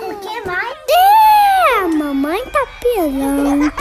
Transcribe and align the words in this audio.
O 0.00 0.14
que 0.20 0.40
mais? 0.46 0.76
É, 0.88 1.78
a 1.78 1.88
mamãe 1.88 2.44
tá 2.46 2.66
pirando. 2.80 3.72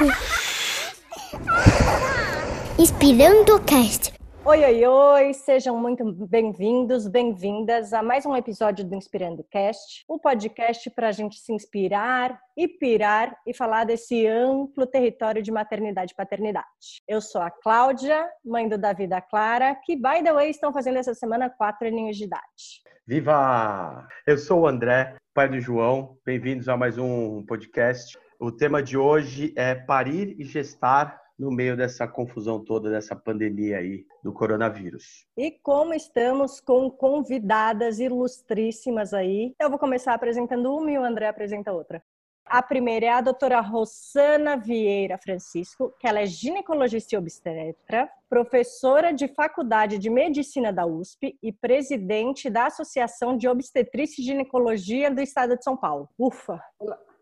Inspirando 2.77 3.55
o 3.55 3.59
cast. 3.61 4.13
Oi, 4.51 4.65
oi, 4.65 4.85
oi! 4.85 5.33
Sejam 5.33 5.79
muito 5.79 6.03
bem-vindos, 6.27 7.07
bem-vindas 7.07 7.93
a 7.93 8.03
mais 8.03 8.25
um 8.25 8.35
episódio 8.35 8.83
do 8.83 8.93
Inspirando 8.93 9.45
Cast, 9.49 10.03
o 10.09 10.15
um 10.15 10.19
podcast 10.19 10.89
para 10.89 11.07
a 11.07 11.11
gente 11.13 11.39
se 11.39 11.53
inspirar 11.53 12.37
e 12.57 12.67
pirar 12.67 13.33
e 13.47 13.53
falar 13.53 13.85
desse 13.85 14.27
amplo 14.27 14.85
território 14.85 15.41
de 15.41 15.53
maternidade 15.53 16.11
e 16.11 16.15
paternidade. 16.17 16.67
Eu 17.07 17.21
sou 17.21 17.41
a 17.41 17.49
Cláudia, 17.49 18.27
mãe 18.43 18.67
do 18.67 18.77
Davi 18.77 19.07
da 19.07 19.21
Clara, 19.21 19.73
que, 19.85 19.95
by 19.95 20.21
the 20.21 20.33
way, 20.33 20.49
estão 20.49 20.73
fazendo 20.73 20.97
essa 20.97 21.13
semana 21.13 21.49
quatro 21.49 21.87
aninhos 21.87 22.17
de 22.17 22.25
idade. 22.25 22.83
Viva! 23.07 24.05
Eu 24.27 24.37
sou 24.37 24.63
o 24.63 24.67
André, 24.67 25.15
pai 25.33 25.47
do 25.47 25.61
João. 25.61 26.17
Bem-vindos 26.25 26.67
a 26.67 26.75
mais 26.75 26.97
um 26.97 27.41
podcast. 27.45 28.19
O 28.37 28.51
tema 28.51 28.83
de 28.83 28.97
hoje 28.97 29.53
é 29.55 29.75
parir 29.75 30.35
e 30.37 30.43
gestar 30.43 31.20
no 31.41 31.49
meio 31.49 31.75
dessa 31.75 32.07
confusão 32.07 32.63
toda, 32.63 32.91
dessa 32.91 33.15
pandemia 33.15 33.79
aí 33.79 34.05
do 34.23 34.31
coronavírus. 34.31 35.25
E 35.35 35.49
como 35.49 35.91
estamos 35.91 36.61
com 36.61 36.91
convidadas 36.91 37.99
ilustríssimas 37.99 39.11
aí, 39.11 39.55
eu 39.59 39.67
vou 39.67 39.79
começar 39.79 40.13
apresentando 40.13 40.71
uma 40.71 40.91
e 40.91 40.99
o 40.99 41.03
André 41.03 41.27
apresenta 41.27 41.73
outra. 41.73 42.03
A 42.45 42.61
primeira 42.61 43.05
é 43.07 43.09
a 43.09 43.21
doutora 43.21 43.59
Rosana 43.59 44.55
Vieira 44.55 45.17
Francisco, 45.17 45.91
que 45.99 46.07
ela 46.07 46.19
é 46.19 46.27
ginecologista 46.27 47.15
e 47.15 47.17
obstetra, 47.17 48.07
professora 48.29 49.11
de 49.11 49.27
Faculdade 49.27 49.97
de 49.97 50.11
Medicina 50.11 50.71
da 50.71 50.85
USP 50.85 51.39
e 51.41 51.51
presidente 51.51 52.51
da 52.51 52.67
Associação 52.67 53.35
de 53.35 53.47
Obstetrícia 53.47 54.21
e 54.21 54.25
Ginecologia 54.25 55.09
do 55.09 55.21
Estado 55.21 55.57
de 55.57 55.63
São 55.63 55.75
Paulo. 55.75 56.07
Ufa! 56.19 56.61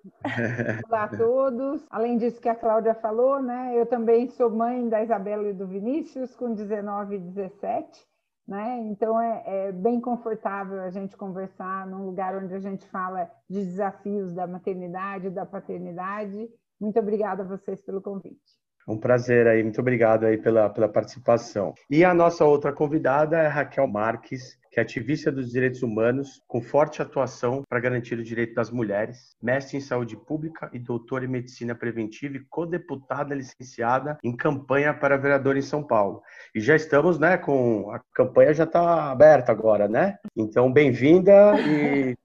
Olá. 0.87 1.03
A 1.03 1.07
todos. 1.07 1.85
Além 1.89 2.17
disso 2.17 2.39
que 2.39 2.49
a 2.49 2.55
Cláudia 2.55 2.93
falou, 2.95 3.41
né? 3.41 3.73
Eu 3.75 3.85
também 3.85 4.27
sou 4.29 4.49
mãe 4.49 4.87
da 4.87 5.03
Isabela 5.03 5.49
e 5.49 5.53
do 5.53 5.67
Vinícius, 5.67 6.35
com 6.35 6.53
19 6.53 7.15
e 7.15 7.19
17. 7.19 8.07
Né? 8.47 8.79
Então 8.89 9.21
é, 9.21 9.43
é, 9.45 9.71
bem 9.71 10.01
confortável 10.01 10.81
a 10.81 10.89
gente 10.89 11.15
conversar 11.15 11.85
num 11.85 12.05
lugar 12.07 12.35
onde 12.35 12.51
a 12.55 12.59
gente 12.59 12.83
fala 12.87 13.29
de 13.47 13.63
desafios 13.63 14.33
da 14.33 14.47
maternidade, 14.47 15.29
da 15.29 15.45
paternidade. 15.45 16.49
Muito 16.81 16.99
obrigada 16.99 17.43
a 17.43 17.45
vocês 17.45 17.79
pelo 17.81 18.01
convite. 18.01 18.59
Um 18.87 18.97
prazer 18.97 19.45
aí, 19.45 19.61
muito 19.61 19.79
obrigado 19.79 20.25
aí 20.25 20.35
pela, 20.35 20.67
pela 20.67 20.89
participação. 20.89 21.75
E 21.91 22.03
a 22.03 22.11
nossa 22.11 22.43
outra 22.43 22.73
convidada 22.73 23.37
é 23.37 23.47
Raquel 23.47 23.87
Marques, 23.87 24.58
que 24.71 24.79
é 24.79 24.83
ativista 24.83 25.31
dos 25.31 25.51
direitos 25.51 25.81
humanos, 25.81 26.41
com 26.47 26.61
forte 26.61 27.01
atuação 27.01 27.63
para 27.67 27.79
garantir 27.79 28.15
o 28.15 28.23
direito 28.23 28.53
das 28.53 28.69
mulheres, 28.69 29.35
mestre 29.41 29.77
em 29.77 29.81
saúde 29.81 30.15
pública 30.15 30.69
e 30.73 30.79
doutora 30.79 31.25
em 31.25 31.29
medicina 31.29 31.73
preventiva 31.73 32.37
e 32.37 32.45
co-deputada 32.49 33.33
licenciada 33.33 34.17
em 34.23 34.35
campanha 34.35 34.93
para 34.93 35.17
vereador 35.17 35.57
em 35.57 35.61
São 35.61 35.83
Paulo. 35.83 36.21
E 36.53 36.59
já 36.59 36.75
estamos, 36.75 37.17
né, 37.19 37.37
com 37.37 37.91
a 37.91 37.99
campanha 38.13 38.53
já 38.53 38.63
está 38.63 39.11
aberta 39.11 39.51
agora, 39.51 39.87
né? 39.87 40.17
Então, 40.35 40.71
bem-vinda 40.71 41.59
e 41.59 42.15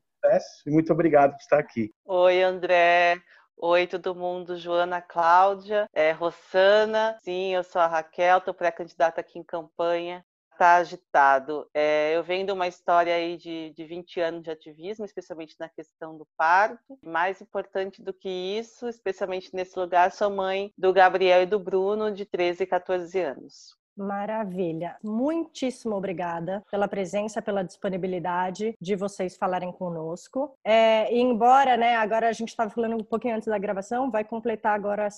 muito 0.66 0.92
obrigado 0.92 1.32
por 1.32 1.40
estar 1.40 1.58
aqui. 1.58 1.92
Oi, 2.04 2.42
André. 2.42 3.20
Oi, 3.56 3.86
todo 3.86 4.14
mundo. 4.14 4.56
Joana 4.56 5.00
Cláudia, 5.00 5.88
é, 5.92 6.12
Rossana. 6.12 7.16
Sim, 7.22 7.54
eu 7.54 7.62
sou 7.62 7.80
a 7.80 7.86
Raquel, 7.86 8.38
estou 8.38 8.52
pré-candidata 8.52 9.20
aqui 9.20 9.38
em 9.38 9.44
campanha. 9.44 10.24
Está 10.54 10.76
agitado. 10.76 11.68
É, 11.74 12.16
eu 12.16 12.22
venho 12.22 12.46
de 12.46 12.52
uma 12.52 12.68
história 12.68 13.12
aí 13.12 13.36
de, 13.36 13.70
de 13.70 13.84
20 13.84 14.20
anos 14.20 14.42
de 14.44 14.52
ativismo, 14.52 15.04
especialmente 15.04 15.56
na 15.58 15.68
questão 15.68 16.16
do 16.16 16.24
parto. 16.36 16.96
Mais 17.02 17.40
importante 17.40 18.00
do 18.00 18.14
que 18.14 18.28
isso, 18.28 18.88
especialmente 18.88 19.50
nesse 19.52 19.76
lugar, 19.76 20.12
sou 20.12 20.30
mãe 20.30 20.72
do 20.78 20.92
Gabriel 20.92 21.42
e 21.42 21.46
do 21.46 21.58
Bruno, 21.58 22.12
de 22.12 22.24
13 22.24 22.62
e 22.62 22.66
14 22.68 23.20
anos. 23.20 23.76
Maravilha. 23.96 24.96
Muitíssimo 25.02 25.94
obrigada 25.94 26.64
pela 26.70 26.88
presença, 26.88 27.40
pela 27.40 27.62
disponibilidade 27.62 28.74
de 28.80 28.96
vocês 28.96 29.36
falarem 29.36 29.70
conosco. 29.70 30.52
É, 30.64 31.14
embora, 31.16 31.76
né, 31.76 31.94
agora 31.96 32.28
a 32.28 32.32
gente 32.32 32.48
estava 32.48 32.70
falando 32.70 32.96
um 32.96 33.04
pouquinho 33.04 33.36
antes 33.36 33.48
da 33.48 33.58
gravação, 33.58 34.10
vai 34.10 34.24
completar 34.24 34.74
agora 34.74 35.08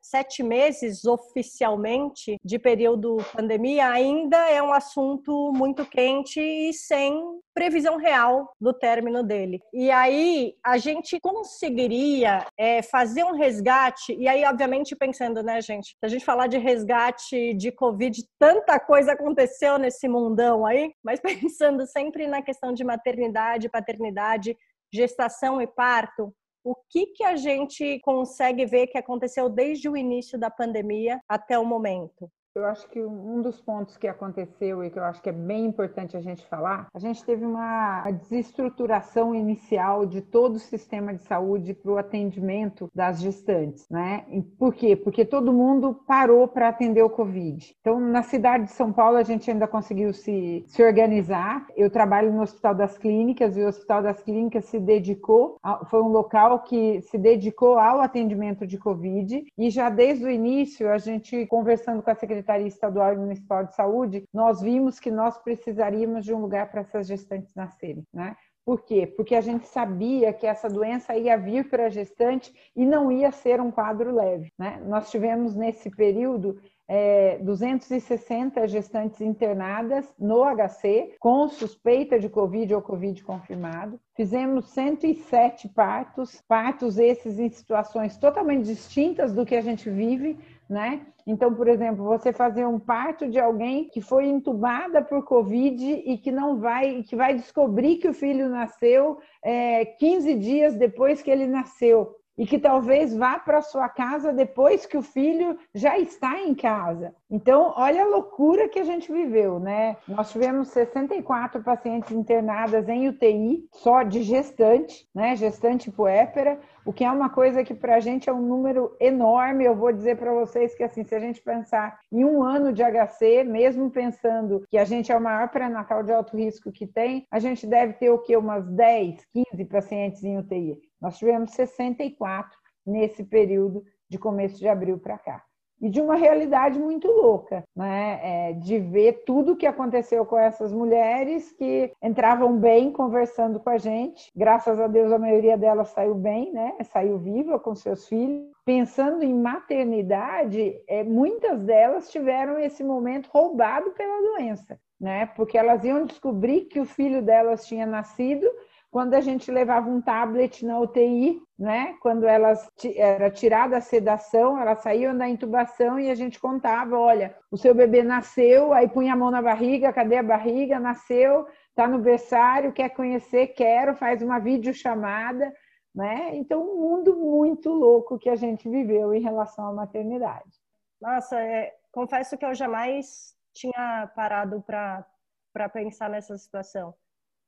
sete 0.00 0.42
meses 0.42 1.04
oficialmente 1.04 2.38
de 2.42 2.58
período 2.58 3.18
pandemia, 3.34 3.88
ainda 3.88 4.48
é 4.50 4.62
um 4.62 4.72
assunto 4.72 5.52
muito 5.54 5.84
quente 5.84 6.40
e 6.40 6.72
sem 6.72 7.40
previsão 7.54 7.96
real 7.96 8.54
do 8.60 8.72
término 8.72 9.22
dele. 9.22 9.60
E 9.72 9.90
aí 9.90 10.54
a 10.64 10.78
gente 10.78 11.20
conseguiria 11.20 12.46
é, 12.56 12.80
fazer 12.82 13.24
um 13.24 13.32
resgate, 13.32 14.14
e 14.14 14.26
aí, 14.26 14.44
obviamente, 14.44 14.96
pensando, 14.96 15.42
né, 15.42 15.60
gente, 15.60 15.88
se 15.88 15.96
a 16.02 16.08
gente 16.08 16.24
falar 16.24 16.46
de 16.46 16.56
resgate 16.56 17.52
de 17.54 17.70
Covid 17.70 18.21
tanta 18.38 18.78
coisa 18.78 19.12
aconteceu 19.12 19.78
nesse 19.78 20.08
mundão 20.08 20.66
aí, 20.66 20.94
mas 21.02 21.20
pensando 21.50 21.86
sempre 21.86 22.26
na 22.26 22.42
questão 22.42 22.72
de 22.72 22.84
maternidade, 22.84 23.68
paternidade, 23.68 24.56
gestação 24.92 25.60
e 25.60 25.66
parto, 25.66 26.34
o 26.64 26.76
que, 26.88 27.06
que 27.06 27.24
a 27.24 27.34
gente 27.34 27.98
consegue 28.00 28.64
ver 28.64 28.86
que 28.86 28.98
aconteceu 28.98 29.48
desde 29.48 29.88
o 29.88 29.96
início 29.96 30.38
da 30.38 30.50
pandemia 30.50 31.20
até 31.28 31.58
o 31.58 31.64
momento? 31.64 32.30
Eu 32.54 32.66
acho 32.66 32.86
que 32.90 33.02
um 33.02 33.40
dos 33.40 33.62
pontos 33.62 33.96
que 33.96 34.06
aconteceu 34.06 34.84
e 34.84 34.90
que 34.90 34.98
eu 34.98 35.04
acho 35.04 35.22
que 35.22 35.30
é 35.30 35.32
bem 35.32 35.64
importante 35.64 36.18
a 36.18 36.20
gente 36.20 36.46
falar, 36.46 36.86
a 36.92 36.98
gente 36.98 37.24
teve 37.24 37.46
uma 37.46 38.02
desestruturação 38.10 39.34
inicial 39.34 40.04
de 40.04 40.20
todo 40.20 40.56
o 40.56 40.58
sistema 40.58 41.14
de 41.14 41.22
saúde 41.22 41.72
para 41.72 41.90
o 41.90 41.96
atendimento 41.96 42.90
das 42.94 43.22
gestantes, 43.22 43.88
né? 43.88 44.26
Por 44.58 44.74
quê? 44.74 44.94
Porque 44.94 45.24
todo 45.24 45.50
mundo 45.50 45.98
parou 46.06 46.46
para 46.46 46.68
atender 46.68 47.02
o 47.02 47.08
Covid. 47.08 47.74
Então, 47.80 47.98
na 47.98 48.22
cidade 48.22 48.64
de 48.64 48.72
São 48.72 48.92
Paulo, 48.92 49.16
a 49.16 49.22
gente 49.22 49.50
ainda 49.50 49.66
conseguiu 49.66 50.12
se, 50.12 50.62
se 50.66 50.82
organizar. 50.82 51.66
Eu 51.74 51.88
trabalho 51.88 52.34
no 52.34 52.42
Hospital 52.42 52.74
das 52.74 52.98
Clínicas 52.98 53.56
e 53.56 53.62
o 53.62 53.68
Hospital 53.68 54.02
das 54.02 54.22
Clínicas 54.22 54.66
se 54.66 54.78
dedicou, 54.78 55.56
a, 55.62 55.86
foi 55.86 56.02
um 56.02 56.08
local 56.08 56.64
que 56.64 57.00
se 57.00 57.16
dedicou 57.16 57.78
ao 57.78 58.02
atendimento 58.02 58.66
de 58.66 58.76
Covid 58.76 59.42
e 59.56 59.70
já 59.70 59.88
desde 59.88 60.26
o 60.26 60.30
início, 60.30 60.90
a 60.90 60.98
gente 60.98 61.46
conversando 61.46 62.02
com 62.02 62.10
a 62.10 62.14
Secretaria 62.14 62.41
Secretaria 62.42 62.66
Estadual 62.66 63.14
e 63.14 63.18
Municipal 63.18 63.64
de 63.64 63.74
Saúde, 63.74 64.24
nós 64.34 64.60
vimos 64.60 64.98
que 64.98 65.10
nós 65.10 65.38
precisaríamos 65.38 66.24
de 66.24 66.34
um 66.34 66.40
lugar 66.40 66.70
para 66.70 66.80
essas 66.80 67.06
gestantes 67.06 67.54
nascerem, 67.54 68.04
né? 68.12 68.36
Por 68.64 68.84
quê? 68.84 69.06
Porque 69.06 69.34
a 69.34 69.40
gente 69.40 69.66
sabia 69.66 70.32
que 70.32 70.46
essa 70.46 70.68
doença 70.68 71.16
ia 71.16 71.36
vir 71.36 71.68
para 71.68 71.86
a 71.86 71.88
gestante 71.88 72.54
e 72.76 72.86
não 72.86 73.10
ia 73.10 73.32
ser 73.32 73.60
um 73.60 73.72
quadro 73.72 74.14
leve. 74.14 74.52
Né? 74.56 74.80
Nós 74.86 75.10
tivemos 75.10 75.56
nesse 75.56 75.90
período 75.90 76.60
é, 76.86 77.38
260 77.38 78.68
gestantes 78.68 79.20
internadas 79.20 80.14
no 80.16 80.44
HC 80.44 81.16
com 81.18 81.48
suspeita 81.48 82.20
de 82.20 82.28
Covid 82.28 82.74
ou 82.74 82.82
Covid 82.82 83.24
confirmado. 83.24 83.98
Fizemos 84.14 84.68
107 84.68 85.68
partos, 85.70 86.40
partos 86.46 86.98
esses 86.98 87.40
em 87.40 87.48
situações 87.48 88.16
totalmente 88.16 88.66
distintas 88.66 89.32
do 89.32 89.44
que 89.44 89.56
a 89.56 89.60
gente 89.60 89.90
vive, 89.90 90.38
né? 90.68 91.06
Então, 91.26 91.54
por 91.54 91.68
exemplo, 91.68 92.04
você 92.04 92.32
fazer 92.32 92.66
um 92.66 92.78
parto 92.78 93.28
de 93.28 93.38
alguém 93.38 93.88
que 93.88 94.00
foi 94.00 94.26
entubada 94.26 95.02
por 95.02 95.24
Covid 95.24 96.02
e 96.04 96.18
que 96.18 96.32
não 96.32 96.58
vai, 96.58 97.02
que 97.02 97.14
vai 97.14 97.34
descobrir 97.34 97.96
que 97.96 98.08
o 98.08 98.14
filho 98.14 98.48
nasceu 98.48 99.18
é, 99.44 99.84
15 99.84 100.34
dias 100.34 100.74
depois 100.74 101.22
que 101.22 101.30
ele 101.30 101.46
nasceu 101.46 102.16
e 102.36 102.46
que 102.46 102.58
talvez 102.58 103.14
vá 103.14 103.38
para 103.38 103.60
sua 103.60 103.88
casa 103.88 104.32
depois 104.32 104.86
que 104.86 104.96
o 104.96 105.02
filho 105.02 105.58
já 105.74 105.98
está 105.98 106.40
em 106.40 106.54
casa. 106.54 107.14
Então, 107.30 107.74
olha 107.76 108.02
a 108.02 108.08
loucura 108.08 108.68
que 108.68 108.78
a 108.78 108.84
gente 108.84 109.12
viveu, 109.12 109.58
né? 109.58 109.96
Nós 110.08 110.30
tivemos 110.32 110.68
64 110.68 111.62
pacientes 111.62 112.10
internadas 112.10 112.88
em 112.88 113.08
UTI, 113.08 113.66
só 113.72 114.02
de 114.02 114.22
gestante, 114.22 115.06
né? 115.14 115.36
Gestante 115.36 115.90
puépera, 115.90 116.58
o 116.84 116.92
que 116.92 117.04
é 117.04 117.10
uma 117.10 117.30
coisa 117.30 117.64
que 117.64 117.74
para 117.74 117.96
a 117.96 118.00
gente 118.00 118.28
é 118.28 118.32
um 118.32 118.42
número 118.42 118.96
enorme. 119.00 119.64
Eu 119.64 119.74
vou 119.74 119.92
dizer 119.92 120.16
para 120.16 120.32
vocês 120.32 120.74
que, 120.74 120.82
assim, 120.82 121.04
se 121.04 121.14
a 121.14 121.20
gente 121.20 121.40
pensar 121.40 122.00
em 122.10 122.24
um 122.24 122.42
ano 122.42 122.72
de 122.72 122.82
HC, 122.82 123.44
mesmo 123.44 123.90
pensando 123.90 124.64
que 124.68 124.78
a 124.78 124.84
gente 124.84 125.12
é 125.12 125.16
o 125.16 125.20
maior 125.20 125.48
pré-natal 125.48 126.02
de 126.02 126.12
alto 126.12 126.36
risco 126.36 126.72
que 126.72 126.86
tem, 126.86 127.26
a 127.30 127.38
gente 127.38 127.66
deve 127.66 127.94
ter 127.94 128.10
o 128.10 128.18
quê? 128.18 128.36
Umas 128.36 128.66
10, 128.66 129.24
15 129.32 129.64
pacientes 129.66 130.24
em 130.24 130.38
UTI. 130.38 130.78
Nós 131.00 131.18
tivemos 131.18 131.52
64 131.52 132.50
nesse 132.84 133.24
período 133.24 133.84
de 134.08 134.18
começo 134.18 134.58
de 134.58 134.68
abril 134.68 134.98
para 134.98 135.18
cá. 135.18 135.44
E 135.82 135.90
de 135.90 136.00
uma 136.00 136.14
realidade 136.14 136.78
muito 136.78 137.08
louca, 137.08 137.64
né? 137.76 138.20
É, 138.22 138.52
de 138.52 138.78
ver 138.78 139.24
tudo 139.26 139.52
o 139.52 139.56
que 139.56 139.66
aconteceu 139.66 140.24
com 140.24 140.38
essas 140.38 140.72
mulheres 140.72 141.50
que 141.52 141.92
entravam 142.00 142.56
bem 142.56 142.92
conversando 142.92 143.58
com 143.58 143.68
a 143.68 143.78
gente. 143.78 144.30
Graças 144.34 144.78
a 144.78 144.86
Deus, 144.86 145.10
a 145.10 145.18
maioria 145.18 145.58
delas 145.58 145.88
saiu 145.88 146.14
bem, 146.14 146.52
né? 146.52 146.74
Saiu 146.84 147.18
viva 147.18 147.58
com 147.58 147.74
seus 147.74 148.06
filhos. 148.06 148.52
Pensando 148.64 149.24
em 149.24 149.34
maternidade, 149.34 150.80
é, 150.88 151.02
muitas 151.02 151.64
delas 151.64 152.08
tiveram 152.10 152.60
esse 152.60 152.84
momento 152.84 153.28
roubado 153.32 153.90
pela 153.90 154.22
doença. 154.22 154.78
né? 155.00 155.26
Porque 155.34 155.58
elas 155.58 155.82
iam 155.82 156.06
descobrir 156.06 156.66
que 156.66 156.78
o 156.78 156.84
filho 156.84 157.20
delas 157.20 157.66
tinha 157.66 157.84
nascido 157.84 158.48
quando 158.92 159.14
a 159.14 159.22
gente 159.22 159.50
levava 159.50 159.88
um 159.88 160.02
tablet 160.02 160.66
na 160.66 160.78
UTI, 160.78 161.40
né? 161.58 161.96
Quando 162.02 162.26
elas 162.26 162.70
era 162.94 163.30
tirada 163.30 163.78
a 163.78 163.80
sedação, 163.80 164.60
elas 164.60 164.82
saíam 164.82 165.16
da 165.16 165.26
intubação 165.26 165.98
e 165.98 166.10
a 166.10 166.14
gente 166.14 166.38
contava, 166.38 166.98
olha, 166.98 167.34
o 167.50 167.56
seu 167.56 167.74
bebê 167.74 168.02
nasceu, 168.02 168.70
aí 168.74 168.86
punha 168.86 169.14
a 169.14 169.16
mão 169.16 169.30
na 169.30 169.40
barriga, 169.40 169.94
cadê 169.94 170.18
a 170.18 170.22
barriga? 170.22 170.78
Nasceu, 170.78 171.48
está 171.70 171.88
no 171.88 172.00
berçário, 172.00 172.70
quer 172.70 172.90
conhecer, 172.90 173.54
quero, 173.54 173.96
faz 173.96 174.20
uma 174.20 174.38
videochamada, 174.38 175.50
né? 175.94 176.36
Então, 176.36 176.62
um 176.62 176.78
mundo 176.78 177.16
muito 177.16 177.70
louco 177.70 178.18
que 178.18 178.28
a 178.28 178.36
gente 178.36 178.68
viveu 178.68 179.14
em 179.14 179.22
relação 179.22 179.68
à 179.68 179.72
maternidade. 179.72 180.60
Nossa, 181.00 181.40
é, 181.40 181.72
confesso 181.90 182.36
que 182.36 182.44
eu 182.44 182.54
jamais 182.54 183.34
tinha 183.54 184.12
parado 184.14 184.60
para 184.60 185.68
pensar 185.70 186.10
nessa 186.10 186.36
situação. 186.36 186.94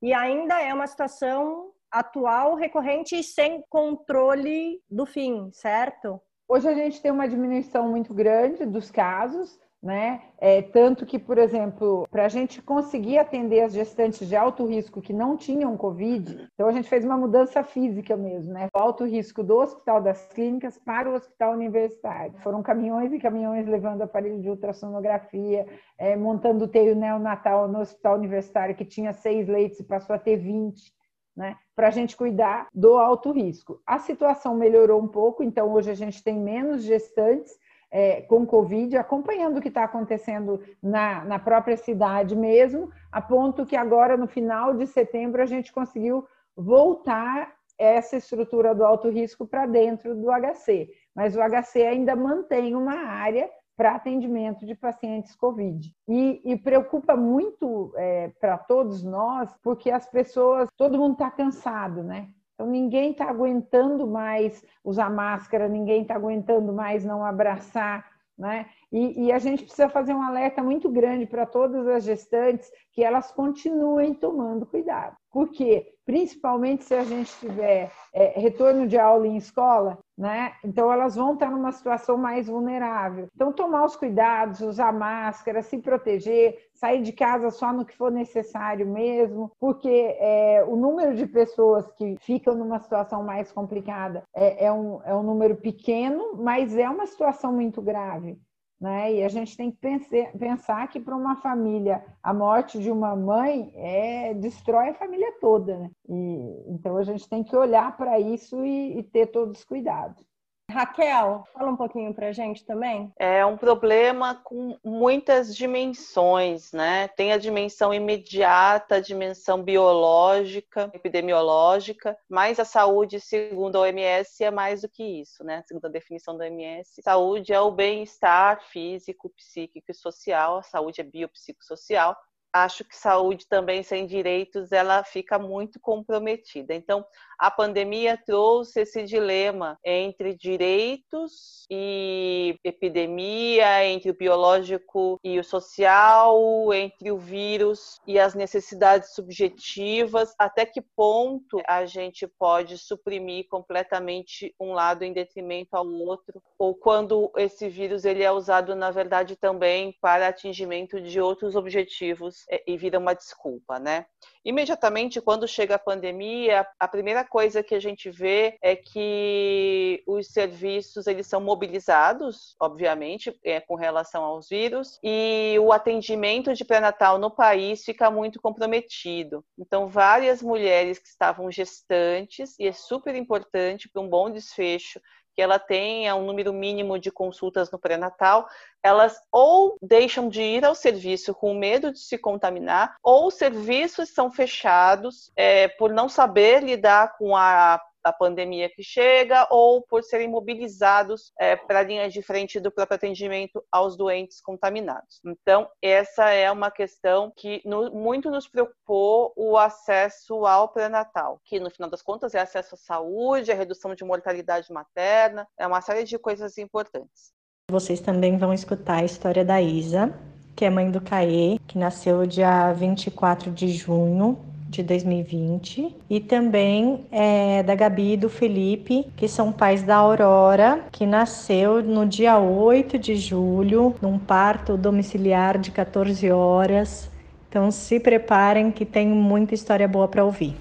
E 0.02 0.12
ainda 0.12 0.60
é 0.60 0.72
uma 0.72 0.86
situação 0.86 1.72
atual, 1.90 2.54
recorrente 2.54 3.16
e 3.16 3.22
sem 3.22 3.62
controle 3.68 4.80
do 4.90 5.06
fim, 5.06 5.50
certo? 5.52 6.20
Hoje 6.48 6.68
a 6.68 6.74
gente 6.74 7.00
tem 7.00 7.10
uma 7.10 7.28
diminuição 7.28 7.88
muito 7.88 8.12
grande 8.12 8.66
dos 8.66 8.90
casos, 8.90 9.58
né? 9.84 10.22
É, 10.38 10.62
tanto 10.62 11.04
que, 11.04 11.18
por 11.18 11.36
exemplo, 11.36 12.08
para 12.10 12.24
a 12.24 12.28
gente 12.28 12.62
conseguir 12.62 13.18
atender 13.18 13.60
as 13.60 13.74
gestantes 13.74 14.26
de 14.26 14.34
alto 14.34 14.64
risco 14.64 15.02
que 15.02 15.12
não 15.12 15.36
tinham 15.36 15.76
Covid, 15.76 16.48
então 16.54 16.66
a 16.66 16.72
gente 16.72 16.88
fez 16.88 17.04
uma 17.04 17.18
mudança 17.18 17.62
física 17.62 18.16
mesmo, 18.16 18.54
né? 18.54 18.68
O 18.74 18.78
alto 18.78 19.04
risco 19.04 19.42
do 19.42 19.58
Hospital 19.58 20.00
das 20.00 20.26
Clínicas 20.32 20.78
para 20.78 21.10
o 21.10 21.14
Hospital 21.14 21.52
Universitário. 21.52 22.38
Foram 22.38 22.62
caminhões 22.62 23.12
e 23.12 23.18
caminhões 23.18 23.66
levando 23.66 24.00
aparelho 24.00 24.40
de 24.40 24.48
ultrassonografia, 24.48 25.66
é, 25.98 26.16
montando 26.16 26.64
o 26.64 26.68
teio 26.68 26.96
neonatal 26.96 27.68
no 27.68 27.80
Hospital 27.80 28.16
Universitário, 28.16 28.74
que 28.74 28.86
tinha 28.86 29.12
seis 29.12 29.46
leitos 29.46 29.80
e 29.80 29.84
passou 29.84 30.16
a 30.16 30.18
ter 30.18 30.38
20. 30.38 30.94
Né, 31.36 31.56
para 31.74 31.88
a 31.88 31.90
gente 31.90 32.16
cuidar 32.16 32.68
do 32.72 32.96
alto 32.96 33.32
risco. 33.32 33.82
A 33.84 33.98
situação 33.98 34.54
melhorou 34.54 35.02
um 35.02 35.08
pouco, 35.08 35.42
então 35.42 35.72
hoje 35.72 35.90
a 35.90 35.94
gente 35.94 36.22
tem 36.22 36.38
menos 36.38 36.84
gestantes, 36.84 37.58
é, 37.94 38.22
com 38.22 38.44
Covid, 38.44 38.96
acompanhando 38.96 39.58
o 39.58 39.60
que 39.60 39.68
está 39.68 39.84
acontecendo 39.84 40.60
na, 40.82 41.24
na 41.24 41.38
própria 41.38 41.76
cidade 41.76 42.34
mesmo, 42.34 42.90
a 43.12 43.22
ponto 43.22 43.64
que 43.64 43.76
agora, 43.76 44.16
no 44.16 44.26
final 44.26 44.74
de 44.74 44.84
setembro, 44.84 45.40
a 45.40 45.46
gente 45.46 45.72
conseguiu 45.72 46.26
voltar 46.56 47.54
essa 47.78 48.16
estrutura 48.16 48.74
do 48.74 48.84
alto 48.84 49.08
risco 49.08 49.46
para 49.46 49.64
dentro 49.66 50.12
do 50.12 50.26
HC. 50.28 50.90
Mas 51.14 51.36
o 51.36 51.40
HC 51.40 51.82
ainda 51.82 52.16
mantém 52.16 52.74
uma 52.74 52.96
área 52.96 53.48
para 53.76 53.94
atendimento 53.94 54.66
de 54.66 54.74
pacientes 54.74 55.36
Covid. 55.36 55.94
E, 56.08 56.40
e 56.44 56.56
preocupa 56.56 57.14
muito 57.14 57.92
é, 57.96 58.32
para 58.40 58.58
todos 58.58 59.04
nós, 59.04 59.54
porque 59.62 59.92
as 59.92 60.06
pessoas, 60.08 60.68
todo 60.76 60.98
mundo 60.98 61.12
está 61.12 61.30
cansado, 61.30 62.02
né? 62.02 62.28
Então, 62.54 62.66
ninguém 62.66 63.10
está 63.10 63.28
aguentando 63.28 64.06
mais 64.06 64.64
usar 64.84 65.10
máscara, 65.10 65.68
ninguém 65.68 66.02
está 66.02 66.14
aguentando 66.14 66.72
mais 66.72 67.04
não 67.04 67.24
abraçar, 67.24 68.08
né? 68.38 68.66
E, 68.94 69.24
e, 69.24 69.32
a 69.32 69.40
gente 69.40 69.64
precisa 69.64 69.88
fazer 69.88 70.14
um 70.14 70.22
alerta 70.22 70.62
muito 70.62 70.88
grande 70.88 71.26
para 71.26 71.44
todas 71.44 71.84
as 71.88 72.04
gestantes 72.04 72.70
que 72.92 73.02
elas 73.02 73.32
continuem 73.32 74.14
tomando 74.14 74.64
cuidado. 74.64 75.16
Por 75.32 75.48
quê? 75.48 75.96
Principalmente 76.06 76.84
se 76.84 76.94
a 76.94 77.02
gente 77.02 77.36
tiver 77.40 77.90
é, 78.12 78.38
retorno 78.38 78.86
de 78.86 78.96
aula 78.96 79.26
em 79.26 79.36
escola, 79.36 79.98
né? 80.16 80.52
Então 80.64 80.92
elas 80.92 81.16
vão 81.16 81.34
estar 81.34 81.50
numa 81.50 81.72
situação 81.72 82.16
mais 82.16 82.46
vulnerável. 82.46 83.26
Então, 83.34 83.52
tomar 83.52 83.84
os 83.84 83.96
cuidados, 83.96 84.60
usar 84.60 84.92
máscara, 84.92 85.60
se 85.60 85.78
proteger, 85.78 86.56
sair 86.72 87.02
de 87.02 87.12
casa 87.12 87.50
só 87.50 87.72
no 87.72 87.84
que 87.84 87.96
for 87.96 88.12
necessário 88.12 88.86
mesmo, 88.86 89.50
porque 89.58 90.16
é, 90.20 90.64
o 90.68 90.76
número 90.76 91.16
de 91.16 91.26
pessoas 91.26 91.90
que 91.94 92.14
ficam 92.20 92.54
numa 92.54 92.78
situação 92.78 93.24
mais 93.24 93.50
complicada 93.50 94.22
é, 94.32 94.66
é, 94.66 94.72
um, 94.72 95.02
é 95.02 95.12
um 95.12 95.24
número 95.24 95.56
pequeno, 95.56 96.36
mas 96.36 96.76
é 96.76 96.88
uma 96.88 97.06
situação 97.06 97.52
muito 97.52 97.82
grave. 97.82 98.38
Né? 98.84 99.14
E 99.14 99.22
a 99.22 99.28
gente 99.28 99.56
tem 99.56 99.70
que 99.70 99.78
pensar, 99.78 100.30
pensar 100.38 100.88
que 100.88 101.00
para 101.00 101.16
uma 101.16 101.36
família 101.36 102.04
a 102.22 102.34
morte 102.34 102.78
de 102.78 102.90
uma 102.90 103.16
mãe 103.16 103.72
é 103.74 104.34
destrói 104.34 104.90
a 104.90 104.94
família 104.94 105.32
toda, 105.40 105.78
né? 105.78 105.90
E, 106.06 106.64
então 106.68 106.98
a 106.98 107.02
gente 107.02 107.26
tem 107.26 107.42
que 107.42 107.56
olhar 107.56 107.96
para 107.96 108.20
isso 108.20 108.62
e, 108.62 108.98
e 108.98 109.02
ter 109.02 109.28
todos 109.28 109.60
os 109.60 109.64
cuidados. 109.64 110.22
Raquel, 110.70 111.44
fala 111.52 111.70
um 111.70 111.76
pouquinho 111.76 112.12
para 112.12 112.28
a 112.28 112.32
gente 112.32 112.64
também. 112.64 113.12
É 113.16 113.44
um 113.46 113.56
problema 113.56 114.34
com 114.42 114.78
muitas 114.82 115.54
dimensões, 115.54 116.72
né? 116.72 117.06
Tem 117.08 117.32
a 117.32 117.38
dimensão 117.38 117.92
imediata, 117.92 118.96
a 118.96 119.00
dimensão 119.00 119.62
biológica, 119.62 120.90
epidemiológica, 120.92 122.16
mas 122.28 122.58
a 122.58 122.64
saúde, 122.64 123.20
segundo 123.20 123.76
a 123.76 123.82
OMS, 123.82 124.42
é 124.42 124.50
mais 124.50 124.82
do 124.82 124.88
que 124.88 125.04
isso, 125.04 125.44
né? 125.44 125.62
Segundo 125.66 125.84
a 125.84 125.90
definição 125.90 126.36
da 126.36 126.44
OMS, 126.44 127.02
saúde 127.02 127.52
é 127.52 127.60
o 127.60 127.70
bem-estar 127.70 128.60
físico, 128.64 129.30
psíquico 129.30 129.90
e 129.90 129.94
social, 129.94 130.58
a 130.58 130.62
saúde 130.62 131.00
é 131.00 131.04
biopsicossocial, 131.04 132.16
acho 132.54 132.84
que 132.84 132.96
saúde 132.96 133.48
também 133.48 133.82
sem 133.82 134.06
direitos 134.06 134.70
ela 134.70 135.02
fica 135.02 135.40
muito 135.40 135.80
comprometida. 135.80 136.72
Então, 136.72 137.04
a 137.36 137.50
pandemia 137.50 138.16
trouxe 138.16 138.82
esse 138.82 139.02
dilema 139.02 139.76
entre 139.84 140.36
direitos 140.36 141.66
e 141.68 142.56
epidemia, 142.62 143.84
entre 143.84 144.10
o 144.10 144.16
biológico 144.16 145.18
e 145.24 145.36
o 145.38 145.42
social, 145.42 146.72
entre 146.72 147.10
o 147.10 147.18
vírus 147.18 147.98
e 148.06 148.20
as 148.20 148.36
necessidades 148.36 149.14
subjetivas, 149.14 150.32
até 150.38 150.64
que 150.64 150.80
ponto 150.80 151.60
a 151.66 151.84
gente 151.86 152.24
pode 152.38 152.78
suprimir 152.78 153.48
completamente 153.48 154.54
um 154.60 154.72
lado 154.74 155.02
em 155.02 155.12
detrimento 155.12 155.76
ao 155.76 155.86
outro, 155.86 156.40
ou 156.56 156.72
quando 156.72 157.32
esse 157.36 157.68
vírus 157.68 158.04
ele 158.04 158.22
é 158.22 158.30
usado 158.30 158.76
na 158.76 158.92
verdade 158.92 159.34
também 159.34 159.96
para 160.00 160.28
atingimento 160.28 161.00
de 161.00 161.20
outros 161.20 161.56
objetivos 161.56 162.43
e 162.66 162.76
vira 162.76 162.98
uma 162.98 163.14
desculpa, 163.14 163.78
né? 163.78 164.06
Imediatamente, 164.44 165.20
quando 165.20 165.48
chega 165.48 165.76
a 165.76 165.78
pandemia, 165.78 166.66
a 166.78 166.86
primeira 166.86 167.24
coisa 167.24 167.62
que 167.62 167.74
a 167.74 167.80
gente 167.80 168.10
vê 168.10 168.58
é 168.62 168.76
que 168.76 170.02
os 170.06 170.28
serviços 170.28 171.06
eles 171.06 171.26
são 171.26 171.40
mobilizados, 171.40 172.54
obviamente, 172.60 173.34
é, 173.42 173.60
com 173.60 173.74
relação 173.74 174.22
aos 174.22 174.48
vírus, 174.48 174.98
e 175.02 175.56
o 175.60 175.72
atendimento 175.72 176.52
de 176.52 176.64
pré-natal 176.64 177.18
no 177.18 177.30
país 177.30 177.84
fica 177.84 178.10
muito 178.10 178.40
comprometido. 178.40 179.44
Então, 179.58 179.88
várias 179.88 180.42
mulheres 180.42 180.98
que 180.98 181.08
estavam 181.08 181.50
gestantes, 181.50 182.54
e 182.58 182.66
é 182.66 182.72
super 182.72 183.14
importante 183.14 183.88
para 183.88 184.02
um 184.02 184.08
bom 184.08 184.30
desfecho 184.30 185.00
que 185.34 185.42
ela 185.42 185.58
tenha 185.58 186.14
um 186.14 186.24
número 186.24 186.52
mínimo 186.52 186.98
de 186.98 187.10
consultas 187.10 187.70
no 187.70 187.78
pré-natal, 187.78 188.46
elas 188.82 189.16
ou 189.32 189.76
deixam 189.82 190.28
de 190.28 190.42
ir 190.42 190.64
ao 190.64 190.74
serviço 190.74 191.34
com 191.34 191.54
medo 191.54 191.92
de 191.92 191.98
se 191.98 192.16
contaminar, 192.16 192.96
ou 193.02 193.26
os 193.26 193.34
serviços 193.34 194.10
são 194.10 194.30
fechados 194.30 195.32
é, 195.36 195.68
por 195.68 195.92
não 195.92 196.08
saber 196.08 196.62
lidar 196.62 197.16
com 197.18 197.36
a 197.36 197.80
da 198.04 198.12
pandemia 198.12 198.68
que 198.68 198.82
chega 198.82 199.48
ou 199.50 199.82
por 199.82 200.04
serem 200.04 200.28
mobilizados 200.28 201.32
é, 201.40 201.56
para 201.56 201.82
linhas 201.82 202.12
de 202.12 202.20
frente 202.20 202.60
do 202.60 202.70
próprio 202.70 202.96
atendimento 202.96 203.64
aos 203.72 203.96
doentes 203.96 204.40
contaminados. 204.40 205.20
Então, 205.24 205.68
essa 205.80 206.28
é 206.30 206.50
uma 206.50 206.70
questão 206.70 207.32
que 207.34 207.62
no, 207.64 207.90
muito 207.90 208.30
nos 208.30 208.46
preocupou 208.46 209.32
o 209.36 209.56
acesso 209.56 210.44
ao 210.46 210.68
pré-natal, 210.68 211.40
que 211.44 211.58
no 211.58 211.70
final 211.70 211.88
das 211.88 212.02
contas 212.02 212.34
é 212.34 212.40
acesso 212.40 212.74
à 212.74 212.78
saúde, 212.78 213.50
a 213.50 213.54
redução 213.54 213.94
de 213.94 214.04
mortalidade 214.04 214.70
materna, 214.70 215.48
é 215.58 215.66
uma 215.66 215.80
série 215.80 216.04
de 216.04 216.18
coisas 216.18 216.58
importantes. 216.58 217.32
Vocês 217.70 218.00
também 218.00 218.36
vão 218.36 218.52
escutar 218.52 218.98
a 218.98 219.04
história 219.04 219.42
da 219.42 219.60
Isa, 219.62 220.12
que 220.54 220.66
é 220.66 220.70
mãe 220.70 220.90
do 220.90 221.00
Caê, 221.00 221.58
que 221.66 221.78
nasceu 221.78 222.26
dia 222.26 222.70
24 222.72 223.50
de 223.50 223.68
junho 223.68 224.53
de 224.74 224.82
2020 224.82 225.94
e 226.10 226.20
também 226.20 227.04
é, 227.10 227.62
da 227.62 227.74
Gabi 227.74 228.12
e 228.12 228.16
do 228.16 228.28
Felipe, 228.28 229.06
que 229.16 229.28
são 229.28 229.52
pais 229.52 229.82
da 229.82 229.96
Aurora, 229.96 230.80
que 230.90 231.06
nasceu 231.06 231.82
no 231.82 232.04
dia 232.04 232.38
8 232.38 232.98
de 232.98 233.16
julho, 233.16 233.94
num 234.02 234.18
parto 234.18 234.76
domiciliar 234.76 235.58
de 235.58 235.70
14 235.70 236.30
horas. 236.30 237.10
Então 237.48 237.70
se 237.70 238.00
preparem 238.00 238.72
que 238.72 238.84
tem 238.84 239.06
muita 239.06 239.54
história 239.54 239.86
boa 239.86 240.08
para 240.08 240.24
ouvir. 240.24 240.56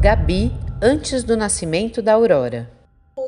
Gabi, 0.00 0.52
antes 0.82 1.22
do 1.22 1.36
nascimento 1.36 2.02
da 2.02 2.14
Aurora. 2.14 2.73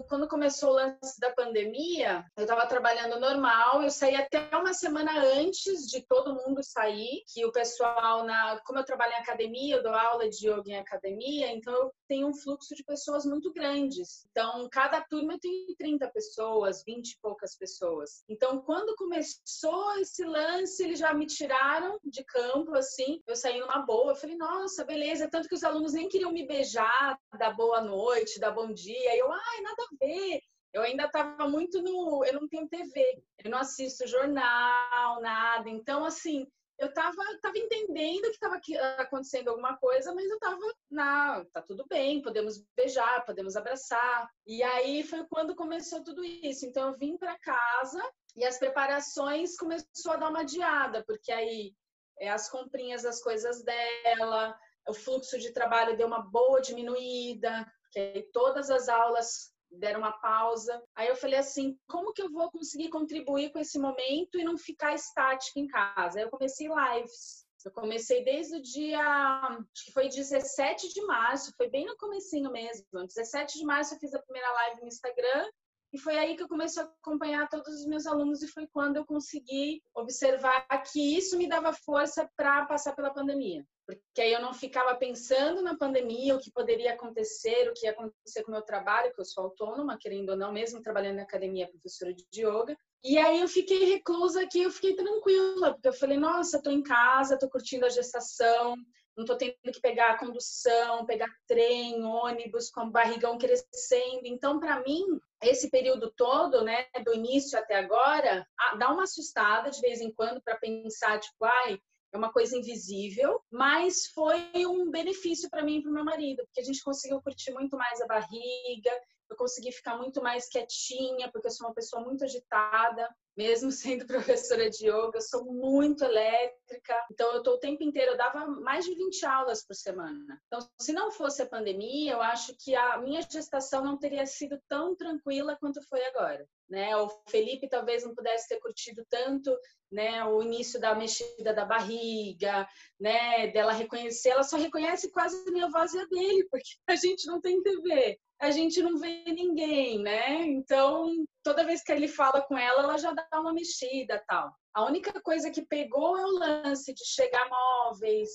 Quando 0.09 0.29
começou 0.29 0.71
o 0.71 0.75
lance 0.75 1.21
da 1.21 1.31
pandemia, 1.33 2.25
eu 2.37 2.43
estava 2.43 2.67
trabalhando 2.67 3.21
normal, 3.21 3.83
eu 3.83 3.91
saí 3.91 4.15
até 4.17 4.49
uma 4.57 4.75
semana 4.75 5.13
antes 5.39 5.87
de 5.87 6.05
todo 6.07 6.35
mundo 6.35 6.63
sair, 6.63 7.23
que 7.33 7.45
o 7.45 7.53
pessoal, 7.53 8.25
na, 8.25 8.61
como 8.65 8.79
eu 8.79 8.85
trabalho 8.85 9.13
em 9.13 9.17
academia, 9.17 9.77
eu 9.77 9.83
dou 9.83 9.93
aula 9.93 10.29
de 10.29 10.49
yoga 10.49 10.71
em 10.71 10.79
academia, 10.79 11.53
então 11.53 11.73
eu 11.73 11.93
tenho 12.09 12.29
um 12.29 12.35
fluxo 12.35 12.75
de 12.75 12.83
pessoas 12.85 13.25
muito 13.25 13.53
grandes. 13.53 14.27
Então, 14.31 14.69
cada 14.71 15.01
turma 15.03 15.39
tem 15.41 15.75
30 15.79 16.09
pessoas, 16.09 16.83
20 16.85 17.11
e 17.11 17.19
poucas 17.21 17.57
pessoas. 17.57 18.25
Então, 18.29 18.61
quando 18.63 18.97
começou 18.97 19.99
esse 19.99 20.25
lance, 20.25 20.83
eles 20.83 20.99
já 20.99 21.15
me 21.15 21.27
tiraram 21.27 21.99
de 22.05 22.25
campo, 22.25 22.75
assim, 22.75 23.23
eu 23.27 23.37
saí 23.37 23.61
numa 23.61 23.79
boa, 23.79 24.13
eu 24.13 24.17
falei, 24.17 24.37
nossa, 24.37 24.85
beleza, 24.85 25.29
tanto 25.31 25.49
que 25.49 25.55
os 25.55 25.65
alunos 25.65 25.93
nem 25.93 26.09
queriam 26.09 26.33
me 26.33 26.47
beijar, 26.47 27.19
dar 27.39 27.55
boa 27.55 27.81
noite, 27.81 28.41
dar 28.41 28.51
bom 28.51 28.73
dia, 28.73 29.15
e 29.15 29.19
eu, 29.19 29.31
ai, 29.31 29.61
nada 29.63 29.76
a 29.83 29.97
ver, 30.05 30.41
eu 30.73 30.83
ainda 30.83 31.05
estava 31.05 31.49
muito 31.49 31.81
no. 31.81 32.25
Eu 32.25 32.35
não 32.35 32.49
tenho 32.49 32.69
TV, 32.69 33.23
eu 33.45 33.51
não 33.51 33.59
assisto 33.59 34.07
jornal, 34.07 35.21
nada. 35.21 35.69
Então, 35.71 36.05
assim, 36.05 36.47
eu 36.79 36.89
estava 36.89 37.17
tava 37.41 37.57
entendendo 37.57 38.25
que 38.25 38.31
estava 38.31 38.61
acontecendo 38.99 39.49
alguma 39.49 39.77
coisa, 39.79 40.15
mas 40.15 40.29
eu 40.29 40.35
estava 40.37 40.59
na. 40.91 41.45
Tá 41.47 41.63
tudo 41.63 41.87
bem, 41.89 42.21
podemos 42.21 42.63
beijar, 42.77 43.25
podemos 43.25 43.57
abraçar. 43.57 44.29
E 44.47 44.63
aí 44.63 45.03
foi 45.03 45.27
quando 45.29 45.57
começou 45.57 46.05
tudo 46.05 46.23
isso. 46.23 46.67
Então, 46.67 46.89
eu 46.89 46.99
vim 46.99 47.17
para 47.17 47.39
casa 47.39 48.03
e 48.37 48.45
as 48.45 48.59
preparações 48.59 49.57
começou 49.57 50.13
a 50.13 50.17
dar 50.17 50.29
uma 50.29 50.41
adiada, 50.41 51.03
porque 51.07 51.33
aí 51.33 51.75
é, 52.21 52.29
as 52.29 52.51
comprinhas 52.51 53.03
das 53.03 53.23
coisas 53.23 53.63
dela, 53.63 54.55
o 54.87 54.93
fluxo 54.93 55.39
de 55.39 55.53
trabalho 55.53 55.97
deu 55.97 56.07
uma 56.07 56.21
boa 56.21 56.61
diminuída, 56.61 57.67
que 57.91 57.99
aí 57.99 58.23
todas 58.33 58.71
as 58.71 58.91
aulas 58.91 59.56
deram 59.77 60.01
uma 60.01 60.13
pausa. 60.13 60.83
Aí 60.95 61.09
eu 61.09 61.17
falei 61.17 61.39
assim, 61.39 61.79
como 61.89 62.13
que 62.13 62.23
eu 62.23 62.31
vou 62.31 62.51
conseguir 62.51 62.89
contribuir 62.89 63.51
com 63.51 63.59
esse 63.59 63.79
momento 63.79 64.39
e 64.39 64.45
não 64.45 64.57
ficar 64.57 64.95
estática 64.95 65.59
em 65.59 65.67
casa? 65.67 66.19
Aí 66.19 66.25
eu 66.25 66.31
comecei 66.31 66.69
lives. 66.69 67.47
Eu 67.65 67.73
comecei 67.73 68.23
desde 68.23 68.57
o 68.57 68.63
dia, 68.63 69.01
acho 69.01 69.87
que 69.87 69.93
foi 69.93 70.09
17 70.09 70.89
de 70.95 71.03
março, 71.05 71.53
foi 71.57 71.69
bem 71.69 71.85
no 71.85 71.97
comecinho 71.97 72.51
mesmo. 72.53 72.87
17 72.93 73.59
de 73.59 73.65
março 73.65 73.95
eu 73.95 73.99
fiz 73.99 74.15
a 74.15 74.23
primeira 74.23 74.53
live 74.53 74.83
no 74.83 74.87
Instagram 74.87 75.51
e 75.93 75.99
foi 75.99 76.17
aí 76.17 76.37
que 76.37 76.45
eu 76.45 76.49
comecei 76.49 76.81
a 76.81 76.87
acompanhar 76.87 77.49
todos 77.49 77.75
os 77.75 77.87
meus 77.87 78.07
alunos 78.07 78.41
e 78.41 78.47
foi 78.47 78.69
quando 78.69 78.97
eu 78.97 79.05
consegui 79.05 79.83
observar 79.97 80.65
que 80.93 81.17
isso 81.17 81.37
me 81.37 81.49
dava 81.49 81.73
força 81.73 82.31
para 82.37 82.67
passar 82.67 82.95
pela 82.95 83.13
pandemia 83.13 83.67
porque 83.87 84.21
aí 84.21 84.33
eu 84.33 84.41
não 84.41 84.53
ficava 84.53 84.95
pensando 84.97 85.63
na 85.63 85.77
pandemia, 85.77 86.35
o 86.35 86.41
que 86.41 86.51
poderia 86.51 86.93
acontecer, 86.93 87.69
o 87.69 87.73
que 87.73 87.87
ia 87.87 87.93
acontecer 87.93 88.43
com 88.43 88.51
o 88.51 88.55
meu 88.55 88.63
trabalho, 88.63 89.13
que 89.15 89.21
eu 89.21 89.25
sou 89.25 89.45
autônoma, 89.45 89.99
querendo 89.99 90.31
ou 90.31 90.37
não, 90.37 90.53
mesmo 90.53 90.83
trabalhando 90.83 91.17
na 91.17 91.23
academia, 91.23 91.69
professora 91.69 92.13
de 92.13 92.25
yoga. 92.35 92.77
E 93.05 93.17
aí 93.17 93.41
eu 93.41 93.49
fiquei 93.49 93.85
reclusa 93.85 94.43
aqui, 94.43 94.63
eu 94.63 94.71
fiquei 94.71 94.97
tranquila, 94.97 95.75
porque 95.75 95.89
eu 95.89 95.93
falei, 95.93 96.19
nossa, 96.19 96.61
tô 96.61 96.71
em 96.71 96.83
casa, 96.83 97.39
tô 97.39 97.49
curtindo 97.49 97.87
a 97.87 97.91
gestação, 97.91 98.75
não 99.17 99.25
tô 99.25 99.37
tendo 99.37 99.55
que 99.73 99.81
pegar 99.81 100.11
a 100.11 100.19
condução, 100.19 101.07
pegar 101.07 101.31
trem, 101.47 102.05
ônibus, 102.05 102.69
com 102.71 102.83
o 102.83 102.91
barrigão 102.91 103.39
crescendo. 103.39 104.23
Então, 104.25 104.59
para 104.59 104.83
mim, 104.83 105.05
esse 105.43 105.71
período 105.71 106.13
todo, 106.17 106.63
né, 106.63 106.87
do 107.05 107.15
início 107.15 107.59
até 107.59 107.77
agora, 107.77 108.47
dá 108.79 108.93
uma 108.93 109.05
assustada 109.05 109.71
de 109.71 109.81
vez 109.81 110.01
em 110.01 110.13
quando 110.13 110.43
para 110.43 110.57
pensar, 110.57 111.19
tipo, 111.21 111.45
ai, 111.45 111.79
é 112.13 112.17
uma 112.17 112.33
coisa 112.33 112.57
invisível, 112.57 113.41
mas 113.51 114.07
foi 114.07 114.51
um 114.67 114.91
benefício 114.91 115.51
para 115.51 115.63
mim 115.63 115.79
e 115.79 115.83
para 115.83 115.93
meu 115.93 116.05
marido, 116.05 116.45
porque 116.47 116.61
a 116.61 116.65
gente 116.65 116.83
conseguiu 116.83 117.21
curtir 117.21 117.53
muito 117.53 117.77
mais 117.77 118.01
a 118.01 118.07
barriga, 118.07 118.91
eu 119.29 119.37
consegui 119.37 119.73
ficar 119.73 119.97
muito 119.97 120.23
mais 120.23 120.49
quietinha, 120.49 121.31
porque 121.31 121.49
eu 121.49 121.51
sou 121.51 121.67
uma 121.67 121.75
pessoa 121.75 122.03
muito 122.03 122.25
agitada, 122.25 123.09
mesmo 123.37 123.71
sendo 123.73 124.07
professora 124.07 124.71
de 124.71 124.87
yoga, 124.87 125.13
eu 125.15 125.21
sou 125.21 125.45
muito 125.45 126.05
elétrica, 126.05 127.07
então 127.11 127.33
eu 127.35 127.43
tô 127.43 127.53
o 127.55 127.59
tempo 127.59 127.83
inteiro, 127.83 128.13
eu 128.13 128.17
dava 128.17 128.47
mais 128.47 128.85
de 128.85 128.95
20 128.95 129.27
aulas 129.27 129.65
por 129.65 129.75
semana. 129.75 130.41
Então, 130.47 130.67
se 130.81 130.93
não 130.93 131.11
fosse 131.11 131.43
a 131.43 131.47
pandemia, 131.47 132.13
eu 132.13 132.23
acho 132.23 132.55
que 132.59 132.75
a 132.75 132.99
minha 132.99 133.21
gestação 133.23 133.85
não 133.85 133.99
teria 133.99 134.27
sido 134.27 134.61
tão 134.69 134.97
tranquila 134.97 135.57
quanto 135.61 135.83
foi 135.89 136.05
agora. 136.07 136.47
Né? 136.69 136.97
O 136.97 137.09
Felipe 137.29 137.69
talvez 137.69 138.05
não 138.05 138.15
pudesse 138.15 138.49
ter 138.49 138.59
curtido 138.59 139.05
tanto, 139.09 139.57
né, 139.93 140.25
o 140.25 140.43
início 140.43 140.81
da 140.81 140.97
mexida 140.97 141.55
da 141.55 141.65
barriga, 141.65 142.67
né, 142.99 143.47
dela 143.53 143.73
reconhecer, 143.73 144.31
ela 144.31 144.43
só 144.43 144.57
reconhece 144.57 145.13
quase 145.13 145.49
a 145.49 145.53
minha 145.53 145.69
voz 145.69 145.95
e 145.95 145.99
a 146.01 146.05
dele, 146.07 146.45
porque 146.51 146.71
a 146.89 146.97
gente 146.97 147.25
não 147.27 147.41
tem 147.41 147.63
TV 147.63 148.19
a 148.39 148.51
gente 148.51 148.83
não 148.83 148.99
vê 148.99 149.25
ninguém, 149.27 149.99
né? 149.99 150.45
Então, 150.45 151.27
toda 151.47 151.65
vez 151.65 151.81
que 151.81 151.93
ele 151.93 152.09
fala 152.09 152.43
com 152.43 152.59
ela, 152.59 152.83
ela 152.83 152.99
já 152.99 153.13
dá 153.13 153.41
uma 153.41 153.53
mexida 153.53 154.21
tal. 154.27 154.53
A 154.75 154.85
única 154.85 155.21
coisa 155.21 155.49
que 155.49 155.65
pegou 155.65 156.19
é 156.19 156.25
o 156.25 156.39
lance 156.39 156.93
de 156.93 157.05
chegar 157.05 157.49
móveis, 157.49 158.31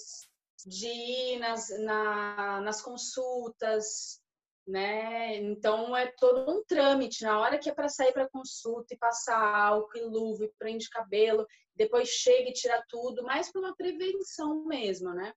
de 0.66 0.88
ir 0.88 1.40
nas, 1.40 1.68
na, 1.82 2.62
nas 2.62 2.82
consultas, 2.82 4.22
né? 4.66 5.36
Então 5.36 5.94
é 5.94 6.08
todo 6.18 6.50
um 6.50 6.64
trâmite. 6.64 7.26
Na 7.26 7.38
hora 7.38 7.60
que 7.60 7.70
é 7.70 7.74
para 7.74 7.90
sair 7.90 8.14
para 8.14 8.30
consulta 8.30 8.94
e 8.94 8.98
passar 8.98 9.44
álcool 9.44 9.98
e 9.98 10.02
luva 10.04 10.46
e 10.46 10.54
prende 10.58 10.90
cabelo, 10.90 11.46
depois 11.76 12.08
chega 12.08 12.50
e 12.50 12.54
tira 12.54 12.82
tudo, 12.88 13.24
mais 13.24 13.52
para 13.52 13.60
uma 13.60 13.76
prevenção 13.76 14.64
mesmo, 14.64 15.14
né? 15.14 15.34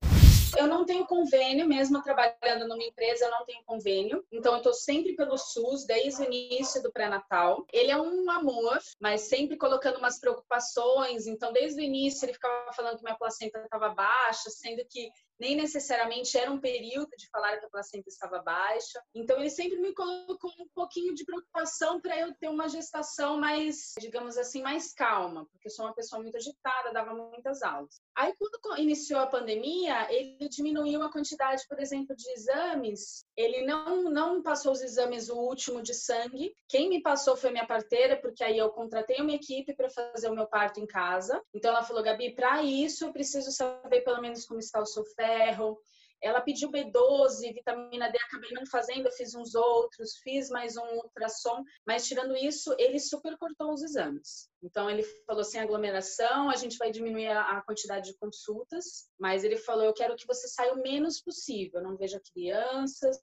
Eu 0.57 0.67
não 0.69 0.85
tenho 0.85 1.07
convênio, 1.07 1.67
mesmo 1.67 2.03
trabalhando 2.03 2.69
numa 2.69 2.83
empresa, 2.83 3.25
eu 3.25 3.31
não 3.31 3.45
tenho 3.45 3.65
convênio. 3.65 4.25
Então, 4.31 4.53
eu 4.53 4.59
estou 4.59 4.73
sempre 4.73 5.15
pelo 5.17 5.37
SUS, 5.37 5.85
desde 5.85 6.23
o 6.23 6.25
início 6.25 6.83
do 6.83 6.93
pré-natal. 6.93 7.65
Ele 7.73 7.91
é 7.91 7.97
um 7.97 8.31
amor, 8.31 8.79
mas 9.01 9.23
sempre 9.23 9.57
colocando 9.57 9.99
umas 9.99 10.19
preocupações. 10.21 11.27
Então, 11.27 11.53
desde 11.53 11.81
o 11.81 11.85
início, 11.85 12.25
ele 12.25 12.35
ficava 12.35 12.73
falando 12.73 12.99
que 12.99 13.05
minha 13.05 13.19
placenta 13.19 13.59
estava 13.59 13.89
baixa, 13.91 14.49
sendo 14.51 14.85
que 14.89 15.11
nem 15.39 15.57
necessariamente 15.57 16.37
era 16.37 16.51
um 16.51 16.61
período 16.61 17.11
de 17.17 17.29
falar 17.29 17.59
que 17.59 17.67
a 17.67 17.71
placenta 17.71 18.09
estava 18.09 18.43
baixa. 18.43 19.03
Então, 19.15 19.39
ele 19.39 19.51
sempre 19.51 19.79
me 19.79 19.93
colocou 19.93 20.51
um 20.61 20.69
pouquinho 20.75 21.15
de 21.15 21.25
preocupação 21.25 22.01
para 22.01 22.19
eu 22.19 22.35
ter 22.35 22.49
uma 22.49 22.69
gestação 22.69 23.39
mais, 23.39 23.93
digamos 23.99 24.37
assim, 24.37 24.63
mais 24.63 24.93
calma, 24.93 25.47
porque 25.47 25.69
eu 25.69 25.73
sou 25.73 25.85
uma 25.85 25.95
pessoa 25.95 26.23
muito 26.23 26.37
agitada, 26.37 26.93
dava 26.93 27.15
muitas 27.15 27.63
aulas. 27.63 28.01
Aí, 28.17 28.33
quando 28.39 28.79
iniciou 28.79 29.21
a 29.21 29.27
pandemia, 29.27 30.07
ele 30.13 30.49
diminuiu 30.49 31.03
a 31.03 31.11
quantidade, 31.11 31.65
por 31.69 31.81
exemplo, 31.81 32.15
de 32.15 32.31
exames. 32.31 33.25
Ele 33.37 33.65
não, 33.67 34.05
não 34.05 34.43
passou 34.43 34.73
os 34.73 34.83
exames, 34.83 35.29
o 35.29 35.37
último 35.37 35.83
de 35.83 35.95
sangue. 35.95 36.55
Quem 36.69 36.89
me 36.89 37.03
passou 37.03 37.37
foi 37.37 37.51
minha 37.51 37.67
parteira, 37.67 38.17
porque 38.21 38.45
aí 38.45 38.59
eu 38.59 38.71
contratei 38.71 39.21
uma 39.21 39.33
equipe 39.33 39.75
para 39.75 39.91
fazer 39.91 40.29
o 40.29 40.35
meu 40.35 40.47
parto 40.47 40.81
em 40.81 40.87
casa. 40.87 41.43
Então, 41.53 41.71
ela 41.71 41.83
falou, 41.83 42.03
Gabi, 42.03 42.35
para 42.35 42.63
isso 42.63 43.05
eu 43.05 43.13
preciso 43.13 43.51
saber 43.51 44.03
pelo 44.03 44.21
menos 44.21 44.45
como 44.45 44.61
está 44.61 44.81
o 44.81 44.87
seu 44.87 45.05
ferro. 45.25 45.79
Ela 46.23 46.41
pediu 46.41 46.71
B12, 46.71 47.53
vitamina 47.53 48.11
D, 48.11 48.17
acabei 48.17 48.51
não 48.53 48.65
fazendo, 48.65 49.11
fiz 49.11 49.35
uns 49.35 49.55
outros, 49.55 50.17
fiz 50.23 50.49
mais 50.49 50.75
um 50.75 50.87
ultrassom, 50.97 51.63
mas 51.87 52.07
tirando 52.07 52.35
isso, 52.35 52.75
ele 52.79 52.99
super 52.99 53.37
cortou 53.37 53.75
os 53.75 53.83
exames. 53.83 54.49
Então, 54.63 54.89
ele 54.89 55.03
falou 55.27 55.43
assim: 55.43 55.59
aglomeração, 55.59 56.49
a 56.49 56.57
gente 56.57 56.79
vai 56.79 56.91
diminuir 56.91 57.29
a 57.29 57.61
quantidade 57.61 58.11
de 58.11 58.17
consultas, 58.17 59.07
mas 59.19 59.45
ele 59.45 59.59
falou: 59.59 59.85
eu 59.85 59.93
quero 59.93 60.17
que 60.17 60.27
você 60.27 60.49
saia 60.49 60.73
o 60.73 60.81
menos 60.81 61.21
possível, 61.21 61.83
não 61.83 61.95
veja 61.95 62.23
crianças, 62.33 63.19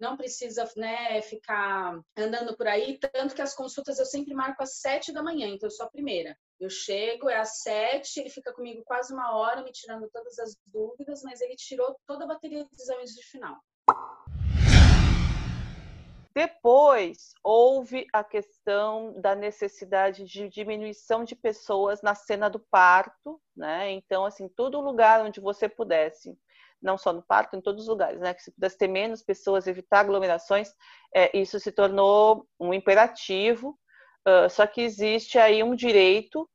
não 0.00 0.16
precisa 0.16 0.68
né, 0.76 1.20
ficar 1.22 2.00
andando 2.16 2.56
por 2.56 2.66
aí. 2.66 2.98
Tanto 2.98 3.34
que 3.34 3.42
as 3.42 3.54
consultas 3.54 3.98
eu 3.98 4.06
sempre 4.06 4.34
marco 4.34 4.62
às 4.62 4.78
sete 4.78 5.12
da 5.12 5.22
manhã, 5.22 5.48
então 5.48 5.66
eu 5.66 5.70
sou 5.70 5.86
a 5.86 5.90
primeira. 5.90 6.36
Eu 6.58 6.70
chego, 6.70 7.28
é 7.28 7.38
às 7.38 7.60
sete, 7.60 8.20
ele 8.20 8.30
fica 8.30 8.52
comigo 8.52 8.82
quase 8.84 9.12
uma 9.12 9.34
hora, 9.36 9.62
me 9.62 9.72
tirando 9.72 10.08
todas 10.10 10.38
as 10.38 10.56
dúvidas, 10.66 11.22
mas 11.22 11.40
ele 11.40 11.56
tirou 11.56 11.96
toda 12.06 12.24
a 12.24 12.28
bateria 12.28 12.64
dos 12.64 12.80
exames 12.80 13.14
de 13.14 13.22
final. 13.24 13.56
Depois 16.34 17.34
houve 17.42 18.06
a 18.12 18.22
questão 18.22 19.20
da 19.20 19.34
necessidade 19.34 20.24
de 20.24 20.48
diminuição 20.48 21.24
de 21.24 21.34
pessoas 21.34 22.02
na 22.02 22.14
cena 22.14 22.48
do 22.48 22.60
parto, 22.60 23.40
né? 23.54 23.90
Então, 23.90 24.24
assim, 24.24 24.48
todo 24.48 24.80
lugar 24.80 25.24
onde 25.24 25.40
você 25.40 25.68
pudesse 25.68 26.38
não 26.82 26.96
só 26.98 27.12
no 27.12 27.22
parto, 27.22 27.56
em 27.56 27.60
todos 27.60 27.82
os 27.82 27.88
lugares, 27.88 28.20
né? 28.20 28.34
Que 28.34 28.42
se 28.42 28.50
pudesse 28.50 28.78
ter 28.78 28.88
menos 28.88 29.22
pessoas, 29.22 29.66
evitar 29.66 30.00
aglomerações, 30.00 30.72
é, 31.14 31.36
isso 31.36 31.58
se 31.60 31.72
tornou 31.72 32.46
um 32.58 32.72
imperativo. 32.72 33.78
Uh, 34.26 34.50
só 34.50 34.66
que 34.66 34.82
existe 34.82 35.38
aí 35.38 35.62
um 35.62 35.74
direito 35.74 36.48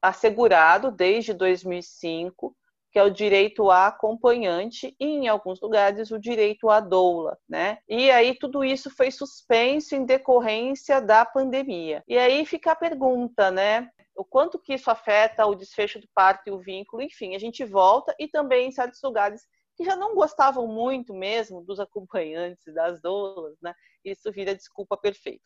assegurado 0.00 0.90
desde 0.90 1.34
2005, 1.34 2.56
que 2.90 2.98
é 2.98 3.02
o 3.02 3.10
direito 3.10 3.70
a 3.70 3.88
acompanhante 3.88 4.96
e, 4.98 5.04
em 5.04 5.28
alguns 5.28 5.60
lugares, 5.60 6.10
o 6.10 6.18
direito 6.18 6.70
à 6.70 6.80
doula, 6.80 7.36
né? 7.46 7.78
E 7.86 8.10
aí 8.10 8.34
tudo 8.38 8.64
isso 8.64 8.90
foi 8.90 9.10
suspenso 9.10 9.94
em 9.94 10.06
decorrência 10.06 11.00
da 11.00 11.24
pandemia. 11.24 12.02
E 12.08 12.16
aí 12.16 12.46
fica 12.46 12.72
a 12.72 12.76
pergunta, 12.76 13.50
né? 13.50 13.90
O 14.16 14.24
quanto 14.24 14.58
que 14.58 14.74
isso 14.74 14.90
afeta 14.90 15.46
o 15.46 15.54
desfecho 15.54 16.00
do 16.00 16.08
parto 16.14 16.48
e 16.48 16.50
o 16.50 16.58
vínculo, 16.58 17.02
enfim, 17.02 17.34
a 17.34 17.38
gente 17.38 17.64
volta 17.64 18.14
e 18.18 18.26
também 18.26 18.68
em 18.68 18.72
certos 18.72 19.00
lugares 19.02 19.46
que 19.76 19.84
já 19.84 19.94
não 19.94 20.14
gostavam 20.14 20.66
muito 20.66 21.12
mesmo 21.12 21.62
dos 21.62 21.78
acompanhantes 21.78 22.72
das 22.74 23.00
doulas, 23.00 23.56
né? 23.60 23.74
Isso 24.04 24.32
vira 24.32 24.54
desculpa 24.54 24.96
perfeita. 24.96 25.44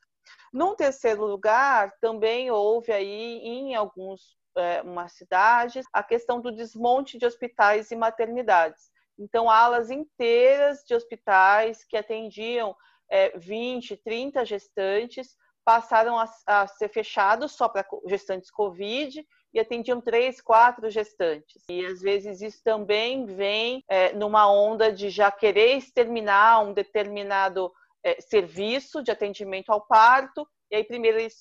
Num 0.52 0.76
terceiro 0.76 1.24
lugar, 1.24 1.92
também 2.00 2.50
houve 2.50 2.92
aí 2.92 3.38
em 3.42 3.74
alguns 3.74 4.36
é, 4.56 4.82
cidades 5.08 5.84
a 5.92 6.02
questão 6.02 6.40
do 6.40 6.52
desmonte 6.52 7.18
de 7.18 7.26
hospitais 7.26 7.90
e 7.90 7.96
maternidades. 7.96 8.90
Então, 9.18 9.50
alas 9.50 9.90
inteiras 9.90 10.82
de 10.86 10.94
hospitais 10.94 11.84
que 11.84 11.96
atendiam 11.96 12.74
é, 13.10 13.36
20, 13.36 13.96
30 13.96 14.44
gestantes 14.44 15.36
passaram 15.64 16.18
a, 16.18 16.28
a 16.46 16.66
ser 16.66 16.88
fechados 16.88 17.52
só 17.52 17.68
para 17.68 17.86
gestantes 18.06 18.50
Covid 18.50 19.24
e 19.52 19.60
atendiam 19.60 20.00
três, 20.00 20.40
quatro 20.40 20.88
gestantes. 20.90 21.64
E 21.68 21.84
às 21.84 22.00
vezes 22.00 22.40
isso 22.40 22.62
também 22.62 23.26
vem 23.26 23.84
é, 23.88 24.12
numa 24.12 24.50
onda 24.50 24.92
de 24.92 25.10
já 25.10 25.30
querer 25.30 25.76
exterminar 25.76 26.60
um 26.60 26.72
determinado 26.72 27.72
é, 28.04 28.20
serviço 28.20 29.02
de 29.02 29.10
atendimento 29.10 29.70
ao 29.70 29.86
parto, 29.86 30.46
e 30.70 30.76
aí 30.76 30.84
primeiro 30.84 31.18
ele 31.18 31.28
se 31.28 31.40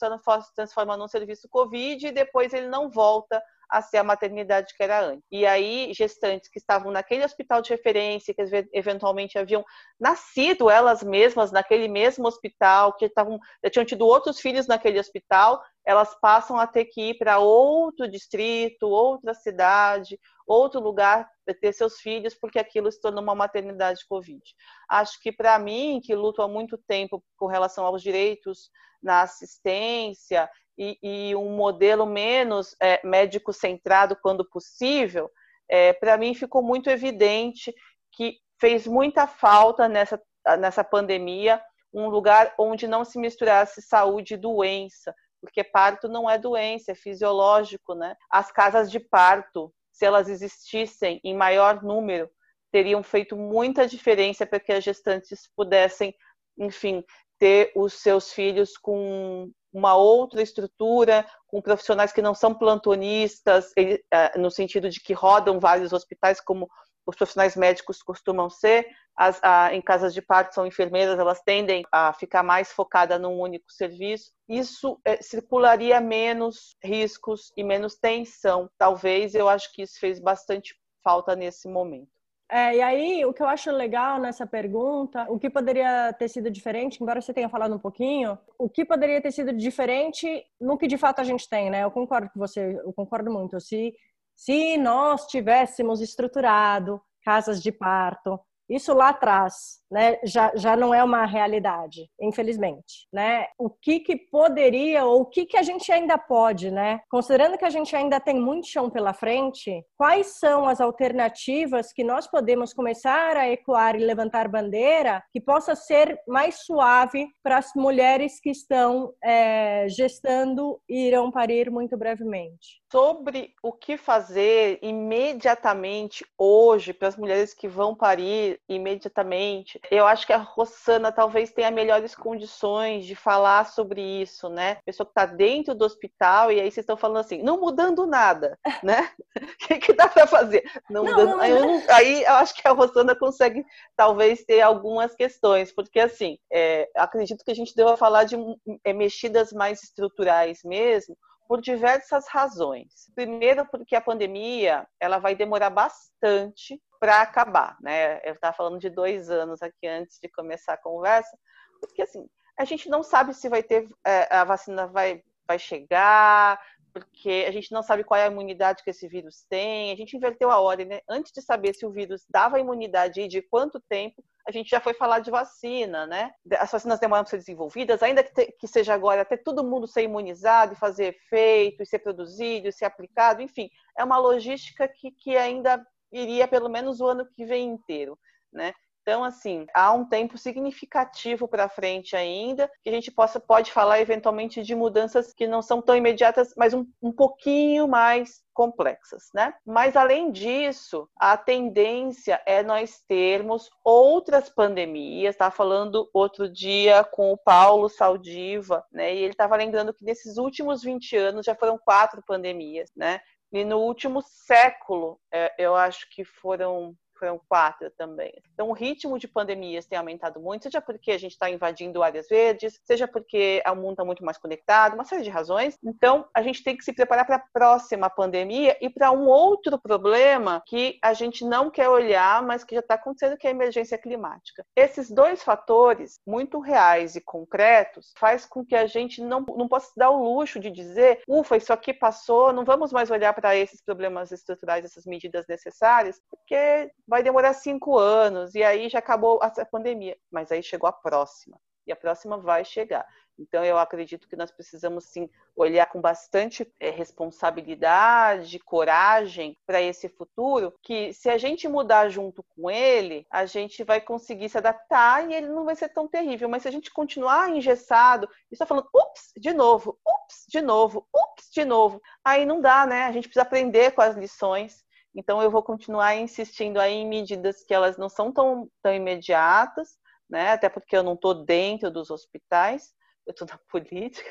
transforma 0.56 0.98
num 0.98 1.08
serviço 1.08 1.48
Covid 1.48 2.08
e 2.08 2.12
depois 2.12 2.52
ele 2.52 2.68
não 2.68 2.90
volta 2.90 3.42
a 3.70 3.82
ser 3.82 3.98
a 3.98 4.04
maternidade 4.04 4.74
que 4.76 4.82
era 4.82 5.00
antes. 5.00 5.24
E 5.32 5.46
aí, 5.46 5.94
gestantes 5.94 6.50
que 6.50 6.58
estavam 6.58 6.92
naquele 6.92 7.24
hospital 7.24 7.62
de 7.62 7.70
referência, 7.70 8.34
que 8.34 8.42
eventualmente 8.74 9.38
haviam 9.38 9.64
nascido 10.00 10.70
elas 10.70 11.04
mesmas 11.04 11.52
naquele 11.52 11.88
mesmo 11.88 12.28
hospital, 12.28 12.96
que 12.96 13.06
estavam, 13.06 13.40
já 13.64 13.70
tinham 13.70 13.86
tido 13.86 14.08
outros 14.08 14.40
filhos 14.40 14.66
naquele 14.66 15.00
hospital, 15.00 15.62
elas 15.86 16.16
passam 16.20 16.58
a 16.60 16.66
ter 16.66 16.86
que 16.86 17.10
ir 17.10 17.18
para 17.18 17.40
outro 17.40 18.10
distrito, 18.10 18.88
outra 18.88 19.34
cidade, 19.34 20.20
outro 20.48 20.80
lugar 20.80 21.30
para 21.46 21.54
ter 21.54 21.74
seus 21.74 22.00
filhos, 22.00 22.34
porque 22.34 22.58
aquilo 22.58 22.92
se 22.92 23.00
tornou 23.00 23.22
uma 23.22 23.36
maternidade 23.36 24.06
Covid. 24.08 24.42
Acho 24.90 25.20
que 25.22 25.32
para 25.32 25.58
mim, 25.60 26.02
que 26.04 26.16
luto 26.16 26.42
há 26.42 26.48
muito 26.48 26.78
tempo 26.78 27.24
com 27.38 27.46
relação 27.46 27.86
aos 27.86 28.02
direitos 28.02 28.72
na 29.02 29.22
assistência 29.22 30.50
e, 30.80 30.98
e 31.04 31.36
um 31.36 31.58
modelo 31.58 32.06
menos 32.06 32.74
é, 32.82 33.06
médico 33.06 33.52
centrado 33.52 34.16
quando 34.16 34.50
possível, 34.50 35.30
é, 35.68 35.92
para 35.92 36.18
mim 36.18 36.34
ficou 36.34 36.64
muito 36.64 36.90
evidente 36.90 37.76
que 38.14 38.38
fez 38.60 38.88
muita 38.88 39.28
falta 39.28 39.90
nessa, 39.90 40.20
nessa 40.58 40.84
pandemia 40.84 41.62
um 41.94 42.08
lugar 42.08 42.54
onde 42.58 42.88
não 42.88 43.04
se 43.04 43.20
misturasse 43.20 43.82
saúde 43.82 44.36
e 44.36 44.38
doença, 44.38 45.14
porque 45.42 45.64
parto 45.64 46.08
não 46.08 46.30
é 46.30 46.38
doença, 46.38 46.92
é 46.92 46.96
fisiológico, 46.96 47.94
né? 47.94 48.16
As 48.30 48.52
casas 48.52 48.92
de 48.92 49.00
parto, 49.00 49.74
se 49.92 50.06
elas 50.06 50.30
existissem 50.30 51.20
em 51.24 51.36
maior 51.36 51.84
número, 51.84 52.30
teriam 52.72 53.02
feito 53.02 53.36
muita 53.36 53.88
diferença 53.88 54.46
para 54.46 54.60
que 54.60 54.72
as 54.72 54.84
gestantes 54.84 55.50
pudessem, 55.56 56.14
enfim, 56.58 57.04
ter 57.40 57.72
os 57.76 57.94
seus 57.94 58.32
filhos 58.32 58.78
com 58.78 59.52
uma 59.72 59.96
outra 59.96 60.42
estrutura, 60.42 61.26
com 61.48 61.62
profissionais 61.62 62.12
que 62.12 62.22
não 62.22 62.34
são 62.34 62.54
plantonistas, 62.54 63.72
eh, 63.78 64.38
no 64.38 64.50
sentido 64.50 64.90
de 64.90 65.00
que 65.00 65.14
rodam 65.14 65.60
vários 65.60 65.94
hospitais, 65.94 66.42
como 66.42 66.70
os 67.06 67.16
profissionais 67.16 67.56
médicos 67.56 68.02
costumam 68.02 68.50
ser. 68.50 68.88
As, 69.16 69.40
a, 69.44 69.74
em 69.74 69.82
casas 69.82 70.14
de 70.14 70.22
parto 70.22 70.54
são 70.54 70.66
enfermeiras, 70.66 71.20
elas 71.20 71.42
tendem 71.42 71.84
a 71.92 72.14
ficar 72.14 72.44
mais 72.44 72.72
focada 72.72 73.20
num 73.20 73.40
único 73.40 73.72
serviço. 73.72 74.32
Isso 74.48 75.00
é, 75.04 75.22
circularia 75.22 76.00
menos 76.00 76.76
riscos 76.84 77.52
e 77.58 77.64
menos 77.64 77.96
tensão. 77.96 78.70
Talvez 78.78 79.36
eu 79.36 79.50
acho 79.50 79.74
que 79.74 79.82
isso 79.82 80.00
fez 80.00 80.20
bastante 80.20 80.74
falta 81.04 81.36
nesse 81.36 81.68
momento. 81.68 82.19
É, 82.52 82.78
e 82.78 82.82
aí, 82.82 83.26
o 83.26 83.32
que 83.32 83.44
eu 83.44 83.48
acho 83.48 83.70
legal 83.72 84.20
nessa 84.20 84.46
pergunta, 84.48 85.28
o 85.30 85.38
que 85.38 85.52
poderia 85.52 86.12
ter 86.14 86.28
sido 86.28 86.50
diferente, 86.50 86.98
embora 87.00 87.22
você 87.22 87.32
tenha 87.32 87.48
falado 87.48 87.76
um 87.76 87.80
pouquinho, 87.80 88.40
o 88.58 88.68
que 88.68 88.84
poderia 88.84 89.22
ter 89.22 89.32
sido 89.32 89.54
diferente 89.54 90.44
no 90.60 90.76
que 90.76 90.88
de 90.88 90.98
fato 90.98 91.20
a 91.20 91.24
gente 91.24 91.48
tem, 91.48 91.70
né? 91.70 91.84
Eu 91.84 91.92
concordo 91.92 92.28
com 92.34 92.40
você, 92.40 92.76
eu 92.84 92.92
concordo 92.92 93.32
muito. 93.32 93.60
Se, 93.60 93.94
se 94.36 94.78
nós 94.78 95.28
tivéssemos 95.28 96.02
estruturado 96.02 97.00
casas 97.24 97.62
de 97.62 97.72
parto, 97.72 98.40
isso 98.70 98.94
lá 98.94 99.10
atrás, 99.10 99.80
né, 99.92 100.20
já, 100.24 100.52
já 100.56 100.76
não 100.76 100.94
é 100.94 101.04
uma 101.04 101.26
realidade, 101.26 102.08
infelizmente, 102.22 103.08
né? 103.12 103.48
O 103.58 103.70
que 103.70 104.00
que 104.00 104.16
poderia 104.16 105.06
ou 105.06 105.22
o 105.22 105.26
que 105.26 105.46
que 105.46 105.58
a 105.58 105.64
gente 105.64 105.92
ainda 105.92 106.18
pode, 106.18 106.70
né? 106.70 107.02
Considerando 107.10 107.58
que 107.58 107.66
a 107.66 107.70
gente 107.70 107.96
ainda 107.96 108.20
tem 108.20 108.40
muito 108.40 108.68
chão 108.68 108.90
pela 108.90 109.14
frente, 109.14 109.84
quais 109.98 110.38
são 110.40 110.68
as 110.68 110.80
alternativas 110.80 111.92
que 111.92 112.04
nós 112.04 112.28
podemos 112.28 112.74
começar 112.74 113.36
a 113.36 113.50
ecoar 113.50 113.96
e 113.96 114.06
levantar 114.06 114.48
bandeira 114.48 115.24
que 115.32 115.42
possa 115.42 115.76
ser 115.76 116.20
mais 116.28 116.64
suave 116.66 117.28
para 117.44 117.58
as 117.58 117.72
mulheres 117.76 118.40
que 118.40 118.52
estão 118.52 119.12
é, 119.24 119.88
gestando 119.90 120.80
e 120.88 121.08
irão 121.08 121.32
parir 121.32 121.72
muito 121.72 121.98
brevemente? 121.98 122.79
Sobre 122.92 123.54
o 123.62 123.72
que 123.72 123.98
fazer 123.98 124.80
imediatamente 124.82 126.26
hoje 126.36 126.92
para 126.92 127.08
as 127.08 127.16
mulheres 127.16 127.54
que 127.54 127.68
vão 127.68 127.94
parir 127.94 128.60
imediatamente, 128.68 129.80
eu 129.92 130.08
acho 130.08 130.26
que 130.26 130.34
a 130.34 130.38
Rossana 130.38 131.12
talvez 131.12 131.52
tenha 131.52 131.70
melhores 131.70 132.16
condições 132.16 133.06
de 133.06 133.16
falar 133.16 133.68
sobre 133.68 134.02
isso, 134.02 134.50
né? 134.50 134.80
Pessoa 134.84 135.06
que 135.06 135.12
está 135.12 135.28
dentro 135.28 135.76
do 135.76 135.86
hospital 135.86 136.52
e 136.52 136.60
aí 136.60 136.72
vocês 136.72 136.84
estão 136.84 136.98
falando 136.98 137.20
assim, 137.20 137.44
não 137.44 137.60
mudando 137.60 138.08
nada, 138.08 138.58
né? 138.84 139.12
O 139.38 139.46
que, 139.68 139.78
que 139.78 139.94
dá 139.94 140.08
para 140.08 140.26
fazer? 140.26 140.64
Não, 140.90 141.04
não, 141.04 141.12
mudando. 141.12 141.30
Não, 141.30 141.40
aí, 141.42 141.52
eu 141.52 141.84
aí, 141.90 142.24
eu 142.24 142.34
acho 142.34 142.56
que 142.56 142.68
a 142.68 142.72
Rossana 142.72 143.16
consegue 143.16 143.64
talvez 143.96 144.44
ter 144.44 144.62
algumas 144.62 145.14
questões, 145.14 145.72
porque 145.72 146.00
assim, 146.00 146.40
é, 146.52 146.90
acredito 146.96 147.46
que 147.46 147.52
a 147.52 147.56
gente 147.56 147.76
deva 147.76 147.96
falar 147.96 148.24
de 148.24 148.36
é, 148.84 148.94
mexidas 148.94 149.54
mais 149.54 149.84
estruturais 149.84 150.62
mesmo, 150.64 151.16
por 151.50 151.60
diversas 151.60 152.28
razões. 152.28 153.12
Primeiro, 153.16 153.66
porque 153.66 153.96
a 153.96 154.02
pandemia 154.02 154.88
ela 155.00 155.18
vai 155.18 155.36
demorar 155.36 155.72
bastante 155.72 156.80
para 157.00 157.22
acabar, 157.22 157.76
né? 157.82 158.20
Eu 158.24 158.34
estava 158.34 158.56
falando 158.56 158.78
de 158.78 158.88
dois 158.88 159.32
anos 159.32 159.60
aqui 159.64 159.88
antes 159.88 160.20
de 160.22 160.30
começar 160.30 160.74
a 160.74 160.82
conversa, 160.82 161.36
porque 161.82 162.04
assim 162.04 162.30
a 162.56 162.66
gente 162.66 162.88
não 162.88 163.02
sabe 163.02 163.34
se 163.34 163.50
vai 163.50 163.64
ter 163.64 163.90
é, 164.06 164.28
a 164.30 164.44
vacina 164.44 164.86
vai 164.86 165.24
vai 165.48 165.58
chegar, 165.58 166.62
porque 166.94 167.46
a 167.48 167.52
gente 167.52 167.72
não 167.72 167.82
sabe 167.82 168.04
qual 168.04 168.20
é 168.20 168.26
a 168.26 168.32
imunidade 168.32 168.84
que 168.84 168.92
esse 168.92 169.08
vírus 169.08 169.44
tem. 169.50 169.92
A 169.92 169.96
gente 169.96 170.16
inverteu 170.16 170.52
a 170.52 170.60
ordem, 170.60 170.86
né? 170.86 171.00
Antes 171.10 171.32
de 171.32 171.42
saber 171.42 171.74
se 171.74 171.84
o 171.84 171.92
vírus 171.92 172.24
dava 172.30 172.60
imunidade 172.60 173.22
e 173.22 173.28
de 173.28 173.42
quanto 173.42 173.82
tempo, 173.90 174.24
a 174.50 174.52
gente 174.52 174.70
já 174.72 174.80
foi 174.80 174.96
falar 174.96 175.20
de 175.20 175.30
vacina, 175.30 176.08
né? 176.08 176.32
As 176.58 176.72
vacinas 176.72 177.00
demoram 177.00 177.24
para 177.24 177.30
ser 177.30 177.38
desenvolvidas, 177.38 178.02
ainda 178.02 178.24
que, 178.24 178.34
te, 178.34 178.52
que 178.60 178.68
seja 178.68 178.96
agora 178.96 179.22
até 179.22 179.38
todo 179.38 179.64
mundo 179.64 179.88
ser 179.88 180.02
imunizado 180.02 180.74
e 180.74 180.76
fazer 180.76 181.16
efeito, 181.16 181.84
e 181.84 181.86
ser 181.86 182.00
produzido, 182.00 182.68
e 182.68 182.72
ser 182.72 182.86
aplicado, 182.86 183.44
enfim, 183.44 183.70
é 183.96 184.04
uma 184.04 184.18
logística 184.18 184.88
que, 184.88 185.12
que 185.12 185.38
ainda 185.38 185.86
iria 186.12 186.48
pelo 186.48 186.68
menos 186.68 187.00
o 187.00 187.06
ano 187.06 187.28
que 187.36 187.46
vem 187.46 187.70
inteiro, 187.70 188.18
né? 188.52 188.74
Então, 189.02 189.24
assim, 189.24 189.66
há 189.74 189.92
um 189.92 190.06
tempo 190.06 190.38
significativo 190.38 191.48
para 191.48 191.70
frente 191.70 192.16
ainda, 192.16 192.70
que 192.84 192.90
a 192.90 192.94
gente 192.94 193.12
possa, 193.12 193.40
pode 193.40 193.72
falar 193.72 194.00
eventualmente 194.00 194.62
de 194.62 194.76
mudanças 194.76 195.34
que 195.34 195.48
não 195.48 195.62
são 195.62 195.82
tão 195.82 195.96
imediatas, 195.96 196.54
mas 196.56 196.74
um, 196.74 196.86
um 197.02 197.12
pouquinho 197.12 197.88
mais 197.88 198.44
complexas, 198.54 199.30
né? 199.34 199.54
Mas 199.66 199.96
além 199.96 200.32
disso, 200.32 201.10
a 201.18 201.38
tendência 201.38 202.42
é 202.46 202.62
nós 202.62 203.02
termos 203.08 203.70
outras 203.84 204.50
pandemias. 204.50 205.34
Estava 205.34 205.56
falando 205.56 206.10
outro 206.14 206.52
dia 206.52 207.04
com 207.06 207.32
o 207.32 207.38
Paulo 207.38 207.88
Saldiva, 207.88 208.86
né? 208.92 209.16
E 209.16 209.20
ele 209.20 209.32
estava 209.32 209.56
lembrando 209.56 209.94
que 209.94 210.04
nesses 210.04 210.38
últimos 210.38 210.84
20 210.84 211.16
anos 211.16 211.46
já 211.46 211.56
foram 211.56 211.78
quatro 211.78 212.22
pandemias, 212.28 212.92
né? 212.96 213.22
E 213.52 213.64
no 213.64 213.80
último 213.80 214.22
século, 214.22 215.20
é, 215.34 215.54
eu 215.58 215.76
acho 215.76 216.08
que 216.12 216.24
foram 216.24 216.96
foram 217.20 217.40
quatro 217.48 217.92
também. 217.92 218.34
Então, 218.54 218.70
o 218.70 218.74
ritmo 218.74 219.20
de 219.20 219.28
pandemias 219.28 219.86
tem 219.86 219.98
aumentado 219.98 220.40
muito, 220.40 220.64
seja 220.64 220.82
porque 220.82 221.12
a 221.12 221.18
gente 221.18 221.34
está 221.34 221.50
invadindo 221.50 222.02
áreas 222.02 222.28
verdes, 222.28 222.80
seja 222.84 223.08
porque 223.08 223.62
o 223.66 223.76
mundo 223.76 223.92
está 223.92 224.06
muito 224.06 224.24
mais 224.24 224.38
conectado, 224.38 224.94
uma 224.94 225.04
série 225.04 225.24
de 225.24 225.30
razões. 225.30 225.78
Então, 225.84 226.28
a 226.34 226.42
gente 226.42 226.64
tem 226.64 226.76
que 226.76 226.84
se 226.84 226.94
preparar 226.94 227.26
para 227.26 227.36
a 227.36 227.44
próxima 227.54 228.10
pandemia 228.10 228.78
e 228.82 228.90
para 228.90 229.12
um 229.12 229.28
outro 229.28 229.78
problema 229.78 230.64
que 230.66 230.98
a 231.04 231.14
gente 231.14 231.46
não 231.46 231.70
quer 231.70 231.90
olhar, 231.90 232.42
mas 232.42 232.64
que 232.64 232.76
já 232.76 232.82
está 232.82 232.96
acontecendo, 232.96 233.38
que 233.38 233.48
é 233.48 233.50
a 233.50 233.54
emergência 233.54 233.98
climática. 233.98 234.66
Esses 234.76 235.12
dois 235.12 235.44
fatores, 235.44 236.20
muito 236.26 236.60
reais 236.60 237.16
e 237.16 237.22
concretos, 237.22 238.14
faz 238.18 238.46
com 238.46 238.66
que 238.66 238.76
a 238.76 238.88
gente 238.88 239.22
não, 239.22 239.46
não 239.58 239.68
possa 239.68 239.92
dar 239.96 240.10
o 240.10 240.24
luxo 240.24 240.60
de 240.60 240.72
dizer, 240.72 241.22
ufa, 241.28 241.58
isso 241.58 241.74
aqui 241.74 241.94
passou, 241.94 242.54
não 242.54 242.64
vamos 242.64 242.92
mais 242.92 243.12
olhar 243.12 243.34
para 243.34 243.56
esses 243.56 243.82
problemas 243.82 244.32
estruturais, 244.32 244.86
essas 244.86 245.06
medidas 245.06 245.46
necessárias, 245.48 246.22
porque 246.30 246.92
vai 247.10 247.24
demorar 247.24 247.54
cinco 247.54 247.98
anos, 247.98 248.54
e 248.54 248.64
aí 248.64 248.88
já 248.88 249.00
acabou 249.00 249.40
a 249.42 249.50
pandemia. 249.66 250.16
Mas 250.32 250.52
aí 250.52 250.62
chegou 250.62 250.88
a 250.88 250.94
próxima, 250.94 251.60
e 251.88 251.92
a 251.92 251.96
próxima 251.96 252.38
vai 252.38 252.64
chegar. 252.64 253.06
Então, 253.40 253.64
eu 253.64 253.78
acredito 253.78 254.28
que 254.28 254.36
nós 254.36 254.52
precisamos, 254.52 255.06
sim, 255.06 255.30
olhar 255.56 255.86
com 255.86 256.02
bastante 256.02 256.70
é, 256.78 256.90
responsabilidade, 256.90 258.60
coragem 258.60 259.58
para 259.66 259.82
esse 259.82 260.10
futuro, 260.10 260.74
que 260.84 261.14
se 261.14 261.30
a 261.30 261.38
gente 261.38 261.66
mudar 261.68 262.10
junto 262.10 262.44
com 262.44 262.70
ele, 262.70 263.26
a 263.32 263.46
gente 263.46 263.82
vai 263.84 264.02
conseguir 264.02 264.50
se 264.50 264.58
adaptar 264.58 265.30
e 265.30 265.34
ele 265.34 265.48
não 265.48 265.64
vai 265.64 265.76
ser 265.76 265.88
tão 265.90 266.06
terrível. 266.06 266.50
Mas 266.50 266.64
se 266.64 266.68
a 266.68 266.72
gente 266.72 266.92
continuar 266.92 267.50
engessado 267.50 268.28
e 268.52 268.58
só 268.58 268.66
falando, 268.66 268.90
ups, 268.94 269.32
de 269.38 269.54
novo, 269.54 269.98
ups, 270.06 270.46
de 270.50 270.62
novo, 270.62 271.08
ups, 271.16 271.50
de 271.54 271.64
novo, 271.64 272.02
aí 272.24 272.46
não 272.46 272.60
dá, 272.60 272.86
né? 272.86 273.06
A 273.06 273.12
gente 273.14 273.30
precisa 273.30 273.44
aprender 273.44 273.92
com 273.92 274.02
as 274.02 274.18
lições. 274.18 274.84
Então, 275.16 275.42
eu 275.42 275.50
vou 275.50 275.64
continuar 275.64 276.16
insistindo 276.16 276.80
aí 276.80 276.94
em 276.94 277.08
medidas 277.08 277.64
que 277.64 277.74
elas 277.74 277.98
não 277.98 278.10
são 278.10 278.32
tão, 278.32 278.70
tão 278.82 278.94
imediatas, 278.94 279.98
né? 280.30 280.52
Até 280.52 280.70
porque 280.70 280.96
eu 280.96 281.04
não 281.04 281.14
estou 281.14 281.34
dentro 281.34 281.90
dos 281.90 282.12
hospitais, 282.12 282.94
eu 283.26 283.32
estou 283.32 283.48
na 283.48 283.60
política, 283.70 284.30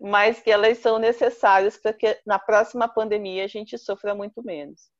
mas 0.00 0.40
que 0.40 0.50
elas 0.50 0.78
são 0.78 0.98
necessárias 0.98 1.76
para 1.76 1.92
que 1.92 2.20
na 2.26 2.38
próxima 2.38 2.88
pandemia 2.88 3.44
a 3.44 3.48
gente 3.48 3.78
sofra 3.78 4.14
muito 4.14 4.42
menos. 4.42 4.90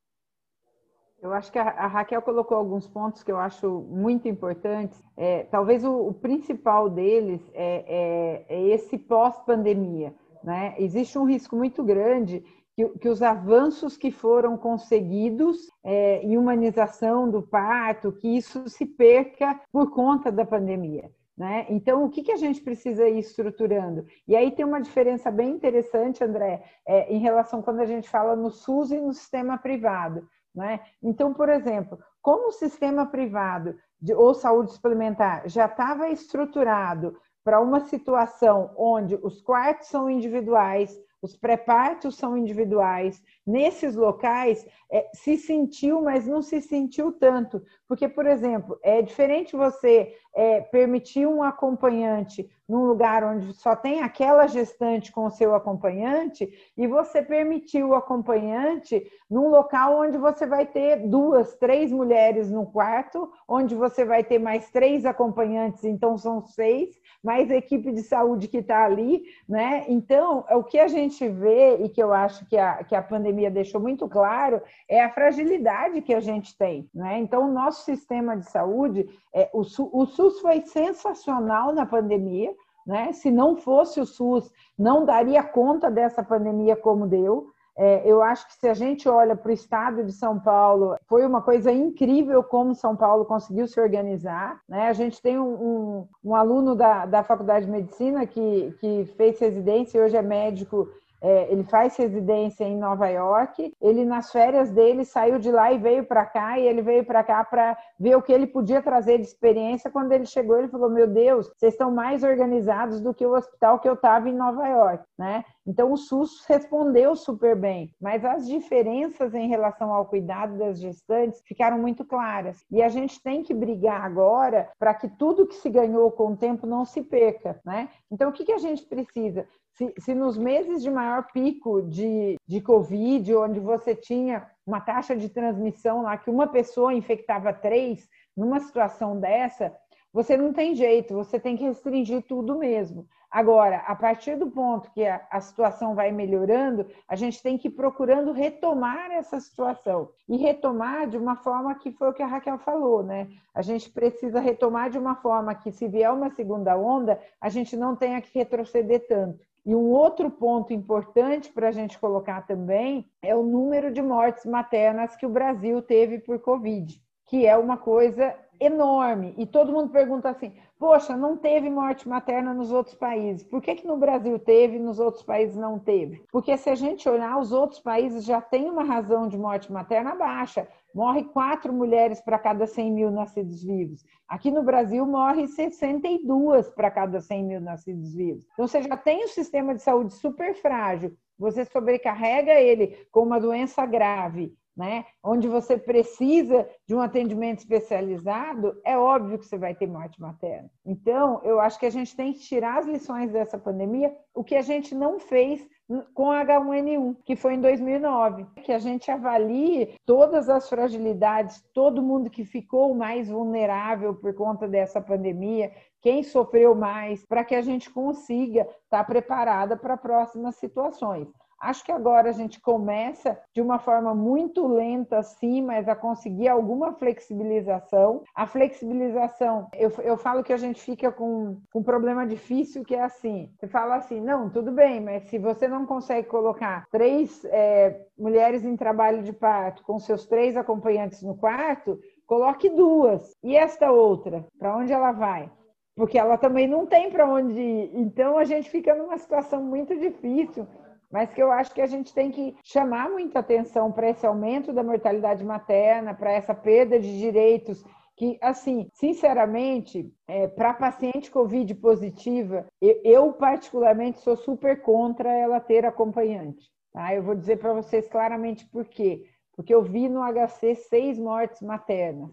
Eu 1.23 1.33
acho 1.33 1.53
que 1.53 1.59
a, 1.59 1.87
Raquel 1.87 2.21
colocou 2.21 2.57
alguns 2.57 2.89
pontos 2.89 3.23
que 3.23 3.31
eu 3.31 3.39
acho 3.39 3.71
muito 3.89 4.27
importantes. 4.27 5.01
É, 5.17 5.45
talvez 5.45 5.85
o, 5.85 6.09
o, 6.09 6.13
principal 6.13 6.91
deles 6.91 7.41
é, 7.55 8.45
é, 8.49 8.57
é 8.57 8.63
esse 8.71 8.99
pós-pandemia. 8.99 10.13
Né? 10.43 10.75
Existe 10.79 11.17
um 11.17 11.25
risco 11.25 11.55
muito 11.55 11.85
grande 11.85 12.45
que, 12.75 12.89
que, 12.99 13.09
os 13.09 13.23
avanços 13.23 13.97
que 13.97 14.11
foram 14.11 14.57
conseguidos 14.57 15.59
é, 15.85 16.23
em 16.23 16.37
humanização 16.37 17.31
do 17.31 17.43
parto, 17.43 18.13
que 18.13 18.29
isso 18.29 18.69
se 18.69 18.87
perca 18.87 19.61
por 19.71 19.91
conta 19.91 20.33
da 20.33 20.45
pandemia. 20.45 21.11
Né? 21.37 21.67
Então, 21.71 22.05
o 22.05 22.11
que, 22.11 22.23
que 22.23 22.33
a 22.33 22.37
gente 22.37 22.61
precisa 22.61 23.09
ir 23.09 23.19
estruturando? 23.19 24.05
E 24.29 24.37
aí 24.37 24.51
tem 24.51 24.65
uma 24.65 24.81
diferença 24.81 25.31
bem 25.31 25.51
interessante, 25.51 26.23
André, 26.23 26.63
é, 26.87 27.13
em 27.13 27.19
relação 27.19 27.63
quando 27.63 27.81
a 27.81 27.87
gente 27.87 28.09
fala 28.09 28.37
no 28.37 28.51
SUS 28.51 28.91
e 28.91 29.01
no 29.01 29.13
sistema 29.13 29.57
privado. 29.59 30.29
Né? 30.55 30.81
Então, 31.03 31.33
por 31.33 31.49
exemplo, 31.49 31.99
como 32.21 32.49
o 32.49 32.53
sistema 32.53 33.07
privado 33.07 33.75
de, 34.01 34.15
ou 34.15 34.35
saúde 34.35 34.73
suplementar 34.73 35.49
já 35.49 35.67
estava 35.67 36.11
estruturado 36.11 37.17
para 37.43 37.61
uma 37.61 37.81
situação 37.81 38.71
onde 38.77 39.17
os 39.17 39.41
quartos 39.41 39.89
são 39.89 40.09
individuais, 40.09 40.97
os 41.23 41.37
pré-partos 41.37 42.17
são 42.17 42.37
individuais. 42.37 43.23
Nesses 43.45 43.97
locais, 43.97 44.65
é, 44.91 45.09
se 45.13 45.37
sentiu, 45.37 46.03
mas 46.03 46.27
não 46.27 46.43
se 46.43 46.61
sentiu 46.61 47.11
tanto. 47.13 47.63
Porque, 47.89 48.09
por 48.09 48.27
exemplo, 48.27 48.79
é 48.83 49.03
diferente 49.03 49.57
você 49.57 50.15
é, 50.35 50.61
permitir 50.61 51.27
um 51.27 51.43
acompanhante 51.43 52.49
num 52.69 52.87
lugar 52.87 53.23
onde 53.25 53.53
só 53.55 53.77
tem 53.77 54.01
aquela 54.01 54.47
gestante 54.47 55.13
com 55.13 55.27
o 55.27 55.31
seu 55.31 55.55
acompanhante 55.55 56.51
e 56.77 56.87
você 56.87 57.21
permitir 57.21 57.85
o 57.85 57.95
acompanhante 57.95 59.05
num 59.29 59.49
local 59.49 60.01
onde 60.01 60.17
você 60.17 60.47
vai 60.47 60.65
ter 60.65 61.07
duas, 61.09 61.55
três 61.57 61.93
mulheres 61.93 62.51
no 62.51 62.65
quarto, 62.65 63.31
onde 63.47 63.75
você 63.75 64.05
vai 64.05 64.25
ter 64.25 64.39
mais 64.39 64.71
três 64.71 65.05
acompanhantes, 65.05 65.85
então 65.85 66.17
são 66.17 66.41
seis, 66.41 66.99
mais 67.23 67.51
a 67.51 67.57
equipe 67.57 67.93
de 67.93 68.03
saúde 68.03 68.49
que 68.49 68.59
está 68.59 68.85
ali, 68.85 69.25
né? 69.49 69.85
Então, 69.89 70.45
o 70.51 70.63
que 70.63 70.79
a 70.79 70.89
gente 70.89 71.29
vê 71.29 71.77
e 71.85 71.89
que 71.89 72.03
eu 72.03 72.13
acho 72.13 72.47
que 72.47 72.57
a, 72.57 72.85
que 72.85 72.95
a 72.95 73.03
pandemia 73.03 73.32
deixou 73.51 73.81
muito 73.81 74.09
claro 74.09 74.61
é 74.89 75.03
a 75.03 75.11
fragilidade 75.11 76.03
que 76.03 76.15
a 76.15 76.21
gente 76.21 76.57
tem, 76.57 76.89
né? 76.95 77.19
Então, 77.19 77.49
o 77.49 77.53
nosso 77.53 77.85
sistema 77.85 78.37
de 78.37 78.51
saúde, 78.51 79.09
é, 79.35 79.51
o, 79.53 79.61
o 79.61 80.07
SUS 80.07 80.41
foi 80.41 80.61
sensacional 80.63 81.73
na 81.73 81.87
pandemia, 81.87 82.55
né? 82.87 83.13
Se 83.13 83.31
não 83.31 83.57
fosse 83.57 84.01
o 84.01 84.07
SUS, 84.07 84.51
não 84.79 85.05
daria 85.05 85.43
conta 85.43 85.91
dessa 85.91 86.23
pandemia 86.23 86.77
como 86.77 87.07
deu. 87.07 87.49
É, 87.77 88.03
eu 88.05 88.23
acho 88.23 88.47
que 88.49 88.55
se 88.55 88.69
a 88.69 88.75
gente 88.75 89.09
olha 89.09 89.35
para 89.35 89.49
o 89.49 89.55
estado 89.55 90.05
de 90.05 90.13
São 90.13 90.39
Paulo, 90.39 90.95
foi 91.07 91.25
uma 91.25 91.41
coisa 91.41 91.73
incrível 91.73 92.43
como 92.43 92.75
São 92.75 92.95
Paulo 92.95 93.25
conseguiu 93.25 93.67
se 93.67 93.81
organizar. 93.81 94.61
Né? 94.69 94.89
A 94.89 94.93
gente 94.93 95.23
tem 95.23 95.39
um, 95.39 95.55
um, 95.55 96.09
um 96.23 96.35
aluno 96.35 96.75
da, 96.75 97.07
da 97.07 97.23
Faculdade 97.23 97.65
de 97.65 97.73
Medicina 97.73 98.27
que, 98.27 98.75
que 98.79 99.07
fez 99.17 99.39
residência 99.41 99.99
e 99.99 100.03
hoje 100.03 100.17
é 100.17 100.23
médico 100.23 100.89
é, 101.23 101.53
ele 101.53 101.63
faz 101.63 101.97
residência 101.97 102.65
em 102.65 102.77
Nova 102.77 103.09
York. 103.09 103.73
Ele, 103.81 104.05
nas 104.05 104.33
férias 104.33 104.73
dele, 104.73 105.05
saiu 105.05 105.39
de 105.39 105.53
lá 105.53 105.73
e 105.73 105.79
veio 105.79 106.05
para 106.05 106.27
cá. 106.27 106.59
E 106.59 106.67
ele 106.67 106.83
veio 106.83 107.05
para 107.05 107.23
cá 107.23 107.45
para 107.45 107.79
ver 107.99 108.17
o 108.17 108.23
que 108.23 108.33
ele 108.33 108.47
podia 108.47 108.83
trazer 108.83 109.19
de 109.19 109.25
experiência. 109.25 109.91
Quando 109.91 110.11
ele 110.11 110.27
chegou, 110.27 110.59
ele 110.59 110.69
falou: 110.69 110.91
Meu 110.91 111.07
Deus, 111.07 111.49
vocês 111.57 111.75
estão 111.75 111.93
mais 111.93 112.25
organizados 112.25 113.01
do 113.01 113.15
que 113.15 113.25
o 113.25 113.37
hospital 113.37 113.79
que 113.79 113.89
eu 113.89 113.95
estava 113.95 114.29
em 114.29 114.35
Nova 114.35 114.67
York, 114.67 115.05
né? 115.17 115.45
Então, 115.65 115.93
o 115.93 115.97
SUS 115.97 116.45
respondeu 116.49 117.15
super 117.15 117.55
bem, 117.55 117.95
mas 118.01 118.25
as 118.25 118.49
diferenças 118.49 119.33
em 119.33 119.49
relação 119.49 119.93
ao 119.93 120.07
cuidado 120.07 120.59
das 120.59 120.81
gestantes 120.81 121.41
ficaram 121.47 121.79
muito 121.79 122.05
claras. 122.05 122.65
E 122.69 122.83
a 122.83 122.89
gente 122.89 123.23
tem 123.23 123.45
que 123.45 123.55
brigar 123.55 124.03
agora 124.03 124.69
para 124.77 124.93
que 124.93 125.09
tudo 125.09 125.47
que 125.47 125.55
se 125.55 125.71
ganhou 125.71 126.11
com 126.11 126.33
o 126.33 126.37
tempo 126.37 126.67
não 126.67 126.85
se 126.85 127.01
perca, 127.03 127.61
né? 127.65 127.89
Então, 128.11 128.31
o 128.31 128.33
que, 128.33 128.45
que 128.45 128.53
a 128.53 128.59
gente 128.59 128.85
precisa? 128.85 129.47
Se, 129.75 129.93
se 129.99 130.15
nos 130.15 130.37
meses 130.37 130.83
de 130.83 130.91
maior 130.91 131.27
pico 131.33 131.83
de, 131.83 132.37
de 132.47 132.61
Covid, 132.61 133.35
onde 133.37 133.61
você 133.61 133.95
tinha 133.95 134.47
uma 134.67 134.81
taxa 134.81 135.17
de 135.17 135.29
transmissão 135.29 136.03
lá 136.03 136.17
que 136.17 136.31
uma 136.31 136.47
pessoa 136.47 136.93
infectava 136.93 137.53
três, 137.53 138.09
numa 138.37 138.61
situação 138.61 139.19
dessa, 139.19 139.75
você 140.13 140.37
não 140.37 140.53
tem 140.53 140.75
jeito, 140.75 141.15
você 141.15 141.41
tem 141.41 141.57
que 141.57 141.65
restringir 141.65 142.23
tudo 142.27 142.59
mesmo. 142.59 143.07
Agora, 143.31 143.79
a 143.87 143.97
partir 143.97 144.37
do 144.37 144.51
ponto 144.51 144.91
que 144.91 145.07
a, 145.07 145.27
a, 145.31 145.41
situação 145.41 145.95
vai 145.95 146.13
melhorando, 146.13 146.87
a 147.09 147.17
gente 147.17 147.43
tem 147.43 147.57
que 147.57 147.69
ir 147.69 147.71
procurando 147.71 148.31
retomar 148.31 149.11
essa 149.11 149.41
situação. 149.41 150.11
E 150.29 150.37
retomar 150.37 151.09
de 151.09 151.17
uma 151.17 151.37
forma 151.37 151.75
que 151.77 151.91
foi 151.93 152.11
o 152.11 152.13
que 152.13 152.23
a 152.23 152.27
Raquel 152.27 152.59
falou, 152.59 153.03
né? 153.03 153.29
A 153.55 153.63
gente 153.63 153.91
precisa 153.91 154.39
retomar 154.39 154.91
de 154.91 154.99
uma 154.99 155.15
forma 155.15 155.55
que, 155.55 155.73
se 155.73 155.89
vier 155.89 156.13
uma 156.13 156.29
segunda 156.29 156.77
onda, 156.77 157.19
a 157.41 157.49
gente 157.49 157.75
não 157.75 157.97
tenha 157.97 158.21
que 158.21 158.39
retroceder 158.39 159.07
tanto. 159.09 159.43
E 159.65 159.75
um 159.75 159.91
outro 159.91 160.31
ponto 160.31 160.73
importante 160.73 161.53
para 161.53 161.69
a 161.69 161.73
gente 161.73 161.99
colocar 161.99 162.47
também 162.47 163.09
é 163.23 163.35
o 163.35 163.45
número 163.45 163.93
de 163.93 164.03
mortes 164.03 164.45
maternas 164.45 165.15
que 165.15 165.25
o 165.25 165.31
Brasil 165.31 165.81
teve 165.81 166.19
por 166.19 166.41
Covid, 166.41 167.01
que 167.27 167.47
é 167.47 167.57
uma 167.57 167.77
coisa 167.77 168.35
enorme. 168.59 169.35
E 169.37 169.47
todo 169.47 169.73
mundo 169.73 169.91
pergunta 169.91 170.31
assim: 170.31 170.53
poxa, 170.79 171.17
não 171.17 171.37
teve 171.37 171.71
morte 171.71 172.09
materna 172.09 172.53
nos 172.53 172.73
outros 172.73 172.97
países. 172.97 173.45
Por 173.45 173.61
que, 173.61 173.77
que 173.77 173.87
no 173.87 173.97
Brasil 173.97 174.39
teve 174.39 174.77
e 174.77 174.81
nos 174.81 174.99
outros 174.99 175.23
países 175.23 175.57
não 175.57 175.79
teve? 175.79 176.25
Porque 176.31 176.57
se 176.57 176.69
a 176.69 176.75
gente 176.75 177.09
olhar, 177.09 177.39
os 177.39 177.53
outros 177.53 177.81
países 177.81 178.25
já 178.25 178.41
têm 178.41 178.69
uma 178.69 178.85
razão 178.85 179.29
de 179.29 179.39
morte 179.39 179.73
materna 179.73 180.15
baixa. 180.15 180.67
Morre 180.95 181.25
quatro 181.25 181.73
mulheres 181.73 182.21
para 182.21 182.39
cada 182.39 182.67
100 182.67 182.93
mil 182.93 183.11
nascidos 183.11 183.63
vivos. 183.63 184.05
Aqui 184.29 184.51
no 184.51 184.63
Brasil, 184.63 185.07
morre 185.07 185.47
62 185.47 186.69
para 186.71 186.91
cada 186.91 187.21
100 187.21 187.45
mil 187.45 187.61
nascidos 187.61 188.15
vivos. 188.15 188.47
Então, 188.53 188.67
você 188.67 188.83
já 188.83 188.97
tem 188.97 189.25
um 189.25 189.29
sistema 189.29 189.75
de 189.75 189.83
saúde 189.83 190.15
super 190.15 190.55
frágil. 190.55 191.17
Você 191.39 191.65
sobrecarrega 191.65 192.53
ele 192.53 193.07
com 193.11 193.23
uma 193.23 193.41
doença 193.41 193.85
grave 193.87 194.55
né? 194.77 195.05
onde 195.23 195.49
você 195.49 195.77
precisa 195.77 196.69
de 196.87 196.95
um 196.95 197.01
atendimento 197.01 197.59
especializado, 197.59 198.81
é 198.85 198.97
óbvio 198.97 199.39
que 199.39 199.47
você 199.47 199.59
vai 199.59 199.75
ter 199.75 199.87
morte 199.87 200.21
materna. 200.21 200.71
Então, 200.85 201.41
eu 201.45 201.61
acho 201.61 201.79
que 201.79 201.87
a 201.87 201.91
gente 201.91 202.17
tem 202.17 202.33
que 202.33 202.41
tirar 202.41 202.79
as 202.79 202.87
lições 202.87 203.31
dessa 203.31 203.59
pandemia, 203.59 204.15
o 204.35 204.43
que 204.43 204.55
a 204.55 204.63
gente 204.63 204.95
não 204.95 205.19
fez 205.19 205.67
com 206.15 206.29
H1N1, 206.29 207.17
que 207.25 207.37
foi 207.37 207.55
em 207.55 207.61
2009, 207.61 208.47
que 208.63 208.73
a 208.73 208.79
gente 208.79 209.11
avalie 209.11 209.95
todas 210.07 210.49
as 210.49 210.69
fragilidades, 210.69 211.63
todo 211.75 212.03
mundo 212.03 212.31
que 212.31 212.45
ficou 212.45 212.95
mais 212.95 213.29
vulnerável 213.29 214.15
por 214.15 214.35
conta 214.35 214.69
dessa 214.69 215.01
pandemia, 215.01 215.73
quem 216.01 216.23
sofreu 216.23 216.75
mais, 216.75 217.25
para 217.25 217.45
que 217.45 217.55
a 217.55 217.63
gente 217.63 217.91
consiga 217.91 218.67
estar 218.85 219.05
preparada 219.05 219.77
para 219.77 219.97
próximas 219.97 220.57
situações. 220.57 221.29
Acho 221.63 221.85
que 221.85 221.93
agora 221.93 222.29
a 222.29 222.33
gente 222.33 222.61
começa 222.61 223.41
de 223.55 223.63
uma 223.63 223.79
forma 223.79 224.13
muito 224.13 224.67
lenta, 224.67 225.23
sim, 225.23 225.63
mas 225.63 225.89
a 225.89 225.95
conseguir 225.95 226.49
alguma 226.49 226.93
flexibilização. 226.95 228.25
A 228.35 228.49
flexibilização, 228.49 229.69
eu, 229.73 229.93
eu 230.03 230.17
falo 230.17 230.43
que 230.43 230.53
a 230.53 230.57
gente 230.57 230.83
fica 230.83 231.13
com, 231.13 231.61
com 231.73 231.79
um 231.79 231.85
problema 231.85 232.27
difícil 232.27 232.85
que 232.85 232.97
é 232.97 233.05
assim: 233.05 233.49
você 233.57 233.69
fala 233.69 233.95
assim, 233.95 234.21
não, 234.21 234.51
tudo 234.51 234.73
bem, 234.73 235.01
mas 235.01 235.23
se 235.29 235.39
você 235.39 235.69
não 235.69 235.87
consegue 235.87 236.27
colocar 236.27 236.85
três 236.91 237.45
é, 237.45 238.07
mulheres 238.19 238.65
em 238.65 238.77
trabalho 238.77 239.23
de 239.23 239.33
parto 239.33 239.85
com 239.85 240.01
seus 240.01 240.27
três 240.27 240.57
acompanhantes 240.57 241.23
no 241.23 241.37
quarto, 241.37 241.97
coloque 242.27 242.69
duas. 242.71 243.37
E 243.41 243.55
esta 243.55 243.93
outra, 243.93 244.45
para 244.59 244.77
onde 244.77 244.93
ela 244.93 245.13
vai? 245.13 245.49
Porque 245.95 246.19
ela 246.19 246.37
também 246.37 246.67
não 246.67 246.87
tem 246.87 247.09
para 247.09 247.29
onde 247.29 247.61
ir. 247.61 247.91
Então 247.95 248.37
a 248.37 248.43
gente 248.43 248.69
fica 248.69 248.97
numa 248.97 249.17
situação 249.17 249.63
muito 249.63 249.97
difícil 249.97 250.67
mas 251.13 251.33
que 251.33 251.43
eu 251.43 251.53
acho 251.53 251.75
que 251.75 251.83
a 251.83 251.87
gente 251.87 252.15
tem 252.15 252.31
que 252.31 252.57
chamar 252.65 253.11
muita 253.11 253.41
atenção 253.41 253.93
para 253.93 254.09
esse 254.09 254.27
aumento 254.27 254.73
da 254.73 254.83
mortalidade 254.83 255.45
materna, 255.45 256.15
para 256.15 256.33
essa 256.33 256.55
perda 256.55 256.99
de 256.99 257.19
direitos 257.19 257.85
que, 258.17 258.39
assim, 258.41 258.89
sinceramente, 258.95 260.11
é, 260.27 260.49
para 260.49 260.73
paciente 260.73 261.31
COVID 261.31 261.75
positiva, 261.77 262.67
eu, 262.81 263.01
eu, 263.05 263.33
particularmente 263.33 264.21
sou 264.21 264.37
super 264.37 264.81
contra 264.81 265.31
ela 265.31 265.61
ter 265.61 265.85
acompanhante. 265.85 266.71
Tá? 266.93 267.15
Eu 267.15 267.23
vou 267.23 267.35
dizer 267.35 267.59
para 267.59 267.75
vocês 267.75 268.09
claramente 268.09 268.67
por 268.69 268.87
quê. 268.87 269.25
Porque 269.55 269.75
eu 269.75 269.83
vi 269.83 270.09
no 270.09 270.21
HC 270.23 270.75
seis 270.75 271.19
mortes 271.19 271.61
maternas. 271.61 272.31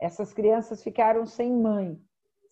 Essas 0.00 0.32
crianças 0.32 0.82
ficaram 0.82 1.26
sem 1.26 1.52
mãe 1.52 1.98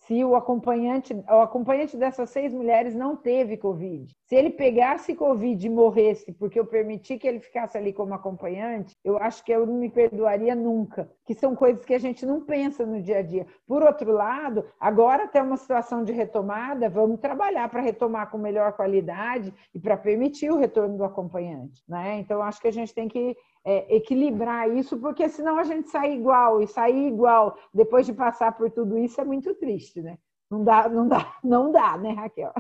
se 0.01 0.25
o 0.25 0.35
acompanhante, 0.35 1.15
o 1.15 1.41
acompanhante 1.41 1.97
dessas 1.97 2.31
seis 2.31 2.53
mulheres 2.53 2.95
não 2.95 3.17
teve 3.17 3.57
Covid. 3.57 4.13
Se 4.31 4.37
ele 4.37 4.51
pegasse 4.51 5.17
Covid 5.17 5.67
e 5.67 5.69
morresse 5.69 6.33
porque 6.33 6.61
eu 6.61 6.65
permiti 6.65 7.19
que 7.19 7.27
ele 7.27 7.41
ficasse 7.41 7.77
ali 7.77 7.93
como 7.93 8.15
acompanhante, 8.15 8.97
eu 9.03 9.19
acho 9.19 9.45
que 9.45 9.51
eu 9.51 9.67
não 9.67 9.75
me 9.75 9.91
perdoaria 9.91 10.55
nunca. 10.55 11.11
Que 11.27 11.35
são 11.35 11.57
coisas 11.57 11.85
que 11.85 11.93
a 11.93 11.99
gente 11.99 12.25
não 12.25 12.41
pensa 12.41 12.87
no 12.87 13.03
dia 13.03 13.19
a 13.19 13.23
dia. 13.23 13.45
Por 13.67 13.83
outro 13.83 14.13
lado, 14.13 14.65
agora 14.79 15.27
tem 15.27 15.43
uma 15.43 15.57
situação 15.57 16.05
de 16.05 16.13
retomada, 16.13 16.89
vamos 16.89 17.19
trabalhar 17.19 17.69
para 17.69 17.81
retomar 17.81 18.31
com 18.31 18.39
melhor 18.39 18.73
qualidade 18.75 19.53
e 19.75 19.81
para 19.81 19.97
permitir 19.97 20.53
o 20.53 20.59
retorno 20.59 20.97
do 20.97 21.03
acompanhante. 21.03 21.83
Né? 21.89 22.21
Então, 22.21 22.41
acho 22.41 22.61
que 22.61 22.69
a 22.69 22.73
gente 22.73 22.95
tem 22.95 23.09
que 23.09 23.37
é, 23.65 23.97
equilibrar 23.97 24.71
isso, 24.71 24.97
porque 25.01 25.29
senão 25.29 25.59
a 25.59 25.65
gente 25.65 25.91
sai 25.91 26.13
igual 26.13 26.63
e 26.63 26.69
sair 26.69 27.09
igual 27.09 27.59
depois 27.75 28.07
de 28.07 28.13
passar 28.13 28.57
por 28.57 28.71
tudo 28.71 28.97
isso 28.97 29.21
é 29.21 29.25
muito 29.25 29.53
triste, 29.57 30.01
né? 30.01 30.17
Não 30.49 30.63
dá, 30.63 30.89
não 30.89 31.09
dá, 31.09 31.35
não 31.43 31.73
dá, 31.73 31.99
né, 31.99 32.13
Raquel? 32.13 32.53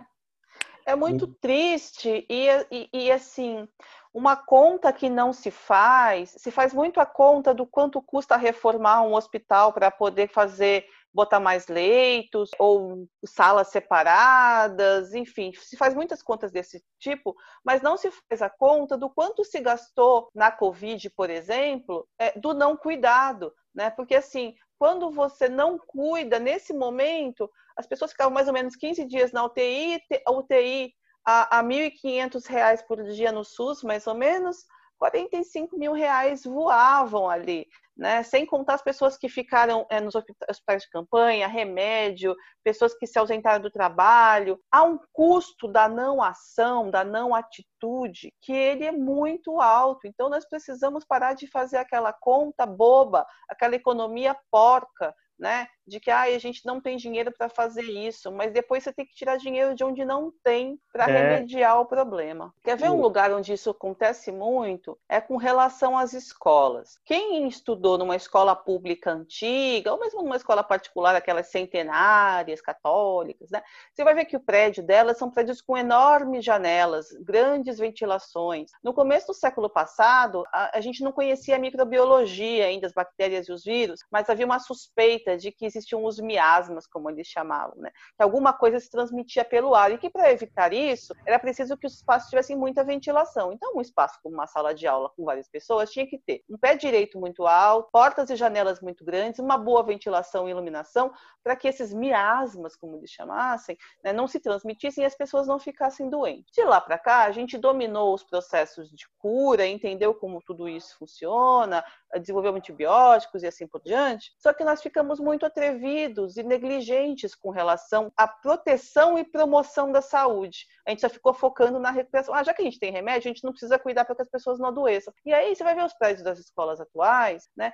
É 0.86 0.94
muito 0.94 1.26
triste 1.26 2.26
e, 2.28 2.48
e, 2.70 2.88
e 2.92 3.12
assim, 3.12 3.68
uma 4.12 4.36
conta 4.36 4.92
que 4.92 5.08
não 5.08 5.32
se 5.32 5.50
faz, 5.50 6.34
se 6.36 6.50
faz 6.50 6.74
muito 6.74 7.00
a 7.00 7.06
conta 7.06 7.54
do 7.54 7.66
quanto 7.66 8.02
custa 8.02 8.36
reformar 8.36 9.02
um 9.02 9.14
hospital 9.14 9.72
para 9.72 9.90
poder 9.90 10.28
fazer 10.28 10.86
botar 11.12 11.40
mais 11.40 11.66
leitos 11.66 12.50
ou 12.58 13.08
salas 13.24 13.68
separadas, 13.68 15.12
enfim, 15.14 15.52
se 15.54 15.76
faz 15.76 15.94
muitas 15.94 16.22
contas 16.22 16.52
desse 16.52 16.82
tipo, 16.98 17.34
mas 17.64 17.82
não 17.82 17.96
se 17.96 18.10
faz 18.10 18.42
a 18.42 18.48
conta 18.48 18.96
do 18.96 19.10
quanto 19.10 19.44
se 19.44 19.60
gastou 19.60 20.28
na 20.34 20.50
Covid, 20.50 21.10
por 21.10 21.28
exemplo, 21.28 22.06
é, 22.18 22.38
do 22.38 22.54
não 22.54 22.76
cuidado, 22.76 23.52
né? 23.74 23.90
Porque 23.90 24.14
assim, 24.14 24.54
quando 24.78 25.10
você 25.10 25.48
não 25.48 25.78
cuida 25.78 26.38
nesse 26.38 26.72
momento, 26.72 27.50
as 27.80 27.86
pessoas 27.86 28.12
ficavam 28.12 28.32
mais 28.32 28.46
ou 28.46 28.54
menos 28.54 28.76
15 28.76 29.04
dias 29.06 29.32
na 29.32 29.44
UTI, 29.44 30.00
a 30.26 30.32
UTI 30.32 30.92
a, 31.26 31.58
a 31.58 31.60
R$ 31.62 31.90
1.500 31.90 32.86
por 32.86 33.02
dia 33.04 33.32
no 33.32 33.44
SUS, 33.44 33.82
mais 33.82 34.06
ou 34.06 34.14
menos, 34.14 34.58
45 34.98 35.78
mil 35.78 35.92
reais 35.92 36.44
voavam 36.44 37.28
ali 37.28 37.66
né? 38.00 38.22
Sem 38.22 38.46
contar 38.46 38.74
as 38.74 38.82
pessoas 38.82 39.18
que 39.18 39.28
ficaram 39.28 39.86
é, 39.90 40.00
nos 40.00 40.14
hospitais 40.14 40.82
de 40.82 40.90
campanha, 40.90 41.46
remédio, 41.46 42.34
pessoas 42.64 42.94
que 42.94 43.06
se 43.06 43.18
ausentaram 43.18 43.60
do 43.60 43.70
trabalho. 43.70 44.58
Há 44.72 44.82
um 44.84 44.98
custo 45.12 45.68
da 45.68 45.86
não 45.86 46.22
ação, 46.22 46.90
da 46.90 47.04
não 47.04 47.34
atitude, 47.34 48.32
que 48.40 48.54
ele 48.54 48.86
é 48.86 48.90
muito 48.90 49.60
alto. 49.60 50.06
Então, 50.06 50.30
nós 50.30 50.48
precisamos 50.48 51.04
parar 51.04 51.34
de 51.34 51.46
fazer 51.46 51.76
aquela 51.76 52.10
conta 52.10 52.64
boba, 52.64 53.26
aquela 53.50 53.74
economia 53.74 54.34
porca, 54.50 55.14
né? 55.38 55.66
De 55.90 55.98
que 55.98 56.08
ah, 56.08 56.22
a 56.22 56.38
gente 56.38 56.64
não 56.64 56.80
tem 56.80 56.96
dinheiro 56.96 57.32
para 57.36 57.48
fazer 57.48 57.82
isso, 57.82 58.30
mas 58.30 58.52
depois 58.52 58.84
você 58.84 58.92
tem 58.92 59.04
que 59.04 59.12
tirar 59.12 59.36
dinheiro 59.36 59.74
de 59.74 59.82
onde 59.82 60.04
não 60.04 60.32
tem 60.44 60.78
para 60.92 61.10
é. 61.10 61.34
remediar 61.34 61.80
o 61.80 61.84
problema. 61.84 62.54
Quer 62.62 62.76
ver 62.76 62.90
um 62.90 63.00
lugar 63.00 63.32
onde 63.32 63.52
isso 63.52 63.70
acontece 63.70 64.30
muito? 64.30 64.96
É 65.08 65.20
com 65.20 65.36
relação 65.36 65.98
às 65.98 66.12
escolas. 66.12 67.00
Quem 67.04 67.48
estudou 67.48 67.98
numa 67.98 68.14
escola 68.14 68.54
pública 68.54 69.10
antiga, 69.10 69.92
ou 69.92 69.98
mesmo 69.98 70.22
numa 70.22 70.36
escola 70.36 70.62
particular, 70.62 71.16
aquelas 71.16 71.48
centenárias 71.48 72.60
católicas, 72.60 73.50
né? 73.50 73.60
Você 73.92 74.04
vai 74.04 74.14
ver 74.14 74.26
que 74.26 74.36
o 74.36 74.40
prédio 74.40 74.84
delas 74.84 75.18
são 75.18 75.28
prédios 75.28 75.60
com 75.60 75.76
enormes 75.76 76.44
janelas, 76.44 77.08
grandes 77.20 77.78
ventilações. 77.78 78.70
No 78.80 78.94
começo 78.94 79.26
do 79.26 79.34
século 79.34 79.68
passado, 79.68 80.44
a, 80.52 80.78
a 80.78 80.80
gente 80.80 81.02
não 81.02 81.10
conhecia 81.10 81.56
a 81.56 81.58
microbiologia 81.58 82.66
ainda, 82.66 82.86
as 82.86 82.92
bactérias 82.92 83.48
e 83.48 83.52
os 83.52 83.64
vírus, 83.64 84.04
mas 84.10 84.30
havia 84.30 84.46
uma 84.46 84.60
suspeita 84.60 85.36
de 85.36 85.50
que 85.50 85.66
existiam 85.80 86.04
os 86.04 86.20
miasmas, 86.20 86.86
como 86.86 87.10
eles 87.10 87.26
chamavam, 87.26 87.76
né? 87.76 87.90
Que 88.16 88.22
alguma 88.22 88.52
coisa 88.52 88.78
se 88.78 88.90
transmitia 88.90 89.44
pelo 89.44 89.74
ar 89.74 89.90
e 89.92 89.98
que 89.98 90.10
para 90.10 90.30
evitar 90.30 90.72
isso 90.72 91.14
era 91.26 91.38
preciso 91.38 91.76
que 91.76 91.86
os 91.86 91.94
espaços 91.94 92.28
tivessem 92.30 92.56
muita 92.56 92.84
ventilação. 92.84 93.52
Então, 93.52 93.72
um 93.74 93.80
espaço 93.80 94.18
como 94.22 94.34
uma 94.34 94.46
sala 94.46 94.74
de 94.74 94.86
aula 94.86 95.10
com 95.16 95.24
várias 95.24 95.48
pessoas 95.48 95.90
tinha 95.90 96.06
que 96.06 96.18
ter 96.18 96.42
um 96.48 96.56
pé 96.56 96.76
direito 96.76 97.18
muito 97.18 97.46
alto, 97.46 97.90
portas 97.90 98.30
e 98.30 98.36
janelas 98.36 98.80
muito 98.80 99.04
grandes, 99.04 99.40
uma 99.40 99.58
boa 99.58 99.82
ventilação 99.82 100.46
e 100.46 100.50
iluminação 100.50 101.12
para 101.42 101.56
que 101.56 101.68
esses 101.68 101.92
miasmas, 101.92 102.76
como 102.76 102.96
eles 102.96 103.10
chamassem, 103.10 103.76
né, 104.04 104.12
não 104.12 104.28
se 104.28 104.38
transmitissem 104.38 105.04
e 105.04 105.06
as 105.06 105.14
pessoas 105.14 105.46
não 105.46 105.58
ficassem 105.58 106.08
doentes. 106.08 106.52
De 106.52 106.62
lá 106.64 106.80
para 106.80 106.98
cá, 106.98 107.24
a 107.24 107.32
gente 107.32 107.56
dominou 107.56 108.14
os 108.14 108.22
processos 108.22 108.90
de 108.90 109.06
cura, 109.18 109.66
entendeu 109.66 110.14
como 110.14 110.42
tudo 110.42 110.68
isso 110.68 110.96
funciona, 110.98 111.84
desenvolveu 112.18 112.54
antibióticos 112.54 113.42
e 113.42 113.46
assim 113.46 113.66
por 113.66 113.80
diante. 113.82 114.32
Só 114.38 114.52
que 114.52 114.64
nós 114.64 114.82
ficamos 114.82 115.20
muito 115.20 115.46
atrevidos 115.46 116.36
e 116.36 116.42
negligentes 116.42 117.34
com 117.34 117.50
relação 117.50 118.12
à 118.16 118.26
proteção 118.26 119.18
e 119.18 119.24
promoção 119.24 119.92
da 119.92 120.02
saúde. 120.02 120.66
A 120.86 120.90
gente 120.90 121.00
só 121.00 121.08
ficou 121.08 121.32
focando 121.32 121.78
na 121.78 121.90
recuperação. 121.90 122.34
Ah, 122.34 122.42
já 122.42 122.52
que 122.52 122.62
a 122.62 122.64
gente 122.64 122.78
tem 122.78 122.92
remédio, 122.92 123.28
a 123.28 123.32
gente 123.32 123.44
não 123.44 123.52
precisa 123.52 123.78
cuidar 123.78 124.04
para 124.04 124.16
que 124.16 124.22
as 124.22 124.30
pessoas 124.30 124.58
não 124.58 124.68
adoeçam. 124.68 125.12
E 125.24 125.32
aí 125.32 125.54
você 125.54 125.62
vai 125.62 125.74
ver 125.74 125.84
os 125.84 125.94
prédios 125.94 126.24
das 126.24 126.38
escolas 126.38 126.80
atuais, 126.80 127.48
né? 127.56 127.72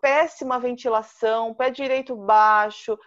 péssima 0.00 0.58
ventilação, 0.58 1.54
pé 1.54 1.70
direito 1.70 2.16
baixo, 2.16 2.98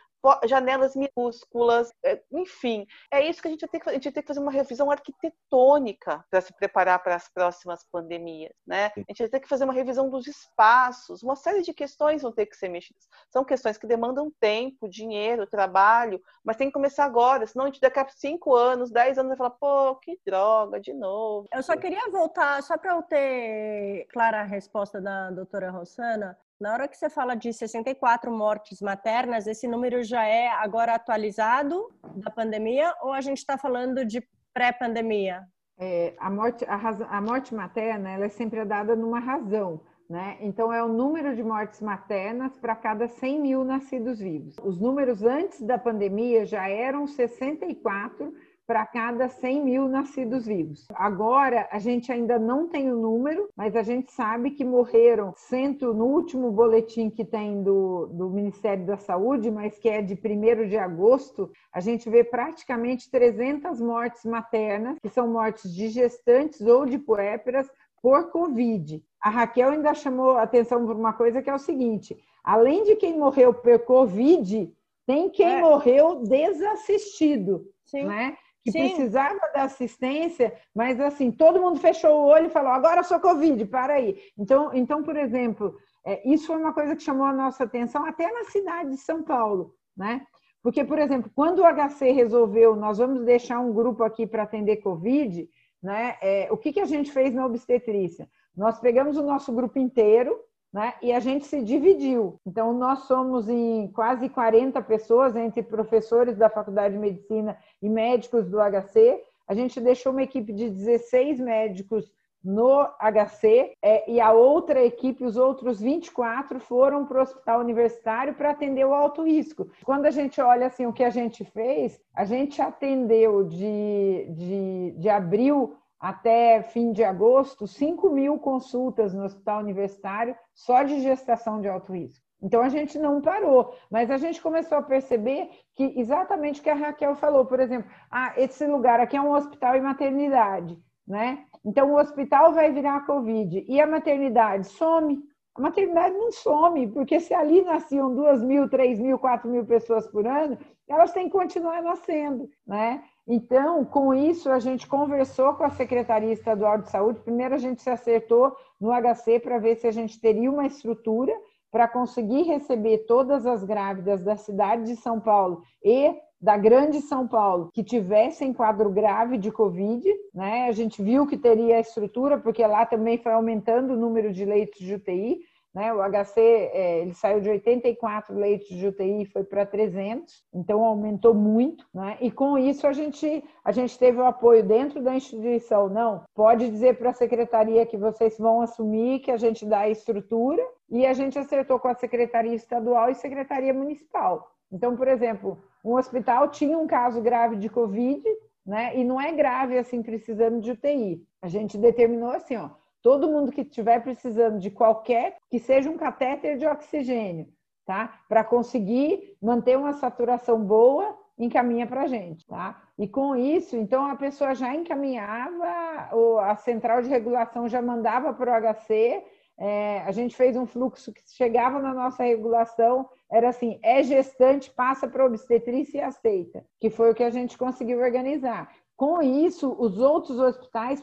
janelas 0.46 0.96
minúsculas, 0.96 1.92
é, 2.04 2.22
enfim. 2.32 2.86
É 3.12 3.26
isso 3.26 3.42
que 3.42 3.48
a 3.48 3.52
gente 3.52 3.68
tem 3.68 3.80
que, 3.80 3.90
a 3.90 3.94
gente 3.94 4.12
tem 4.12 4.24
que 4.24 4.28
fazer 4.28 4.40
uma 4.40 4.52
revisão 4.52 4.92
arquitetônica 4.92 6.24
para 6.30 6.42
se 6.42 6.54
preparar 6.54 7.02
para 7.02 7.16
as 7.16 7.30
próximas 7.30 7.84
pandemias, 7.92 8.54
né? 8.66 8.92
A 8.96 9.00
gente 9.10 9.20
vai 9.20 9.30
ter 9.30 9.40
que 9.40 9.48
fazer 9.48 9.64
uma 9.64 9.74
revisão 9.74 10.10
dos 10.10 10.28
espaços, 10.28 11.24
uma 11.24 11.36
série 11.36 11.62
de 11.62 11.74
questões 11.74 12.22
vão 12.22 12.32
ter 12.32 12.46
que 12.46 12.56
ser 12.56 12.70
mexidas. 12.70 13.08
São 13.30 13.44
questões 13.44 13.78
que 13.78 13.88
demandam 13.88 14.32
tempo, 14.40 14.90
dinheiro, 14.90 15.48
trabalho, 15.48 16.22
mas 16.44 16.58
tem 16.58 16.68
que 16.68 16.74
começar 16.74 17.06
agora, 17.06 17.46
senão 17.48 17.66
a 17.66 17.68
gente 17.68 17.82
daqui 17.82 18.00
a 18.00 18.08
cinco 18.10 18.56
anos, 18.56 18.92
dez 18.92 19.18
anos 19.18 19.30
vai 19.30 19.38
falar, 19.38 19.52
pô, 19.52 19.96
que 19.96 20.20
droga, 20.26 20.80
de 20.80 20.94
novo. 20.94 21.48
Eu 21.54 21.64
só 21.64 21.76
queria 21.78 22.10
voltar, 22.12 22.62
só 22.64 22.78
para 22.78 22.96
eu 22.96 23.04
ter 23.04 24.08
clara 24.12 24.42
a 24.42 24.44
resposta 24.44 25.02
da 25.02 25.32
doutora 25.32 25.72
Rossana, 25.72 26.38
na 26.60 26.74
hora 26.74 26.88
que 26.88 26.98
você 26.98 27.10
fala 27.10 27.36
de 27.36 27.54
64 27.54 28.32
mortes 28.32 28.82
maternas, 28.82 29.48
esse 29.48 29.68
número 29.68 30.04
já 30.04 30.26
é 30.26 30.50
agora 30.50 30.94
atualizado 30.94 31.90
da 32.16 32.30
pandemia 32.30 32.94
ou 33.02 33.14
a 33.14 33.22
gente 33.22 33.38
está 33.38 33.58
falando 33.58 34.06
de 34.06 34.22
pré-pandemia? 34.54 35.48
É, 35.78 36.14
a, 36.20 36.30
morte, 36.30 36.66
a, 36.66 37.18
a, 37.18 37.22
morte 37.22 37.56
materna 37.56 38.12
ela 38.12 38.26
é 38.26 38.30
sempre 38.30 38.66
dada 38.66 38.96
numa 38.96 39.20
razão. 39.20 39.80
Né? 40.10 40.38
Então, 40.42 40.74
é 40.74 40.84
o 40.84 40.88
número 40.88 41.36
de 41.36 41.44
mortes 41.44 41.80
maternas 41.82 42.58
para 42.58 42.76
cada 42.76 43.08
100 43.08 43.40
mil 43.40 43.64
nascidos 43.64 44.20
vivos. 44.20 44.56
Os 44.64 44.80
números 44.80 45.24
antes 45.24 45.62
da 45.62 45.78
pandemia 45.78 46.46
já 46.46 46.68
eram 46.68 47.06
64 47.06 48.34
para 48.70 48.86
cada 48.86 49.28
100 49.28 49.66
mil 49.66 49.90
nascidos 49.90 50.46
vivos. 50.46 50.86
Agora, 50.94 51.68
a 51.72 51.80
gente 51.80 52.12
ainda 52.12 52.38
não 52.38 52.68
tem 52.68 52.92
o 52.92 52.96
número, 52.96 53.50
mas 53.56 53.76
a 53.76 53.82
gente 53.82 54.12
sabe 54.12 54.52
que 54.52 54.64
morreram 54.64 55.34
cento 55.36 55.92
no 55.92 56.06
último 56.06 56.52
boletim 56.52 57.10
que 57.10 57.26
tem 57.26 57.64
do, 57.64 58.06
do 58.14 58.30
Ministério 58.30 58.86
da 58.86 58.96
Saúde, 58.96 59.50
mas 59.50 59.80
que 59.80 59.90
é 59.90 60.04
de 60.04 60.14
1 60.14 60.68
de 60.68 60.78
agosto, 60.78 61.52
a 61.74 61.80
gente 61.80 62.08
vê 62.12 62.24
praticamente 62.24 63.10
300 63.10 63.82
mortes 63.82 64.24
maternas, 64.24 65.00
que 65.02 65.10
são 65.10 65.28
mortes 65.28 65.74
de 65.74 65.88
gestantes 65.88 66.62
ou 66.62 66.86
de 66.86 67.00
puérperas 67.00 67.68
por 68.04 68.30
Covid. 68.30 69.04
A 69.20 69.32
Raquel 69.32 69.72
ainda 69.72 69.96
chamou 69.96 70.38
atenção 70.38 70.86
por 70.86 70.96
uma 70.96 71.14
coisa 71.14 71.42
que 71.42 71.50
é 71.50 71.56
o 71.56 71.58
seguinte: 71.58 72.16
além 72.44 72.84
de 72.84 72.96
quem 72.98 73.18
morreu 73.18 73.52
por 73.52 73.80
Covid, 73.80 74.72
tem 75.08 75.28
quem 75.28 75.56
é. 75.56 75.60
morreu 75.60 76.22
desassistido, 76.22 77.66
Sim. 77.84 78.04
né? 78.04 78.38
Que 78.64 78.72
Sim. 78.72 78.90
precisava 78.90 79.40
da 79.54 79.64
assistência, 79.64 80.54
mas 80.76 81.00
assim, 81.00 81.32
todo 81.32 81.62
mundo 81.62 81.80
fechou 81.80 82.12
o 82.12 82.26
olho 82.28 82.48
e 82.48 82.52
falou: 82.52 82.72
agora 82.72 83.04
sou 83.04 83.20
Covid, 83.20 83.66
para 83.66 83.94
aí. 83.94 84.18
Então, 84.38 84.72
então 84.74 85.04
por 85.04 85.16
exemplo, 85.16 85.76
é, 86.06 86.28
isso 86.30 86.48
foi 86.48 86.58
uma 86.58 86.74
coisa 86.74 86.96
que 86.96 87.04
chamou 87.04 87.26
a 87.26 87.34
nossa 87.34 87.64
atenção 87.64 88.06
até 88.06 88.32
na 88.32 88.46
cidade 88.46 88.92
de 88.92 88.98
São 88.98 89.24
Paulo, 89.24 89.74
né? 89.96 90.26
Porque, 90.62 90.84
por 90.84 91.00
exemplo, 91.00 91.32
quando 91.34 91.60
o 91.60 91.66
HC 91.66 92.12
resolveu, 92.12 92.76
nós 92.76 92.98
vamos 92.98 93.24
deixar 93.24 93.60
um 93.60 93.74
grupo 93.74 94.04
aqui 94.04 94.28
para 94.28 94.44
atender 94.44 94.78
Covid, 94.78 95.48
né? 95.82 96.18
É, 96.22 96.50
o 96.52 96.58
que, 96.58 96.74
que 96.74 96.82
a 96.82 96.86
gente 96.86 97.12
fez 97.12 97.34
na 97.34 97.46
obstetrícia? 97.46 98.30
Nós 98.56 98.80
pegamos 98.80 99.16
o 99.18 99.24
nosso 99.24 99.54
grupo 99.54 99.80
inteiro, 99.80 100.38
né? 100.72 100.94
E 101.02 101.12
a 101.12 101.20
gente 101.20 101.46
se 101.46 101.62
dividiu. 101.62 102.40
Então, 102.46 102.74
nós 102.74 103.00
somos 103.00 103.50
em 103.50 103.88
quase 103.92 104.30
40 104.30 104.82
pessoas, 104.84 105.36
entre 105.36 105.64
professores 105.64 106.38
da 106.38 106.50
Faculdade 106.50 106.94
de 106.94 107.00
Medicina 107.00 107.58
e 107.82 107.90
médicos 107.90 108.48
do 108.48 108.58
HC. 108.58 109.22
A 109.48 109.54
gente 109.54 109.82
deixou 109.82 110.12
uma 110.12 110.24
equipe 110.24 110.54
de 110.54 110.70
16 110.70 111.40
médicos 111.40 112.12
no 112.44 112.86
HC 113.00 113.74
é, 113.82 114.10
e 114.10 114.22
a 114.22 114.32
outra 114.32 114.84
equipe, 114.84 115.26
os 115.26 115.36
outros 115.36 115.82
24, 115.82 116.60
foram 116.60 117.06
para 117.06 117.20
o 117.20 117.22
hospital 117.22 117.60
universitário 117.60 118.34
para 118.34 118.52
atender 118.52 118.86
o 118.86 118.94
alto 118.94 119.24
risco. 119.24 119.70
Quando 119.84 120.06
a 120.06 120.12
gente 120.12 120.40
olha 120.40 120.68
assim 120.68 120.86
o 120.86 120.94
que 120.94 121.04
a 121.04 121.10
gente 121.10 121.44
fez, 121.44 122.00
a 122.16 122.24
gente 122.24 122.62
atendeu 122.62 123.44
de, 123.44 124.28
de, 124.30 124.92
de 124.98 125.10
abril 125.10 125.76
até 126.00 126.62
fim 126.62 126.92
de 126.92 127.04
agosto 127.04 127.68
5 127.68 128.10
mil 128.10 128.40
consultas 128.40 129.14
no 129.14 129.24
hospital 129.24 129.60
universitário 129.60 130.36
só 130.54 130.84
de 130.84 131.02
gestação 131.02 131.60
de 131.60 131.68
alto 131.68 131.92
risco. 131.92 132.26
Então 132.42 132.62
a 132.62 132.70
gente 132.70 132.98
não 132.98 133.22
parou, 133.22 133.76
mas 133.92 134.10
a 134.10 134.18
gente 134.18 134.42
começou 134.42 134.78
a 134.78 134.82
perceber 134.82 135.50
que 135.76 135.94
exatamente 136.00 136.62
o 136.62 136.64
que 136.64 136.70
a 136.70 136.76
Raquel 136.76 137.16
falou, 137.16 137.46
por 137.46 137.60
exemplo, 137.60 137.92
ah, 138.10 138.34
esse 138.38 138.66
lugar 138.66 139.00
aqui 139.00 139.18
é 139.18 139.22
um 139.22 139.34
hospital 139.34 139.76
e 139.76 139.82
maternidade, 139.82 140.78
né? 141.06 141.46
Então, 141.66 141.92
o 141.92 142.00
hospital 142.00 142.54
vai 142.54 142.72
virar 142.72 143.06
Covid 143.06 143.66
e 143.68 143.82
a 143.82 143.88
maternidade 143.88 144.68
some. 144.68 145.22
A 145.56 145.62
maternidade 145.62 146.16
não 146.16 146.32
some, 146.32 146.88
porque 146.88 147.20
se 147.20 147.34
ali 147.34 147.62
nasciam 147.64 148.14
duas 148.16 148.42
mil, 148.42 148.70
três 148.70 149.00
mil, 149.00 149.20
quatro 149.20 149.50
mil 149.50 149.66
pessoas 149.66 150.08
por 150.08 150.26
ano, 150.26 150.58
elas 150.88 151.12
têm 151.12 151.26
que 151.26 151.38
continuar 151.38 151.82
nascendo, 151.82 152.50
né? 152.66 153.04
Então, 153.32 153.86
com 153.86 154.12
isso, 154.12 154.50
a 154.50 154.58
gente 154.58 154.88
conversou 154.88 155.54
com 155.54 155.64
a 155.64 155.70
Secretaria 155.70 156.34
Estadual 156.34 156.80
de 156.80 156.90
Saúde. 156.90 157.20
Primeiro, 157.20 157.54
a 157.54 157.60
gente 157.60 157.80
se 157.80 157.90
acertou 157.92 158.56
no 158.82 158.90
HC 158.90 159.40
para 159.40 159.60
ver 159.60 159.76
se 159.76 159.86
a 159.86 159.92
gente 159.92 160.20
teria 160.20 160.50
uma 160.50 160.66
estrutura 160.66 161.32
para 161.72 161.88
conseguir 161.88 162.42
receber 162.42 163.06
todas 163.06 163.46
as 163.46 163.64
grávidas 163.64 164.24
da 164.24 164.36
cidade 164.36 164.86
de 164.86 164.96
São 164.96 165.20
Paulo 165.20 165.62
e 165.86 166.12
da 166.42 166.58
Grande 166.58 167.02
São 167.02 167.28
Paulo 167.28 167.70
que 167.72 167.84
tivessem 167.84 168.52
quadro 168.52 168.90
grave 168.90 169.38
de 169.38 169.52
Covid, 169.52 170.04
né? 170.34 170.66
A 170.68 170.72
gente 170.72 171.04
viu 171.04 171.28
que 171.28 171.38
teria 171.38 171.78
a 171.78 171.82
estrutura, 171.82 172.40
porque 172.40 172.66
lá 172.66 172.84
também 172.84 173.20
foi 173.20 173.34
aumentando 173.34 173.94
o 173.94 173.98
número 173.98 174.34
de 174.34 174.44
leitos 174.44 174.80
de 174.80 174.96
UTI, 174.96 175.42
né? 175.74 175.94
O 175.94 176.02
HC 176.02 176.40
é, 176.40 177.02
ele 177.02 177.14
saiu 177.14 177.40
de 177.40 177.50
84 177.50 178.36
leitos 178.36 178.68
de 178.70 178.88
UTI 178.88 179.26
foi 179.26 179.44
para 179.44 179.66
300, 179.66 180.44
então 180.54 180.84
aumentou 180.84 181.34
muito, 181.34 181.86
né? 181.94 182.18
E 182.22 182.32
com 182.32 182.58
isso 182.58 182.88
a 182.88 182.94
gente 182.94 183.44
a 183.64 183.72
gente 183.72 183.98
teve 183.98 184.18
o 184.18 184.26
apoio 184.26 184.64
dentro 184.64 185.02
da 185.02 185.16
instituição, 185.16 185.90
não? 185.90 186.24
Pode 186.34 186.70
dizer 186.70 186.98
para 186.98 187.12
a 187.12 187.14
secretaria 187.14 187.86
que 187.86 187.98
vocês 187.98 188.38
vão 188.38 188.62
assumir 188.62 189.20
que 189.20 189.32
a 189.32 189.38
gente 189.38 189.66
dá 189.66 189.82
a 189.82 189.90
estrutura 189.90 190.66
e 190.90 191.06
a 191.06 191.14
gente 191.14 191.38
acertou 191.38 191.80
com 191.80 191.88
a 191.88 191.96
secretaria 191.96 192.56
estadual 192.56 193.10
e 193.10 193.16
secretaria 193.16 193.74
municipal. 193.74 194.52
Então, 194.72 194.96
por 194.96 195.08
exemplo, 195.08 195.58
um 195.84 195.96
hospital 195.96 196.50
tinha 196.50 196.78
um 196.78 196.88
caso 196.88 197.22
grave 197.22 197.56
de 197.56 197.70
Covid, 197.70 198.24
né? 198.66 198.96
E 198.96 199.04
não 199.04 199.20
é 199.20 199.32
grave 199.32 199.78
assim, 199.78 200.02
precisando 200.02 200.60
de 200.60 200.72
UTI. 200.72 201.24
A 201.42 201.48
gente 201.48 201.78
determinou 201.78 202.32
assim, 202.32 202.56
ó, 202.56 202.70
todo 203.02 203.28
mundo 203.28 203.52
que 203.52 203.62
estiver 203.62 204.02
precisando 204.02 204.60
de 204.60 204.70
qualquer, 204.70 205.38
que 205.50 205.60
seja 205.60 205.90
um 205.90 205.98
catéter 205.98 206.58
de 206.58 206.66
oxigênio, 206.66 207.48
tá? 207.86 208.22
Para 208.28 208.44
conseguir 208.44 209.38
manter 209.42 209.78
uma 209.78 209.94
saturação 209.94 210.64
boa, 210.64 211.18
encaminha 211.38 211.88
para 211.88 212.04
a 212.04 212.08
gente, 212.08 212.46
tá? 212.46 212.82
E 212.98 213.08
com 213.08 213.36
isso, 213.36 213.78
então 213.78 214.06
a 214.06 214.16
pessoa 214.16 214.54
já 214.54 214.76
encaminhava, 214.76 216.10
a 216.42 216.56
central 216.58 217.02
de 217.02 217.10
regulação 217.10 217.68
já 217.68 217.82
mandava 217.82 218.34
para 218.34 218.52
o 218.52 218.74
HC 218.74 219.24
é, 219.60 220.00
a 220.06 220.12
gente 220.14 220.38
fez 220.38 220.56
um 220.56 220.66
fluxo 220.66 221.12
que 221.12 221.22
chegava 221.36 221.80
na 221.80 221.94
nossa 221.94 222.24
regulação, 222.24 223.10
era 223.30 223.50
assim, 223.50 223.78
é 223.84 224.02
gestante, 224.02 224.72
passa 224.72 225.06
para 225.06 225.26
obstetrícia 225.26 225.98
e 225.98 226.02
aceita, 226.02 226.64
que 226.80 226.90
foi 226.90 227.12
o 227.12 227.14
que 227.14 227.24
a 227.24 227.30
gente 227.30 227.58
conseguiu 227.58 228.00
organizar. 228.00 228.74
Com 229.00 229.22
isso, 229.22 229.74
os 229.80 229.98
outros 229.98 230.38
hospitais 230.40 231.02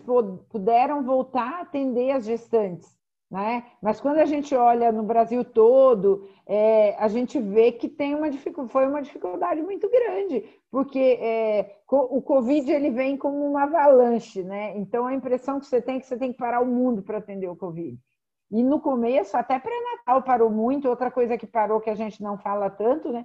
puderam 0.50 1.02
voltar 1.02 1.50
a 1.50 1.61
atender 1.62 2.11
as 2.11 2.26
gestantes. 2.26 2.94
Né? 3.30 3.64
Mas 3.80 3.98
quando 4.02 4.18
a 4.18 4.26
gente 4.26 4.54
olha 4.54 4.92
no 4.92 5.02
Brasil 5.02 5.42
todo, 5.42 6.28
é, 6.46 6.94
a 6.98 7.09
gente 7.09 7.40
vê 7.40 7.72
que 7.72 7.88
tem 7.88 8.14
uma 8.14 8.30
foi 8.68 8.87
uma 8.87 9.00
dificuldade 9.00 9.62
muito 9.62 9.88
grande, 9.90 10.44
porque 10.70 11.18
é, 11.18 11.78
o 11.90 12.20
Covid 12.20 12.70
ele 12.70 12.90
vem 12.90 13.16
como 13.16 13.48
uma 13.48 13.62
avalanche, 13.62 14.42
né? 14.42 14.76
Então 14.76 15.06
a 15.06 15.14
impressão 15.14 15.59
que 15.59 15.64
você 15.64 15.80
tem 15.80 15.96
é 15.96 16.00
que 16.00 16.06
você 16.06 16.18
tem 16.18 16.32
que 16.32 16.38
parar 16.38 16.61
o 16.61 16.66
mundo 16.66 17.02
para 17.02 17.16
atender 17.16 17.48
o 17.48 17.56
Covid. 17.56 17.98
E 18.50 18.62
no 18.62 18.78
começo, 18.78 19.38
até 19.38 19.59
pré-natal 19.59 20.22
parou 20.22 20.50
muito, 20.50 20.87
outra 20.87 21.11
coisa 21.11 21.38
que 21.38 21.46
parou 21.46 21.80
que 21.80 21.88
a 21.88 21.94
gente 21.94 22.22
não 22.22 22.37
fala 22.37 22.68
tanto, 22.68 23.11
né? 23.11 23.24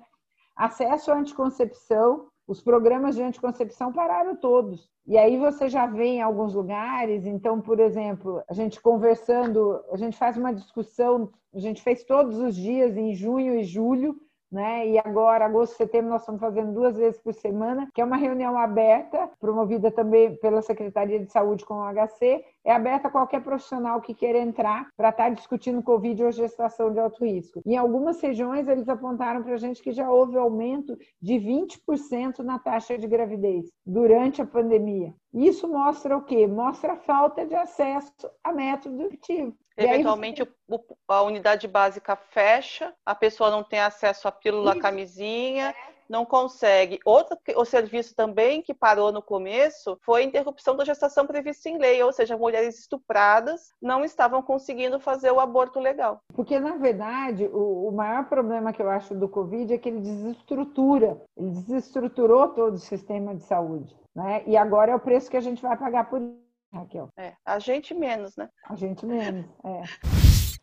Acesso 0.56 1.12
à 1.12 1.16
anticoncepção, 1.16 2.31
os 2.48 2.62
programas 2.62 3.16
de 3.16 3.22
anticoncepção 3.22 3.94
pararam 3.94 4.36
todos. 4.36 4.90
E 5.08 5.18
aí 5.18 5.38
você 5.38 5.70
já 5.70 5.86
vê 5.86 6.06
em 6.06 6.22
alguns 6.22 6.54
lugares, 6.54 7.26
então, 7.26 7.62
por 7.62 7.80
exemplo, 7.80 8.42
a 8.50 8.54
gente 8.54 8.82
conversando, 8.82 9.84
a 9.92 9.98
gente 9.98 10.18
faz 10.18 10.38
uma 10.38 10.54
discussão, 10.54 11.32
a 11.54 11.60
gente 11.60 11.82
fez 11.82 12.04
todos 12.04 12.38
os 12.38 12.56
dias 12.56 12.98
em 12.98 13.14
junho 13.14 13.56
e 13.56 13.64
julho, 13.64 14.16
né? 14.52 14.88
E 14.88 15.00
agora, 15.00 15.46
agosto 15.46 15.78
setembro, 15.78 16.10
nós 16.10 16.22
estamos 16.22 16.42
fazendo 16.42 16.74
duas 16.74 16.98
vezes 16.98 17.20
por 17.22 17.34
semana, 17.34 17.88
que 17.94 18.02
é 18.02 18.04
uma 18.04 18.18
reunião 18.18 18.58
aberta, 18.58 19.30
promovida 19.40 19.90
também 19.90 20.36
pela 20.38 20.62
Secretaria 20.62 21.20
de 21.20 21.32
Saúde 21.32 21.66
com 21.66 21.76
o 21.76 21.94
HC. 21.94 22.44
É 22.66 22.74
aberta 22.74 23.08
a 23.08 23.12
qualquer 23.12 23.42
profissional 23.42 24.02
que 24.02 24.14
queira 24.14 24.40
entrar 24.40 24.90
para 24.98 25.10
estar 25.10 25.24
tá 25.24 25.30
discutindo 25.30 25.82
Covid 25.82 26.24
ou 26.24 26.32
gestação 26.32 26.92
de 26.92 27.00
alto 27.00 27.24
risco. 27.26 27.62
Em 27.66 27.78
algumas 27.78 28.20
regiões, 28.22 28.68
eles 28.68 28.90
apontaram 28.90 29.42
para 29.42 29.54
a 29.54 29.58
gente 29.58 29.82
que 29.82 29.92
já 29.92 30.10
houve 30.12 30.38
aumento 30.38 30.98
de 31.22 31.36
20% 31.36 32.40
na 32.40 32.60
taxa 32.60 32.98
de 32.98 33.08
gravidez 33.08 33.72
durante 33.86 34.42
a 34.42 34.46
pandemia. 34.46 35.14
Isso 35.34 35.68
mostra 35.68 36.18
o 36.18 36.24
quê? 36.24 36.46
Mostra 36.46 36.94
a 36.94 36.98
falta 36.98 37.46
de 37.46 37.56
acesso 37.56 38.12
a 38.44 38.52
método 38.52 39.02
efetivo. 39.04 39.56
Eventualmente, 39.84 40.42
aí... 40.42 40.80
a 41.08 41.22
unidade 41.24 41.68
básica 41.68 42.16
fecha, 42.16 42.94
a 43.06 43.16
pessoa 43.16 43.50
não 43.50 43.64
tem 43.64 43.80
acesso 43.80 44.28
à 44.28 44.32
pílula, 44.32 44.72
Isso. 44.72 44.82
camisinha, 44.82 45.74
não 46.12 46.26
consegue. 46.26 47.00
Outro 47.06 47.38
o 47.56 47.64
serviço 47.64 48.14
também 48.14 48.62
que 48.62 48.74
parou 48.74 49.12
no 49.12 49.22
começo 49.22 49.98
foi 50.02 50.22
a 50.22 50.26
interrupção 50.26 50.76
da 50.76 50.84
gestação 50.84 51.26
prevista 51.26 51.70
em 51.70 51.78
lei, 51.78 52.04
ou 52.04 52.12
seja, 52.12 52.38
mulheres 52.38 52.78
estupradas 52.78 53.72
não 53.82 54.04
estavam 54.04 54.42
conseguindo 54.42 55.00
fazer 55.00 55.32
o 55.32 55.40
aborto 55.40 55.80
legal. 55.80 56.20
Porque, 56.34 56.60
na 56.60 56.76
verdade, 56.76 57.46
o, 57.48 57.88
o 57.88 57.92
maior 57.92 58.26
problema 58.26 58.74
que 58.74 58.82
eu 58.82 58.90
acho 58.90 59.16
do 59.16 59.30
Covid 59.30 59.74
é 59.74 59.78
que 59.78 59.88
ele 59.88 60.02
desestrutura, 60.02 61.22
ele 61.38 61.52
desestruturou 61.52 62.50
todo 62.50 62.74
o 62.74 62.80
sistema 62.80 63.34
de 63.34 63.44
saúde. 63.44 63.96
Né? 64.14 64.44
E 64.46 64.58
agora 64.58 64.92
é 64.92 64.96
o 64.96 65.00
preço 65.00 65.32
que 65.32 65.38
a 65.38 65.42
gente 65.42 65.62
vai 65.62 65.78
pagar 65.78 66.10
por 66.10 66.22
isso. 66.22 66.51
Raquel. 66.74 67.10
É, 67.18 67.34
a 67.46 67.60
gente 67.60 67.94
menos, 67.94 68.36
né? 68.36 68.50
A 68.70 68.76
gente 68.76 69.06
menos, 69.06 69.46
é. 69.64 69.84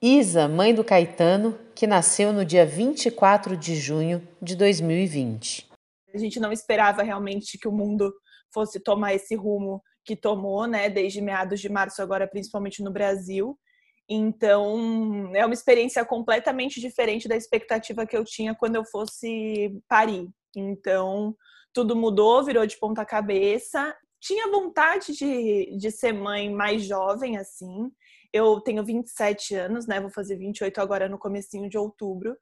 Isa, 0.00 0.46
mãe 0.48 0.74
do 0.74 0.84
Caetano, 0.84 1.58
que 1.74 1.86
nasceu 1.86 2.32
no 2.32 2.44
dia 2.44 2.64
24 2.64 3.56
de 3.56 3.74
junho 3.74 4.26
de 4.40 4.54
2020. 4.54 5.68
A 6.14 6.18
gente 6.18 6.38
não 6.38 6.52
esperava 6.52 7.02
realmente 7.02 7.58
que 7.58 7.68
o 7.68 7.72
mundo 7.72 8.12
fosse 8.52 8.80
tomar 8.80 9.14
esse 9.14 9.34
rumo 9.34 9.82
que 10.04 10.16
tomou, 10.16 10.66
né, 10.66 10.88
desde 10.88 11.20
meados 11.20 11.60
de 11.60 11.68
março, 11.68 12.00
agora 12.00 12.26
principalmente 12.26 12.82
no 12.82 12.90
Brasil. 12.90 13.58
Então, 14.08 15.30
é 15.34 15.44
uma 15.44 15.52
experiência 15.52 16.02
completamente 16.04 16.80
diferente 16.80 17.28
da 17.28 17.36
expectativa 17.36 18.06
que 18.06 18.16
eu 18.16 18.24
tinha 18.24 18.54
quando 18.54 18.76
eu 18.76 18.84
fosse 18.86 19.78
parir. 19.86 20.30
Então, 20.56 21.36
tudo 21.74 21.94
mudou, 21.94 22.42
virou 22.42 22.64
de 22.64 22.78
ponta 22.78 23.04
cabeça 23.04 23.94
tinha 24.20 24.50
vontade 24.50 25.12
de, 25.12 25.76
de 25.76 25.90
ser 25.90 26.12
mãe 26.12 26.52
mais 26.52 26.84
jovem, 26.84 27.36
assim. 27.36 27.90
Eu 28.32 28.60
tenho 28.60 28.84
27 28.84 29.54
anos, 29.54 29.86
né? 29.86 30.00
Vou 30.00 30.10
fazer 30.10 30.36
28 30.36 30.80
agora 30.80 31.08
no 31.08 31.18
comecinho 31.18 31.68
de 31.68 31.78
outubro. 31.78 32.36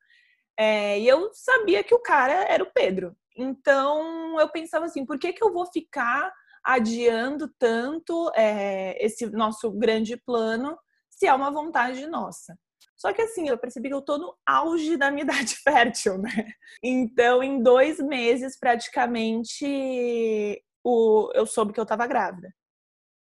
É, 0.58 0.98
e 0.98 1.06
eu 1.06 1.30
sabia 1.32 1.84
que 1.84 1.94
o 1.94 2.00
cara 2.00 2.44
era 2.48 2.62
o 2.62 2.72
Pedro. 2.72 3.14
Então 3.36 4.40
eu 4.40 4.48
pensava 4.48 4.86
assim, 4.86 5.04
por 5.04 5.18
que, 5.18 5.32
que 5.32 5.44
eu 5.44 5.52
vou 5.52 5.66
ficar 5.66 6.32
adiando 6.64 7.48
tanto 7.58 8.32
é, 8.34 8.96
esse 9.04 9.26
nosso 9.26 9.70
grande 9.70 10.16
plano 10.16 10.76
se 11.10 11.26
é 11.26 11.34
uma 11.34 11.50
vontade 11.50 12.06
nossa? 12.06 12.58
Só 12.96 13.12
que 13.12 13.20
assim, 13.20 13.48
eu 13.48 13.58
percebi 13.58 13.88
que 13.88 13.94
eu 13.94 14.00
tô 14.00 14.16
no 14.16 14.34
auge 14.46 14.96
da 14.96 15.10
minha 15.10 15.22
idade 15.24 15.54
fértil, 15.56 16.18
né? 16.18 16.50
Então, 16.82 17.42
em 17.42 17.62
dois 17.62 17.98
meses, 17.98 18.58
praticamente, 18.58 20.62
o, 20.88 21.32
eu 21.34 21.44
soube 21.46 21.72
que 21.72 21.80
eu 21.80 21.82
estava 21.82 22.06
grávida. 22.06 22.54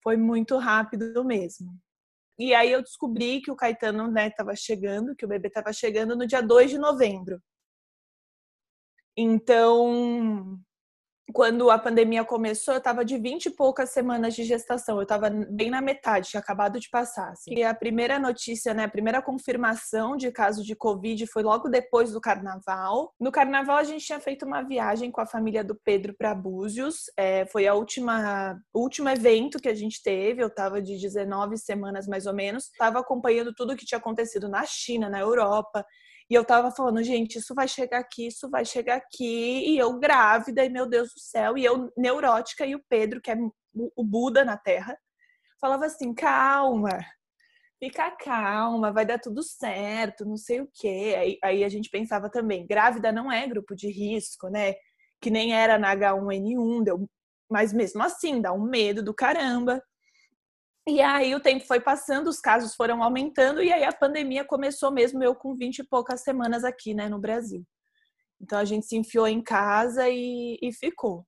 Foi 0.03 0.17
muito 0.17 0.57
rápido 0.57 1.23
mesmo. 1.23 1.79
E 2.39 2.55
aí 2.55 2.71
eu 2.71 2.81
descobri 2.81 3.39
que 3.39 3.51
o 3.51 3.55
Caetano 3.55 4.07
estava 4.17 4.49
né, 4.49 4.55
chegando, 4.55 5.15
que 5.15 5.23
o 5.23 5.27
bebê 5.27 5.47
estava 5.47 5.71
chegando 5.71 6.15
no 6.15 6.25
dia 6.25 6.41
2 6.41 6.71
de 6.71 6.79
novembro. 6.79 7.39
Então, 9.15 10.59
quando 11.33 11.69
a 11.69 11.77
pandemia 11.77 12.23
começou, 12.23 12.73
eu 12.73 12.79
estava 12.79 13.05
de 13.05 13.17
20 13.17 13.45
e 13.45 13.49
poucas 13.51 13.89
semanas 13.91 14.35
de 14.35 14.43
gestação. 14.43 14.97
Eu 14.97 15.03
estava 15.03 15.29
bem 15.29 15.69
na 15.69 15.81
metade, 15.81 16.29
tinha 16.29 16.39
acabado 16.39 16.79
de 16.79 16.89
passar. 16.89 17.29
Assim. 17.31 17.53
E 17.53 17.63
a 17.63 17.73
primeira 17.73 18.19
notícia, 18.19 18.73
né, 18.73 18.83
a 18.83 18.89
primeira 18.89 19.21
confirmação 19.21 20.17
de 20.17 20.31
caso 20.31 20.63
de 20.63 20.75
Covid 20.75 21.25
foi 21.27 21.43
logo 21.43 21.69
depois 21.69 22.11
do 22.11 22.21
carnaval. 22.21 23.13
No 23.19 23.31
carnaval, 23.31 23.77
a 23.77 23.83
gente 23.83 24.05
tinha 24.05 24.19
feito 24.19 24.45
uma 24.45 24.61
viagem 24.61 25.11
com 25.11 25.21
a 25.21 25.25
família 25.25 25.63
do 25.63 25.75
Pedro 25.75 26.13
para 26.17 26.35
Búzios. 26.35 27.05
É, 27.17 27.45
foi 27.45 27.67
a 27.67 27.73
última, 27.73 28.59
último 28.73 29.09
evento 29.09 29.59
que 29.59 29.69
a 29.69 29.75
gente 29.75 30.01
teve. 30.03 30.41
Eu 30.43 30.47
estava 30.47 30.81
de 30.81 30.97
19 30.97 31.57
semanas 31.57 32.07
mais 32.07 32.25
ou 32.25 32.33
menos. 32.33 32.65
Estava 32.65 32.99
acompanhando 32.99 33.53
tudo 33.53 33.73
o 33.73 33.75
que 33.75 33.85
tinha 33.85 33.99
acontecido 33.99 34.49
na 34.49 34.65
China, 34.65 35.09
na 35.09 35.19
Europa. 35.19 35.85
E 36.31 36.33
eu 36.33 36.45
tava 36.45 36.71
falando, 36.71 37.03
gente, 37.03 37.39
isso 37.39 37.53
vai 37.53 37.67
chegar 37.67 37.99
aqui, 37.99 38.27
isso 38.27 38.49
vai 38.49 38.63
chegar 38.63 38.95
aqui. 38.95 39.73
E 39.73 39.77
eu 39.77 39.99
grávida, 39.99 40.63
e 40.63 40.69
meu 40.69 40.87
Deus 40.87 41.13
do 41.13 41.19
céu. 41.19 41.57
E 41.57 41.65
eu 41.65 41.91
neurótica, 41.97 42.65
e 42.65 42.73
o 42.73 42.81
Pedro, 42.87 43.19
que 43.19 43.31
é 43.31 43.35
o 43.75 44.01
Buda 44.01 44.45
na 44.45 44.57
Terra, 44.57 44.97
falava 45.59 45.85
assim: 45.85 46.13
calma, 46.13 46.99
fica 47.79 48.09
calma, 48.11 48.93
vai 48.93 49.05
dar 49.05 49.19
tudo 49.19 49.43
certo, 49.43 50.25
não 50.25 50.37
sei 50.37 50.61
o 50.61 50.69
quê. 50.73 51.15
Aí, 51.19 51.37
aí 51.43 51.63
a 51.65 51.69
gente 51.69 51.89
pensava 51.89 52.29
também: 52.31 52.65
grávida 52.65 53.11
não 53.11 53.29
é 53.29 53.45
grupo 53.45 53.75
de 53.75 53.91
risco, 53.91 54.47
né? 54.47 54.75
Que 55.21 55.29
nem 55.29 55.53
era 55.53 55.77
na 55.77 55.93
H1N1, 55.93 56.83
deu, 56.85 57.09
mas 57.49 57.73
mesmo 57.73 58.01
assim 58.03 58.41
dá 58.41 58.53
um 58.53 58.63
medo 58.63 59.03
do 59.03 59.13
caramba. 59.13 59.83
E 60.87 60.99
aí 60.99 61.35
o 61.35 61.39
tempo 61.39 61.65
foi 61.65 61.79
passando, 61.79 62.27
os 62.27 62.39
casos 62.39 62.75
foram 62.75 63.03
aumentando, 63.03 63.61
e 63.61 63.71
aí 63.71 63.83
a 63.83 63.93
pandemia 63.93 64.43
começou 64.43 64.91
mesmo 64.91 65.23
eu 65.23 65.35
com 65.35 65.55
20 65.55 65.79
e 65.79 65.83
poucas 65.83 66.21
semanas 66.21 66.63
aqui, 66.63 66.93
né, 66.93 67.07
no 67.07 67.19
Brasil. 67.19 67.63
Então 68.41 68.57
a 68.57 68.65
gente 68.65 68.87
se 68.87 68.97
enfiou 68.97 69.27
em 69.27 69.43
casa 69.43 70.09
e, 70.09 70.57
e 70.61 70.73
ficou. 70.73 71.25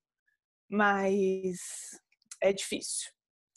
Mas 0.69 1.59
é 2.41 2.51
difícil. 2.51 3.11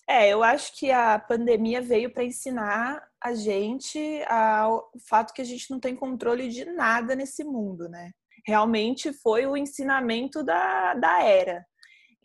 É, 0.09 0.29
eu 0.29 0.43
acho 0.43 0.77
que 0.79 0.93
a 0.93 1.19
pandemia 1.19 1.81
veio 1.81 2.13
para 2.13 2.23
ensinar 2.23 3.03
a 3.21 3.35
gente 3.35 3.99
ao 4.29 4.89
fato 5.09 5.33
que 5.33 5.43
a 5.43 5.45
gente 5.45 5.69
não 5.71 5.81
tem 5.81 5.97
controle 5.97 6.49
de 6.49 6.65
nada 6.65 7.17
nesse 7.17 7.43
mundo, 7.43 7.89
né? 7.89 8.13
Realmente 8.47 9.13
foi 9.13 9.47
o 9.47 9.57
ensinamento 9.57 10.45
da, 10.45 10.95
da 10.95 11.23
era. 11.25 11.67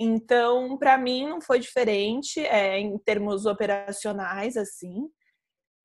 Então, 0.03 0.79
para 0.79 0.97
mim, 0.97 1.27
não 1.27 1.39
foi 1.39 1.59
diferente 1.59 2.39
é, 2.39 2.79
em 2.79 2.97
termos 2.97 3.45
operacionais, 3.45 4.57
assim. 4.57 5.07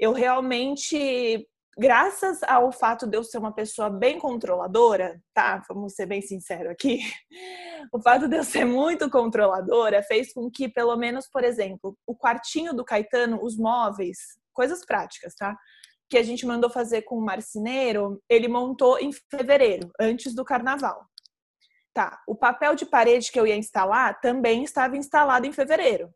Eu 0.00 0.14
realmente, 0.14 1.46
graças 1.76 2.42
ao 2.44 2.72
fato 2.72 3.06
de 3.06 3.14
eu 3.14 3.22
ser 3.22 3.36
uma 3.36 3.52
pessoa 3.52 3.90
bem 3.90 4.18
controladora, 4.18 5.20
tá? 5.34 5.62
Vamos 5.68 5.92
ser 5.92 6.06
bem 6.06 6.22
sinceros 6.22 6.72
aqui. 6.72 7.00
O 7.92 8.00
fato 8.00 8.26
de 8.26 8.36
eu 8.36 8.42
ser 8.42 8.64
muito 8.64 9.08
controladora 9.10 10.02
fez 10.02 10.32
com 10.32 10.50
que, 10.50 10.66
pelo 10.66 10.96
menos, 10.96 11.28
por 11.28 11.44
exemplo, 11.44 11.96
o 12.04 12.16
quartinho 12.16 12.74
do 12.74 12.84
Caetano, 12.84 13.38
os 13.40 13.56
móveis, 13.56 14.18
coisas 14.52 14.84
práticas, 14.84 15.34
tá? 15.34 15.56
Que 16.08 16.16
a 16.18 16.22
gente 16.22 16.46
mandou 16.46 16.68
fazer 16.70 17.02
com 17.02 17.16
o 17.16 17.24
marceneiro, 17.24 18.20
ele 18.28 18.48
montou 18.48 18.98
em 18.98 19.12
fevereiro, 19.12 19.92
antes 20.00 20.34
do 20.34 20.44
carnaval. 20.44 21.06
Tá, 21.96 22.20
o 22.26 22.34
papel 22.34 22.74
de 22.74 22.84
parede 22.84 23.32
que 23.32 23.40
eu 23.40 23.46
ia 23.46 23.56
instalar 23.56 24.20
também 24.20 24.62
estava 24.62 24.98
instalado 24.98 25.46
em 25.46 25.52
fevereiro. 25.52 26.12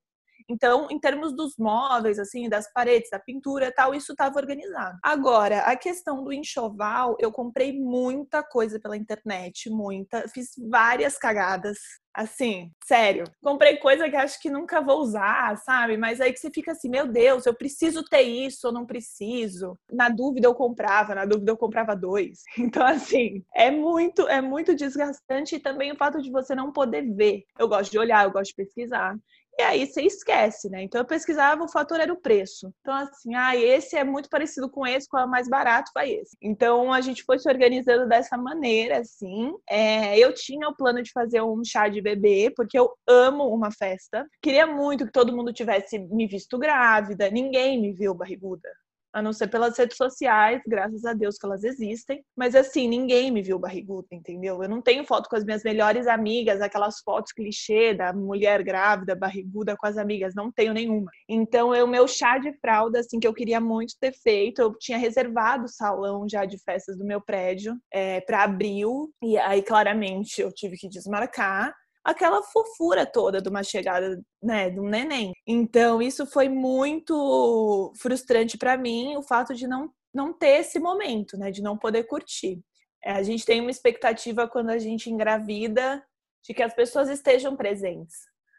Então, 0.51 0.89
em 0.91 0.99
termos 0.99 1.33
dos 1.33 1.57
móveis, 1.57 2.19
assim, 2.19 2.49
das 2.49 2.71
paredes, 2.73 3.09
da 3.09 3.21
pintura 3.21 3.67
e 3.67 3.73
tal, 3.73 3.95
isso 3.95 4.11
estava 4.11 4.37
organizado. 4.37 4.99
Agora, 5.01 5.61
a 5.61 5.77
questão 5.77 6.25
do 6.25 6.33
enxoval, 6.33 7.17
eu 7.21 7.31
comprei 7.31 7.73
muita 7.73 8.43
coisa 8.43 8.81
pela 8.81 8.97
internet, 8.97 9.71
muita. 9.71 10.27
Fiz 10.29 10.49
várias 10.69 11.17
cagadas. 11.17 11.79
Assim, 12.13 12.73
sério. 12.85 13.23
Comprei 13.41 13.77
coisa 13.77 14.11
que 14.11 14.17
acho 14.17 14.41
que 14.41 14.51
nunca 14.51 14.81
vou 14.81 14.99
usar, 15.01 15.57
sabe? 15.59 15.97
Mas 15.97 16.21
aí 16.21 16.33
que 16.33 16.41
você 16.41 16.51
fica 16.51 16.73
assim, 16.73 16.89
meu 16.89 17.07
Deus, 17.07 17.47
eu 17.47 17.55
preciso 17.55 18.03
ter 18.03 18.23
isso 18.23 18.67
ou 18.67 18.73
não 18.73 18.85
preciso. 18.85 19.79
Na 19.89 20.09
dúvida 20.09 20.49
eu 20.49 20.55
comprava, 20.55 21.15
na 21.15 21.25
dúvida 21.25 21.53
eu 21.53 21.57
comprava 21.57 21.95
dois. 21.95 22.41
Então, 22.59 22.85
assim, 22.87 23.45
é 23.55 23.71
muito, 23.71 24.27
é 24.29 24.41
muito 24.41 24.75
desgastante 24.75 25.57
e 25.57 25.61
também 25.61 25.93
o 25.93 25.97
fato 25.97 26.21
de 26.21 26.31
você 26.31 26.55
não 26.55 26.73
poder 26.73 27.03
ver. 27.15 27.45
Eu 27.59 27.69
gosto 27.69 27.91
de 27.91 27.99
olhar, 27.99 28.25
eu 28.25 28.33
gosto 28.33 28.51
de 28.51 28.57
pesquisar. 28.57 29.17
E 29.61 29.63
aí 29.63 29.87
você 29.87 30.01
esquece, 30.01 30.71
né? 30.71 30.83
Então 30.83 31.03
eu 31.03 31.05
pesquisava, 31.05 31.63
o 31.63 31.69
fator 31.69 32.01
era 32.01 32.11
o 32.11 32.19
preço. 32.19 32.73
Então, 32.81 32.95
assim, 32.95 33.35
ah, 33.35 33.55
esse 33.55 33.95
é 33.95 34.03
muito 34.03 34.31
parecido 34.31 34.71
com 34.71 34.87
esse, 34.87 35.07
qual 35.07 35.25
é 35.25 35.27
mais 35.27 35.51
barato, 35.51 35.91
vai 35.95 36.13
esse. 36.13 36.35
Então 36.41 36.91
a 36.91 37.03
gente 37.03 37.23
foi 37.25 37.39
se 37.39 37.47
organizando 37.47 38.09
dessa 38.09 38.39
maneira, 38.39 39.01
assim. 39.01 39.53
É, 39.69 40.19
eu 40.19 40.33
tinha 40.33 40.67
o 40.67 40.75
plano 40.75 41.03
de 41.03 41.13
fazer 41.13 41.43
um 41.43 41.63
chá 41.63 41.89
de 41.89 42.01
bebê, 42.01 42.51
porque 42.57 42.79
eu 42.79 42.91
amo 43.07 43.55
uma 43.55 43.71
festa. 43.71 44.27
Queria 44.41 44.67
muito 44.67 45.05
que 45.05 45.13
todo 45.13 45.37
mundo 45.37 45.53
tivesse 45.53 45.99
me 45.99 46.27
visto 46.27 46.59
grávida, 46.59 47.31
ninguém 47.31 47.79
me 47.79 47.93
viu 47.93 48.15
barriguda 48.15 48.71
a 49.13 49.23
não 49.23 49.33
ser 49.33 49.49
pelas 49.49 49.77
redes 49.77 49.97
sociais, 49.97 50.63
graças 50.67 51.05
a 51.05 51.13
Deus 51.13 51.37
que 51.37 51.47
elas 51.47 51.65
existem. 51.65 52.25
Mas 52.37 52.55
assim, 52.55 52.89
ninguém 52.89 53.31
me 53.31 53.43
viu 53.43 53.59
barriguda, 53.59 54.09
entendeu? 54.13 54.63
Eu 54.63 54.69
não 54.69 54.81
tenho 54.81 55.05
foto 55.05 55.29
com 55.29 55.37
as 55.37 55.45
minhas 55.45 55.63
melhores 55.63 56.07
amigas, 56.07 56.61
aquelas 56.61 57.01
fotos 57.01 57.33
clichê 57.33 57.95
da 57.95 58.13
mulher 58.13 58.63
grávida, 58.63 59.15
barriguda 59.15 59.77
com 59.77 59.87
as 59.87 59.97
amigas, 59.97 60.35
não 60.35 60.51
tenho 60.51 60.73
nenhuma. 60.73 61.11
Então, 61.29 61.71
o 61.71 61.87
meu 61.87 62.07
chá 62.07 62.39
de 62.39 62.53
fralda, 62.61 63.01
assim, 63.01 63.19
que 63.19 63.27
eu 63.27 63.35
queria 63.35 63.61
muito 63.61 63.95
ter 64.01 64.13
feito, 64.13 64.61
eu 64.61 64.75
tinha 64.79 64.99
reservado 64.99 65.65
o 65.65 65.69
salão 65.69 66.29
já 66.29 66.45
de 66.45 66.59
festas 66.59 66.97
do 66.97 67.05
meu 67.05 67.21
prédio 67.21 67.77
é, 67.93 68.21
para 68.21 68.45
abril, 68.45 69.11
e 69.23 69.37
aí 69.39 69.63
claramente 69.63 70.41
eu 70.41 70.53
tive 70.53 70.77
que 70.77 70.89
desmarcar 70.89 71.75
aquela 72.05 72.43
fofura 72.43 73.07
toda 73.07 73.41
de 73.41 73.49
uma 73.49 73.63
chegada, 73.63 74.21
né, 74.43 74.71
de 74.71 74.81
um 74.81 74.89
neném. 74.89 75.33
Então, 75.47 76.01
isso 76.01 76.27
foi 76.27 76.49
muito 76.49 77.93
frustrante 77.99 78.57
para 78.57 78.77
mim, 78.77 79.17
o 79.17 79.23
fato 79.23 79.55
de 79.55 79.67
não, 79.67 79.91
não 80.13 80.33
ter 80.33 80.61
esse 80.61 80.79
momento, 80.79 81.37
né, 81.37 81.51
de 81.51 81.63
não 81.63 81.77
poder 81.77 82.05
curtir. 82.05 82.61
É, 83.05 83.13
a 83.13 83.23
gente 83.23 83.45
tem 83.45 83.61
uma 83.61 83.71
expectativa 83.71 84.49
quando 84.49 84.71
a 84.71 84.79
gente 84.79 85.11
engravida 85.11 86.03
de 86.45 86.55
que 86.55 86.63
as 86.63 86.75
pessoas 86.75 87.09
estejam 87.09 87.57
presentes. 87.57 88.17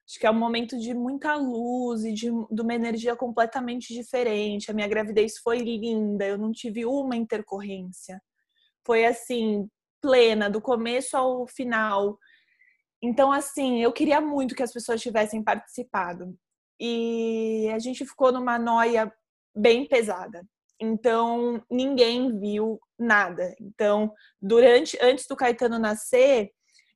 Acho 0.07 0.19
que 0.19 0.27
é 0.27 0.31
um 0.31 0.37
momento 0.37 0.77
de 0.77 0.93
muita 0.93 1.35
luz 1.35 2.03
e 2.03 2.11
de, 2.11 2.29
de 2.29 2.61
uma 2.61 2.73
energia 2.73 3.15
completamente 3.15 3.93
diferente. 3.93 4.69
A 4.69 4.73
minha 4.73 4.87
gravidez 4.87 5.37
foi 5.37 5.59
linda, 5.59 6.25
eu 6.25 6.37
não 6.37 6.51
tive 6.51 6.85
uma 6.85 7.15
intercorrência. 7.15 8.21
Foi 8.85 9.05
assim, 9.05 9.69
plena, 10.01 10.49
do 10.49 10.59
começo 10.59 11.15
ao 11.15 11.47
final 11.47 12.17
então, 13.01 13.31
assim, 13.31 13.81
eu 13.81 13.91
queria 13.91 14.21
muito 14.21 14.55
que 14.55 14.61
as 14.63 14.71
pessoas 14.71 15.01
tivessem 15.01 15.43
participado. 15.43 16.37
E 16.79 17.69
a 17.73 17.79
gente 17.79 18.05
ficou 18.05 18.31
numa 18.31 18.59
noia 18.59 19.11
bem 19.55 19.87
pesada. 19.87 20.43
Então, 20.79 21.63
ninguém 21.69 22.39
viu 22.39 22.79
nada. 22.97 23.55
Então, 23.59 24.13
durante, 24.41 24.97
antes 25.01 25.27
do 25.27 25.35
Caetano 25.35 25.79
nascer, 25.79 26.51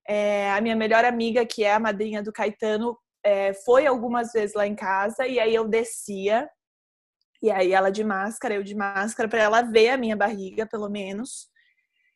é, 0.08 0.52
a 0.52 0.62
minha 0.62 0.76
melhor 0.76 1.06
amiga, 1.06 1.46
que 1.46 1.64
é 1.64 1.74
a 1.74 1.80
madrinha 1.80 2.22
do 2.22 2.32
Caetano, 2.32 2.98
é, 3.24 3.54
foi 3.54 3.88
algumas 3.88 4.32
vezes 4.32 4.56
lá 4.56 4.68
em 4.68 4.76
casa 4.76 5.26
e 5.28 5.40
aí 5.40 5.54
eu 5.54 5.68
descia 5.68 6.48
e 7.42 7.52
aí 7.52 7.74
ela 7.74 7.92
de 7.92 8.04
máscara, 8.04 8.56
eu 8.56 8.64
de 8.64 8.76
máscara, 8.76 9.28
para 9.28 9.42
ela 9.42 9.62
ver 9.62 9.90
a 9.90 9.98
minha 9.98 10.16
barriga, 10.16 10.66
pelo 10.66 10.90
menos. 10.90 11.48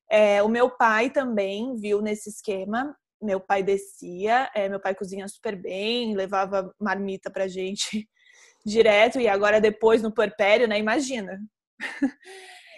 É, 0.09 0.41
o 0.41 0.49
meu 0.49 0.71
pai 0.71 1.09
também 1.09 1.75
viu 1.75 2.01
nesse 2.01 2.29
esquema 2.29 2.95
meu 3.21 3.39
pai 3.39 3.63
descia, 3.63 4.49
é, 4.55 4.69
meu 4.69 4.79
pai 4.79 4.95
cozinha 4.95 5.27
super 5.27 5.55
bem, 5.55 6.15
levava 6.15 6.73
marmita 6.79 7.29
pra 7.29 7.47
gente 7.47 8.07
direto, 8.65 9.19
e 9.19 9.27
agora 9.27 9.59
depois 9.61 10.01
no 10.01 10.13
puerpério, 10.13 10.67
né? 10.67 10.77
Imagina. 10.79 11.39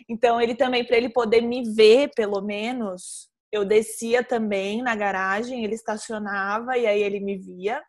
então 0.09 0.41
ele 0.41 0.55
também, 0.55 0.85
para 0.85 0.97
ele 0.97 1.09
poder 1.09 1.41
me 1.41 1.73
ver, 1.73 2.11
pelo 2.15 2.41
menos, 2.41 3.29
eu 3.51 3.65
descia 3.65 4.23
também 4.23 4.81
na 4.81 4.95
garagem, 4.95 5.63
ele 5.63 5.75
estacionava 5.75 6.77
e 6.77 6.87
aí 6.87 7.01
ele 7.01 7.19
me 7.19 7.37
via 7.37 7.81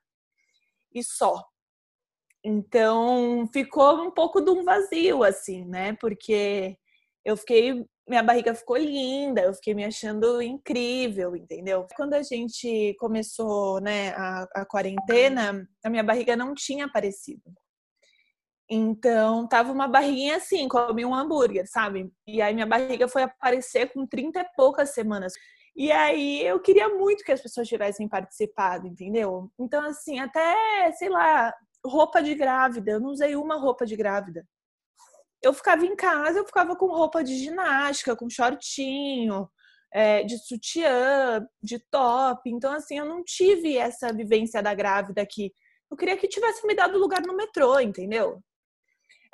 e 0.94 1.02
só. 1.02 1.42
Então 2.44 3.48
ficou 3.52 4.02
um 4.02 4.10
pouco 4.10 4.40
de 4.40 4.50
um 4.50 4.64
vazio, 4.64 5.22
assim, 5.22 5.64
né? 5.64 5.94
Porque 6.00 6.76
eu 7.24 7.36
fiquei 7.36 7.84
minha 8.08 8.22
barriga 8.22 8.54
ficou 8.54 8.76
linda, 8.76 9.42
eu 9.42 9.54
fiquei 9.54 9.74
me 9.74 9.84
achando 9.84 10.42
incrível, 10.42 11.36
entendeu? 11.36 11.86
Quando 11.96 12.14
a 12.14 12.22
gente 12.22 12.94
começou, 12.98 13.80
né, 13.80 14.10
a, 14.10 14.48
a 14.56 14.66
quarentena, 14.66 15.66
a 15.84 15.90
minha 15.90 16.02
barriga 16.02 16.36
não 16.36 16.54
tinha 16.54 16.86
aparecido. 16.86 17.42
Então, 18.68 19.46
tava 19.46 19.70
uma 19.70 19.86
barriguinha 19.86 20.36
assim, 20.36 20.66
comi 20.66 21.04
um 21.04 21.14
hambúrguer, 21.14 21.66
sabe? 21.68 22.10
E 22.26 22.40
aí 22.40 22.54
minha 22.54 22.66
barriga 22.66 23.06
foi 23.06 23.22
aparecer 23.22 23.92
com 23.92 24.06
30 24.06 24.40
e 24.40 24.46
poucas 24.56 24.90
semanas. 24.90 25.34
E 25.76 25.92
aí 25.92 26.44
eu 26.44 26.60
queria 26.60 26.88
muito 26.88 27.24
que 27.24 27.32
as 27.32 27.40
pessoas 27.40 27.68
tivessem 27.68 28.08
participado, 28.08 28.86
entendeu? 28.86 29.50
Então, 29.58 29.84
assim, 29.86 30.18
até, 30.18 30.92
sei 30.92 31.08
lá, 31.08 31.54
roupa 31.84 32.22
de 32.22 32.34
grávida, 32.34 32.92
eu 32.92 33.00
não 33.00 33.10
usei 33.10 33.36
uma 33.36 33.56
roupa 33.56 33.86
de 33.86 33.96
grávida 33.96 34.44
eu 35.42 35.52
ficava 35.52 35.84
em 35.84 35.96
casa, 35.96 36.38
eu 36.38 36.46
ficava 36.46 36.76
com 36.76 36.86
roupa 36.86 37.22
de 37.24 37.36
ginástica, 37.36 38.16
com 38.16 38.30
shortinho, 38.30 39.48
é, 39.92 40.22
de 40.22 40.38
sutiã, 40.38 41.46
de 41.62 41.78
top. 41.90 42.48
Então, 42.50 42.72
assim, 42.72 42.98
eu 42.98 43.04
não 43.04 43.22
tive 43.24 43.76
essa 43.76 44.12
vivência 44.12 44.62
da 44.62 44.74
grávida 44.74 45.20
aqui. 45.22 45.52
Eu 45.90 45.96
queria 45.96 46.16
que 46.16 46.28
tivesse 46.28 46.66
me 46.66 46.74
dado 46.74 46.98
lugar 46.98 47.22
no 47.22 47.36
metrô, 47.36 47.78
entendeu? 47.80 48.40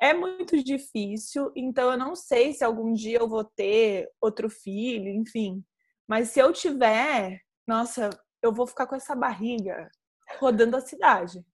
É 0.00 0.14
muito 0.14 0.62
difícil, 0.62 1.50
então 1.56 1.90
eu 1.90 1.98
não 1.98 2.14
sei 2.14 2.52
se 2.54 2.64
algum 2.64 2.92
dia 2.92 3.18
eu 3.18 3.28
vou 3.28 3.44
ter 3.44 4.08
outro 4.20 4.48
filho, 4.48 5.08
enfim. 5.08 5.64
Mas 6.08 6.30
se 6.30 6.40
eu 6.40 6.52
tiver, 6.52 7.40
nossa, 7.66 8.10
eu 8.42 8.52
vou 8.52 8.66
ficar 8.66 8.86
com 8.86 8.94
essa 8.94 9.14
barriga 9.14 9.90
rodando 10.38 10.76
a 10.76 10.80
cidade. 10.80 11.44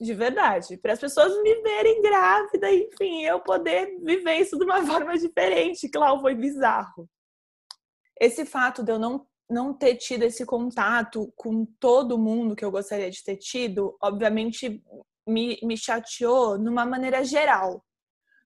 De 0.00 0.14
verdade. 0.14 0.78
Para 0.78 0.94
as 0.94 0.98
pessoas 0.98 1.36
me 1.42 1.54
verem 1.62 2.00
grávida, 2.00 2.72
enfim, 2.72 3.22
eu 3.22 3.38
poder 3.40 3.98
viver 4.00 4.36
isso 4.36 4.56
de 4.56 4.64
uma 4.64 4.82
forma 4.86 5.16
diferente. 5.18 5.90
Claro, 5.90 6.20
foi 6.20 6.34
bizarro. 6.34 7.08
Esse 8.18 8.46
fato 8.46 8.82
de 8.82 8.92
eu 8.92 8.98
não, 8.98 9.26
não 9.48 9.74
ter 9.74 9.96
tido 9.96 10.22
esse 10.22 10.46
contato 10.46 11.30
com 11.36 11.66
todo 11.78 12.18
mundo 12.18 12.56
que 12.56 12.64
eu 12.64 12.70
gostaria 12.70 13.10
de 13.10 13.22
ter 13.22 13.36
tido, 13.36 13.96
obviamente 14.02 14.82
me, 15.26 15.58
me 15.62 15.76
chateou 15.76 16.58
numa 16.58 16.86
maneira 16.86 17.22
geral. 17.22 17.84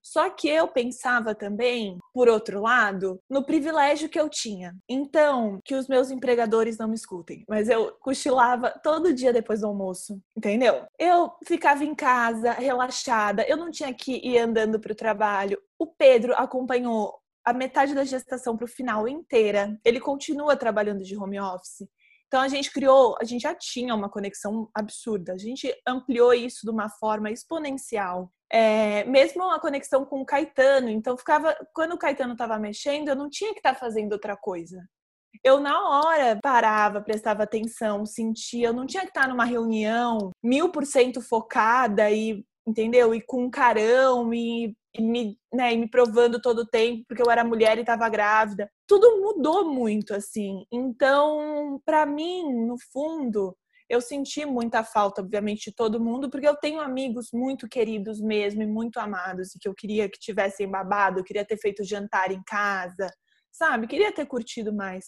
Só 0.05 0.29
que 0.29 0.47
eu 0.47 0.67
pensava 0.67 1.33
também, 1.33 1.97
por 2.13 2.29
outro 2.29 2.61
lado, 2.61 3.19
no 3.27 3.43
privilégio 3.43 4.07
que 4.07 4.19
eu 4.19 4.29
tinha. 4.29 4.75
Então, 4.87 5.59
que 5.65 5.73
os 5.73 5.87
meus 5.87 6.11
empregadores 6.11 6.77
não 6.77 6.87
me 6.87 6.93
escutem, 6.93 7.43
mas 7.49 7.69
eu 7.69 7.91
cochilava 7.99 8.69
todo 8.83 9.13
dia 9.13 9.33
depois 9.33 9.61
do 9.61 9.67
almoço, 9.67 10.21
entendeu? 10.37 10.85
Eu 10.99 11.31
ficava 11.43 11.83
em 11.83 11.95
casa, 11.95 12.51
relaxada, 12.51 13.43
eu 13.47 13.57
não 13.57 13.71
tinha 13.71 13.91
que 13.91 14.21
ir 14.23 14.37
andando 14.37 14.79
para 14.79 14.91
o 14.91 14.95
trabalho. 14.95 15.59
O 15.79 15.87
Pedro 15.87 16.33
acompanhou 16.35 17.19
a 17.43 17.51
metade 17.51 17.95
da 17.95 18.03
gestação 18.03 18.55
para 18.55 18.65
o 18.65 18.67
final 18.69 19.07
inteira. 19.07 19.75
Ele 19.83 19.99
continua 19.99 20.55
trabalhando 20.55 21.03
de 21.03 21.17
home 21.17 21.39
office. 21.39 21.87
Então 22.27 22.41
a 22.41 22.47
gente 22.47 22.71
criou, 22.71 23.15
a 23.21 23.23
gente 23.23 23.41
já 23.41 23.55
tinha 23.55 23.95
uma 23.95 24.09
conexão 24.09 24.69
absurda. 24.73 25.33
A 25.33 25.37
gente 25.37 25.73
ampliou 25.87 26.33
isso 26.33 26.61
de 26.63 26.71
uma 26.71 26.89
forma 26.89 27.31
exponencial 27.31 28.31
é, 28.51 29.03
mesmo 29.05 29.43
a 29.51 29.59
conexão 29.59 30.05
com 30.05 30.21
o 30.21 30.25
Caetano. 30.25 30.89
Então, 30.89 31.17
ficava 31.17 31.55
quando 31.73 31.93
o 31.93 31.97
Caetano 31.97 32.33
estava 32.33 32.57
mexendo, 32.59 33.09
eu 33.09 33.15
não 33.15 33.29
tinha 33.29 33.51
que 33.53 33.59
estar 33.59 33.73
tá 33.73 33.79
fazendo 33.79 34.13
outra 34.13 34.35
coisa. 34.37 34.81
Eu, 35.43 35.59
na 35.59 35.77
hora, 35.89 36.39
parava, 36.41 37.01
prestava 37.01 37.43
atenção, 37.43 38.05
sentia. 38.05 38.67
Eu 38.67 38.73
não 38.73 38.85
tinha 38.85 39.03
que 39.03 39.09
estar 39.09 39.23
tá 39.23 39.27
numa 39.27 39.45
reunião 39.45 40.31
mil 40.43 40.69
por 40.69 40.85
cento 40.85 41.21
focada 41.21 42.09
e, 42.09 42.45
entendeu? 42.65 43.13
E 43.13 43.21
com 43.21 43.45
um 43.45 43.49
carão 43.49 44.33
e, 44.33 44.75
e 44.93 45.01
me, 45.01 45.37
né, 45.53 45.73
e 45.73 45.77
me 45.77 45.89
provando 45.89 46.41
todo 46.41 46.59
o 46.59 46.67
tempo, 46.67 47.03
porque 47.07 47.21
eu 47.21 47.29
era 47.29 47.43
mulher 47.43 47.77
e 47.77 47.81
estava 47.81 48.07
grávida. 48.09 48.69
Tudo 48.87 49.21
mudou 49.21 49.71
muito, 49.71 50.13
assim. 50.13 50.65
Então, 50.71 51.81
para 51.85 52.05
mim, 52.05 52.65
no 52.65 52.75
fundo, 52.91 53.55
eu 53.89 54.01
senti 54.01 54.45
muita 54.45 54.83
falta, 54.83 55.21
obviamente, 55.21 55.69
de 55.69 55.75
todo 55.75 56.03
mundo, 56.03 56.29
porque 56.29 56.47
eu 56.47 56.55
tenho 56.55 56.81
amigos 56.81 57.29
muito 57.31 57.67
queridos 57.69 58.19
mesmo 58.19 58.63
e 58.63 58.67
muito 58.67 58.97
amados 58.99 59.53
e 59.53 59.59
que 59.59 59.67
eu 59.67 59.75
queria 59.75 60.09
que 60.09 60.19
tivessem 60.19 60.69
babado, 60.69 61.19
eu 61.19 61.23
queria 61.23 61.45
ter 61.45 61.57
feito 61.57 61.83
jantar 61.83 62.31
em 62.31 62.41
casa, 62.43 63.11
sabe? 63.51 63.87
Queria 63.87 64.11
ter 64.11 64.25
curtido 64.25 64.73
mais. 64.73 65.05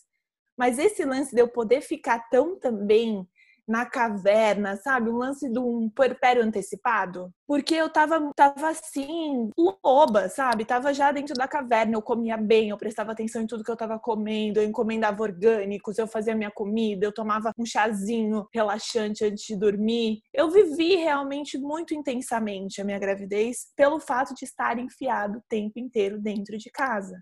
Mas 0.58 0.78
esse 0.80 1.04
lance 1.06 1.34
de 1.36 1.42
eu 1.42 1.48
poder 1.48 1.82
ficar 1.82 2.30
tão 2.30 2.60
também 2.60 3.28
na 3.68 3.86
caverna, 3.86 4.78
sabe? 4.78 5.10
Um 5.10 5.18
lance 5.18 5.52
de 5.52 5.60
um 5.60 5.90
puerpério 5.90 6.42
antecipado. 6.42 7.32
Porque 7.46 7.76
eu 7.76 7.90
tava, 7.90 8.32
tava 8.36 8.70
assim, 8.70 9.50
loba, 9.84 10.30
sabe? 10.30 10.64
Tava 10.64 10.94
já 10.94 11.12
dentro 11.12 11.36
da 11.36 11.48
caverna, 11.48 11.96
eu 11.96 12.02
comia 12.02 12.38
bem, 12.38 12.70
eu 12.70 12.78
prestava 12.78 13.12
atenção 13.12 13.42
em 13.42 13.48
tudo 13.48 13.64
que 13.64 13.72
eu 13.72 13.76
tava 13.76 14.00
comendo, 14.00 14.60
eu 14.60 14.64
encomendava 14.64 15.22
orgânicos, 15.22 15.98
eu 15.98 16.08
fazia 16.08 16.36
minha 16.36 16.52
comida, 16.52 17.06
eu 17.06 17.14
tomava 17.14 17.52
um 17.58 17.66
chazinho 17.66 18.48
relaxante 18.54 19.26
antes 19.26 19.44
de 19.46 19.58
dormir. 19.58 20.22
Eu 20.34 20.50
vivi 20.50 20.96
realmente 20.96 21.58
muito 21.58 21.94
intensamente 21.94 22.82
a 22.82 22.86
minha 22.86 23.00
gravidez 23.00 23.68
pelo 23.76 24.00
fato 24.00 24.34
de 24.34 24.46
estar 24.46 24.80
enfiado 24.80 25.40
o 25.40 25.44
tempo 25.50 25.78
inteiro 25.78 26.20
dentro 26.20 26.58
de 26.58 26.70
casa. 26.72 27.20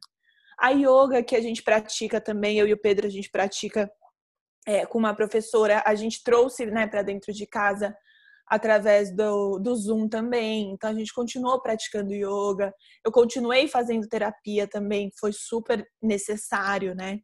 A 0.60 0.70
yoga 0.70 1.22
que 1.24 1.36
a 1.36 1.42
gente 1.42 1.62
pratica 1.64 2.22
também, 2.22 2.58
eu 2.58 2.68
e 2.68 2.74
o 2.74 2.78
Pedro, 2.80 3.08
a 3.08 3.10
gente 3.10 3.30
pratica 3.30 3.92
é, 4.66 4.86
com 4.86 4.98
uma 4.98 5.14
professora, 5.14 5.84
a 5.86 5.94
gente 5.96 6.24
trouxe 6.24 6.66
né, 6.66 6.88
para 6.88 7.04
dentro 7.04 7.32
de 7.32 7.46
casa 7.46 7.96
através 8.48 9.16
do, 9.16 9.60
do 9.60 9.76
Zoom 9.76 10.08
também. 10.08 10.72
Então 10.72 10.90
a 10.90 10.94
gente 10.94 11.14
continuou 11.14 11.62
praticando 11.62 12.14
yoga. 12.14 12.74
Eu 13.04 13.12
continuei 13.12 13.68
fazendo 13.68 14.08
terapia 14.08 14.68
também, 14.68 15.12
foi 15.20 15.32
super 15.34 15.86
necessário, 16.02 16.96
né? 16.96 17.20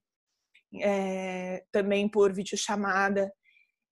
É, 0.82 1.64
também 1.72 2.08
por 2.10 2.32
videochamada. 2.32 3.32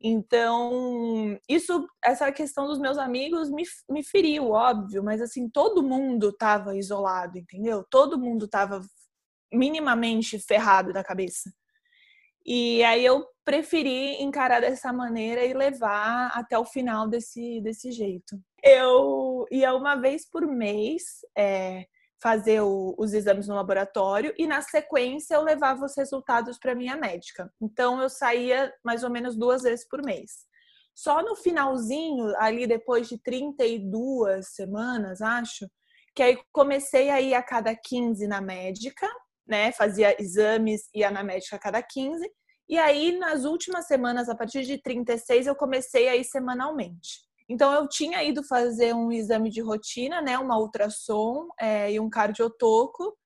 Então, 0.01 1.37
isso, 1.47 1.85
essa 2.03 2.31
questão 2.31 2.67
dos 2.67 2.79
meus 2.79 2.97
amigos 2.97 3.49
me, 3.49 3.63
me 3.89 4.01
feriu, 4.01 4.51
óbvio, 4.51 5.03
mas 5.03 5.21
assim, 5.21 5.49
todo 5.49 5.83
mundo 5.83 6.29
estava 6.29 6.73
isolado, 6.77 7.37
entendeu? 7.37 7.83
Todo 7.91 8.17
mundo 8.17 8.45
estava 8.45 8.81
minimamente 9.51 10.39
ferrado 10.39 10.93
da 10.93 11.03
cabeça. 11.03 11.51
E 12.51 12.83
aí 12.83 13.05
eu 13.05 13.27
preferi 13.45 14.19
encarar 14.23 14.59
dessa 14.59 14.91
maneira 14.91 15.45
e 15.45 15.53
levar 15.53 16.31
até 16.33 16.57
o 16.57 16.65
final 16.65 17.07
desse, 17.07 17.61
desse 17.61 17.91
jeito. 17.91 18.41
Eu 18.63 19.45
ia 19.51 19.71
uma 19.75 19.95
vez 19.95 20.27
por 20.27 20.47
mês 20.47 21.03
é, 21.37 21.85
fazer 22.19 22.61
o, 22.61 22.95
os 22.97 23.13
exames 23.13 23.47
no 23.47 23.53
laboratório 23.53 24.33
e 24.35 24.47
na 24.47 24.63
sequência 24.63 25.35
eu 25.35 25.43
levava 25.43 25.85
os 25.85 25.95
resultados 25.95 26.57
para 26.57 26.73
minha 26.73 26.97
médica. 26.97 27.53
Então 27.61 28.01
eu 28.01 28.09
saía 28.09 28.73
mais 28.83 29.03
ou 29.03 29.11
menos 29.11 29.37
duas 29.37 29.61
vezes 29.61 29.87
por 29.87 30.03
mês. 30.03 30.47
Só 30.95 31.21
no 31.21 31.35
finalzinho, 31.35 32.35
ali 32.37 32.65
depois 32.65 33.07
de 33.07 33.21
32 33.21 34.55
semanas, 34.55 35.21
acho, 35.21 35.69
que 36.15 36.23
aí 36.23 36.39
comecei 36.51 37.11
a 37.11 37.21
ir 37.21 37.35
a 37.35 37.43
cada 37.43 37.75
15 37.75 38.25
na 38.27 38.41
médica, 38.41 39.07
né? 39.47 39.71
Fazia 39.71 40.19
exames, 40.19 40.89
ia 40.95 41.11
na 41.11 41.23
médica 41.23 41.55
a 41.55 41.59
cada 41.59 41.81
15. 41.81 42.27
E 42.69 42.77
aí, 42.77 43.17
nas 43.17 43.45
últimas 43.45 43.87
semanas, 43.87 44.29
a 44.29 44.35
partir 44.35 44.61
de 44.61 44.77
36, 44.77 45.47
eu 45.47 45.55
comecei 45.55 46.07
a 46.07 46.15
ir 46.15 46.23
semanalmente. 46.23 47.27
Então, 47.49 47.73
eu 47.73 47.89
tinha 47.89 48.23
ido 48.23 48.43
fazer 48.43 48.93
um 48.93 49.11
exame 49.11 49.49
de 49.49 49.59
rotina, 49.59 50.21
né? 50.21 50.37
Uma 50.37 50.59
ultrassom 50.59 51.47
é, 51.59 51.91
e 51.91 51.99
um 51.99 52.07
cardiotoco. 52.07 53.17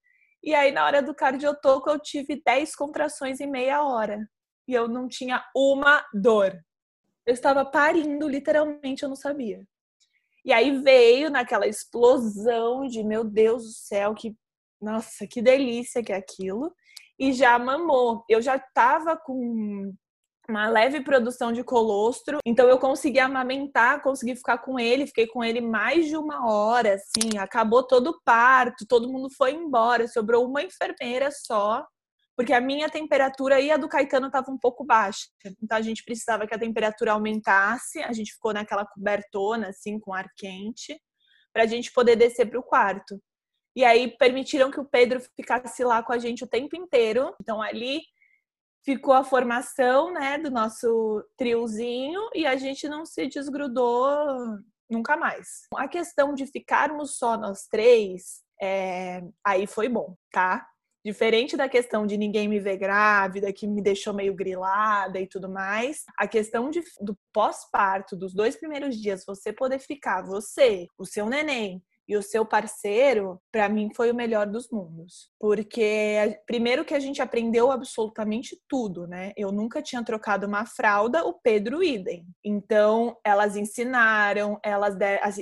E 0.41 0.55
aí, 0.55 0.71
na 0.71 0.85
hora 0.85 1.03
do 1.03 1.13
cardiotoco, 1.13 1.89
eu 1.89 1.99
tive 1.99 2.41
10 2.41 2.73
contrações 2.73 3.41
em 3.41 3.47
meia 3.51 3.83
hora. 3.83 4.25
E 4.65 4.73
eu 4.73 4.87
não 4.87 5.09
tinha 5.09 5.43
uma 5.53 6.05
dor. 6.13 6.57
Eu 7.25 7.33
estava 7.33 7.65
parindo, 7.65 8.29
literalmente, 8.29 9.03
eu 9.03 9.09
não 9.09 9.15
sabia. 9.17 9.61
E 10.45 10.53
aí 10.53 10.79
veio 10.79 11.29
naquela 11.29 11.67
explosão 11.67 12.87
de, 12.87 13.03
meu 13.03 13.25
Deus 13.25 13.63
do 13.63 13.71
céu, 13.71 14.13
que 14.13 14.37
nossa, 14.81 15.27
que 15.27 15.41
delícia 15.41 16.03
que 16.03 16.11
é 16.11 16.15
aquilo 16.17 16.73
e 17.20 17.32
já 17.34 17.57
mamou. 17.59 18.24
Eu 18.30 18.41
já 18.41 18.55
estava 18.55 19.18
com 19.18 19.93
uma 20.47 20.68
leve 20.68 21.01
produção 21.01 21.51
de 21.51 21.64
colostro, 21.64 22.39
então 22.45 22.68
eu 22.68 22.78
consegui 22.78 23.20
amamentar, 23.20 24.01
consegui 24.01 24.36
ficar 24.36 24.57
com 24.57 24.78
ele, 24.78 25.07
fiquei 25.07 25.26
com 25.28 25.43
ele 25.43 25.61
mais 25.61 26.07
de 26.07 26.18
uma 26.18 26.51
hora, 26.51 26.95
assim, 26.95 27.38
acabou 27.38 27.84
todo 27.84 28.07
o 28.07 28.22
parto, 28.26 28.86
todo 28.88 29.11
mundo 29.11 29.30
foi 29.38 29.53
embora, 29.53 30.07
sobrou 30.07 30.45
uma 30.45 30.61
enfermeira 30.61 31.30
só, 31.32 31.86
porque 32.36 32.51
a 32.51 32.59
minha 32.59 32.89
temperatura 32.89 33.61
e 33.61 33.72
a 33.72 33.78
do 33.78 33.88
Caetano 33.88 34.28
estava 34.28 34.51
um 34.51 34.57
pouco 34.57 34.84
baixa, 34.84 35.28
então 35.61 35.78
a 35.78 35.82
gente 35.82 36.03
precisava 36.03 36.45
que 36.45 36.53
a 36.53 36.59
temperatura 36.59 37.14
aumentasse, 37.14 37.99
a 38.03 38.11
gente 38.11 38.34
ficou 38.34 38.53
naquela 38.53 38.86
cobertona, 38.86 39.70
assim, 39.70 39.97
com 39.97 40.14
ar 40.14 40.28
quente, 40.36 40.99
para 41.53 41.64
a 41.64 41.68
gente 41.68 41.91
poder 41.93 42.16
descer 42.16 42.49
para 42.49 42.59
o 42.59 42.64
quarto. 42.64 43.18
E 43.76 43.84
aí 43.84 44.15
permitiram 44.17 44.69
que 44.69 44.80
o 44.80 44.86
Pedro 44.86 45.19
ficasse 45.36 45.84
lá 45.84 46.03
com 46.03 46.13
a 46.13 46.17
gente 46.17 46.43
o 46.43 46.47
tempo 46.47 46.76
inteiro. 46.76 47.34
Então 47.41 47.61
ali 47.61 48.01
ficou 48.84 49.13
a 49.13 49.24
formação, 49.24 50.11
né, 50.11 50.38
do 50.38 50.51
nosso 50.51 51.24
triozinho 51.38 52.21
e 52.34 52.45
a 52.45 52.55
gente 52.57 52.88
não 52.88 53.05
se 53.05 53.28
desgrudou 53.28 54.07
nunca 54.89 55.15
mais. 55.15 55.61
A 55.76 55.88
questão 55.88 56.34
de 56.34 56.45
ficarmos 56.45 57.17
só 57.17 57.38
nós 57.38 57.65
três, 57.65 58.43
é... 58.61 59.21
aí 59.43 59.65
foi 59.65 59.88
bom, 59.88 60.15
tá? 60.32 60.67
Diferente 61.05 61.57
da 61.57 61.67
questão 61.67 62.05
de 62.05 62.17
ninguém 62.17 62.47
me 62.47 62.59
ver 62.59 62.78
grávida, 62.78 63.51
que 63.51 63.67
me 63.67 63.82
deixou 63.82 64.13
meio 64.13 64.34
grilada 64.34 65.19
e 65.19 65.28
tudo 65.28 65.49
mais, 65.49 66.03
a 66.17 66.28
questão 66.28 66.69
de, 66.69 66.82
do 67.01 67.17
pós-parto, 67.34 68.15
dos 68.15 68.34
dois 68.34 68.55
primeiros 68.55 68.95
dias, 68.95 69.26
você 69.26 69.51
poder 69.51 69.80
ficar, 69.80 70.21
você, 70.21 70.88
o 70.97 71.05
seu 71.05 71.26
neném, 71.26 71.84
e 72.08 72.18
o 72.18 72.22
seu 72.22 72.45
parceiro, 72.45 73.39
para 73.51 73.70
mim 73.70 73.89
foi 73.95 74.12
o 74.12 74.16
melhor 74.16 74.47
dos 74.47 74.70
mundos. 74.70 75.30
Porque 75.39 76.39
primeiro 76.45 76.86
que 76.86 76.93
a 76.93 76.99
gente 76.99 77.22
aprendeu 77.22 77.72
absolutamente 77.72 78.58
tudo, 78.68 79.08
né? 79.08 79.32
Eu 79.38 79.51
nunca 79.51 79.82
tinha 79.82 80.04
trocado 80.04 80.47
uma 80.47 80.66
fralda, 80.66 81.26
o 81.26 81.34
Pedro 81.34 81.84
idem. 81.84 82.26
Então, 82.43 83.18
elas 83.24 83.56
ensinaram, 83.56 84.60
elas 84.64 84.97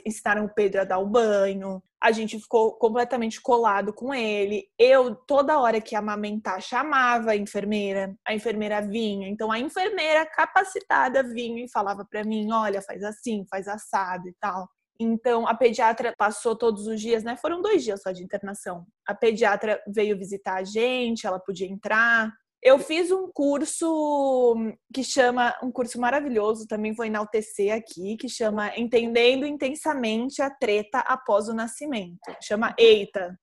ensinaram 0.05 0.45
o 0.45 0.53
Pedro 0.53 0.81
a 0.81 0.85
dar 0.85 0.99
o 0.99 1.07
banho, 1.07 1.81
a 2.01 2.11
gente 2.11 2.39
ficou 2.39 2.73
completamente 2.73 3.39
colado 3.39 3.93
com 3.93 4.11
ele. 4.11 4.67
Eu, 4.77 5.15
toda 5.15 5.59
hora 5.59 5.79
que 5.79 5.95
amamentar, 5.95 6.59
chamava 6.59 7.31
a 7.31 7.35
enfermeira, 7.35 8.15
a 8.27 8.33
enfermeira 8.33 8.81
vinha. 8.81 9.27
Então, 9.27 9.51
a 9.51 9.59
enfermeira 9.59 10.25
capacitada 10.25 11.21
vinha 11.21 11.63
e 11.63 11.69
falava 11.69 12.03
para 12.03 12.23
mim: 12.23 12.51
olha, 12.51 12.81
faz 12.81 13.03
assim, 13.03 13.45
faz 13.49 13.67
assado 13.67 14.27
e 14.27 14.33
tal. 14.39 14.67
Então, 15.01 15.47
a 15.47 15.55
pediatra 15.55 16.13
passou 16.17 16.55
todos 16.55 16.87
os 16.87 17.01
dias, 17.01 17.23
né? 17.23 17.35
Foram 17.37 17.61
dois 17.61 17.83
dias 17.83 18.01
só 18.01 18.11
de 18.11 18.23
internação. 18.23 18.85
A 19.05 19.15
pediatra 19.15 19.81
veio 19.87 20.17
visitar 20.17 20.55
a 20.55 20.63
gente, 20.63 21.25
ela 21.25 21.39
podia 21.39 21.67
entrar. 21.67 22.31
Eu 22.63 22.77
fiz 22.77 23.09
um 23.09 23.27
curso 23.33 24.55
que 24.93 25.03
chama, 25.03 25.57
um 25.63 25.71
curso 25.71 25.99
maravilhoso, 25.99 26.67
também 26.67 26.93
vou 26.93 27.05
enaltecer 27.05 27.73
aqui, 27.73 28.15
que 28.17 28.29
chama 28.29 28.71
Entendendo 28.77 29.47
Intensamente 29.47 30.43
a 30.43 30.49
Treta 30.49 30.99
Após 30.99 31.47
o 31.47 31.53
Nascimento. 31.55 32.19
Chama 32.39 32.75
EITA. 32.77 33.35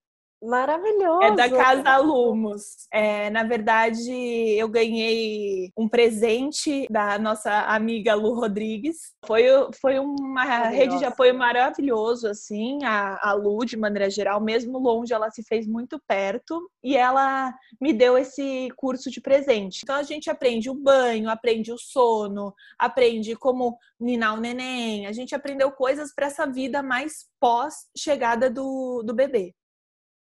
Maravilhoso! 0.42 1.22
É 1.22 1.34
da 1.34 1.48
Casa 1.50 1.96
Lumos. 1.96 2.86
É, 2.92 3.28
na 3.30 3.42
verdade, 3.42 4.12
eu 4.56 4.68
ganhei 4.68 5.72
um 5.76 5.88
presente 5.88 6.86
da 6.88 7.18
nossa 7.18 7.50
amiga 7.62 8.14
Lu 8.14 8.34
Rodrigues. 8.34 9.12
Foi, 9.26 9.42
foi 9.80 9.98
uma 9.98 10.44
rede 10.68 10.98
de 10.98 11.04
apoio 11.04 11.36
maravilhoso, 11.36 12.28
assim. 12.28 12.84
A, 12.84 13.30
a 13.30 13.32
Lu, 13.32 13.64
de 13.64 13.76
maneira 13.76 14.08
geral, 14.08 14.40
mesmo 14.40 14.78
longe, 14.78 15.12
ela 15.12 15.28
se 15.30 15.42
fez 15.42 15.66
muito 15.66 16.00
perto. 16.06 16.70
E 16.84 16.96
ela 16.96 17.52
me 17.80 17.92
deu 17.92 18.16
esse 18.16 18.68
curso 18.76 19.10
de 19.10 19.20
presente. 19.20 19.80
Então, 19.82 19.96
a 19.96 20.04
gente 20.04 20.30
aprende 20.30 20.70
o 20.70 20.74
banho, 20.74 21.28
aprende 21.28 21.72
o 21.72 21.78
sono, 21.78 22.54
aprende 22.78 23.34
como 23.34 23.76
ninar 23.98 24.34
o 24.34 24.40
neném. 24.40 25.06
A 25.06 25.12
gente 25.12 25.34
aprendeu 25.34 25.72
coisas 25.72 26.14
para 26.14 26.26
essa 26.26 26.46
vida 26.46 26.80
mais 26.80 27.26
pós-chegada 27.40 28.48
do, 28.48 29.02
do 29.04 29.12
bebê. 29.12 29.52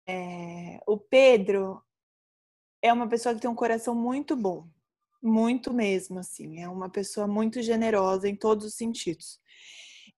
É, 0.09 0.79
o 0.87 0.97
Pedro 0.97 1.83
é 2.81 2.91
uma 2.91 3.07
pessoa 3.07 3.35
que 3.35 3.41
tem 3.41 3.49
um 3.49 3.55
coração 3.55 3.93
muito 3.93 4.35
bom, 4.35 4.67
muito 5.21 5.71
mesmo, 5.71 6.17
assim. 6.17 6.59
É 6.59 6.67
uma 6.67 6.89
pessoa 6.89 7.27
muito 7.27 7.61
generosa 7.61 8.27
em 8.27 8.35
todos 8.35 8.65
os 8.65 8.73
sentidos. 8.73 9.39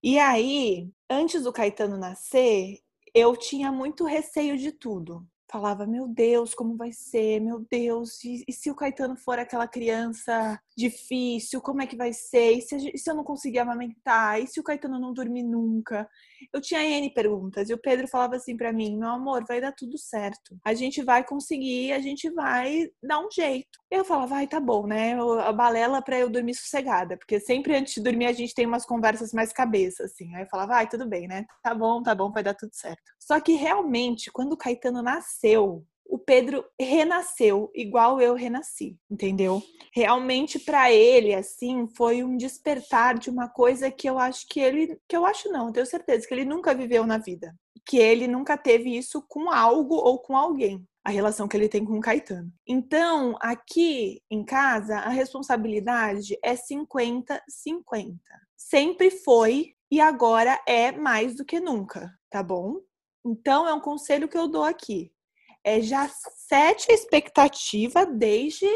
E 0.02 0.18
aí, 0.18 0.90
antes 1.10 1.42
do 1.42 1.52
Caetano 1.52 1.98
nascer, 1.98 2.78
eu 3.14 3.36
tinha 3.36 3.70
muito 3.70 4.06
receio 4.06 4.56
de 4.56 4.72
tudo 4.72 5.26
falava, 5.52 5.86
meu 5.86 6.08
Deus, 6.08 6.54
como 6.54 6.78
vai 6.78 6.92
ser? 6.92 7.38
Meu 7.38 7.60
Deus, 7.70 8.24
e, 8.24 8.42
e, 8.48 8.52
se 8.54 8.70
o 8.70 8.74
Caetano 8.74 9.14
for 9.14 9.38
aquela 9.38 9.68
criança 9.68 10.58
difícil, 10.76 11.60
como 11.60 11.82
é 11.82 11.86
que 11.86 11.96
vai 11.96 12.12
ser? 12.12 12.52
E 12.52 12.62
se, 12.62 13.10
eu 13.10 13.14
não 13.14 13.24
conseguir 13.24 13.58
amamentar? 13.58 14.40
E 14.40 14.46
se 14.46 14.60
o 14.60 14.62
Caetano 14.62 14.98
não 14.98 15.12
dormir 15.12 15.42
nunca? 15.42 16.08
Eu 16.52 16.60
tinha 16.60 16.82
N 16.82 17.12
perguntas 17.12 17.70
e 17.70 17.74
o 17.74 17.78
Pedro 17.78 18.08
falava 18.08 18.36
assim 18.36 18.56
para 18.56 18.72
mim, 18.72 18.96
meu 18.96 19.08
amor, 19.08 19.44
vai 19.46 19.60
dar 19.60 19.72
tudo 19.72 19.96
certo. 19.98 20.56
A 20.64 20.74
gente 20.74 21.02
vai 21.02 21.24
conseguir, 21.24 21.92
a 21.92 22.00
gente 22.00 22.30
vai 22.30 22.88
dar 23.02 23.20
um 23.20 23.30
jeito. 23.30 23.78
Eu 23.90 24.04
falava, 24.04 24.28
vai, 24.28 24.46
tá 24.46 24.60
bom, 24.60 24.86
né? 24.86 25.14
A 25.44 25.52
balela 25.52 26.02
para 26.02 26.18
eu 26.18 26.30
dormir 26.30 26.54
sossegada, 26.54 27.16
porque 27.16 27.38
sempre 27.38 27.76
antes 27.76 27.94
de 27.94 28.02
dormir 28.02 28.26
a 28.26 28.32
gente 28.32 28.54
tem 28.54 28.66
umas 28.66 28.86
conversas 28.86 29.32
mais 29.32 29.52
cabeça, 29.52 30.04
assim. 30.04 30.34
Aí 30.34 30.42
eu 30.42 30.48
falava, 30.48 30.72
vai, 30.74 30.88
tudo 30.88 31.06
bem, 31.06 31.28
né? 31.28 31.44
Tá 31.62 31.74
bom, 31.74 32.02
tá 32.02 32.14
bom, 32.14 32.30
vai 32.30 32.42
dar 32.42 32.54
tudo 32.54 32.74
certo. 32.74 33.02
Só 33.18 33.40
que 33.40 33.52
realmente, 33.52 34.30
quando 34.32 34.52
o 34.52 34.56
Caetano 34.56 35.02
nasceu, 35.02 35.84
o 36.12 36.18
Pedro 36.18 36.62
renasceu 36.78 37.70
igual 37.74 38.20
eu 38.20 38.34
renasci, 38.34 38.98
entendeu? 39.10 39.62
Realmente 39.94 40.58
para 40.58 40.92
ele 40.92 41.34
assim 41.34 41.88
foi 41.96 42.22
um 42.22 42.36
despertar 42.36 43.18
de 43.18 43.30
uma 43.30 43.48
coisa 43.48 43.90
que 43.90 44.10
eu 44.10 44.18
acho 44.18 44.46
que 44.46 44.60
ele, 44.60 45.00
que 45.08 45.16
eu 45.16 45.24
acho 45.24 45.50
não, 45.50 45.72
tenho 45.72 45.86
certeza 45.86 46.28
que 46.28 46.34
ele 46.34 46.44
nunca 46.44 46.74
viveu 46.74 47.06
na 47.06 47.16
vida, 47.16 47.56
que 47.86 47.96
ele 47.96 48.28
nunca 48.28 48.58
teve 48.58 48.94
isso 48.94 49.24
com 49.26 49.50
algo 49.50 49.94
ou 49.94 50.18
com 50.18 50.36
alguém. 50.36 50.86
A 51.02 51.10
relação 51.10 51.48
que 51.48 51.56
ele 51.56 51.68
tem 51.68 51.84
com 51.84 51.98
o 51.98 52.00
Caetano. 52.00 52.52
Então, 52.64 53.36
aqui 53.40 54.22
em 54.30 54.44
casa, 54.44 54.98
a 54.98 55.08
responsabilidade 55.08 56.38
é 56.44 56.54
50-50. 56.54 57.40
Sempre 58.56 59.10
foi 59.10 59.74
e 59.90 60.00
agora 60.00 60.62
é 60.64 60.92
mais 60.92 61.34
do 61.34 61.44
que 61.44 61.58
nunca, 61.58 62.16
tá 62.30 62.40
bom? 62.40 62.76
Então, 63.26 63.66
é 63.66 63.74
um 63.74 63.80
conselho 63.80 64.28
que 64.28 64.38
eu 64.38 64.46
dou 64.46 64.62
aqui. 64.62 65.10
É 65.64 65.80
já 65.80 66.08
sete 66.08 66.90
a 66.90 66.94
expectativa 66.94 68.04
desde, 68.04 68.66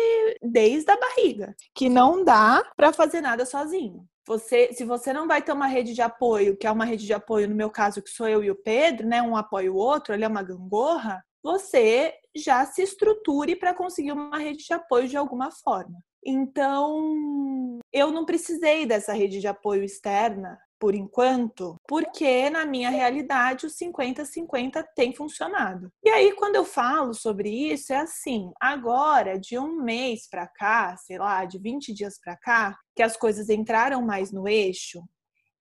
desde 0.43 0.91
a 0.91 0.97
barriga, 0.97 1.55
que 1.74 1.89
não 1.89 2.24
dá 2.24 2.62
para 2.76 2.93
fazer 2.93 3.20
nada 3.20 3.45
sozinho. 3.45 4.07
Você, 4.26 4.72
se 4.72 4.84
você 4.84 5.12
não 5.12 5.28
vai 5.28 5.41
ter 5.41 5.53
uma 5.53 5.66
rede 5.66 5.95
de 5.95 6.03
apoio, 6.03 6.57
que 6.57 6.66
é 6.66 6.70
uma 6.70 6.84
rede 6.84 7.07
de 7.07 7.12
apoio, 7.12 7.49
no 7.49 7.55
meu 7.55 7.70
caso, 7.70 8.03
que 8.03 8.11
sou 8.11 8.28
eu 8.28 8.43
e 8.43 8.51
o 8.51 8.57
Pedro, 8.57 9.07
né? 9.07 9.22
Um 9.22 9.37
apoia 9.37 9.72
o 9.72 9.76
outro, 9.76 10.12
ele 10.12 10.24
é 10.24 10.28
uma 10.28 10.43
gangorra, 10.43 11.24
você 11.43 12.12
já 12.34 12.66
se 12.66 12.82
estruture 12.82 13.55
para 13.55 13.72
conseguir 13.72 14.11
uma 14.11 14.39
rede 14.39 14.64
de 14.64 14.74
apoio 14.74 15.07
de 15.07 15.16
alguma 15.16 15.51
forma. 15.53 16.01
Então, 16.24 17.78
eu 17.93 18.11
não 18.11 18.24
precisei 18.24 18.84
dessa 18.84 19.12
rede 19.12 19.39
de 19.39 19.47
apoio 19.47 19.84
externa 19.84 20.59
por 20.79 20.95
enquanto, 20.95 21.77
porque 21.89 22.51
na 22.51 22.64
minha 22.64 22.91
realidade 22.91 23.66
o 23.66 23.70
50-50 23.70 24.85
tem 24.95 25.14
funcionado. 25.14 25.91
E 26.05 26.09
aí, 26.09 26.33
quando 26.33 26.57
eu 26.57 26.64
falo 26.64 27.14
sobre 27.14 27.49
isso, 27.49 27.93
é 27.93 27.99
assim: 27.99 28.51
agora, 28.61 29.39
de 29.39 29.59
um 29.59 29.83
mês 29.83 30.29
para 30.29 30.47
cá, 30.47 30.97
sei 30.97 31.18
lá, 31.18 31.45
de 31.45 31.59
20 31.59 31.93
dias 31.93 32.18
para 32.22 32.37
cá, 32.37 32.77
que 32.95 33.03
as 33.03 33.16
coisas 33.16 33.49
entraram 33.49 34.03
mais 34.03 34.31
no 34.33 34.47
eixo 34.49 35.03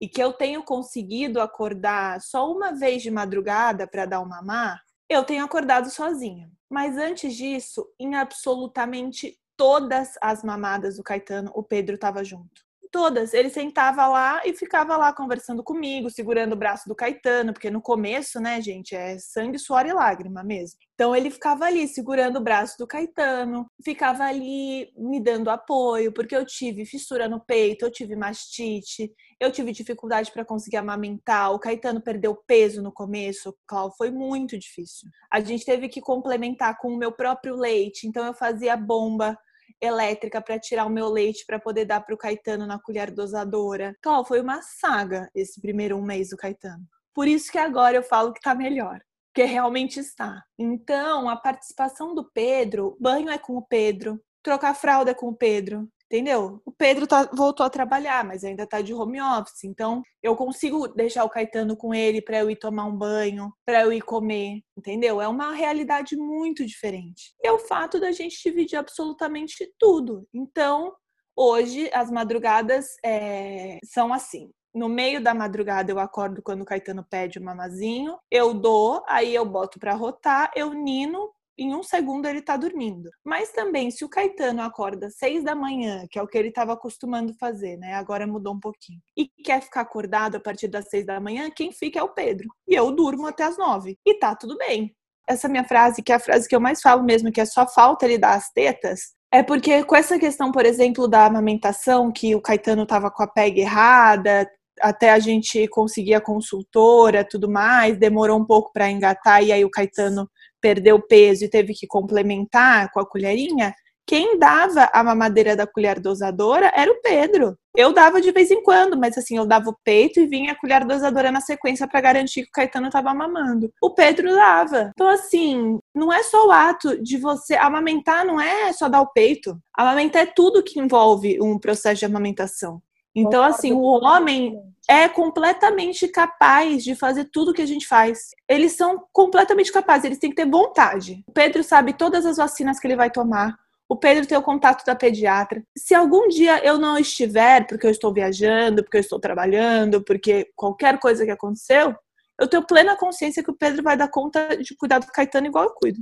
e 0.02 0.08
que 0.08 0.22
eu 0.22 0.34
tenho 0.34 0.64
conseguido 0.64 1.40
acordar 1.40 2.20
só 2.22 2.52
uma 2.52 2.74
vez 2.74 3.02
de 3.02 3.10
madrugada 3.10 3.88
para 3.88 4.06
dar 4.06 4.20
uma 4.20 4.42
mamar, 4.42 4.82
eu 5.10 5.24
tenho 5.24 5.46
acordado 5.46 5.90
sozinha. 5.90 6.52
Mas 6.70 6.98
antes 6.98 7.36
disso, 7.36 7.88
em 8.00 8.16
absolutamente 8.16 9.38
todas 9.56 10.16
as 10.22 10.44
mamadas 10.44 10.98
do 10.98 11.04
Caetano, 11.04 11.52
o 11.56 11.64
Pedro 11.64 11.96
estava 11.96 12.24
junto 12.24 12.65
todas. 12.92 13.34
Ele 13.34 13.50
sentava 13.50 14.08
lá 14.08 14.42
e 14.46 14.54
ficava 14.54 14.98
lá 14.98 15.14
conversando 15.14 15.64
comigo, 15.64 16.10
segurando 16.10 16.54
o 16.54 16.58
braço 16.58 16.88
do 16.88 16.96
Caetano, 16.96 17.54
porque 17.54 17.70
no 17.70 17.82
começo, 17.82 18.40
né, 18.40 18.62
gente, 18.62 18.96
é 18.96 19.18
sangue, 19.18 19.60
suor 19.60 19.86
e 19.86 19.94
lágrima 19.94 20.44
mesmo. 20.44 20.80
Então 20.94 21.16
ele 21.16 21.30
ficava 21.30 21.66
ali 21.66 21.88
segurando 21.88 22.38
o 22.38 22.42
braço 22.42 22.78
do 22.78 22.88
Caetano, 22.88 23.70
ficava 23.84 24.24
ali 24.24 24.92
me 24.98 25.22
dando 25.22 25.50
apoio, 25.50 26.14
porque 26.14 26.36
eu 26.36 26.46
tive 26.46 26.86
fissura 26.86 27.28
no 27.28 27.40
peito, 27.40 27.86
eu 27.86 27.92
tive 27.92 28.16
mastite, 28.16 29.12
eu 29.40 29.52
tive 29.52 29.74
dificuldade 29.74 30.32
para 30.32 30.46
conseguir 30.46 30.78
amamentar. 30.78 31.52
O 31.54 31.60
Caetano 31.60 32.02
perdeu 32.02 32.36
peso 32.48 32.82
no 32.82 32.94
começo, 32.94 33.54
Clau, 33.68 33.92
foi 33.98 34.10
muito 34.10 34.58
difícil. 34.58 35.10
A 35.32 35.42
gente 35.42 35.66
teve 35.66 35.90
que 35.90 36.00
complementar 36.00 36.78
com 36.78 36.90
o 36.90 36.98
meu 36.98 37.12
próprio 37.12 37.56
leite, 37.56 38.08
então 38.08 38.26
eu 38.26 38.34
fazia 38.34 38.78
bomba 38.78 39.38
elétrica 39.82 40.42
para 40.42 40.60
tirar 40.60 40.86
o 40.86 40.90
meu 40.90 41.10
leite 41.10 41.46
para 41.46 41.60
poder 41.60 41.86
dar 41.86 42.02
para 42.02 42.16
o 42.16 42.18
Caetano 42.18 42.66
na 42.66 42.80
colher 42.80 43.12
dosadora. 43.12 43.96
Então, 44.00 44.24
foi 44.26 44.42
uma 44.42 44.62
saga 44.62 45.30
esse 45.36 45.60
primeiro 45.62 45.98
um 45.98 46.02
mês 46.02 46.30
do 46.30 46.38
Caetano. 46.38 46.84
Por 47.14 47.28
isso 47.28 47.52
que 47.52 47.58
agora 47.58 47.96
eu 47.96 48.04
falo 48.04 48.34
que 48.34 48.40
está 48.40 48.54
melhor, 48.54 49.00
que 49.34 49.44
realmente 49.44 50.00
está. 50.00 50.44
Então, 50.58 51.30
a 51.30 51.36
participação 51.36 52.14
do 52.14 52.30
Pedro, 52.32 52.98
banho 53.00 53.30
é 53.30 53.38
com 53.38 53.56
o 53.58 53.62
Pedro, 53.62 54.22
trocar 54.44 54.76
fralda 54.76 55.12
é 55.12 55.14
com 55.14 55.28
o 55.28 55.36
Pedro, 55.36 55.88
Entendeu? 56.12 56.62
O 56.64 56.72
Pedro 56.72 57.08
tá, 57.08 57.30
voltou 57.34 57.66
a 57.66 57.70
trabalhar, 57.70 58.24
mas 58.24 58.44
ainda 58.44 58.68
tá 58.68 58.80
de 58.82 58.94
home 58.94 59.20
office. 59.20 59.64
Então, 59.64 60.04
eu 60.22 60.36
consigo 60.36 60.88
deixar 60.88 61.24
o 61.24 61.30
Caetano 61.30 61.76
com 61.76 61.94
ele 61.94 62.22
para 62.22 62.38
eu 62.40 62.50
ir 62.50 62.58
tomar 62.58 62.86
um 62.86 62.96
banho, 62.96 63.52
para 63.66 63.82
eu 63.82 63.92
ir 63.92 64.02
comer. 64.02 64.62
Entendeu? 64.78 65.20
É 65.20 65.28
uma 65.28 65.52
realidade 65.54 66.16
muito 66.16 66.66
diferente. 66.66 67.34
E 67.44 67.48
é 67.48 67.52
o 67.52 67.60
fato 67.60 68.00
da 68.00 68.12
gente 68.12 68.42
dividir 68.44 68.78
absolutamente 68.78 69.68
tudo. 69.80 70.28
Então, 70.34 70.94
hoje, 71.36 71.90
as 71.92 72.12
madrugadas 72.12 72.86
é, 73.04 73.80
são 73.84 74.14
assim. 74.14 74.52
No 74.76 74.90
meio 74.90 75.24
da 75.24 75.34
madrugada 75.34 75.90
eu 75.90 75.98
acordo 76.00 76.42
quando 76.44 76.62
o 76.62 76.66
Caetano 76.66 77.02
pede 77.10 77.40
o 77.40 77.44
mamazinho, 77.44 78.18
eu 78.30 78.54
dou, 78.54 79.02
aí 79.08 79.34
eu 79.34 79.46
boto 79.46 79.80
para 79.80 79.94
rotar, 79.94 80.52
eu 80.54 80.74
nino, 80.74 81.32
em 81.58 81.74
um 81.74 81.84
segundo 81.84 82.28
ele 82.28 82.42
tá 82.42 82.58
dormindo. 82.58 83.10
Mas 83.24 83.52
também, 83.52 83.90
se 83.92 84.04
o 84.04 84.10
Caetano 84.10 84.62
acorda 84.62 85.10
seis 85.10 85.44
da 85.44 85.56
manhã, 85.56 86.06
que 86.10 86.20
é 86.20 86.22
o 86.22 86.28
que 86.28 86.38
ele 86.38 86.50
estava 86.50 86.74
acostumando 86.74 87.34
fazer, 87.40 87.78
né? 87.78 87.94
Agora 87.94 88.28
mudou 88.28 88.54
um 88.54 88.60
pouquinho. 88.60 89.00
E 89.18 89.28
quer 89.44 89.62
ficar 89.62 89.82
acordado 89.82 90.36
a 90.36 90.40
partir 90.40 90.68
das 90.68 90.90
seis 90.90 91.06
da 91.06 91.20
manhã, 91.20 91.50
quem 91.50 91.72
fica 91.72 92.00
é 92.00 92.04
o 92.04 92.10
Pedro. 92.10 92.48
E 92.68 92.76
eu 92.76 92.92
durmo 92.92 93.28
até 93.28 93.44
as 93.44 93.58
nove. 93.58 93.98
E 94.06 94.20
tá 94.20 94.36
tudo 94.36 94.58
bem. 94.58 94.96
Essa 95.28 95.48
minha 95.48 95.64
frase, 95.64 96.04
que 96.04 96.12
é 96.12 96.16
a 96.16 96.20
frase 96.20 96.48
que 96.48 96.56
eu 96.56 96.60
mais 96.60 96.82
falo 96.82 97.04
mesmo, 97.04 97.32
que 97.32 97.42
é 97.42 97.46
só 97.46 97.68
falta 97.68 98.06
ele 98.06 98.18
dar 98.18 98.36
as 98.36 98.52
tetas, 98.52 99.16
é 99.32 99.42
porque 99.44 99.84
com 99.84 99.96
essa 99.96 100.20
questão, 100.20 100.52
por 100.52 100.66
exemplo, 100.66 101.08
da 101.08 101.26
amamentação, 101.26 102.12
que 102.12 102.36
o 102.36 102.42
Caetano 102.42 102.86
tava 102.86 103.10
com 103.10 103.24
a 103.24 103.28
pega 103.28 103.60
errada, 103.60 104.48
até 104.82 105.12
a 105.12 105.20
gente 105.20 105.68
conseguir 105.68 106.14
a 106.14 106.22
consultora, 106.22 107.28
tudo 107.28 107.50
mais, 107.50 107.98
demorou 107.98 108.40
um 108.40 108.46
pouco 108.46 108.72
para 108.72 108.90
engatar 108.90 109.44
e 109.44 109.52
aí 109.52 109.64
o 109.66 109.70
Caetano 109.70 110.30
perdeu 110.66 111.00
peso 111.00 111.46
e 111.46 111.48
teve 111.48 111.76
que 111.76 111.86
complementar 111.86 112.92
com 112.92 113.00
a 113.00 113.06
colherinha. 113.08 113.72
Quem 114.04 114.40
dava 114.40 114.90
a 114.92 115.04
mamadeira 115.04 115.56
da 115.56 115.68
colher 115.68 116.00
dosadora 116.00 116.72
era 116.76 116.92
o 116.92 117.02
Pedro. 117.04 117.56
Eu 117.78 117.94
dava 117.94 118.20
de 118.20 118.32
vez 118.32 118.50
em 118.50 118.64
quando, 118.64 118.98
mas 118.98 119.16
assim, 119.16 119.38
eu 119.38 119.46
dava 119.46 119.70
o 119.70 119.78
peito 119.84 120.20
e 120.20 120.26
vinha 120.26 120.54
a 120.54 120.60
colher 120.60 120.84
dosadora 120.84 121.32
na 121.32 121.40
sequência 121.40 121.88
para 121.88 122.02
garantir 122.02 122.44
que 122.44 122.50
o 122.50 122.52
Caetano 122.52 122.88
estava 122.88 123.14
mamando. 123.14 123.72
O 123.80 123.92
Pedro 123.92 124.34
dava. 124.34 124.90
Então, 124.96 125.08
assim, 125.08 125.78
não 125.94 126.12
é 126.12 126.24
só 126.24 126.48
o 126.48 126.52
ato 126.52 127.00
de 127.00 127.18
você 127.18 127.54
amamentar, 127.54 128.26
não 128.26 128.42
é 128.42 128.74
só 128.74 128.90
dar 128.90 129.02
o 129.02 129.12
peito. 129.14 129.56
Amamentar 129.72 130.24
é 130.24 130.32
tudo 130.36 130.64
que 130.64 130.80
envolve 130.80 131.40
um 131.40 131.60
processo 131.60 132.00
de 132.00 132.06
amamentação. 132.06 132.82
Então, 133.16 133.44
assim, 133.44 133.72
o 133.72 133.82
homem 133.82 134.60
é 134.90 135.08
completamente 135.08 136.08
capaz 136.08 136.84
de 136.84 136.96
fazer 136.96 137.26
tudo 137.32 137.54
que 137.54 137.62
a 137.62 137.68
gente 137.68 137.88
faz. 137.88 138.32
Eles 138.48 138.74
são 138.74 139.06
completamente 139.14 139.72
capazes, 139.72 140.06
eles 140.06 140.20
têm 140.20 140.30
que 140.30 140.36
ter 140.36 140.50
vontade. 140.50 141.24
O 141.28 141.32
Pedro 141.32 141.64
sabe 141.64 141.94
todas 141.94 142.26
as 142.26 142.38
vacinas 142.38 142.80
que 142.80 142.86
ele 142.86 142.96
vai 142.96 143.10
tomar 143.10 143.56
o 143.88 143.96
Pedro 143.96 144.26
tem 144.26 144.38
o 144.38 144.42
contato 144.42 144.84
da 144.84 144.96
pediatra. 144.96 145.64
Se 145.78 145.94
algum 145.94 146.28
dia 146.28 146.64
eu 146.66 146.78
não 146.78 146.98
estiver, 146.98 147.68
porque 147.68 147.86
eu 147.86 147.92
estou 147.92 148.12
viajando, 148.12 148.84
porque 148.84 148.98
eu 148.98 149.02
estou 149.02 149.20
trabalhando, 149.20 150.04
porque 150.04 150.52
qualquer 150.56 151.00
coisa 151.00 151.24
que 151.24 151.32
aconteceu, 151.32 151.96
eu 152.40 152.48
tenho 152.48 152.66
plena 152.66 152.98
consciência 152.98 153.44
que 153.44 153.52
o 153.52 153.56
Pedro 153.56 153.84
vai 153.84 153.96
dar 153.96 154.08
conta 154.08 154.58
de 154.58 154.76
cuidar 154.76 155.00
do 155.00 155.08
Caetano 155.08 155.48
igual 155.48 155.66
eu 155.66 155.74
cuido. 155.74 156.00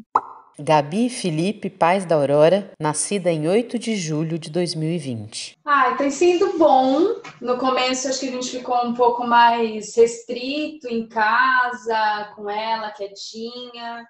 Gabi 0.59 1.09
Felipe 1.09 1.69
Paz 1.69 2.05
da 2.05 2.15
Aurora, 2.15 2.71
nascida 2.79 3.31
em 3.31 3.47
8 3.47 3.79
de 3.79 3.95
julho 3.95 4.37
de 4.37 4.49
2020. 4.49 5.57
Ah, 5.65 5.95
tem 5.97 6.11
sido 6.11 6.57
bom. 6.57 7.21
No 7.41 7.57
começo 7.57 8.07
acho 8.07 8.19
que 8.19 8.29
a 8.29 8.31
gente 8.31 8.51
ficou 8.51 8.85
um 8.85 8.93
pouco 8.93 9.25
mais 9.25 9.95
restrito 9.95 10.87
em 10.87 11.07
casa, 11.07 12.31
com 12.35 12.49
ela 12.49 12.91
quietinha 12.91 14.07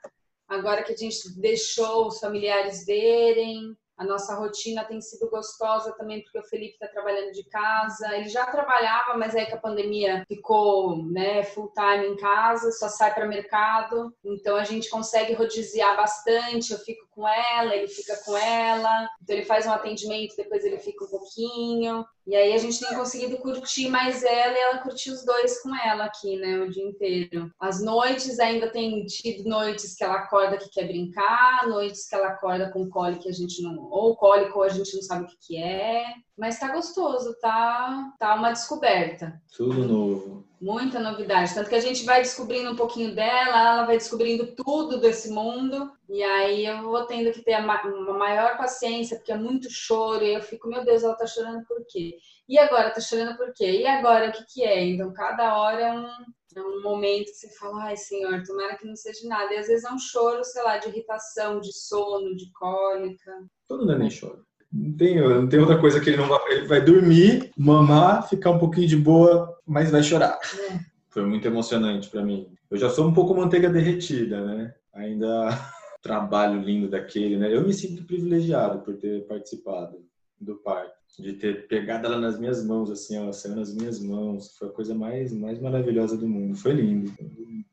agora 0.53 0.83
que 0.83 0.93
a 0.93 0.95
gente 0.95 1.29
deixou 1.39 2.07
os 2.07 2.19
familiares 2.19 2.85
verem, 2.85 3.75
a 4.03 4.05
nossa 4.05 4.35
rotina 4.35 4.83
tem 4.83 5.01
sido 5.01 5.29
gostosa 5.29 5.93
também, 5.93 6.21
porque 6.21 6.37
o 6.37 6.43
Felipe 6.43 6.73
está 6.73 6.87
trabalhando 6.87 7.31
de 7.31 7.43
casa. 7.45 8.15
Ele 8.15 8.27
já 8.27 8.45
trabalhava, 8.45 9.17
mas 9.17 9.33
aí 9.33 9.45
que 9.45 9.53
a 9.53 9.59
pandemia 9.59 10.23
ficou 10.27 11.03
né, 11.05 11.43
full 11.43 11.71
time 11.73 12.07
em 12.07 12.17
casa, 12.17 12.71
só 12.71 12.89
sai 12.89 13.13
para 13.13 13.25
mercado. 13.25 14.13
Então 14.23 14.55
a 14.55 14.63
gente 14.63 14.89
consegue 14.89 15.33
rodiziar 15.33 15.95
bastante. 15.95 16.73
Eu 16.73 16.79
fico 16.79 17.07
com 17.13 17.27
ela, 17.27 17.75
ele 17.75 17.87
fica 17.87 18.15
com 18.25 18.37
ela. 18.37 19.09
Então 19.21 19.35
ele 19.35 19.45
faz 19.45 19.65
um 19.65 19.71
atendimento, 19.71 20.35
depois 20.35 20.63
ele 20.63 20.77
fica 20.77 21.05
um 21.05 21.09
pouquinho. 21.09 22.05
E 22.25 22.35
aí 22.35 22.53
a 22.53 22.57
gente 22.57 22.79
tem 22.79 22.95
conseguido 22.95 23.37
curtir 23.37 23.89
mais 23.89 24.23
ela 24.23 24.53
e 24.53 24.61
ela 24.61 24.77
curtir 24.79 25.11
os 25.11 25.25
dois 25.25 25.61
com 25.61 25.75
ela 25.75 26.05
aqui, 26.05 26.37
né, 26.37 26.59
o 26.59 26.69
dia 26.69 26.83
inteiro. 26.83 27.51
As 27.59 27.83
noites 27.83 28.39
ainda 28.39 28.69
tem 28.69 29.05
tido 29.05 29.49
noites 29.49 29.95
que 29.95 30.03
ela 30.03 30.15
acorda 30.15 30.57
que 30.57 30.69
quer 30.69 30.87
brincar, 30.87 31.67
noites 31.67 32.07
que 32.07 32.15
ela 32.15 32.29
acorda 32.29 32.71
com 32.71 32.89
cólica 32.89 33.23
que 33.23 33.29
a 33.29 33.33
gente 33.33 33.61
não, 33.61 33.89
ou 33.89 34.15
cólico 34.15 34.61
a 34.61 34.69
gente 34.69 34.93
não 34.95 35.01
sabe 35.01 35.25
o 35.25 35.27
que 35.27 35.37
que 35.47 35.57
é. 35.57 36.05
Mas 36.37 36.59
tá 36.59 36.71
gostoso, 36.71 37.37
tá, 37.39 38.11
tá 38.17 38.33
uma 38.35 38.51
descoberta. 38.51 39.39
Tudo 39.55 39.87
novo. 39.87 40.47
Muita 40.59 40.99
novidade. 40.99 41.53
Tanto 41.53 41.69
que 41.69 41.75
a 41.75 41.81
gente 41.81 42.03
vai 42.05 42.21
descobrindo 42.21 42.71
um 42.71 42.75
pouquinho 42.75 43.13
dela, 43.13 43.59
ela 43.59 43.85
vai 43.85 43.97
descobrindo 43.97 44.55
tudo 44.55 44.99
desse 44.99 45.29
mundo. 45.29 45.91
E 46.09 46.23
aí 46.23 46.65
eu 46.65 46.81
vou 46.81 47.05
tendo 47.05 47.31
que 47.31 47.41
ter 47.41 47.59
uma 47.59 48.17
maior 48.17 48.57
paciência, 48.57 49.17
porque 49.17 49.31
é 49.31 49.37
muito 49.37 49.69
choro. 49.69 50.23
E 50.23 50.33
eu 50.33 50.41
fico, 50.41 50.67
meu 50.67 50.83
Deus, 50.83 51.03
ela 51.03 51.15
tá 51.15 51.27
chorando 51.27 51.63
por 51.65 51.85
quê? 51.87 52.17
E 52.47 52.57
agora 52.57 52.91
tá 52.91 52.99
chorando 52.99 53.37
por 53.37 53.53
quê? 53.53 53.81
E 53.81 53.85
agora 53.85 54.29
o 54.29 54.31
que 54.31 54.43
que 54.45 54.63
é? 54.63 54.83
Então 54.83 55.13
cada 55.13 55.57
hora 55.59 55.81
é 55.81 55.91
um, 55.93 56.07
é 56.55 56.61
um 56.61 56.81
momento 56.81 57.25
que 57.25 57.35
você 57.35 57.49
fala, 57.59 57.83
ai 57.83 57.97
Senhor, 57.97 58.41
tomara 58.43 58.75
que 58.75 58.87
não 58.87 58.95
seja 58.95 59.27
nada. 59.27 59.53
E 59.53 59.57
às 59.57 59.67
vezes 59.67 59.85
é 59.85 59.91
um 59.91 59.99
choro, 59.99 60.43
sei 60.43 60.63
lá, 60.63 60.77
de 60.77 60.87
irritação, 60.87 61.59
de 61.59 61.71
sono, 61.71 62.35
de 62.35 62.51
cólica. 62.53 63.31
Todo 63.67 63.85
neném 63.85 64.09
chora. 64.09 64.41
Não 64.73 64.91
tem, 64.93 65.21
não 65.21 65.47
tem 65.47 65.59
outra 65.59 65.77
coisa 65.77 65.99
que 65.99 66.09
ele 66.09 66.17
não 66.17 66.27
vai. 66.27 66.51
Ele 66.51 66.67
vai 66.67 66.81
dormir, 66.81 67.51
mamar, 67.55 68.27
ficar 68.27 68.49
um 68.49 68.57
pouquinho 68.57 68.87
de 68.87 68.97
boa, 68.97 69.55
mas 69.67 69.91
vai 69.91 70.01
chorar. 70.01 70.39
É. 70.71 70.79
Foi 71.09 71.23
muito 71.23 71.47
emocionante 71.47 72.09
para 72.09 72.23
mim. 72.23 72.47
Eu 72.71 72.77
já 72.77 72.89
sou 72.89 73.07
um 73.07 73.13
pouco 73.13 73.35
manteiga 73.35 73.69
derretida, 73.69 74.43
né? 74.43 74.73
Ainda 74.95 75.49
trabalho 76.01 76.59
lindo 76.59 76.89
daquele, 76.89 77.37
né? 77.37 77.55
Eu 77.55 77.61
me 77.61 77.73
sinto 77.73 78.03
privilegiado 78.03 78.79
por 78.79 78.95
ter 78.95 79.27
participado 79.27 80.03
do 80.41 80.55
parto 80.55 81.02
de 81.21 81.33
ter 81.33 81.67
pegado 81.67 82.07
ela 82.07 82.19
nas 82.19 82.39
minhas 82.39 82.65
mãos, 82.65 82.89
assim, 82.89 83.15
ela 83.15 83.31
saiu 83.31 83.55
nas 83.55 83.73
minhas 83.73 83.99
mãos, 83.99 84.55
foi 84.57 84.67
a 84.67 84.71
coisa 84.71 84.95
mais, 84.95 85.31
mais 85.31 85.59
maravilhosa 85.59 86.17
do 86.17 86.27
mundo, 86.27 86.57
foi 86.57 86.73
lindo. 86.73 87.13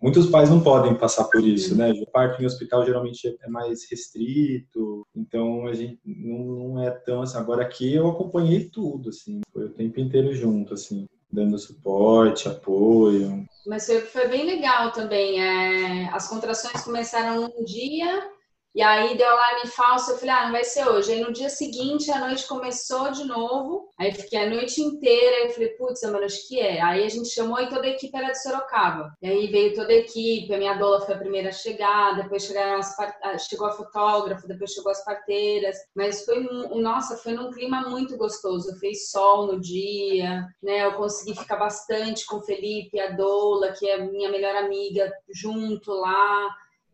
Muitos 0.01 0.27
pais 0.27 0.51
não 0.51 0.63
podem 0.63 0.95
passar 0.95 1.25
por 1.25 1.43
isso, 1.43 1.77
né? 1.77 1.91
O 1.93 2.07
parto 2.11 2.43
em 2.43 2.47
hospital 2.47 2.85
geralmente 2.85 3.37
é 3.41 3.49
mais 3.49 3.91
restrito, 3.91 5.07
então 5.15 5.67
a 5.67 5.73
gente 5.73 5.99
não, 6.05 6.83
é 6.83 6.91
tão 6.91 7.23
assim. 7.23 7.39
Agora 7.39 7.63
aqui 7.63 7.95
eu 7.95 8.09
acompanhei 8.09 8.69
tudo, 8.71 9.09
assim, 9.09 9.41
foi 9.53 9.67
o 9.67 9.71
tempo 9.71 10.01
inteiro 10.01 10.35
junto, 10.35 10.75
assim, 10.75 11.07
dando 11.33 11.59
suporte, 11.59 12.49
apoio. 12.49 13.45
Mas 13.67 13.87
foi, 13.87 14.01
foi 14.01 14.29
bem 14.29 14.45
legal 14.45 14.93
também. 14.93 15.41
É, 15.41 16.11
as 16.13 16.29
contrações 16.29 16.83
começaram 16.83 17.45
um 17.45 17.65
dia 17.65 18.31
e 18.75 18.83
aí 18.83 19.17
deu 19.17 19.27
alarme 19.27 19.67
falso, 19.67 20.13
eu 20.13 20.19
falei, 20.19 20.35
ah, 20.35 20.45
não 20.45 20.53
vai 20.53 20.63
ser 20.63 20.87
hoje. 20.87 21.13
Aí 21.13 21.21
no 21.21 21.33
dia 21.33 21.49
seguinte, 21.49 22.11
a 22.11 22.21
noite 22.21 22.47
começou 22.47 23.11
de 23.11 23.25
novo. 23.25 23.89
Aí 23.99 24.13
fiquei 24.13 24.39
a 24.39 24.49
noite 24.49 24.81
inteira, 24.81 25.45
eu 25.45 25.51
falei, 25.51 25.71
putz, 25.71 26.03
mano, 26.03 26.25
acho 26.25 26.47
que 26.47 26.61
é. 26.61 26.81
Aí 26.81 27.05
a 27.05 27.09
gente 27.09 27.29
chamou 27.29 27.61
e 27.61 27.69
toda 27.69 27.83
a 27.87 27.91
equipe 27.91 28.17
era 28.17 28.31
de 28.31 28.41
Sorocaba. 28.41 29.13
E 29.21 29.29
aí 29.29 29.47
veio 29.49 29.75
toda 29.75 29.93
a 29.93 29.97
equipe, 29.97 30.55
a 30.55 30.59
minha 30.59 30.75
doula 30.75 31.01
foi 31.01 31.15
a 31.15 31.19
primeira 31.19 31.49
a 31.49 31.53
chegar, 31.53 32.17
depois 32.17 32.45
chegaram 32.45 32.79
as 32.79 32.97
part... 32.97 33.13
Ah, 33.23 33.37
chegou 33.39 33.67
a 33.67 33.73
fotógrafa, 33.73 34.47
depois 34.47 34.71
chegou 34.71 34.93
as 34.93 35.05
parteiras. 35.05 35.77
Mas 35.95 36.25
foi, 36.25 36.41
nossa, 36.81 37.17
foi 37.17 37.33
num 37.33 37.51
clima 37.51 37.83
muito 37.89 38.17
gostoso. 38.17 38.79
Fez 38.79 39.11
sol 39.11 39.49
no 39.49 39.61
dia, 39.61 40.47
né? 40.63 40.85
Eu 40.85 40.95
consegui 40.95 41.37
ficar 41.37 41.57
bastante 41.57 42.25
com 42.25 42.37
o 42.37 42.43
Felipe, 42.43 43.01
a 43.01 43.11
doula, 43.11 43.73
que 43.73 43.89
é 43.89 43.99
minha 43.99 44.31
melhor 44.31 44.55
amiga, 44.55 45.13
junto 45.35 45.93
lá 45.93 46.49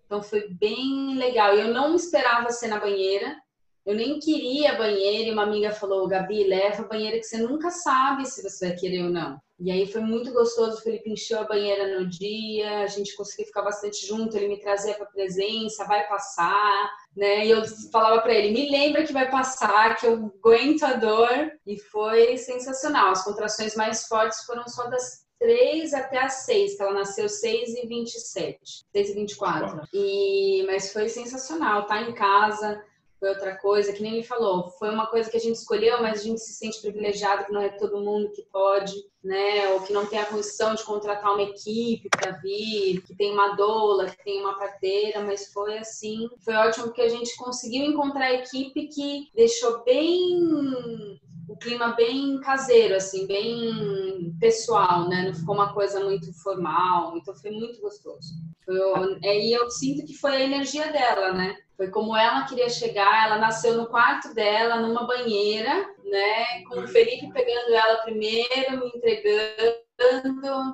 então 0.07 0.23
foi 0.23 0.49
bem 0.49 1.19
legal. 1.19 1.55
Eu 1.55 1.75
não 1.75 1.95
esperava 1.95 2.51
ser 2.51 2.69
na 2.69 2.81
banheira. 2.81 3.37
Eu 3.85 3.95
nem 3.95 4.19
queria 4.19 4.77
banheira 4.77 5.29
e 5.29 5.33
uma 5.33 5.45
amiga 5.45 5.71
falou: 5.73 6.09
Gabi, 6.09 6.45
leva 6.45 6.83
a 6.83 6.89
banheira 6.89 7.19
que 7.19 7.25
você 7.25 7.39
nunca 7.39 7.71
sabe 7.71 8.25
se 8.27 8.43
você 8.43 8.69
vai 8.69 8.77
querer 8.77 9.05
ou 9.05 9.11
não. 9.11 9.39
E 9.59 9.71
aí 9.71 9.87
foi 9.87 10.01
muito 10.01 10.33
gostoso. 10.33 10.79
O 10.79 10.81
Felipe 10.83 11.11
encheu 11.11 11.41
a 11.41 11.45
banheira 11.45 11.99
no 11.99 12.07
dia, 12.07 12.81
a 12.81 12.87
gente 12.87 13.17
conseguiu 13.17 13.47
ficar 13.47 13.63
bastante 13.63 14.07
junto. 14.07 14.37
Ele 14.37 14.49
me 14.49 14.61
trazia 14.61 14.95
para 14.95 15.07
presença, 15.07 15.87
vai 15.87 16.07
passar, 16.09 16.91
né? 17.17 17.47
E 17.47 17.51
eu 17.51 17.63
falava 17.91 18.21
para 18.23 18.35
ele: 18.35 18.53
me 18.53 18.71
lembra 18.71 19.05
que 19.05 19.13
vai 19.13 19.31
passar, 19.31 19.97
que 19.97 20.07
eu 20.07 20.15
aguento 20.15 20.85
a 20.85 20.95
dor. 20.95 21.53
E 21.67 21.79
foi 21.79 22.37
sensacional. 22.37 23.11
As 23.11 23.25
contrações 23.25 23.75
mais 23.77 24.07
fortes 24.07 24.45
foram 24.45 24.67
só 24.69 24.89
das 24.89 25.26
3 25.39 25.95
até 25.95 26.19
as 26.19 26.45
6, 26.45 26.77
que 26.77 26.83
ela 26.83 26.95
nasceu 26.95 27.29
6 27.29 27.75
e 27.75 27.87
27, 27.87 28.59
6 28.93 29.11
e 29.11 29.15
24. 29.15 29.83
E, 29.93 30.65
mas 30.67 30.93
foi 30.93 31.09
sensacional, 31.09 31.87
tá 31.87 32.03
em 32.03 32.13
casa, 32.13 32.83
foi 33.19 33.31
outra 33.31 33.57
coisa, 33.57 33.93
que 33.93 34.03
nem 34.03 34.15
ele 34.15 34.23
falou, 34.23 34.71
foi 34.79 34.91
uma 34.91 35.07
coisa 35.07 35.31
que 35.31 35.37
a 35.37 35.41
gente 35.41 35.57
escolheu, 35.57 36.01
mas 36.03 36.21
a 36.21 36.23
gente 36.23 36.41
se 36.41 36.53
sente 36.53 36.81
privilegiado 36.81 37.47
que 37.47 37.53
não 37.53 37.63
é 37.63 37.71
todo 37.71 38.01
mundo 38.01 38.31
que 38.31 38.43
pode, 38.43 38.93
né, 39.25 39.69
ou 39.71 39.81
que 39.81 39.93
não 39.93 40.07
tem 40.07 40.19
a 40.19 40.27
condição 40.27 40.75
de 40.75 40.85
contratar 40.85 41.33
uma 41.33 41.43
equipe 41.43 42.09
para 42.11 42.33
vir, 42.33 43.03
que 43.03 43.15
tem 43.15 43.33
uma 43.33 43.57
doula, 43.57 44.07
que 44.07 44.23
tem 44.23 44.41
uma 44.41 44.59
parteira, 44.59 45.21
mas 45.21 45.53
foi 45.53 45.79
assim, 45.79 46.29
foi 46.45 46.55
ótimo 46.55 46.87
porque 46.87 47.03
a 47.03 47.09
gente 47.09 47.37
conseguiu 47.37 47.85
encontrar 47.85 48.27
a 48.27 48.35
equipe 48.35 48.87
que 48.89 49.31
deixou 49.35 49.83
bem 49.83 51.19
o 51.49 51.57
clima 51.57 51.93
bem 51.93 52.41
caseiro, 52.41 52.97
assim, 52.97 53.27
bem 53.27 54.35
pessoal, 54.41 55.09
né? 55.09 55.23
Não 55.27 55.35
ficou 55.35 55.55
uma 55.55 55.73
coisa 55.73 56.01
muito 56.01 56.33
formal, 56.43 57.17
então 57.17 57.35
foi 57.35 57.51
muito 57.51 57.81
gostoso. 57.81 58.35
Foi, 58.65 58.79
é, 59.23 59.39
e 59.39 59.53
eu 59.53 59.71
sinto 59.71 60.05
que 60.05 60.15
foi 60.15 60.33
a 60.37 60.41
energia 60.41 60.91
dela, 60.91 61.33
né? 61.33 61.57
Foi 61.77 61.89
como 61.89 62.17
ela 62.17 62.47
queria 62.47 62.69
chegar, 62.69 63.27
ela 63.27 63.39
nasceu 63.39 63.77
no 63.77 63.87
quarto 63.87 64.35
dela, 64.35 64.81
numa 64.81 65.07
banheira, 65.07 65.89
né? 66.05 66.63
Com 66.69 66.81
o 66.81 66.89
Felipe 66.89 67.33
pegando 67.33 67.75
ela 67.75 68.03
primeiro, 68.03 68.81
me 68.81 68.89
entregando 68.95 69.86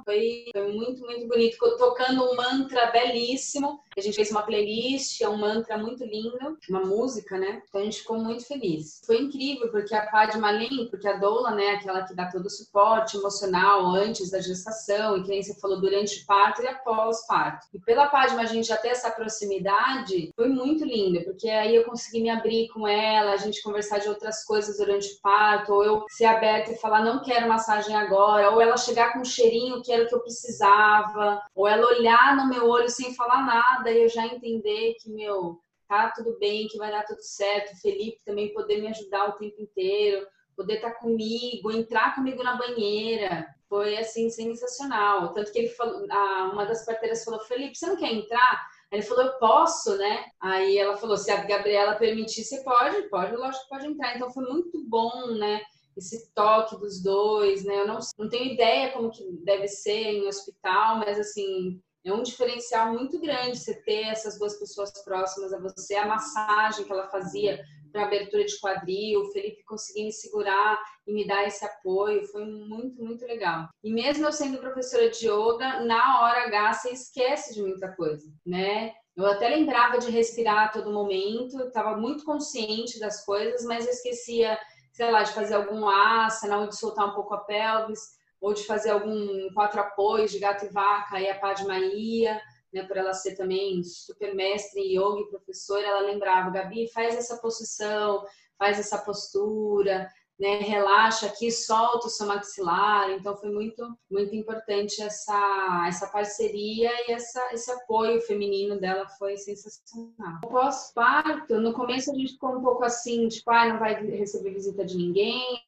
foi, 0.05 0.47
muito, 0.73 1.01
muito 1.03 1.29
bonito. 1.29 1.57
Tocando 1.79 2.25
um 2.25 2.37
mantra 2.37 2.91
belíssimo. 2.91 3.81
A 3.97 4.01
gente 4.01 4.17
fez 4.17 4.31
uma 4.31 4.43
playlist, 4.43 5.21
é 5.21 5.29
um 5.29 5.37
mantra 5.37 5.77
muito 5.77 6.03
lindo, 6.05 6.59
uma 6.69 6.81
música, 6.81 7.39
né? 7.39 7.63
Então 7.69 7.81
a 7.81 7.85
gente 7.85 8.01
ficou 8.01 8.17
muito 8.17 8.47
feliz. 8.47 9.03
Foi 9.05 9.19
incrível, 9.19 9.71
porque 9.71 9.95
a 9.95 10.07
Padma 10.07 10.51
Lim, 10.51 10.89
porque 10.89 11.07
a 11.07 11.19
doula, 11.19 11.51
né, 11.51 11.73
aquela 11.73 12.03
que 12.03 12.15
dá 12.15 12.31
todo 12.31 12.47
o 12.47 12.51
suporte 12.51 13.19
emocional 13.19 13.87
antes 13.87 14.31
da 14.31 14.41
gestação, 14.41 15.19
e 15.19 15.23
que 15.23 15.29
nem 15.29 15.43
você 15.43 15.55
falou, 15.61 15.79
durante 15.79 16.23
o 16.23 16.27
parto 16.27 16.63
e 16.63 16.67
após 16.67 17.19
o 17.19 17.27
parto. 17.27 17.67
E 17.75 17.79
pela 17.79 18.07
Padma 18.07 18.43
a 18.43 18.47
gente 18.47 18.69
já 18.69 18.79
ter 18.79 18.89
essa 18.89 19.11
proximidade, 19.11 20.33
foi 20.35 20.49
muito 20.49 20.85
lindo, 20.85 21.23
porque 21.25 21.51
aí 21.51 21.77
eu 21.77 21.85
consegui 21.85 22.23
me 22.23 22.31
abrir 22.31 22.69
com 22.69 22.89
ela, 22.89 23.33
a 23.33 23.37
gente 23.37 23.63
conversar 23.63 23.99
de 23.99 24.09
outras 24.09 24.43
coisas 24.43 24.79
durante 24.79 25.13
o 25.13 25.21
parto, 25.21 25.75
ou 25.75 25.85
eu 25.85 26.05
ser 26.09 26.25
aberta 26.25 26.73
e 26.73 26.79
falar, 26.79 27.05
não 27.05 27.23
quero 27.23 27.47
massagem 27.47 27.95
agora, 27.95 28.51
ou 28.51 28.61
ela 28.61 28.77
chegar 28.79 29.12
com 29.13 29.21
um 29.21 29.25
cheirinho 29.25 29.83
que 29.83 29.93
era 29.93 30.05
o 30.05 30.09
que 30.09 30.15
eu 30.15 30.21
precisava, 30.21 31.43
ou 31.55 31.67
ela 31.69 31.87
olhar 31.87 32.37
no 32.37 32.49
meu 32.49 32.69
olho 32.69 32.89
sem 32.89 33.15
falar 33.15 33.45
nada 33.45 33.91
e 33.91 34.03
eu 34.03 34.09
já 34.09 34.27
entender 34.27 34.95
que, 35.01 35.11
meu, 35.11 35.61
tá 35.89 36.11
tudo 36.15 36.39
bem, 36.39 36.69
que 36.69 36.79
vai 36.79 36.91
dar 36.91 37.05
tudo 37.05 37.23
certo. 37.23 37.73
O 37.73 37.81
Felipe 37.81 38.21
também 38.25 38.53
poder 38.53 38.81
me 38.81 38.89
ajudar 38.89 39.29
o 39.29 39.33
tempo 39.33 39.61
inteiro, 39.61 40.27
poder 40.57 40.75
estar 40.75 40.93
tá 40.93 40.99
comigo, 40.99 41.71
entrar 41.71 42.15
comigo 42.15 42.43
na 42.43 42.57
banheira. 42.57 43.47
Foi 43.69 43.97
assim 43.97 44.29
sensacional. 44.31 45.33
Tanto 45.33 45.53
que 45.53 45.59
ele 45.59 45.69
falou, 45.69 46.05
uma 46.53 46.65
das 46.65 46.85
parteiras 46.85 47.25
falou: 47.25 47.41
"Felipe, 47.41 47.77
você 47.77 47.87
não 47.87 47.97
quer 47.97 48.13
entrar?" 48.13 48.71
Ele 48.93 49.01
falou, 49.01 49.25
eu 49.25 49.33
posso, 49.39 49.97
né? 49.97 50.27
Aí 50.39 50.77
ela 50.77 50.99
falou, 50.99 51.17
se 51.17 51.31
a 51.31 51.43
Gabriela 51.45 51.95
permitir, 51.95 52.45
você 52.45 52.63
pode, 52.63 53.09
pode, 53.09 53.35
lógico 53.35 53.65
que 53.65 53.71
pode 53.71 53.87
entrar. 53.87 54.15
Então 54.15 54.31
foi 54.31 54.45
muito 54.45 54.85
bom, 54.87 55.29
né? 55.39 55.63
Esse 55.97 56.31
toque 56.35 56.77
dos 56.79 57.03
dois, 57.03 57.65
né? 57.65 57.81
Eu 57.81 57.87
não, 57.87 57.99
não 58.19 58.29
tenho 58.29 58.53
ideia 58.53 58.93
como 58.93 59.11
que 59.11 59.25
deve 59.45 59.69
ser 59.69 59.93
em 59.93 60.25
um 60.25 60.29
hospital, 60.29 60.99
mas 60.99 61.19
assim, 61.19 61.81
é 62.05 62.13
um 62.13 62.23
diferencial 62.23 62.93
muito 62.93 63.21
grande 63.21 63.59
você 63.59 63.75
ter 63.83 64.09
essas 64.09 64.39
duas 64.39 64.59
pessoas 64.59 64.93
próximas 65.05 65.53
a 65.53 65.61
você. 65.61 65.95
A 65.95 66.07
massagem 66.07 66.85
que 66.85 66.93
ela 66.93 67.09
fazia 67.09 67.63
para 67.93 68.05
abertura 68.05 68.45
de 68.45 68.59
quadril, 68.59 69.21
o 69.21 69.31
Felipe 69.33 69.63
conseguir 69.65 70.05
me 70.05 70.13
segurar 70.13 70.81
e 71.07 71.13
me 71.13 71.27
dar 71.27 71.47
esse 71.47 71.65
apoio, 71.65 72.27
foi 72.29 72.45
muito, 72.45 73.03
muito 73.05 73.25
legal. 73.27 73.69
E 73.85 73.93
mesmo 73.93 74.25
eu 74.25 74.33
sendo 74.33 74.59
professora 74.59 75.11
de 75.11 75.29
yoga, 75.29 75.81
na 75.85 76.23
hora 76.23 76.47
H 76.47 76.73
você 76.73 76.91
esquece 76.91 77.55
de 77.55 77.63
muita 77.63 77.95
coisa, 77.95 78.27
né? 78.45 78.93
Eu 79.15 79.27
até 79.27 79.47
lembrava 79.49 79.99
de 79.99 80.11
respirar 80.11 80.65
a 80.65 80.69
todo 80.69 80.91
momento, 80.91 81.61
estava 81.61 81.99
muito 81.99 82.25
consciente 82.25 82.99
das 82.99 83.25
coisas, 83.27 83.63
mas 83.65 83.85
eu 83.85 83.93
esquecia, 83.93 84.59
sei 84.93 85.11
lá, 85.11 85.23
de 85.23 85.33
fazer 85.33 85.55
algum 85.55 85.89
asana 85.89 86.59
ou 86.59 86.69
de 86.69 86.77
soltar 86.77 87.09
um 87.09 87.15
pouco 87.15 87.35
a 87.35 87.39
pelvis, 87.39 88.17
ou 88.41 88.53
de 88.53 88.65
fazer 88.65 88.91
algum 88.91 89.53
quatro 89.55 89.81
apoios 89.81 90.31
de 90.31 90.39
gato 90.39 90.67
e 90.67 90.69
vaca 90.69 91.21
e 91.21 91.29
a 91.31 91.39
Padmaia 91.39 92.41
né, 92.73 92.85
por 92.85 92.97
ela 92.97 93.13
ser 93.13 93.37
também 93.37 93.83
super 93.85 94.35
mestre 94.35 94.81
em 94.81 94.99
yoga 94.99 95.21
e 95.21 95.29
professora, 95.29 95.87
ela 95.87 96.01
lembrava, 96.01 96.51
Gabi, 96.51 96.89
faz 96.89 97.15
essa 97.15 97.37
posição, 97.37 98.25
faz 98.59 98.79
essa 98.79 98.99
postura, 98.99 100.09
né, 100.39 100.59
relaxa 100.59 101.27
aqui, 101.27 101.51
solta 101.51 102.07
o 102.07 102.11
seu 102.11 102.27
maxilar. 102.27 103.11
Então 103.11 103.37
foi 103.37 103.51
muito 103.51 103.97
muito 104.11 104.35
importante 104.35 105.03
essa 105.03 105.85
essa 105.87 106.07
parceria 106.09 106.91
e 107.09 107.13
essa 107.13 107.53
esse 107.53 107.71
apoio 107.71 108.21
feminino 108.23 108.81
dela 108.81 109.09
foi 109.19 109.37
sensacional. 109.37 110.41
Pós-parto, 110.43 111.61
no 111.61 111.73
começo 111.73 112.11
a 112.11 112.15
gente 112.15 112.33
ficou 112.33 112.57
um 112.57 112.63
pouco 112.63 112.85
assim, 112.85 113.29
tipo, 113.29 113.51
ah, 113.51 113.69
não 113.69 113.79
vai 113.79 113.95
receber 114.05 114.51
visita 114.51 114.85
de 114.85 114.97
ninguém, 114.97 115.61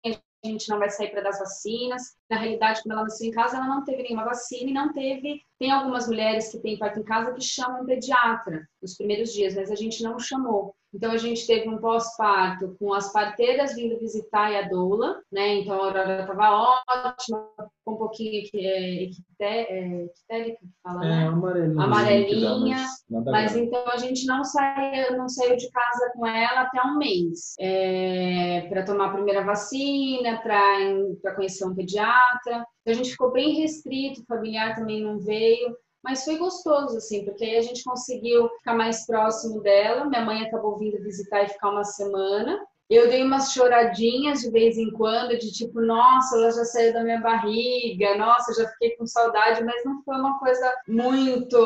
a 0.44 0.48
gente 0.48 0.68
não 0.68 0.78
vai 0.78 0.90
sair 0.90 1.10
para 1.10 1.22
dar 1.22 1.30
as 1.30 1.38
vacinas. 1.38 2.16
Na 2.28 2.36
realidade, 2.36 2.82
quando 2.82 2.92
ela 2.92 3.04
nasceu 3.04 3.26
em 3.26 3.30
casa, 3.30 3.56
ela 3.56 3.66
não 3.66 3.82
teve 3.82 4.02
nenhuma 4.02 4.24
vacina 4.24 4.70
e 4.70 4.74
não 4.74 4.92
teve. 4.92 5.40
Tem 5.58 5.70
algumas 5.70 6.06
mulheres 6.06 6.50
que 6.50 6.58
têm 6.58 6.78
parto 6.78 7.00
em 7.00 7.04
casa 7.04 7.32
que 7.32 7.40
chamam 7.40 7.86
pediatra 7.86 8.68
nos 8.82 8.94
primeiros 8.94 9.32
dias, 9.32 9.54
mas 9.54 9.70
a 9.70 9.74
gente 9.74 10.02
não 10.02 10.18
chamou. 10.18 10.74
Então 10.94 11.10
a 11.10 11.16
gente 11.16 11.44
teve 11.44 11.68
um 11.68 11.78
pós-parto 11.78 12.76
com 12.78 12.92
as 12.94 13.12
parteiras 13.12 13.74
vindo 13.74 13.98
visitar 13.98 14.52
e 14.52 14.56
a 14.56 14.68
doula, 14.68 15.20
né? 15.30 15.56
Então 15.56 15.74
a 15.74 15.86
Aurora 15.86 16.20
estava 16.20 16.78
ótima, 17.02 17.48
com 17.84 17.94
um 17.94 17.96
pouquinho 17.96 18.48
que 18.48 18.64
é, 18.64 19.04
é, 19.40 20.44
que 20.44 20.58
fala, 20.82 21.04
é, 21.04 21.08
né? 21.08 21.26
Amarelinha. 21.26 21.84
Amarelinha. 21.84 22.76
Mas, 23.10 23.24
mas 23.24 23.56
então 23.56 23.88
a 23.88 23.96
gente 23.96 24.24
não 24.24 24.44
saiu, 24.44 25.18
não 25.18 25.28
saiu 25.28 25.56
de 25.56 25.68
casa 25.70 26.12
com 26.14 26.24
ela 26.24 26.60
até 26.60 26.80
um 26.82 26.96
mês 26.96 27.54
é, 27.58 28.66
para 28.68 28.84
tomar 28.84 29.06
a 29.06 29.12
primeira 29.14 29.44
vacina, 29.44 30.40
para 30.40 31.34
conhecer 31.34 31.66
um 31.66 31.74
pediatra. 31.74 32.64
Então 32.82 32.92
a 32.92 32.94
gente 32.94 33.10
ficou 33.10 33.32
bem 33.32 33.60
restrito, 33.60 34.20
o 34.20 34.26
familiar 34.26 34.76
também 34.76 35.02
não 35.02 35.18
veio. 35.18 35.76
Mas 36.04 36.22
foi 36.22 36.36
gostoso, 36.36 36.98
assim, 36.98 37.24
porque 37.24 37.42
aí 37.42 37.56
a 37.56 37.62
gente 37.62 37.82
conseguiu 37.82 38.46
ficar 38.58 38.74
mais 38.74 39.06
próximo 39.06 39.62
dela. 39.62 40.04
Minha 40.04 40.22
mãe 40.22 40.42
acabou 40.42 40.76
vindo 40.76 41.02
visitar 41.02 41.44
e 41.44 41.48
ficar 41.48 41.70
uma 41.70 41.82
semana. 41.82 42.60
Eu 42.90 43.08
dei 43.08 43.22
umas 43.22 43.52
choradinhas 43.52 44.40
de 44.40 44.50
vez 44.50 44.76
em 44.76 44.90
quando, 44.90 45.38
de 45.38 45.50
tipo, 45.50 45.80
nossa, 45.80 46.36
ela 46.36 46.50
já 46.50 46.64
saiu 46.66 46.92
da 46.92 47.02
minha 47.02 47.18
barriga, 47.22 48.18
nossa, 48.18 48.52
já 48.52 48.68
fiquei 48.68 48.90
com 48.96 49.06
saudade, 49.06 49.64
mas 49.64 49.82
não 49.86 50.02
foi 50.02 50.16
uma 50.16 50.38
coisa 50.38 50.70
muito. 50.86 51.56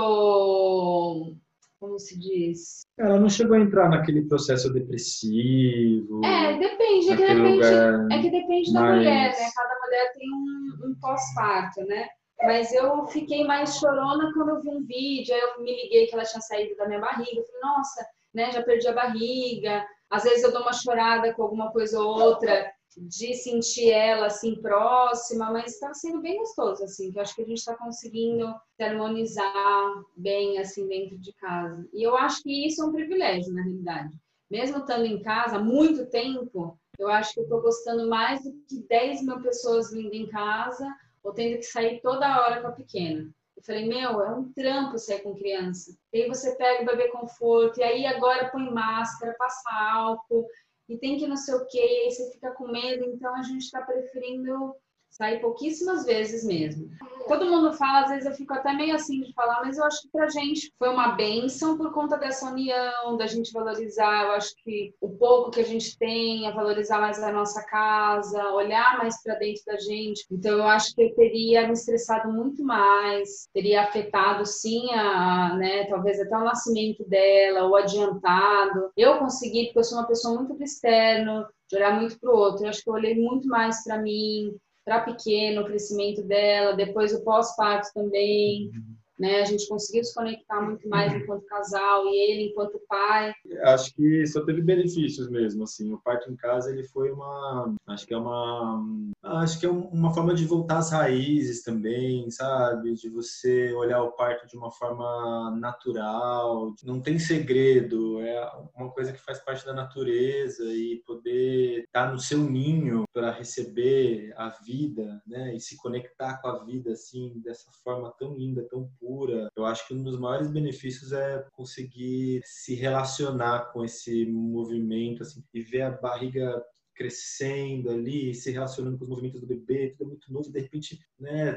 Como 1.80 1.98
se 1.98 2.16
diz? 2.16 2.82
Ela 2.96 3.18
não 3.18 3.28
chegou 3.28 3.56
a 3.56 3.60
entrar 3.60 3.88
naquele 3.88 4.22
processo 4.22 4.72
depressivo. 4.72 6.24
É, 6.24 6.56
depende, 6.56 7.10
é 7.10 7.16
que 7.16 7.26
depende, 7.26 7.66
é 8.12 8.22
que 8.22 8.30
depende 8.30 8.72
da 8.72 8.82
mulher, 8.82 9.30
né? 9.30 9.50
Cada 9.54 9.80
mulher 9.80 10.12
tem 10.12 10.30
um, 10.32 10.90
um 10.90 10.94
pós-parto, 11.00 11.80
né? 11.86 12.08
Mas 12.42 12.72
eu 12.72 13.06
fiquei 13.06 13.44
mais 13.44 13.76
chorona 13.76 14.32
quando 14.32 14.50
eu 14.50 14.60
vi 14.60 14.68
um 14.68 14.84
vídeo, 14.84 15.34
aí 15.34 15.40
eu 15.40 15.62
me 15.62 15.74
liguei 15.74 16.06
que 16.06 16.14
ela 16.14 16.24
tinha 16.24 16.40
saído 16.40 16.76
da 16.76 16.86
minha 16.86 17.00
barriga. 17.00 17.40
Eu 17.40 17.44
falei, 17.44 17.60
nossa, 17.62 18.06
né, 18.32 18.52
já 18.52 18.62
perdi 18.62 18.86
a 18.86 18.92
barriga. 18.92 19.86
Às 20.08 20.22
vezes 20.22 20.42
eu 20.42 20.52
dou 20.52 20.62
uma 20.62 20.72
chorada 20.72 21.34
com 21.34 21.42
alguma 21.42 21.72
coisa 21.72 22.00
ou 22.00 22.20
outra 22.20 22.72
de 22.96 23.34
sentir 23.34 23.90
ela 23.90 24.26
assim 24.26 24.60
próxima, 24.60 25.52
mas 25.52 25.74
está 25.74 25.92
sendo 25.94 26.20
bem 26.20 26.38
gostoso 26.38 26.82
assim, 26.82 27.12
que 27.12 27.18
eu 27.18 27.22
acho 27.22 27.34
que 27.34 27.42
a 27.42 27.46
gente 27.46 27.58
está 27.58 27.76
conseguindo 27.76 28.52
harmonizar 28.80 29.94
bem 30.16 30.58
assim 30.58 30.88
dentro 30.88 31.18
de 31.18 31.32
casa. 31.34 31.86
E 31.92 32.02
eu 32.02 32.16
acho 32.16 32.42
que 32.42 32.66
isso 32.66 32.82
é 32.82 32.86
um 32.86 32.92
privilégio 32.92 33.52
na 33.52 33.62
realidade. 33.62 34.16
Mesmo 34.50 34.78
estando 34.78 35.04
em 35.04 35.22
casa 35.22 35.56
há 35.56 35.62
muito 35.62 36.06
tempo, 36.06 36.78
eu 36.98 37.08
acho 37.08 37.34
que 37.34 37.40
eu 37.40 37.44
estou 37.44 37.60
gostando 37.60 38.08
mais 38.08 38.42
do 38.42 38.52
que 38.68 38.82
10 38.88 39.22
mil 39.22 39.40
pessoas 39.42 39.92
vindo 39.92 40.14
em 40.14 40.26
casa 40.26 40.88
ou 41.22 41.32
tendo 41.32 41.56
que 41.56 41.64
sair 41.64 42.00
toda 42.00 42.40
hora 42.40 42.60
com 42.60 42.68
a 42.68 42.72
pequena. 42.72 43.30
Eu 43.56 43.62
falei, 43.62 43.88
meu, 43.88 44.22
é 44.22 44.30
um 44.30 44.52
trampo 44.52 44.98
sair 44.98 45.20
com 45.22 45.34
criança. 45.34 45.96
E 46.12 46.22
aí 46.22 46.28
você 46.28 46.54
pega 46.56 46.82
o 46.82 46.86
bebê 46.86 47.08
conforto, 47.08 47.80
e 47.80 47.82
aí 47.82 48.06
agora 48.06 48.50
põe 48.50 48.70
máscara, 48.70 49.34
passa 49.36 49.68
álcool, 49.92 50.46
e 50.88 50.96
tem 50.96 51.18
que 51.18 51.26
não 51.26 51.36
sei 51.36 51.54
o 51.54 51.66
quê, 51.66 51.78
e 51.78 52.04
aí 52.04 52.10
você 52.10 52.30
fica 52.30 52.52
com 52.52 52.68
medo. 52.68 53.04
Então 53.04 53.34
a 53.34 53.42
gente 53.42 53.62
está 53.62 53.82
preferindo 53.82 54.74
sair 55.10 55.40
pouquíssimas 55.40 56.04
vezes 56.04 56.44
mesmo. 56.44 56.88
Todo 57.26 57.46
mundo 57.46 57.74
fala, 57.74 58.04
às 58.04 58.10
vezes 58.10 58.26
eu 58.26 58.32
fico 58.32 58.54
até 58.54 58.72
meio 58.72 58.94
assim 58.94 59.20
de 59.20 59.32
falar, 59.34 59.60
mas 59.62 59.76
eu 59.76 59.84
acho 59.84 60.02
que 60.02 60.08
pra 60.10 60.28
gente 60.28 60.72
foi 60.78 60.88
uma 60.88 61.08
benção 61.08 61.76
por 61.76 61.92
conta 61.92 62.16
dessa 62.16 62.50
união, 62.50 63.16
da 63.18 63.26
gente 63.26 63.52
valorizar. 63.52 64.24
Eu 64.24 64.32
acho 64.32 64.54
que 64.64 64.94
o 65.00 65.10
pouco 65.10 65.50
que 65.50 65.60
a 65.60 65.64
gente 65.64 65.98
tem, 65.98 66.46
a 66.46 66.52
valorizar 66.52 67.00
mais 67.00 67.22
a 67.22 67.30
nossa 67.30 67.62
casa, 67.64 68.52
olhar 68.52 68.96
mais 68.96 69.22
para 69.22 69.34
dentro 69.34 69.62
da 69.66 69.76
gente. 69.78 70.24
Então 70.30 70.52
eu 70.52 70.64
acho 70.64 70.94
que 70.94 71.02
eu 71.02 71.14
teria 71.14 71.66
me 71.66 71.74
estressado 71.74 72.32
muito 72.32 72.64
mais, 72.64 73.48
teria 73.52 73.82
afetado 73.82 74.46
sim 74.46 74.90
a, 74.94 75.54
né, 75.56 75.84
talvez 75.84 76.18
até 76.20 76.36
o 76.36 76.44
nascimento 76.44 77.04
dela, 77.06 77.68
o 77.68 77.76
adiantado. 77.76 78.90
Eu 78.96 79.18
consegui, 79.18 79.66
porque 79.66 79.80
eu 79.80 79.84
sou 79.84 79.98
uma 79.98 80.06
pessoa 80.06 80.34
muito 80.34 80.54
pro 80.54 80.64
externo, 80.64 81.46
de 81.68 81.76
olhar 81.76 81.98
muito 81.98 82.18
pro 82.18 82.34
outro. 82.34 82.64
Eu 82.64 82.70
acho 82.70 82.82
que 82.82 82.88
eu 82.88 82.94
olhei 82.94 83.14
muito 83.14 83.46
mais 83.48 83.84
para 83.84 84.00
mim, 84.00 84.56
para 84.88 85.02
pequeno, 85.02 85.60
o 85.60 85.64
crescimento 85.66 86.22
dela, 86.22 86.72
depois 86.72 87.12
o 87.12 87.22
pós-parto 87.22 87.92
também. 87.92 88.70
Uhum 88.74 88.97
né? 89.18 89.40
A 89.40 89.44
gente 89.44 89.68
conseguiu 89.68 90.04
se 90.04 90.14
conectar 90.14 90.60
muito 90.60 90.88
mais 90.88 91.12
enquanto 91.12 91.44
casal 91.46 92.06
e 92.06 92.16
ele 92.16 92.50
enquanto 92.50 92.80
pai. 92.88 93.32
Acho 93.64 93.92
que 93.94 94.26
só 94.26 94.44
teve 94.44 94.62
benefícios 94.62 95.28
mesmo, 95.28 95.64
assim. 95.64 95.92
O 95.92 95.98
parto 95.98 96.30
em 96.30 96.36
casa 96.36 96.70
ele 96.70 96.84
foi 96.84 97.10
uma, 97.10 97.74
acho 97.88 98.06
que 98.06 98.14
é 98.14 98.18
uma, 98.18 98.84
acho 99.22 99.58
que 99.58 99.66
é 99.66 99.70
uma 99.70 100.14
forma 100.14 100.34
de 100.34 100.44
voltar 100.44 100.78
às 100.78 100.92
raízes 100.92 101.62
também, 101.62 102.30
sabe? 102.30 102.94
De 102.94 103.08
você 103.08 103.72
olhar 103.74 104.02
o 104.02 104.12
parto 104.12 104.46
de 104.46 104.56
uma 104.56 104.70
forma 104.70 105.56
natural, 105.58 106.74
não 106.84 107.00
tem 107.00 107.18
segredo, 107.18 108.20
é 108.20 108.50
uma 108.76 108.90
coisa 108.90 109.12
que 109.12 109.24
faz 109.24 109.40
parte 109.40 109.64
da 109.66 109.72
natureza 109.72 110.64
e 110.64 111.02
poder 111.06 111.84
estar 111.84 112.12
no 112.12 112.18
seu 112.18 112.38
ninho 112.38 113.04
para 113.12 113.32
receber 113.32 114.32
a 114.36 114.50
vida, 114.64 115.20
né? 115.26 115.54
E 115.54 115.60
se 115.60 115.76
conectar 115.76 116.40
com 116.40 116.48
a 116.48 116.64
vida 116.64 116.92
assim 116.92 117.40
dessa 117.44 117.70
forma 117.82 118.14
tão 118.18 118.34
linda, 118.34 118.62
tão 118.68 118.88
pura 119.00 119.07
Eu 119.56 119.64
acho 119.64 119.86
que 119.86 119.94
um 119.94 120.02
dos 120.02 120.18
maiores 120.18 120.50
benefícios 120.50 121.12
é 121.12 121.44
conseguir 121.52 122.40
se 122.44 122.74
relacionar 122.74 123.72
com 123.72 123.84
esse 123.84 124.26
movimento, 124.26 125.22
assim, 125.22 125.42
e 125.52 125.60
ver 125.60 125.82
a 125.82 125.90
barriga 125.90 126.62
crescendo 126.98 127.90
ali, 127.90 128.34
se 128.34 128.50
relacionando 128.50 128.98
com 128.98 129.04
os 129.04 129.08
movimentos 129.08 129.40
do 129.40 129.46
bebê, 129.46 129.94
tudo 129.96 130.02
é 130.02 130.08
muito 130.08 130.32
novo, 130.32 130.50
de 130.50 130.58
repente, 130.58 130.98
né, 131.16 131.56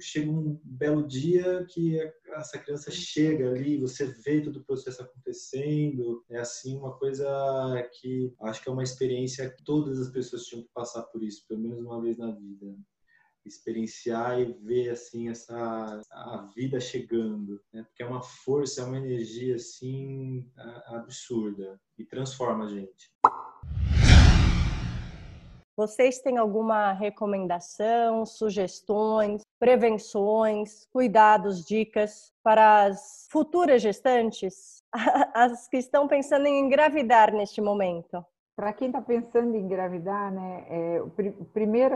chega 0.00 0.30
um 0.30 0.58
belo 0.64 1.06
dia 1.06 1.66
que 1.68 1.98
essa 2.28 2.58
criança 2.58 2.90
chega 2.90 3.50
ali, 3.50 3.76
você 3.76 4.06
vê 4.06 4.40
todo 4.40 4.56
o 4.56 4.64
processo 4.64 5.02
acontecendo, 5.02 6.24
é 6.30 6.38
assim 6.38 6.78
uma 6.78 6.96
coisa 6.98 7.26
que 8.00 8.32
acho 8.40 8.62
que 8.62 8.68
é 8.70 8.72
uma 8.72 8.82
experiência 8.82 9.50
que 9.50 9.62
todas 9.62 10.00
as 10.00 10.08
pessoas 10.10 10.46
tinham 10.46 10.62
que 10.62 10.70
passar 10.72 11.02
por 11.02 11.22
isso, 11.22 11.46
pelo 11.46 11.60
menos 11.60 11.80
uma 11.80 12.00
vez 12.00 12.16
na 12.16 12.30
vida 12.30 12.74
experienciar 13.48 14.40
e 14.40 14.44
ver 14.44 14.90
assim 14.90 15.28
essa 15.28 16.00
a 16.10 16.50
vida 16.54 16.80
chegando, 16.80 17.60
né? 17.72 17.82
Porque 17.84 18.02
é 18.02 18.06
uma 18.06 18.22
força, 18.22 18.82
é 18.82 18.84
uma 18.84 18.98
energia 18.98 19.56
assim 19.56 20.50
absurda 20.86 21.80
e 21.98 22.04
transforma 22.04 22.64
a 22.64 22.68
gente. 22.68 23.12
Vocês 25.76 26.18
têm 26.20 26.36
alguma 26.38 26.92
recomendação, 26.92 28.26
sugestões 28.26 29.42
prevenções, 29.58 30.86
cuidados, 30.92 31.64
dicas 31.64 32.32
para 32.42 32.84
as 32.84 33.26
futuras 33.30 33.82
gestantes, 33.82 34.82
as 35.34 35.68
que 35.68 35.76
estão 35.76 36.06
pensando 36.06 36.46
em 36.46 36.60
engravidar 36.60 37.32
neste 37.32 37.60
momento? 37.60 38.24
Para 38.58 38.72
quem 38.72 38.88
está 38.88 39.00
pensando 39.00 39.54
em 39.54 39.60
engravidar, 39.60 40.32
né, 40.32 40.64
é, 40.68 41.00
o 41.00 41.08
pr 41.10 41.30
primeiro, 41.52 41.94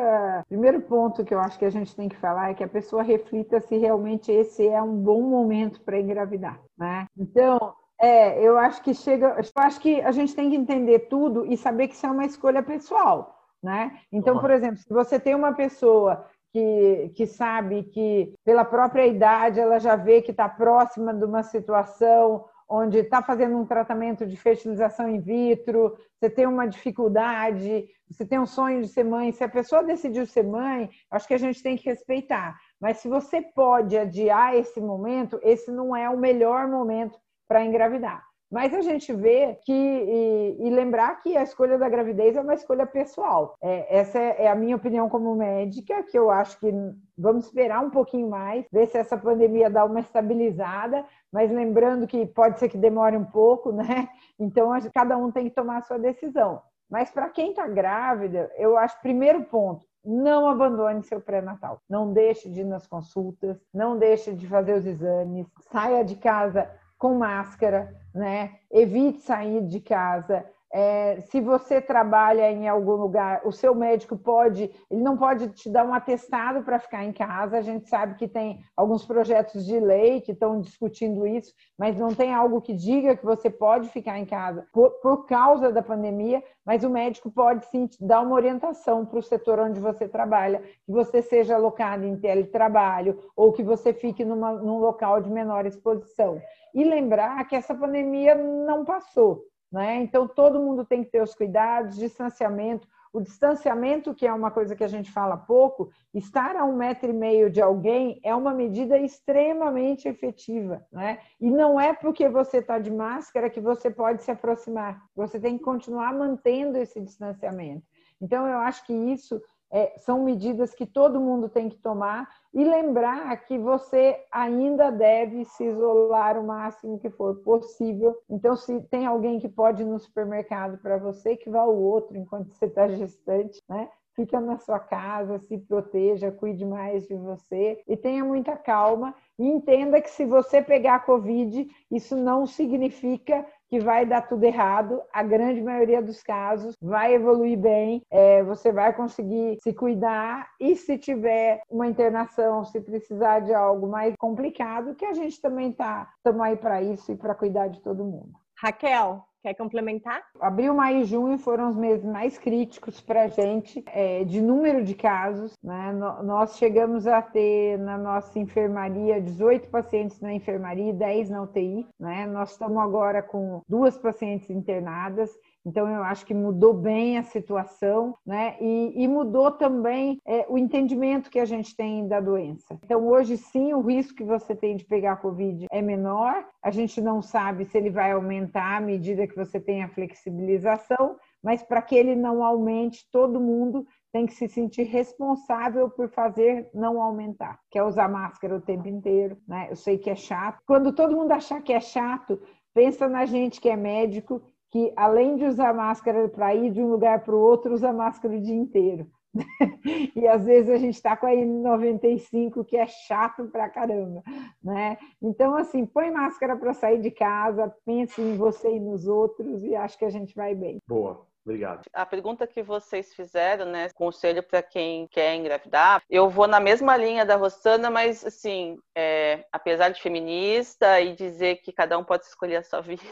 primeiro 0.49 0.81
ponto 0.83 1.25
que 1.25 1.35
eu 1.35 1.41
acho 1.41 1.59
que 1.59 1.65
a 1.65 1.71
gente 1.71 1.97
tem 1.97 2.09
que 2.09 2.15
falar 2.15 2.51
é 2.51 2.55
que 2.55 2.63
a 2.63 2.69
pessoa 2.69 3.03
reflita 3.03 3.59
se 3.59 3.77
realmente 3.77 4.31
esse 4.31 4.69
é 4.69 4.81
um 4.81 4.95
bom 4.95 5.23
momento 5.23 5.81
para 5.81 5.99
engravidar. 5.99 6.61
Né? 6.79 7.09
Então, 7.19 7.75
é, 8.01 8.41
eu 8.41 8.57
acho 8.57 8.81
que 8.81 8.95
chega. 8.95 9.35
Eu 9.37 9.63
acho 9.63 9.81
que 9.81 10.01
a 10.03 10.13
gente 10.13 10.37
tem 10.37 10.51
que 10.51 10.57
entender 10.57 11.09
tudo 11.09 11.45
e 11.47 11.57
saber 11.57 11.89
que 11.89 11.95
isso 11.95 12.07
é 12.07 12.11
uma 12.13 12.27
escolha 12.27 12.63
pessoal. 12.63 13.37
Né? 13.61 13.99
Então, 14.13 14.39
por 14.39 14.53
exemplo, 14.53 14.77
se 14.77 14.95
você 14.95 15.19
tem 15.19 15.35
uma 15.35 15.55
pessoa 15.55 16.25
que, 16.53 17.13
que 17.17 17.27
sabe 17.27 17.83
que, 17.83 18.35
pela 18.45 18.65
própria 18.65 19.05
idade, 19.05 19.59
ela 19.59 19.81
já 19.81 19.97
vê 19.97 20.23
que 20.23 20.31
está 20.31 20.49
próxima 20.49 21.13
de 21.13 21.25
uma 21.25 21.43
situação 21.43 22.45
onde 22.73 22.99
está 22.99 23.23
fazendo 23.23 23.55
um 23.59 23.67
tratamento 23.67 24.25
de 24.25 24.35
fertilização 24.35 25.07
in 25.07 25.21
vitro, 25.21 25.95
você 26.19 26.31
tem 26.31 26.47
uma 26.47 26.67
dificuldade, 26.67 27.87
você 28.11 28.25
tem 28.25 28.39
um 28.39 28.47
sonho 28.47 28.81
de 28.81 28.89
ser 28.89 29.05
mãe. 29.05 29.31
Se 29.31 29.45
a 29.45 29.49
pessoa 29.49 29.85
decidiu 29.85 30.25
ser 30.25 30.45
mãe, 30.45 30.89
acho 31.11 31.29
que 31.29 31.35
a 31.35 31.39
gente 31.39 31.63
tem 31.63 31.77
que 31.77 31.91
respeitar. 31.91 32.59
Mas 32.81 32.97
se 32.97 33.09
você 33.09 33.43
pode 33.43 33.99
adiar 33.99 34.57
esse 34.57 34.81
momento, 34.81 35.39
esse 35.43 35.71
não 35.71 35.95
é 35.95 36.09
o 36.09 36.17
melhor 36.17 36.67
momento 36.67 37.19
para 37.47 37.63
engravidar. 37.63 38.25
Mas 38.53 38.75
a 38.75 38.83
gente 38.83 39.11
vê 39.15 39.59
que, 39.65 39.73
e, 39.73 40.57
e, 40.61 40.71
lembrar 40.71 41.23
que 41.23 41.35
a 41.39 41.43
escolha 41.43 41.79
da 41.79 41.89
gravidez 41.89 42.37
é 42.37 42.41
uma 42.43 42.53
escolha 42.53 42.87
pessoal. 42.87 43.55
É, 43.63 43.99
essa 43.99 44.19
é, 44.19 44.45
é 44.45 44.51
a 44.51 44.55
minha 44.55 44.77
opinião 44.77 45.09
como 45.09 45.35
médica, 45.35 46.03
que 46.03 46.19
eu 46.19 46.31
acho 46.31 46.61
que 46.61 46.71
vamos 47.17 47.47
esperar 47.47 47.83
um 47.83 47.89
pouquinho 47.89 48.29
mais, 48.29 48.67
ver 48.71 48.89
se 48.89 48.99
essa 48.99 49.17
pandemia 49.17 49.71
dá 49.71 49.87
uma 49.87 50.01
estabilizada, 50.01 51.03
mas 51.33 51.51
lembrando 51.51 52.07
que 52.07 52.27
pode 52.27 52.59
ser 52.59 52.69
que 52.69 52.77
demore 52.77 53.17
um 53.17 53.25
pouco, 53.25 53.73
né? 53.73 54.09
Então, 54.39 54.71
cada 54.93 55.17
um 55.17 55.31
tem 55.31 55.45
que 55.45 55.55
tomar 55.55 55.79
a 55.79 55.83
sua 55.83 55.99
decisão. 55.99 56.61
Mas 56.91 57.11
para 57.11 57.31
quem 57.31 57.51
está 57.51 57.67
grávida, 57.67 58.51
eu 58.57 58.77
acho, 58.77 59.01
primeiro 59.01 59.45
ponto, 59.45 59.87
não 60.05 60.47
abandone 60.47 61.03
seu 61.03 61.21
pré-natal. 61.21 61.81
Não 61.89 62.13
deixe 62.13 62.51
de 62.51 62.61
ir 62.61 62.65
nas 62.65 62.87
consultas, 62.87 63.59
não 63.73 63.97
deixe 63.97 64.33
de 64.35 64.47
fazer 64.47 64.75
os 64.75 64.85
exames, 64.85 65.47
saia 65.71 66.05
de 66.05 66.17
casa 66.17 66.69
com 66.99 67.15
máscara, 67.15 67.97
né? 68.15 68.59
Evite 68.71 69.21
sair 69.23 69.67
de 69.67 69.81
casa. 69.81 70.45
É, 70.75 71.21
se 71.21 71.39
você 71.39 71.83
trabalha 71.83 72.51
em 72.51 72.67
algum 72.67 72.95
lugar, 72.95 73.43
o 73.45 73.53
seu 73.53 73.75
médico 73.75 74.17
pode, 74.17 74.71
ele 74.91 75.03
não 75.03 75.19
pode 75.19 75.51
te 75.51 75.69
dar 75.69 75.85
um 75.85 75.93
atestado 75.93 76.63
para 76.63 76.79
ficar 76.79 77.05
em 77.05 77.13
casa. 77.13 77.59
A 77.59 77.61
gente 77.61 77.91
sabe 77.91 78.15
que 78.15 78.27
tem 78.27 78.61
alguns 78.75 79.05
projetos 79.05 79.67
de 79.67 79.79
lei 79.79 80.23
que 80.23 80.33
estão 80.33 80.61
discutindo 80.61 81.27
isso, 81.27 81.53
mas 81.79 81.99
não 81.99 82.15
tem 82.15 82.33
algo 82.33 82.63
que 82.63 82.73
diga 82.73 83.15
que 83.15 83.25
você 83.25 83.51
pode 83.51 83.91
ficar 83.91 84.19
em 84.19 84.25
casa 84.25 84.67
por, 84.73 84.91
por 85.03 85.27
causa 85.27 85.71
da 85.71 85.83
pandemia. 85.83 86.43
Mas 86.65 86.85
o 86.85 86.91
médico 86.91 87.31
pode 87.31 87.67
sim 87.67 87.87
te 87.87 88.03
dar 88.03 88.23
uma 88.23 88.35
orientação 88.35 89.05
para 89.05 89.19
o 89.19 89.23
setor 89.23 89.59
onde 89.59 89.79
você 89.79 90.09
trabalha, 90.09 90.63
que 90.87 90.93
você 90.93 91.21
seja 91.21 91.57
alocado 91.57 92.07
em 92.07 92.17
teletrabalho 92.17 93.19
ou 93.37 93.53
que 93.53 93.63
você 93.63 93.93
fique 93.93 94.25
numa, 94.25 94.53
num 94.53 94.79
local 94.79 95.21
de 95.21 95.29
menor 95.29 95.67
exposição 95.67 96.41
e 96.75 96.85
lembrar 96.85 97.45
que 97.47 97.57
essa 97.57 97.75
pandemia 97.75 98.35
não 98.35 98.85
passou. 98.85 99.52
Né? 99.73 100.03
Então, 100.03 100.29
todo 100.29 100.61
mundo 100.61 100.85
tem 100.85 101.03
que 101.03 101.11
ter 101.11 101.23
os 101.23 101.35
cuidados, 101.35 101.97
distanciamento. 101.97 102.87
O 103.13 103.21
distanciamento, 103.21 104.15
que 104.15 104.27
é 104.27 104.33
uma 104.33 104.51
coisa 104.51 104.75
que 104.77 104.85
a 104.85 104.89
gente 104.89 105.11
fala 105.11 105.37
pouco, 105.37 105.91
estar 106.15 106.57
a 106.57 106.65
um 106.65 106.77
metro 106.77 107.11
e 107.11 107.13
meio 107.13 107.51
de 107.51 107.61
alguém 107.61 108.21
é 108.23 108.35
uma 108.35 108.55
medida 108.55 108.99
extremamente 108.99 110.09
efetiva. 110.09 110.85
Né? 110.91 111.19
E 111.41 111.51
não 111.51 111.81
é 111.81 111.93
porque 111.93 112.29
você 112.29 112.59
está 112.59 112.79
de 112.79 112.91
máscara 112.91 113.51
que 113.51 113.61
você 113.61 113.91
pode 113.91 114.23
se 114.23 114.31
aproximar. 114.31 115.03
Você 115.15 115.41
tem 115.41 115.59
que 115.59 115.65
continuar 115.65 116.13
mantendo 116.15 116.79
esse 116.79 117.01
distanciamento. 117.01 117.87
Então, 118.21 118.47
eu 118.47 118.59
acho 118.59 118.87
que 118.87 118.93
isso 118.93 119.43
é, 119.73 119.95
são 119.97 120.23
medidas 120.23 120.75
que 120.75 120.85
todo 120.85 121.19
mundo 121.19 121.49
tem 121.49 121.71
que 121.71 121.79
tomar 121.79 122.29
e 122.53 122.63
lembrar 122.63 123.35
que 123.45 123.59
você 123.59 124.23
ainda 124.31 124.91
deve 124.91 125.47
se 125.47 125.65
isolar 125.65 126.39
o 126.39 126.47
máximo 126.47 126.99
que 126.99 127.09
for 127.09 127.37
possível. 127.37 128.15
Então, 128.29 128.55
se 128.55 128.83
tem 128.83 129.07
alguém 129.07 129.41
que 129.41 129.49
pode 129.49 129.83
ir 129.83 129.87
no 129.87 129.99
supermercado 129.99 130.77
para 130.77 130.99
você, 130.99 131.35
que 131.35 131.49
vá 131.49 131.61
ao 131.61 131.75
outro 131.75 132.19
enquanto 132.19 132.53
você 132.53 132.67
está 132.67 132.87
gestante, 132.87 133.63
né? 133.67 133.89
Fica 134.15 134.39
na 134.39 134.59
sua 134.59 134.79
casa, 134.79 135.39
se 135.39 135.57
proteja, 135.57 136.31
cuide 136.31 136.67
mais 136.67 137.09
de 137.09 137.15
você 137.15 137.83
e 137.89 137.97
tenha 137.97 138.23
muita 138.23 138.55
calma. 138.55 139.15
E 139.39 139.47
entenda 139.49 140.03
que 140.03 140.11
se 140.11 140.27
você 140.27 140.61
pegar 140.61 141.07
Covid, 141.07 141.67
isso 141.91 142.15
não 142.15 142.47
significa 142.47 143.47
que 143.73 143.81
vai 143.81 144.05
dar 144.05 144.29
tudo 144.29 144.45
errado. 144.45 145.01
A 145.11 145.23
grande 145.23 145.63
maioria 145.63 146.03
dos 146.03 146.23
casos 146.23 146.77
vai 146.79 147.15
evoluir 147.15 147.59
bem, 147.59 148.05
é, 148.11 148.43
você 148.43 148.71
vai 148.71 148.93
conseguir 148.93 149.57
se 149.63 149.73
cuidar 149.73 150.51
e 150.61 150.77
se 150.77 150.99
tiver 150.99 151.63
uma 151.71 151.87
internação, 151.87 152.67
se 152.67 152.79
precisar 152.83 153.41
de 153.41 153.55
algo 153.55 153.89
mais 153.89 154.15
complicado, 154.19 154.95
que 154.95 155.07
a 155.07 155.15
gente 155.15 155.41
também 155.41 155.71
está 155.71 156.13
aí 156.43 156.55
para 156.55 156.83
isso 156.83 157.13
e 157.13 157.17
para 157.17 157.35
cuidar 157.35 157.69
de 157.69 157.81
todo 157.81 158.05
mundo. 158.05 158.35
Raquel, 158.59 159.25
Quer 159.43 159.55
complementar? 159.55 160.23
Abril, 160.41 160.73
maio 160.73 161.01
e 161.01 161.05
junho 161.05 161.37
foram 161.37 161.69
os 161.69 161.77
meses 161.77 162.05
mais 162.05 162.39
críticos 162.39 163.01
para 163.01 163.25
a 163.25 163.29
gente, 163.29 163.83
é, 163.89 164.23
de 164.23 164.41
número 164.41 164.85
de 164.85 164.95
casos. 164.95 165.59
Né? 165.61 165.93
Nós 166.23 166.57
chegamos 166.57 167.09
a 167.09 167.21
ter 167.21 167.77
na 167.79 167.99
nossa 167.99 168.39
enfermaria 168.39 169.21
18 169.21 169.69
pacientes 169.69 170.21
na 170.21 170.33
enfermaria 170.33 170.91
e 170.91 170.93
10 170.93 171.31
na 171.31 171.43
UTI. 171.43 171.89
Né? 171.99 172.25
Nós 172.27 172.53
estamos 172.53 172.79
agora 172.79 173.21
com 173.21 173.63
duas 173.69 173.99
pacientes 173.99 174.49
internadas 174.49 175.37
então, 175.65 175.89
eu 175.89 176.03
acho 176.03 176.27
que 176.27 176.35
mudou 176.35 176.75
bem 176.75 177.19
a 177.19 177.23
situação, 177.23 178.17
né? 178.27 178.57
E, 178.61 179.05
e 179.05 179.09
mudou 179.09 179.51
também 179.51 180.21
é, 180.27 180.45
o 180.49 180.59
entendimento 180.59 181.31
que 181.31 181.39
a 181.39 181.45
gente 181.45 181.77
tem 181.77 182.07
da 182.09 182.21
doença. 182.21 182.79
Então, 182.85 183.07
hoje 183.07 183.37
sim, 183.37 183.73
o 183.73 183.81
risco 183.81 184.17
que 184.17 184.25
você 184.25 184.57
tem 184.57 184.77
de 184.77 184.85
pegar 184.85 185.17
Covid 185.17 185.67
é 185.71 185.81
menor. 185.81 186.45
A 186.63 186.71
gente 186.71 187.01
não 187.01 187.23
sabe 187.23 187.65
se 187.65 187.79
ele 187.79 187.91
vai 187.91 188.13
aumentar 188.13 188.77
à 188.77 188.81
medida 188.81 189.27
que 189.27 189.37
você 189.37 189.61
tem 189.61 189.83
a 189.83 189.89
flexibilização, 189.89 191.17
mas 191.43 191.63
para 191.63 191.83
que 191.83 191.95
ele 191.95 192.17
não 192.17 192.45
aumente, 192.45 193.07
todo 193.11 193.41
mundo 193.41 193.87
tem 194.13 194.27
que 194.27 194.35
se 194.35 194.49
sentir 194.49 194.83
responsável 194.83 195.89
por 195.89 196.09
fazer 196.09 196.69
não 196.75 197.01
aumentar, 197.01 197.59
que 197.71 197.79
é 197.79 197.83
usar 197.83 198.09
máscara 198.09 198.57
o 198.57 198.61
tempo 198.61 198.87
inteiro, 198.89 199.39
né? 199.49 199.69
Eu 199.71 199.77
sei 199.77 199.97
que 199.97 200.11
é 200.11 200.17
chato. 200.17 200.61
Quando 200.67 200.93
todo 200.93 201.17
mundo 201.17 201.33
achar 201.33 201.63
que 201.63 201.73
é 201.73 201.81
chato, 201.81 202.39
pensa 202.75 203.09
na 203.09 203.25
gente 203.25 203.61
que 203.61 203.69
é 203.69 203.77
médico 203.77 204.43
que 204.73 204.93
além 204.97 205.37
de 205.37 205.45
usar 205.45 205.75
máscara 205.75 206.29
para 206.29 206.55
ir 206.55 206.73
de 206.73 206.83
um 206.83 206.91
lugar 206.91 207.21
para 207.23 207.35
o 207.35 207.39
outro, 207.39 207.75
usa 207.75 207.93
máscara 207.93 208.35
o 208.35 208.41
dia 208.41 208.57
inteiro. 208.57 209.07
e 210.17 210.27
às 210.27 210.45
vezes 210.45 210.71
a 210.71 210.77
gente 210.77 210.95
está 210.95 211.17
com 211.17 211.27
a 211.27 211.31
N95 211.31 212.65
que 212.65 212.77
é 212.77 212.87
chato 212.87 213.47
pra 213.49 213.69
caramba, 213.69 214.23
né? 214.63 214.99
Então 215.23 215.55
assim, 215.57 215.87
põe 215.87 216.11
máscara 216.11 216.57
para 216.57 216.75
sair 216.75 217.01
de 217.01 217.11
casa, 217.11 217.75
pense 217.85 218.21
em 218.21 218.37
você 218.37 218.77
e 218.77 218.81
nos 218.81 219.07
outros 219.07 219.63
e 219.63 219.75
acho 219.75 219.99
que 219.99 220.05
a 220.05 220.11
gente 220.11 220.35
vai 220.35 220.55
bem. 220.55 220.79
Boa. 220.89 221.27
Obrigado. 221.45 221.83
A 221.93 222.07
pergunta 222.07 222.47
que 222.47 222.63
vocês 222.63 223.13
fizeram, 223.15 223.67
né, 223.67 223.89
conselho 223.95 224.45
para 224.45 224.63
quem 224.63 225.09
quer 225.09 225.35
engravidar, 225.35 226.01
eu 226.09 226.31
vou 226.31 226.47
na 226.47 226.61
mesma 226.61 226.97
linha 226.97 227.27
da 227.27 227.35
Rosana, 227.35 227.91
mas 227.91 228.25
assim, 228.25 228.79
é, 228.97 229.45
apesar 229.51 229.89
de 229.89 230.01
feminista 230.01 231.01
e 231.01 231.17
dizer 231.17 231.57
que 231.57 231.73
cada 231.73 231.99
um 231.99 232.05
pode 232.05 232.27
escolher 232.27 232.57
a 232.57 232.63
sua 232.63 232.81
vida, 232.81 233.03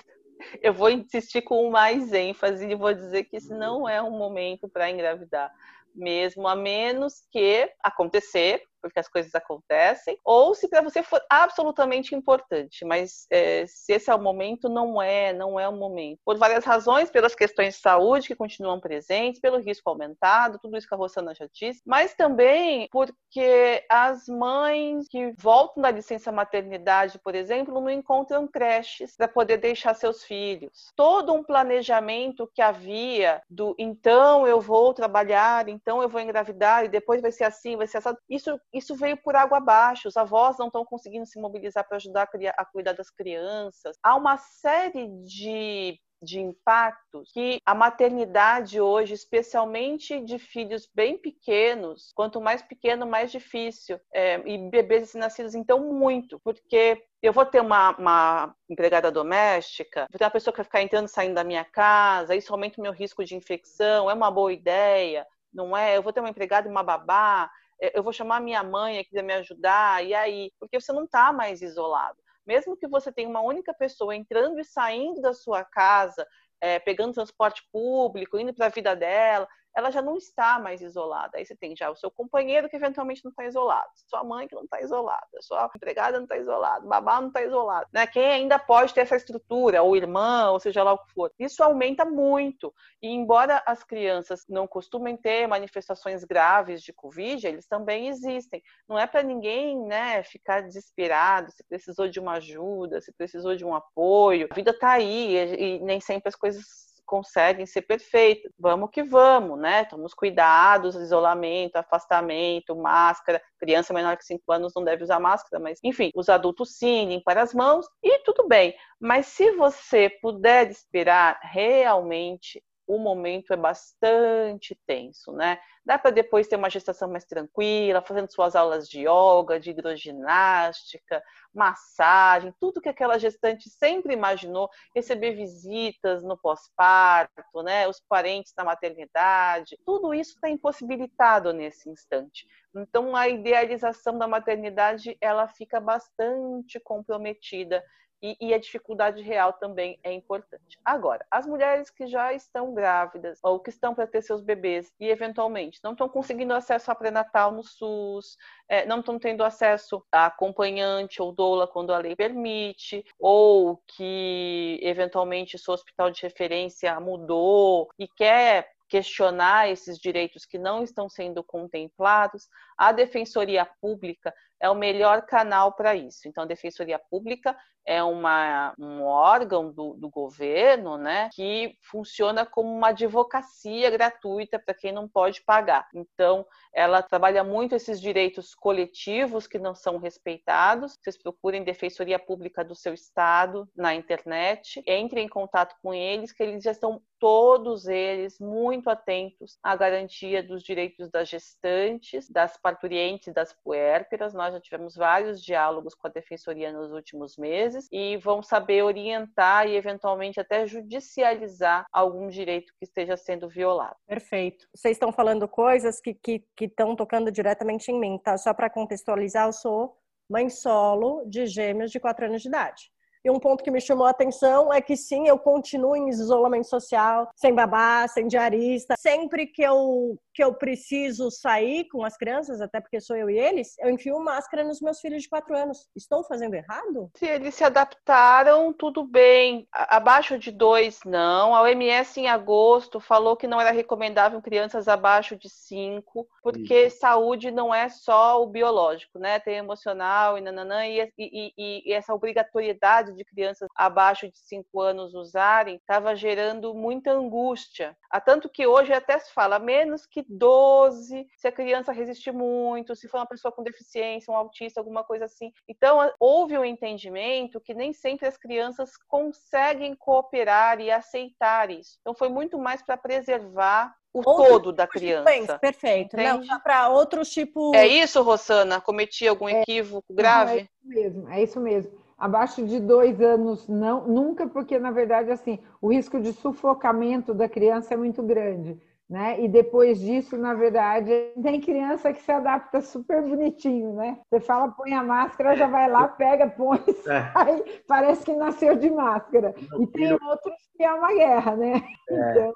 eu 0.62 0.72
vou 0.72 0.90
insistir 0.90 1.42
com 1.42 1.70
mais 1.70 2.12
ênfase 2.12 2.66
e 2.66 2.74
vou 2.74 2.92
dizer 2.92 3.24
que 3.24 3.36
esse 3.36 3.52
não 3.54 3.88
é 3.88 4.02
um 4.02 4.10
momento 4.10 4.68
para 4.68 4.90
engravidar. 4.90 5.52
Mesmo, 5.94 6.46
a 6.46 6.54
menos 6.54 7.26
que 7.32 7.68
acontecer, 7.82 8.62
porque 8.80 8.98
as 8.98 9.08
coisas 9.08 9.34
acontecem, 9.34 10.18
ou 10.24 10.54
se 10.54 10.68
para 10.68 10.82
você 10.82 11.02
for 11.02 11.20
absolutamente 11.28 12.14
importante, 12.14 12.84
mas 12.84 13.26
é, 13.30 13.64
se 13.66 13.92
esse 13.92 14.10
é 14.10 14.14
o 14.14 14.20
momento, 14.20 14.68
não 14.68 15.00
é, 15.00 15.32
não 15.32 15.58
é 15.58 15.68
o 15.68 15.76
momento. 15.76 16.20
Por 16.24 16.38
várias 16.38 16.64
razões, 16.64 17.10
pelas 17.10 17.34
questões 17.34 17.74
de 17.74 17.80
saúde 17.80 18.28
que 18.28 18.36
continuam 18.36 18.80
presentes, 18.80 19.40
pelo 19.40 19.58
risco 19.58 19.88
aumentado, 19.90 20.58
tudo 20.60 20.76
isso 20.76 20.88
que 20.88 20.94
a 20.94 20.98
Rosana 20.98 21.34
já 21.34 21.46
disse, 21.52 21.82
mas 21.86 22.14
também 22.14 22.88
porque 22.90 23.84
as 23.88 24.26
mães 24.26 25.06
que 25.08 25.32
voltam 25.38 25.82
da 25.82 25.90
licença 25.90 26.32
maternidade, 26.32 27.18
por 27.18 27.34
exemplo, 27.34 27.80
não 27.80 27.90
encontram 27.90 28.46
creches 28.46 29.16
para 29.16 29.28
poder 29.28 29.58
deixar 29.58 29.94
seus 29.94 30.24
filhos. 30.24 30.92
Todo 30.96 31.32
um 31.32 31.42
planejamento 31.42 32.50
que 32.54 32.62
havia 32.62 33.42
do 33.48 33.74
então 33.78 34.46
eu 34.46 34.60
vou 34.60 34.92
trabalhar, 34.94 35.68
então 35.68 36.02
eu 36.02 36.08
vou 36.08 36.20
engravidar 36.20 36.84
e 36.84 36.88
depois 36.88 37.20
vai 37.20 37.32
ser 37.32 37.44
assim, 37.44 37.76
vai 37.76 37.86
ser 37.86 37.98
assim, 37.98 38.14
isso 38.28 38.58
isso 38.72 38.94
veio 38.94 39.16
por 39.16 39.36
água 39.36 39.58
abaixo. 39.58 40.08
Os 40.08 40.16
avós 40.16 40.58
não 40.58 40.66
estão 40.66 40.84
conseguindo 40.84 41.26
se 41.26 41.40
mobilizar 41.40 41.86
para 41.86 41.96
ajudar 41.96 42.28
a, 42.28 42.62
a 42.62 42.64
cuidar 42.64 42.92
das 42.92 43.10
crianças. 43.10 43.96
Há 44.02 44.16
uma 44.16 44.36
série 44.38 45.08
de 45.24 45.98
de 46.22 46.38
impactos 46.38 47.30
que 47.32 47.58
a 47.64 47.74
maternidade 47.74 48.80
hoje, 48.80 49.14
especialmente 49.14 50.20
de 50.20 50.38
filhos 50.38 50.88
bem 50.94 51.16
pequenos, 51.16 52.12
quanto 52.14 52.40
mais 52.40 52.62
pequeno, 52.62 53.06
mais 53.06 53.32
difícil. 53.32 53.98
É, 54.12 54.40
e 54.46 54.58
bebês 54.70 55.14
nascidos, 55.14 55.54
então, 55.54 55.92
muito, 55.92 56.38
porque 56.40 57.02
eu 57.22 57.32
vou 57.32 57.46
ter 57.46 57.60
uma, 57.60 57.96
uma, 57.96 58.54
empregada 58.68 59.10
doméstica, 59.10 60.06
vou 60.10 60.18
ter 60.18 60.24
uma 60.24 60.30
pessoa 60.30 60.52
que 60.52 60.58
vai 60.58 60.64
ficar 60.64 60.82
entrando 60.82 61.06
e 61.06 61.10
saindo 61.10 61.34
da 61.34 61.44
minha 61.44 61.64
casa, 61.64 62.34
isso 62.34 62.52
aumenta 62.52 62.78
o 62.80 62.82
meu 62.82 62.92
risco 62.92 63.24
de 63.24 63.34
infecção, 63.34 64.10
é 64.10 64.14
uma 64.14 64.30
boa 64.30 64.52
ideia, 64.52 65.26
não 65.52 65.76
é? 65.76 65.96
Eu 65.96 66.02
vou 66.02 66.12
ter 66.12 66.20
uma 66.20 66.30
empregada 66.30 66.68
e 66.68 66.70
uma 66.70 66.82
babá, 66.82 67.50
eu 67.80 68.02
vou 68.02 68.12
chamar 68.12 68.40
minha 68.40 68.62
mãe 68.62 68.98
aqui 68.98 69.10
para 69.10 69.22
me 69.22 69.32
ajudar, 69.34 70.04
e 70.04 70.14
aí? 70.14 70.52
Porque 70.58 70.80
você 70.80 70.92
não 70.92 71.04
está 71.04 71.32
mais 71.32 71.62
isolado. 71.62 72.18
Mesmo 72.46 72.76
que 72.76 72.88
você 72.88 73.12
tenha 73.12 73.28
uma 73.28 73.40
única 73.40 73.72
pessoa 73.72 74.14
entrando 74.14 74.58
e 74.58 74.64
saindo 74.64 75.20
da 75.20 75.32
sua 75.32 75.64
casa, 75.64 76.26
é, 76.60 76.78
pegando 76.78 77.14
transporte 77.14 77.62
público, 77.72 78.38
indo 78.38 78.52
para 78.52 78.66
a 78.66 78.70
vida 78.70 78.94
dela, 78.94 79.48
ela 79.74 79.90
já 79.90 80.02
não 80.02 80.16
está 80.16 80.58
mais 80.58 80.80
isolada. 80.80 81.38
Aí 81.38 81.44
você 81.44 81.54
tem 81.54 81.74
já 81.76 81.90
o 81.90 81.96
seu 81.96 82.10
companheiro 82.10 82.68
que 82.68 82.76
eventualmente 82.76 83.24
não 83.24 83.30
está 83.30 83.44
isolado, 83.44 83.90
sua 84.08 84.24
mãe 84.24 84.48
que 84.48 84.54
não 84.54 84.64
está 84.64 84.80
isolada, 84.80 85.26
sua 85.40 85.70
empregada 85.74 86.18
não 86.18 86.24
está 86.24 86.36
isolada, 86.36 86.86
babá 86.86 87.20
não 87.20 87.28
está 87.28 87.42
isolado, 87.42 87.88
né? 87.92 88.06
Quem 88.06 88.24
ainda 88.24 88.58
pode 88.58 88.92
ter 88.94 89.00
essa 89.00 89.16
estrutura, 89.16 89.82
ou 89.82 89.96
irmã, 89.96 90.50
ou 90.50 90.60
seja 90.60 90.82
lá 90.82 90.92
o 90.92 90.98
que 90.98 91.12
for. 91.12 91.32
Isso 91.38 91.62
aumenta 91.62 92.04
muito. 92.04 92.72
E 93.02 93.08
embora 93.08 93.62
as 93.66 93.84
crianças 93.84 94.44
não 94.48 94.66
costumem 94.66 95.16
ter 95.16 95.46
manifestações 95.46 96.24
graves 96.24 96.82
de 96.82 96.92
Covid, 96.92 97.46
eles 97.46 97.66
também 97.66 98.08
existem. 98.08 98.62
Não 98.88 98.98
é 98.98 99.06
para 99.06 99.22
ninguém, 99.22 99.78
né, 99.86 100.22
ficar 100.22 100.62
desesperado 100.62 101.50
se 101.52 101.64
precisou 101.64 102.08
de 102.08 102.18
uma 102.20 102.32
ajuda, 102.32 103.00
se 103.00 103.12
precisou 103.12 103.56
de 103.56 103.64
um 103.64 103.74
apoio. 103.74 104.48
A 104.50 104.54
vida 104.54 104.70
está 104.70 104.92
aí 104.92 105.36
e, 105.36 105.76
e 105.76 105.80
nem 105.80 106.00
sempre 106.00 106.28
as 106.28 106.36
coisas 106.36 106.89
conseguem 107.10 107.66
ser 107.66 107.82
perfeitas. 107.82 108.52
Vamos 108.56 108.90
que 108.92 109.02
vamos, 109.02 109.58
né? 109.58 109.84
Tomamos 109.84 110.14
cuidados, 110.14 110.94
isolamento, 110.94 111.74
afastamento, 111.74 112.76
máscara. 112.76 113.42
Criança 113.58 113.92
menor 113.92 114.16
que 114.16 114.24
5 114.24 114.52
anos 114.52 114.72
não 114.76 114.84
deve 114.84 115.02
usar 115.02 115.18
máscara, 115.18 115.60
mas 115.60 115.80
enfim, 115.82 116.12
os 116.14 116.28
adultos 116.28 116.78
sim, 116.78 117.08
limpar 117.08 117.36
as 117.36 117.52
mãos 117.52 117.84
e 118.00 118.20
tudo 118.20 118.46
bem. 118.46 118.76
Mas 119.00 119.26
se 119.26 119.50
você 119.56 120.08
puder 120.22 120.70
esperar 120.70 121.40
realmente 121.42 122.62
o 122.90 122.98
momento 122.98 123.52
é 123.52 123.56
bastante 123.56 124.76
tenso, 124.84 125.32
né? 125.32 125.60
Dá 125.84 125.96
para 125.96 126.10
depois 126.10 126.48
ter 126.48 126.56
uma 126.56 126.68
gestação 126.68 127.08
mais 127.08 127.24
tranquila, 127.24 128.02
fazendo 128.02 128.30
suas 128.32 128.56
aulas 128.56 128.88
de 128.88 129.06
yoga, 129.06 129.60
de 129.60 129.70
hidroginástica, 129.70 131.22
massagem, 131.54 132.52
tudo 132.58 132.80
que 132.80 132.88
aquela 132.88 133.16
gestante 133.16 133.70
sempre 133.70 134.12
imaginou, 134.12 134.68
receber 134.92 135.36
visitas 135.36 136.24
no 136.24 136.36
pós-parto, 136.36 137.62
né? 137.62 137.86
Os 137.86 138.00
parentes 138.08 138.52
na 138.56 138.64
maternidade, 138.64 139.78
tudo 139.86 140.12
isso 140.12 140.32
está 140.32 140.50
impossibilitado 140.50 141.52
nesse 141.52 141.88
instante. 141.88 142.44
Então 142.74 143.14
a 143.14 143.28
idealização 143.28 144.18
da 144.18 144.26
maternidade 144.26 145.16
ela 145.20 145.46
fica 145.46 145.80
bastante 145.80 146.80
comprometida 146.80 147.84
e, 148.22 148.36
e, 148.40 148.54
a 148.54 148.58
dificuldade 148.58 149.22
real 149.22 149.52
também 149.54 149.98
é 150.02 150.12
importante. 150.12 150.78
Agora, 150.84 151.24
as 151.30 151.46
mulheres 151.46 151.90
que 151.90 152.06
já 152.06 152.32
estão 152.32 152.74
grávidas 152.74 153.38
ou 153.42 153.58
que 153.58 153.70
estão 153.70 153.94
para 153.94 154.06
ter 154.06 154.22
seus 154.22 154.42
bebês 154.42 154.92
e 155.00 155.08
eventualmente 155.08 155.80
não 155.82 155.92
estão 155.92 156.08
conseguindo 156.08 156.52
acesso 156.52 156.90
a 156.90 156.94
pré-natal 156.94 157.52
no 157.52 157.62
SUS, 157.62 158.36
é, 158.68 158.84
não 158.84 159.00
estão 159.00 159.18
tendo 159.18 159.42
acesso 159.42 160.04
a 160.12 160.26
acompanhante 160.26 161.22
ou 161.22 161.32
doula 161.32 161.66
quando 161.66 161.92
a 161.92 161.98
lei 161.98 162.14
permite, 162.14 163.04
ou 163.18 163.82
que 163.86 164.78
eventualmente 164.82 165.58
seu 165.58 165.74
hospital 165.74 166.10
de 166.10 166.22
referência 166.22 166.98
mudou 167.00 167.88
e 167.98 168.06
quer 168.06 168.70
questionar 168.90 169.70
esses 169.70 169.96
direitos 169.98 170.44
que 170.44 170.58
não 170.58 170.82
estão 170.82 171.08
sendo 171.08 171.44
contemplados, 171.44 172.48
a 172.76 172.90
Defensoria 172.90 173.64
Pública 173.80 174.34
é 174.60 174.68
o 174.68 174.74
melhor 174.74 175.22
canal 175.22 175.72
para 175.72 175.94
isso. 175.94 176.28
Então, 176.28 176.44
a 176.44 176.46
Defensoria 176.46 176.98
Pública 176.98 177.56
é 177.86 178.02
uma, 178.02 178.74
um 178.78 179.02
órgão 179.02 179.72
do, 179.72 179.94
do, 179.94 180.10
governo 180.10 180.98
né, 180.98 181.30
que 181.32 181.74
funciona 181.82 182.44
como 182.44 182.70
uma 182.70 182.88
advocacia 182.88 183.90
gratuita 183.90 184.58
para 184.58 184.74
quem 184.74 184.92
não 184.92 185.08
pode 185.08 185.42
pagar. 185.42 185.88
Então, 185.94 186.46
ela 186.72 187.02
trabalha 187.02 187.42
muito 187.42 187.74
esses 187.74 188.00
direitos 188.00 188.54
coletivos 188.54 189.46
que 189.46 189.58
não 189.58 189.74
são 189.74 189.98
respeitados. 189.98 190.96
Vocês 191.00 191.20
procurem 191.20 191.64
Defensoria 191.64 192.18
Pública 192.18 192.64
do 192.64 192.74
seu 192.74 192.94
estado 192.94 193.68
na 193.74 193.94
internet, 193.94 194.82
entrem 194.86 195.26
em 195.26 195.28
contato 195.28 195.74
com 195.82 195.94
eles, 195.94 196.32
que 196.32 196.42
eles 196.42 196.62
já 196.62 196.72
estão 196.72 197.02
todos 197.18 197.86
eles 197.86 198.38
muito 198.40 198.88
atentos 198.88 199.58
à 199.62 199.76
garantia 199.76 200.42
dos 200.42 200.62
direitos 200.62 201.10
das 201.10 201.28
gestantes, 201.28 202.28
das 202.30 202.56
parturientes, 202.56 203.32
das 203.34 203.52
puérperas. 203.52 204.32
Nós 204.32 204.49
já 204.50 204.60
tivemos 204.60 204.96
vários 204.96 205.42
diálogos 205.42 205.94
com 205.94 206.06
a 206.06 206.10
Defensoria 206.10 206.72
nos 206.72 206.92
últimos 206.92 207.36
meses 207.36 207.88
e 207.90 208.16
vão 208.16 208.42
saber 208.42 208.82
orientar 208.82 209.66
e 209.66 209.76
eventualmente 209.76 210.40
até 210.40 210.66
judicializar 210.66 211.86
algum 211.92 212.28
direito 212.28 212.72
que 212.78 212.84
esteja 212.84 213.16
sendo 213.16 213.48
violado. 213.48 213.96
Perfeito. 214.06 214.66
Vocês 214.74 214.96
estão 214.96 215.12
falando 215.12 215.48
coisas 215.48 216.00
que 216.00 216.44
estão 216.60 216.96
tocando 216.96 217.30
diretamente 217.30 217.90
em 217.90 217.98
mim, 217.98 218.18
tá? 218.18 218.36
Só 218.36 218.52
para 218.54 218.70
contextualizar, 218.70 219.46
eu 219.46 219.52
sou 219.52 219.96
mãe 220.28 220.48
solo 220.48 221.24
de 221.26 221.46
gêmeos 221.46 221.90
de 221.90 221.98
4 221.98 222.26
anos 222.26 222.42
de 222.42 222.48
idade. 222.48 222.90
E 223.22 223.30
um 223.30 223.38
ponto 223.38 223.62
que 223.62 223.70
me 223.70 223.82
chamou 223.82 224.06
a 224.06 224.10
atenção 224.10 224.72
é 224.72 224.80
que 224.80 224.96
sim, 224.96 225.28
eu 225.28 225.38
continuo 225.38 225.94
em 225.94 226.08
isolamento 226.08 226.66
social, 226.66 227.28
sem 227.36 227.54
babá, 227.54 228.08
sem 228.08 228.26
diarista. 228.26 228.94
Sempre 228.96 229.46
que 229.46 229.60
eu 229.60 230.18
que 230.40 230.44
eu 230.44 230.54
preciso 230.54 231.30
sair 231.30 231.86
com 231.88 232.02
as 232.02 232.16
crianças, 232.16 232.62
até 232.62 232.80
porque 232.80 232.98
sou 232.98 233.14
eu 233.14 233.28
e 233.28 233.38
eles, 233.38 233.76
eu 233.78 233.90
enfio 233.90 234.18
máscara 234.20 234.64
nos 234.64 234.80
meus 234.80 234.98
filhos 234.98 235.22
de 235.22 235.28
quatro 235.28 235.54
anos. 235.54 235.86
Estou 235.94 236.24
fazendo 236.24 236.54
errado? 236.54 237.10
Se 237.14 237.26
eles 237.26 237.54
se 237.54 237.62
adaptaram, 237.62 238.72
tudo 238.72 239.04
bem. 239.04 239.68
Abaixo 239.70 240.38
de 240.38 240.50
dois, 240.50 241.00
não. 241.04 241.54
A 241.54 241.60
OMS, 241.60 242.18
em 242.18 242.26
agosto, 242.26 242.98
falou 242.98 243.36
que 243.36 243.46
não 243.46 243.60
era 243.60 243.70
recomendável 243.70 244.40
crianças 244.40 244.88
abaixo 244.88 245.36
de 245.36 245.50
cinco, 245.50 246.26
porque 246.42 246.86
Isso. 246.86 247.00
saúde 247.00 247.50
não 247.50 247.74
é 247.74 247.90
só 247.90 248.42
o 248.42 248.46
biológico, 248.46 249.18
né? 249.18 249.38
Tem 249.40 249.56
emocional 249.56 250.38
e 250.38 250.40
nananã, 250.40 250.86
e, 250.86 251.02
e, 251.18 251.52
e, 251.58 251.82
e 251.84 251.92
essa 251.92 252.14
obrigatoriedade 252.14 253.12
de 253.14 253.26
crianças 253.26 253.68
abaixo 253.76 254.26
de 254.26 254.38
cinco 254.38 254.80
anos 254.80 255.12
usarem 255.12 255.76
estava 255.76 256.16
gerando 256.16 256.72
muita 256.72 257.12
angústia. 257.12 257.94
Há 258.10 258.22
tanto 258.22 258.48
que 258.48 258.66
hoje 258.66 258.94
até 258.94 259.18
se 259.18 259.30
fala 259.34 259.58
menos 259.58 260.06
que 260.06 260.24
12, 260.30 261.26
se 261.36 261.48
a 261.48 261.52
criança 261.52 261.92
resistir 261.92 262.32
muito, 262.32 262.94
se 262.94 263.08
for 263.08 263.18
uma 263.18 263.26
pessoa 263.26 263.50
com 263.50 263.62
deficiência, 263.62 264.32
um 264.32 264.36
autista, 264.36 264.80
alguma 264.80 265.02
coisa 265.02 265.24
assim. 265.24 265.52
Então, 265.68 265.98
houve 266.18 266.56
um 266.56 266.64
entendimento 266.64 267.60
que 267.60 267.74
nem 267.74 267.92
sempre 267.92 268.26
as 268.26 268.36
crianças 268.36 268.92
conseguem 269.08 269.94
cooperar 269.94 270.80
e 270.80 270.90
aceitar 270.90 271.70
isso. 271.70 271.98
Então, 272.00 272.14
foi 272.14 272.28
muito 272.28 272.58
mais 272.58 272.82
para 272.82 272.96
preservar 272.96 273.94
o 274.12 274.18
outro 274.18 274.44
todo 274.48 274.72
da 274.72 274.86
criança. 274.86 275.58
Perfeito. 275.58 276.14
Entende? 276.14 276.46
Não, 276.46 276.60
para 276.60 276.88
outros 276.88 277.30
tipos. 277.30 277.76
É 277.76 277.86
isso, 277.86 278.22
Rosana? 278.22 278.80
Cometi 278.80 279.26
algum 279.26 279.48
é, 279.48 279.62
equívoco 279.62 280.12
grave? 280.12 280.52
é 280.52 280.62
isso 280.62 280.70
mesmo, 280.84 281.28
é 281.28 281.42
isso 281.42 281.60
mesmo. 281.60 282.00
Abaixo 282.18 282.66
de 282.66 282.78
dois 282.78 283.20
anos, 283.20 283.66
não, 283.66 284.06
nunca, 284.06 284.46
porque 284.46 284.78
na 284.78 284.90
verdade, 284.90 285.30
assim, 285.30 285.58
o 285.80 285.90
risco 285.90 286.20
de 286.20 286.34
sufocamento 286.34 287.32
da 287.32 287.48
criança 287.48 287.94
é 287.94 287.96
muito 287.96 288.22
grande. 288.22 288.78
Né? 289.10 289.42
E 289.42 289.48
depois 289.48 289.98
disso, 289.98 290.38
na 290.38 290.54
verdade, 290.54 291.10
tem 291.42 291.60
criança 291.60 292.12
que 292.12 292.22
se 292.22 292.30
adapta 292.30 292.80
super 292.80 293.20
bonitinho, 293.20 293.94
né? 293.94 294.20
Você 294.30 294.38
fala, 294.38 294.70
põe 294.70 294.94
a 294.94 295.02
máscara, 295.02 295.56
já 295.56 295.66
vai 295.66 295.90
lá, 295.90 296.06
pega, 296.06 296.48
põe, 296.48 296.78
é. 297.08 297.30
aí 297.34 297.82
parece 297.88 298.24
que 298.24 298.32
nasceu 298.32 298.76
de 298.76 298.88
máscara. 298.88 299.52
e 299.58 299.86
tem 299.88 300.06
filho... 300.10 300.18
outros 300.22 300.54
que 300.76 300.84
é 300.84 300.94
uma 300.94 301.12
guerra, 301.12 301.56
né? 301.56 301.82
É. 302.08 302.30
Então... 302.30 302.52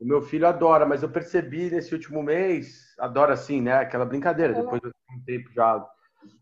O 0.00 0.06
meu 0.06 0.22
filho 0.22 0.46
adora, 0.46 0.86
mas 0.86 1.02
eu 1.02 1.10
percebi 1.10 1.70
nesse 1.70 1.92
último 1.92 2.22
mês, 2.22 2.94
adora 2.98 3.34
assim, 3.34 3.60
né? 3.60 3.74
Aquela 3.74 4.06
brincadeira, 4.06 4.54
é. 4.54 4.62
depois 4.62 4.80
de 4.80 4.88
um 4.88 5.24
tempo 5.26 5.52
já 5.52 5.86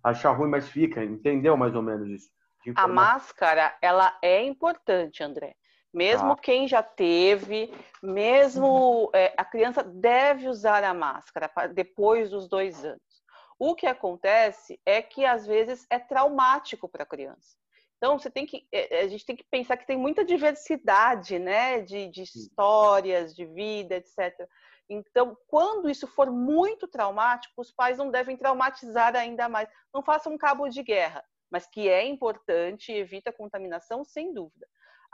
achar 0.05 0.31
ruim, 0.31 0.49
mas 0.49 0.69
fica, 0.69 1.03
entendeu 1.03 1.57
mais 1.57 1.75
ou 1.75 1.83
menos 1.83 2.09
isso? 2.09 2.31
A 2.77 2.87
máscara, 2.87 3.77
ela 3.83 4.17
é 4.23 4.45
importante, 4.45 5.25
André. 5.25 5.57
Mesmo 5.93 6.33
ah. 6.33 6.37
quem 6.37 6.69
já 6.69 6.83
teve, 6.83 7.73
mesmo 8.03 9.05
uhum. 9.05 9.11
é, 9.15 9.33
a 9.37 9.45
criança 9.45 9.83
deve 9.83 10.49
usar 10.49 10.85
a 10.85 10.93
máscara 10.93 11.51
depois 11.73 12.31
dos 12.31 12.49
dois 12.49 12.85
anos. 12.85 13.01
O 13.59 13.75
que 13.75 13.87
acontece 13.87 14.79
é 14.85 15.01
que 15.01 15.25
às 15.25 15.47
vezes 15.47 15.87
é 15.91 15.99
traumático 15.99 16.89
para 16.89 17.05
a 17.05 17.07
criança. 17.07 17.57
Então 17.97 18.19
você 18.19 18.31
tem 18.31 18.45
que, 18.45 18.67
é, 18.71 18.99
é, 18.99 19.01
a 19.03 19.09
gente 19.09 19.25
tem 19.25 19.35
que 19.35 19.45
pensar 19.51 19.77
que 19.77 19.87
tem 19.87 19.97
muita 19.97 20.25
diversidade, 20.25 21.39
né, 21.39 21.81
de, 21.81 22.09
de 22.09 22.23
histórias, 22.23 23.35
de 23.35 23.47
vida, 23.47 23.97
etc. 23.97 24.47
Então, 24.89 25.37
quando 25.49 25.91
isso 25.91 26.07
for 26.07 26.31
muito 26.31 26.87
traumático, 26.87 27.55
os 27.61 27.73
pais 27.73 27.99
não 27.99 28.11
devem 28.11 28.37
traumatizar 28.37 29.17
ainda 29.17 29.49
mais. 29.49 29.69
Não 29.93 30.03
façam 30.03 30.33
um 30.33 30.39
cabo 30.39 30.69
de 30.69 30.83
guerra, 30.83 31.25
mas 31.51 31.67
que 31.67 31.89
é 31.89 32.05
importante, 32.05 32.93
evita 32.93 33.31
a 33.31 33.33
contaminação, 33.33 34.05
sem 34.05 34.33
dúvida. 34.33 34.67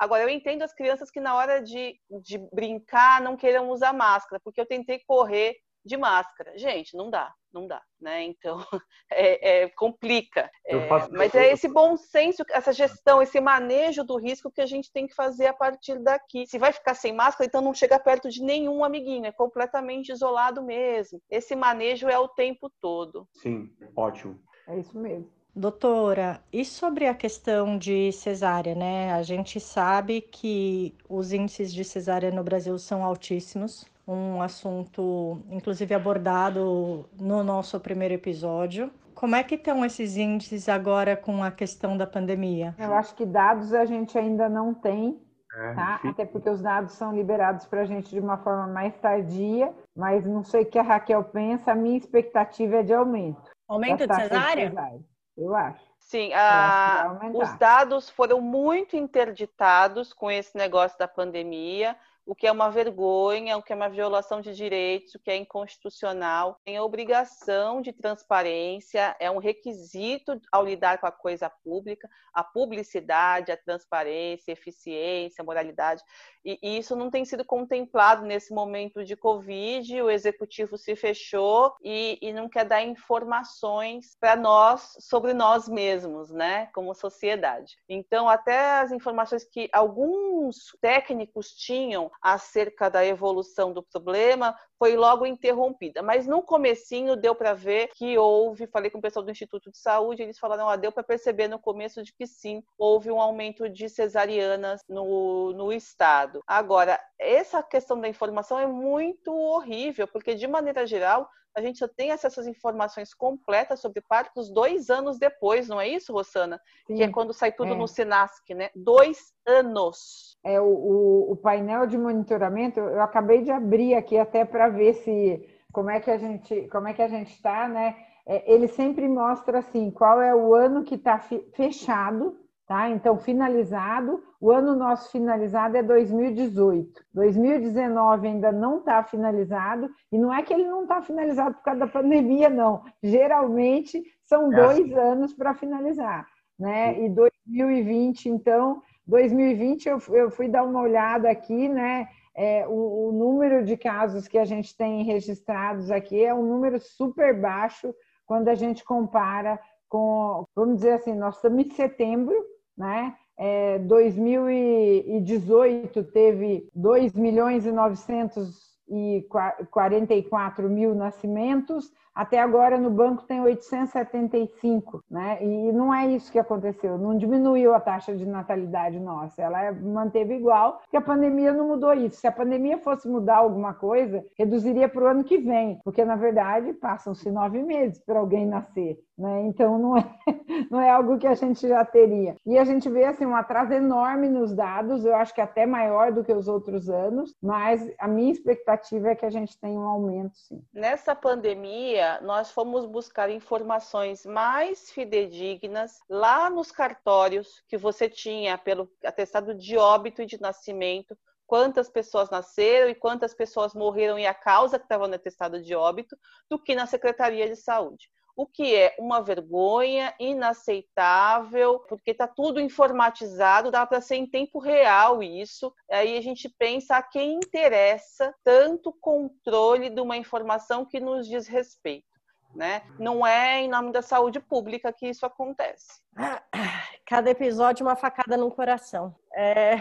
Agora, 0.03 0.24
eu 0.24 0.28
entendo 0.28 0.62
as 0.62 0.74
crianças 0.74 1.12
que 1.12 1.20
na 1.20 1.36
hora 1.36 1.62
de, 1.62 1.94
de 2.24 2.36
brincar 2.53 3.20
não 3.20 3.36
queiram 3.36 3.70
usar 3.70 3.92
máscara, 3.92 4.40
porque 4.42 4.61
eu 4.61 4.66
tentei 4.66 4.98
correr 5.07 5.55
de 5.84 5.96
máscara. 5.96 6.59
Gente, 6.59 6.96
não 6.96 7.09
dá, 7.09 7.32
não 7.53 7.68
dá, 7.68 7.80
né? 8.01 8.24
Então, 8.24 8.59
é, 9.12 9.62
é 9.62 9.68
complica. 9.68 10.51
É, 10.66 10.74
mas 11.12 11.32
é 11.36 11.52
esse 11.52 11.68
bom 11.68 11.97
senso, 11.97 12.43
essa 12.51 12.72
gestão, 12.72 13.22
esse 13.22 13.40
manejo 13.40 14.02
do 14.02 14.16
risco 14.18 14.51
que 14.51 14.60
a 14.60 14.66
gente 14.66 14.90
tem 14.90 15.06
que 15.06 15.14
fazer 15.14 15.47
a 15.47 15.55
partir 15.55 16.01
daqui. 16.01 16.48
Se 16.48 16.59
vai 16.59 16.72
ficar 16.72 16.94
sem 16.94 17.12
máscara, 17.12 17.47
então 17.47 17.60
não 17.60 17.72
chega 17.72 17.97
perto 17.97 18.28
de 18.28 18.43
nenhum 18.43 18.82
amiguinho, 18.82 19.27
é 19.27 19.32
completamente 19.32 20.10
isolado 20.10 20.64
mesmo. 20.64 21.22
Esse 21.31 21.55
manejo 21.55 22.09
é 22.09 22.18
o 22.18 22.27
tempo 22.27 22.68
todo. 22.81 23.28
Sim, 23.35 23.72
ótimo. 23.94 24.43
É 24.66 24.77
isso 24.81 24.98
mesmo. 24.98 25.31
Doutora, 25.55 26.41
e 26.53 26.65
sobre 26.65 27.07
a 27.07 27.15
questão 27.15 27.77
de 27.77 28.11
cesárea, 28.12 28.74
né? 28.74 29.12
A 29.12 29.23
gente 29.23 29.61
sabe 29.61 30.23
que 30.23 30.95
os 31.09 31.33
índices 31.33 31.73
de 31.73 31.85
cesárea 31.85 32.31
no 32.31 32.43
Brasil 32.43 32.79
são 32.79 33.05
altíssimos 33.05 33.85
um 34.07 34.43
assunto, 34.43 35.41
inclusive, 35.51 35.95
abordado 35.95 37.09
no 37.19 37.45
nosso 37.45 37.79
primeiro 37.79 38.15
episódio. 38.15 38.91
Como 39.15 39.37
é 39.37 39.43
que 39.43 39.55
estão 39.55 39.85
esses 39.85 40.16
índices 40.16 40.69
agora 40.69 41.16
com 41.16 41.43
a 41.45 41.51
questão 41.51 41.97
da 41.97 42.07
pandemia? 42.07 42.74
Eu 42.79 42.93
acho 42.95 43.15
que 43.15 43.24
dados 43.24 43.73
a 43.73 43.85
gente 43.85 44.19
ainda 44.19 44.49
não 44.49 44.74
tem, 44.74 45.20
é, 45.55 45.74
tá? 45.74 46.01
Até 46.05 46.24
porque 46.24 46.51
os 46.51 46.61
dados 46.61 46.95
são 46.95 47.15
liberados 47.15 47.66
para 47.66 47.83
a 47.83 47.85
gente 47.85 48.11
de 48.11 48.19
uma 48.19 48.39
forma 48.39 48.66
mais 48.66 48.97
tardia, 48.97 49.73
mas 49.97 50.24
não 50.24 50.43
sei 50.43 50.62
o 50.62 50.66
que 50.66 50.79
a 50.79 50.83
Raquel 50.83 51.23
pensa, 51.24 51.73
a 51.73 51.77
minha 51.77 51.99
expectativa 51.99 52.77
é 52.77 52.83
de 52.83 52.93
aumento. 52.93 53.51
Aumento 53.69 54.07
de 54.07 54.15
cesárea? 54.15 54.70
de 54.70 54.74
cesárea? 54.74 55.11
Eu 55.36 55.54
acho. 55.54 55.92
Sim, 55.98 56.32
a... 56.34 57.18
os 57.32 57.59
dados 57.59 58.10
foram 58.10 58.40
muito 58.40 58.96
interditados 58.96 60.12
com 60.12 60.30
esse 60.30 60.56
negócio 60.56 60.98
da 60.98 61.09
pandemia 61.09 61.96
o 62.24 62.34
que 62.34 62.46
é 62.46 62.52
uma 62.52 62.70
vergonha, 62.70 63.56
o 63.56 63.62
que 63.62 63.72
é 63.72 63.76
uma 63.76 63.88
violação 63.88 64.40
de 64.40 64.54
direitos, 64.54 65.14
o 65.14 65.18
que 65.18 65.30
é 65.30 65.36
inconstitucional. 65.36 66.60
Tem 66.64 66.76
a 66.76 66.84
obrigação 66.84 67.82
de 67.82 67.92
transparência, 67.92 69.16
é 69.18 69.30
um 69.30 69.38
requisito 69.38 70.40
ao 70.50 70.64
lidar 70.64 70.98
com 70.98 71.06
a 71.06 71.12
coisa 71.12 71.50
pública, 71.50 72.09
a 72.32 72.44
publicidade, 72.44 73.50
a 73.50 73.56
transparência, 73.56 74.52
a 74.52 74.56
eficiência, 74.56 75.42
a 75.42 75.44
moralidade. 75.44 76.02
E, 76.44 76.59
isso 76.78 76.97
não 76.97 77.10
tem 77.10 77.24
sido 77.24 77.44
contemplado 77.44 78.24
nesse 78.24 78.52
momento 78.52 79.05
de 79.05 79.16
Covid, 79.16 80.02
o 80.02 80.10
executivo 80.10 80.77
se 80.77 80.97
fechou 80.97 81.74
e, 81.82 82.19
e 82.20 82.32
não 82.32 82.48
quer 82.48 82.64
dar 82.64 82.82
informações 82.82 84.16
para 84.19 84.36
nós 84.36 84.97
sobre 84.98 85.32
nós 85.32 85.69
mesmos, 85.69 86.31
né, 86.31 86.66
como 86.74 86.94
sociedade. 86.94 87.77
Então, 87.89 88.28
até 88.28 88.81
as 88.81 88.93
informações 88.93 89.44
que 89.44 89.69
alguns 89.73 90.77
técnicos 90.81 91.51
tinham 91.51 92.10
acerca 92.20 92.89
da 92.89 93.05
evolução 93.05 93.73
do 93.73 93.82
problema 93.82 94.56
foi 94.78 94.97
logo 94.97 95.24
interrompida. 95.24 96.02
Mas 96.02 96.27
no 96.27 96.43
comecinho 96.43 97.14
deu 97.14 97.36
para 97.36 97.55
ver 97.55 97.89
que 97.94 98.19
houve, 98.19 98.66
falei 98.66 98.90
com 98.90 98.98
o 98.98 99.02
pessoal 99.02 99.24
do 99.24 99.31
Instituto 99.31 99.70
de 99.70 99.78
Saúde, 99.78 100.23
eles 100.23 100.40
falaram, 100.40 100.69
ah, 100.69 100.74
deu 100.74 100.90
para 100.90 101.05
perceber 101.05 101.47
no 101.47 101.59
começo 101.59 102.02
de 102.02 102.12
que 102.12 102.27
sim, 102.27 102.64
houve 102.77 103.09
um 103.09 103.20
aumento 103.20 103.69
de 103.69 103.89
cesarianas 103.89 104.81
no, 104.89 105.52
no 105.52 105.73
estado. 105.73 106.31
Agora, 106.46 106.98
essa 107.18 107.62
questão 107.62 108.00
da 108.00 108.09
informação 108.09 108.59
é 108.59 108.66
muito 108.66 109.32
horrível, 109.32 110.06
porque 110.09 110.34
de 110.34 110.46
maneira 110.46 110.86
geral, 110.86 111.28
a 111.54 111.60
gente 111.60 111.78
só 111.78 111.88
tem 111.88 112.10
acesso 112.10 112.40
às 112.40 112.46
informações 112.46 113.12
completas 113.12 113.80
sobre 113.80 114.00
partos 114.00 114.50
dois 114.50 114.88
anos 114.88 115.18
depois, 115.18 115.68
não 115.68 115.80
é 115.80 115.88
isso, 115.88 116.12
Rosana? 116.12 116.60
Sim, 116.86 116.94
que 116.94 117.02
é 117.02 117.09
quando 117.09 117.32
sai 117.32 117.52
tudo 117.52 117.74
é. 117.74 117.76
no 117.76 117.86
Sinasc, 117.86 118.48
né? 118.54 118.70
Dois 118.74 119.32
anos. 119.46 120.36
É 120.44 120.60
o, 120.60 120.64
o, 120.64 121.32
o 121.32 121.36
painel 121.36 121.86
de 121.86 121.98
monitoramento. 121.98 122.80
Eu 122.80 123.02
acabei 123.02 123.42
de 123.42 123.50
abrir 123.50 123.94
aqui 123.94 124.18
até 124.18 124.44
para 124.44 124.68
ver 124.68 124.94
se 124.94 125.46
como 125.72 125.90
é 125.90 126.00
que 126.00 126.10
a 126.10 126.18
gente 126.18 126.68
como 126.68 126.88
é 126.88 126.94
que 126.94 127.02
a 127.02 127.09
gente 127.09 127.32
está, 127.32 127.68
né? 127.68 127.96
É, 128.26 128.52
ele 128.52 128.68
sempre 128.68 129.09
mostra 129.09 129.59
assim 129.59 129.90
qual 129.90 130.20
é 130.20 130.34
o 130.34 130.54
ano 130.54 130.84
que 130.84 130.94
está 130.94 131.18
fechado 131.54 132.38
Tá? 132.73 132.89
Então, 132.89 133.19
finalizado, 133.19 134.24
o 134.40 134.51
ano 134.51 134.74
nosso 134.74 135.12
finalizado 135.12 135.77
é 135.77 135.82
2018. 135.82 137.05
2019 137.12 138.27
ainda 138.27 138.51
não 138.51 138.78
está 138.78 139.05
finalizado, 139.05 139.90
e 140.11 140.16
não 140.16 140.32
é 140.32 140.43
que 140.43 140.55
ele 140.55 140.65
não 140.65 140.85
está 140.85 141.03
finalizado 141.03 141.57
por 141.57 141.65
causa 141.65 141.81
da 141.81 141.86
pandemia, 141.86 142.49
não. 142.49 142.82
Geralmente 143.03 144.03
são 144.23 144.51
é 144.51 144.57
dois 144.57 144.90
assim. 144.90 144.94
anos 144.94 145.35
para 145.35 145.53
finalizar. 145.53 146.27
Né? 146.59 146.99
E 147.05 147.11
2020, 147.11 148.31
então, 148.31 148.81
2020 149.07 149.90
eu, 149.90 149.99
eu 150.15 150.31
fui 150.31 150.49
dar 150.49 150.62
uma 150.62 150.81
olhada 150.81 151.28
aqui, 151.28 151.69
né? 151.69 152.09
É, 152.35 152.66
o, 152.66 153.09
o 153.09 153.12
número 153.12 153.62
de 153.66 153.77
casos 153.77 154.27
que 154.27 154.39
a 154.39 154.47
gente 154.47 154.74
tem 154.74 155.05
registrados 155.05 155.90
aqui 155.90 156.24
é 156.24 156.32
um 156.32 156.47
número 156.47 156.81
super 156.81 157.39
baixo 157.39 157.94
quando 158.24 158.49
a 158.49 158.55
gente 158.55 158.82
compara 158.82 159.61
com, 159.90 160.47
vamos 160.57 160.77
dizer 160.77 160.93
assim, 160.93 161.12
nós 161.12 161.36
estamos 161.36 161.66
em 161.66 161.70
setembro, 161.73 162.35
né? 162.82 163.14
É, 163.38 163.78
2018 163.78 166.04
teve 166.04 166.68
2 166.74 167.14
milhões 167.14 167.64
e 167.64 167.72
944 167.72 170.68
mil 170.68 170.94
nascimentos, 170.94 171.90
até 172.14 172.40
agora 172.40 172.78
no 172.78 172.90
banco 172.90 173.24
tem 173.24 173.40
875, 173.40 175.02
né? 175.10 175.39
E 175.43 175.72
não 175.72 175.93
é 175.93 176.06
isso 176.06 176.30
que 176.30 176.39
aconteceu, 176.39 176.98
não 176.98 177.16
diminuiu 177.16 177.74
a 177.74 177.80
taxa 177.80 178.14
de 178.14 178.26
natalidade 178.26 178.98
nossa, 178.98 179.43
ela 179.43 179.62
é, 179.62 179.72
manteve 179.72 180.34
igual, 180.34 180.78
porque 180.82 180.97
a 180.97 181.01
pandemia 181.01 181.52
não 181.52 181.68
mudou 181.68 181.93
isso. 181.94 182.20
Se 182.20 182.26
a 182.26 182.32
pandemia 182.32 182.78
fosse 182.78 183.09
mudar 183.09 183.36
alguma 183.36 183.74
coisa, 183.74 184.24
reduziria 184.36 184.89
para 184.89 185.05
o 185.05 185.06
ano 185.06 185.24
que 185.24 185.39
vem, 185.39 185.80
porque 185.84 186.05
na 186.05 186.16
verdade 186.16 186.72
passam-se 186.74 187.30
nove 187.30 187.62
meses 187.62 188.02
para 188.05 188.18
alguém 188.18 188.47
nascer. 188.47 188.98
Né? 189.16 189.43
Então 189.43 189.78
não 189.78 189.97
é, 189.97 190.05
não 190.70 190.80
é 190.80 190.90
algo 190.90 191.18
que 191.18 191.26
a 191.26 191.34
gente 191.34 191.66
já 191.66 191.84
teria. 191.84 192.36
E 192.44 192.59
a 192.59 192.64
gente 192.64 192.89
vê 192.89 193.05
assim 193.05 193.24
um 193.24 193.36
atraso 193.36 193.72
enorme 193.72 194.28
nos 194.28 194.55
dados, 194.55 195.05
eu 195.05 195.14
acho 195.14 195.34
que 195.34 195.40
até 195.40 195.64
maior 195.64 196.12
do 196.12 196.24
que 196.24 196.32
os 196.32 196.48
outros 196.48 196.90
anos, 196.90 197.34
mas 197.43 197.89
a 197.98 198.09
minha 198.09 198.32
expectativa 198.32 199.10
é 199.10 199.14
que 199.14 199.24
a 199.26 199.30
gente 199.30 199.59
tenha 199.60 199.78
um 199.78 199.86
aumento 199.86 200.36
sim. 200.36 200.62
Nessa 200.72 201.14
pandemia, 201.14 202.02
nós 202.23 202.51
fomos 202.51 202.87
buscar 202.87 203.31
informações 203.31 204.24
mais 204.27 204.91
fidedignas 204.91 206.01
lá 206.09 206.49
nos 206.49 206.70
cartórios 206.70 207.62
que 207.69 207.77
você 207.77 208.09
tinha 208.09 208.57
pelo 208.59 208.91
atestado 209.05 209.55
de 209.55 209.77
óbito 209.77 210.23
e 210.23 210.27
de 210.27 210.41
nascimento 210.41 211.16
quantas 211.47 211.89
pessoas 211.89 212.31
nasceram 212.31 212.89
e 212.89 212.95
quantas 212.95 213.35
pessoas 213.35 213.74
morreram 213.74 214.19
e 214.19 214.27
a 214.27 214.33
causa 214.33 214.79
que 214.79 214.85
estava 214.85 215.07
no 215.07 215.15
atestado 215.15 215.62
de 215.62 215.74
óbito 215.74 216.16
do 216.49 216.59
que 216.59 216.74
na 216.74 216.87
Secretaria 216.87 217.49
de 217.49 217.57
Saúde 217.57 218.09
o 218.34 218.46
que 218.46 218.74
é 218.74 218.94
uma 218.98 219.20
vergonha, 219.22 220.14
inaceitável, 220.18 221.80
porque 221.80 222.12
está 222.12 222.26
tudo 222.26 222.60
informatizado, 222.60 223.70
dá 223.70 223.86
para 223.86 224.00
ser 224.00 224.16
em 224.16 224.26
tempo 224.26 224.59
real 224.59 225.22
isso. 225.22 225.72
Aí 225.90 226.16
a 226.16 226.20
gente 226.20 226.48
pensa 226.48 226.96
a 226.96 227.02
quem 227.02 227.34
interessa 227.34 228.34
tanto 228.42 228.92
controle 229.00 229.90
de 229.90 230.00
uma 230.00 230.16
informação 230.16 230.84
que 230.84 230.98
nos 230.98 231.26
diz 231.28 231.46
respeito. 231.46 232.10
Né? 232.54 232.82
Não 232.98 233.26
é 233.26 233.60
em 233.60 233.68
nome 233.68 233.92
da 233.92 234.02
saúde 234.02 234.38
pública 234.38 234.92
que 234.92 235.09
isso 235.09 235.24
acontece. 235.24 236.02
Cada 237.06 237.30
episódio 237.30 237.86
uma 237.86 237.96
facada 237.96 238.36
no 238.36 238.50
coração. 238.50 239.14
É, 239.34 239.76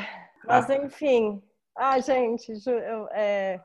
mas 0.45 0.69
ah. 0.69 0.75
enfim, 0.75 1.41
ah, 1.75 1.99
gente, 1.99 2.51
eu, 2.65 3.07
é... 3.11 3.61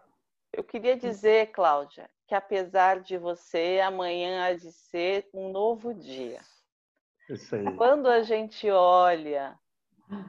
eu 0.52 0.64
queria 0.64 0.96
dizer, 0.96 1.52
Cláudia, 1.52 2.08
que 2.26 2.34
apesar 2.34 3.00
de 3.00 3.16
você, 3.16 3.80
amanhã 3.84 4.44
há 4.44 4.52
de 4.52 4.72
ser 4.72 5.28
um 5.32 5.50
novo 5.50 5.94
dia. 5.94 6.40
Isso 7.28 7.54
aí. 7.54 7.76
Quando 7.76 8.08
a 8.08 8.22
gente 8.22 8.70
olha 8.70 9.58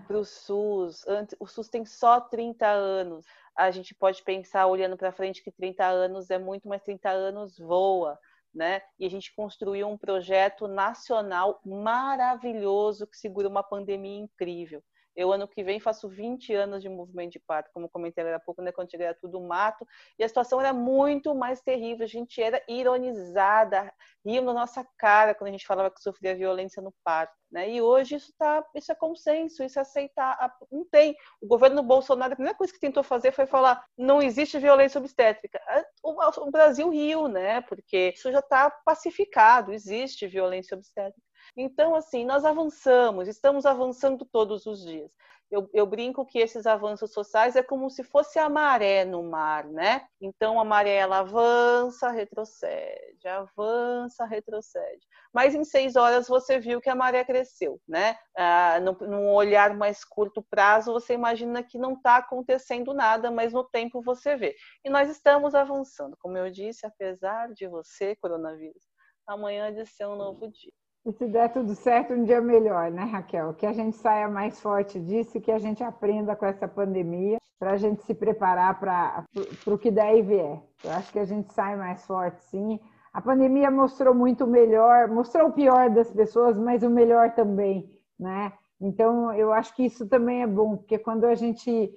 para 0.07 0.17
o 0.17 0.25
SUS, 0.25 1.05
o 1.39 1.47
SUS 1.47 1.69
tem 1.69 1.85
só 1.85 2.19
30 2.19 2.67
anos, 2.67 3.25
a 3.55 3.71
gente 3.71 3.93
pode 3.95 4.23
pensar, 4.23 4.67
olhando 4.67 4.97
para 4.97 5.11
frente, 5.11 5.43
que 5.43 5.51
30 5.51 5.85
anos 5.85 6.29
é 6.29 6.37
muito, 6.37 6.67
mas 6.67 6.83
30 6.83 7.09
anos 7.09 7.57
voa. 7.57 8.19
Né? 8.53 8.81
E 8.97 9.05
a 9.05 9.09
gente 9.09 9.35
construiu 9.35 9.87
um 9.87 9.97
projeto 9.97 10.67
nacional 10.67 11.59
maravilhoso 11.63 13.05
que 13.05 13.17
segura 13.17 13.47
uma 13.47 13.61
pandemia 13.61 14.19
incrível. 14.19 14.83
Eu, 15.17 15.33
ano 15.33 15.47
que 15.47 15.63
vem, 15.63 15.79
faço 15.79 16.07
20 16.07 16.53
anos 16.53 16.83
de 16.83 16.87
movimento 16.87 17.31
de 17.31 17.39
parto, 17.39 17.71
como 17.73 17.89
comentei 17.89 18.21
agora 18.21 18.37
há 18.37 18.39
pouco, 18.39 18.61
né, 18.61 18.71
quando 18.71 18.93
era 18.93 19.15
tudo 19.15 19.41
mato, 19.41 19.85
e 20.19 20.23
a 20.23 20.27
situação 20.27 20.61
era 20.61 20.71
muito 20.71 21.33
mais 21.33 21.59
terrível, 21.59 22.05
a 22.05 22.07
gente 22.07 22.39
era 22.39 22.63
ironizada, 22.69 23.91
riam 24.23 24.45
na 24.45 24.53
nossa 24.53 24.87
cara 24.95 25.33
quando 25.33 25.49
a 25.49 25.51
gente 25.51 25.65
falava 25.65 25.89
que 25.89 26.01
sofria 26.03 26.35
violência 26.35 26.83
no 26.83 26.93
parto. 27.03 27.33
Né? 27.51 27.71
E 27.71 27.81
hoje 27.81 28.15
isso, 28.15 28.33
tá, 28.37 28.63
isso 28.75 28.91
é 28.91 28.95
consenso, 28.95 29.63
isso 29.63 29.79
é 29.79 29.81
aceitar. 29.81 30.37
Não 30.71 30.85
tem. 30.85 31.15
O 31.41 31.47
governo 31.47 31.81
Bolsonaro, 31.81 32.33
a 32.33 32.35
primeira 32.35 32.57
coisa 32.57 32.73
que 32.73 32.79
tentou 32.79 33.03
fazer 33.03 33.31
foi 33.31 33.45
falar: 33.47 33.83
não 33.97 34.21
existe 34.21 34.59
violência 34.59 34.99
obstétrica. 34.99 35.59
O 36.03 36.51
Brasil 36.51 36.89
riu, 36.89 37.27
né? 37.29 37.61
Porque 37.61 38.11
isso 38.13 38.31
já 38.31 38.39
está 38.39 38.69
pacificado, 38.69 39.71
existe 39.71 40.27
violência 40.27 40.75
obstétrica. 40.75 41.26
Então, 41.59 41.95
assim, 41.95 42.23
nós 42.23 42.45
avançamos, 42.45 43.27
estamos 43.27 43.65
avançando 43.65 44.23
todos 44.25 44.67
os 44.67 44.83
dias. 44.85 45.11
eu, 45.49 45.67
eu, 45.73 45.87
brinco 45.87 46.25
que 46.25 46.37
esses 46.39 46.67
avanços 46.67 47.11
sociais 47.11 47.55
é 47.55 47.63
como 47.63 47.89
se 47.89 48.03
fosse 48.03 48.37
a 48.37 48.47
maré 48.49 49.03
no 49.05 49.23
mar, 49.23 49.65
né? 49.65 50.07
Então 50.21 50.59
a 50.59 50.65
maré 50.65 50.95
ela 50.97 51.19
avança, 51.19 52.11
retrocede, 52.11 53.27
avança, 53.27 54.25
retrocede. 54.25 55.07
Mas 55.33 55.55
em 55.55 55.63
seis 55.63 55.95
horas 55.95 56.27
você 56.27 56.59
viu 56.59 56.79
que 56.81 56.89
a 56.89 56.95
maré 56.95 57.23
cresceu, 57.23 57.81
né? 57.87 58.17
Ah, 58.37 58.79
no, 58.79 58.93
num 59.07 59.33
olhar 59.33 59.75
mais 59.75 60.03
curto 60.03 60.43
prazo 60.49 60.93
você 60.93 61.13
imagina 61.13 61.63
que 61.63 61.79
não 61.79 61.93
está 61.93 62.17
acontecendo 62.17 62.93
nada, 62.93 63.31
mas 63.31 63.53
no 63.53 63.63
tempo 63.63 64.01
você 64.01 64.35
vê. 64.35 64.55
E 64.85 64.89
nós 64.89 65.09
estamos 65.09 65.55
avançando, 65.55 66.15
como 66.19 66.37
eu 66.37 66.51
disse, 66.51 66.85
apesar 66.85 67.51
de 67.53 67.67
você, 67.67 68.15
coronavírus, 68.17 68.83
amanhã 69.25 69.73
de 69.73 69.85
ser 69.87 70.05
um 70.07 70.15
novo 70.15 70.47
dia. 70.49 70.71
E 71.07 71.13
se 71.13 71.25
der 71.25 71.53
tudo 71.53 71.73
certo, 71.73 72.13
um 72.13 72.25
dia 72.25 72.41
melhor, 72.41 72.91
né, 72.91 73.03
Raquel? 73.03 73.53
Que 73.53 73.65
a 73.65 73.71
gente 73.71 73.95
saia 73.95 74.27
mais 74.27 74.59
forte 74.59 74.99
disso 74.99 75.37
e 75.37 75.39
que 75.39 75.53
a 75.53 75.57
gente 75.57 75.81
aprenda 75.81 76.35
com 76.35 76.45
essa 76.45 76.67
pandemia 76.67 77.37
para 77.57 77.71
a 77.71 77.77
gente 77.77 78.03
se 78.03 78.13
preparar 78.13 78.77
para 78.77 79.23
o 79.65 79.77
que 79.77 79.89
der 79.89 80.17
e 80.17 80.21
vier. 80.21 80.61
Eu 80.83 80.91
acho 80.91 81.09
que 81.13 81.19
a 81.19 81.23
gente 81.23 81.53
sai 81.53 81.77
mais 81.77 82.05
forte, 82.05 82.43
sim. 82.43 82.77
A 83.13 83.21
pandemia 83.21 83.71
mostrou 83.71 84.13
muito 84.13 84.45
melhor, 84.45 85.07
mostrou 85.07 85.47
o 85.47 85.53
pior 85.53 85.89
das 85.89 86.11
pessoas, 86.11 86.57
mas 86.57 86.83
o 86.83 86.89
melhor 86.89 87.31
também, 87.31 87.89
né? 88.19 88.51
Então, 88.81 89.33
eu 89.33 89.53
acho 89.53 89.73
que 89.77 89.85
isso 89.85 90.09
também 90.09 90.43
é 90.43 90.47
bom, 90.47 90.75
porque 90.75 90.97
quando 90.97 91.23
a 91.23 91.35
gente 91.35 91.89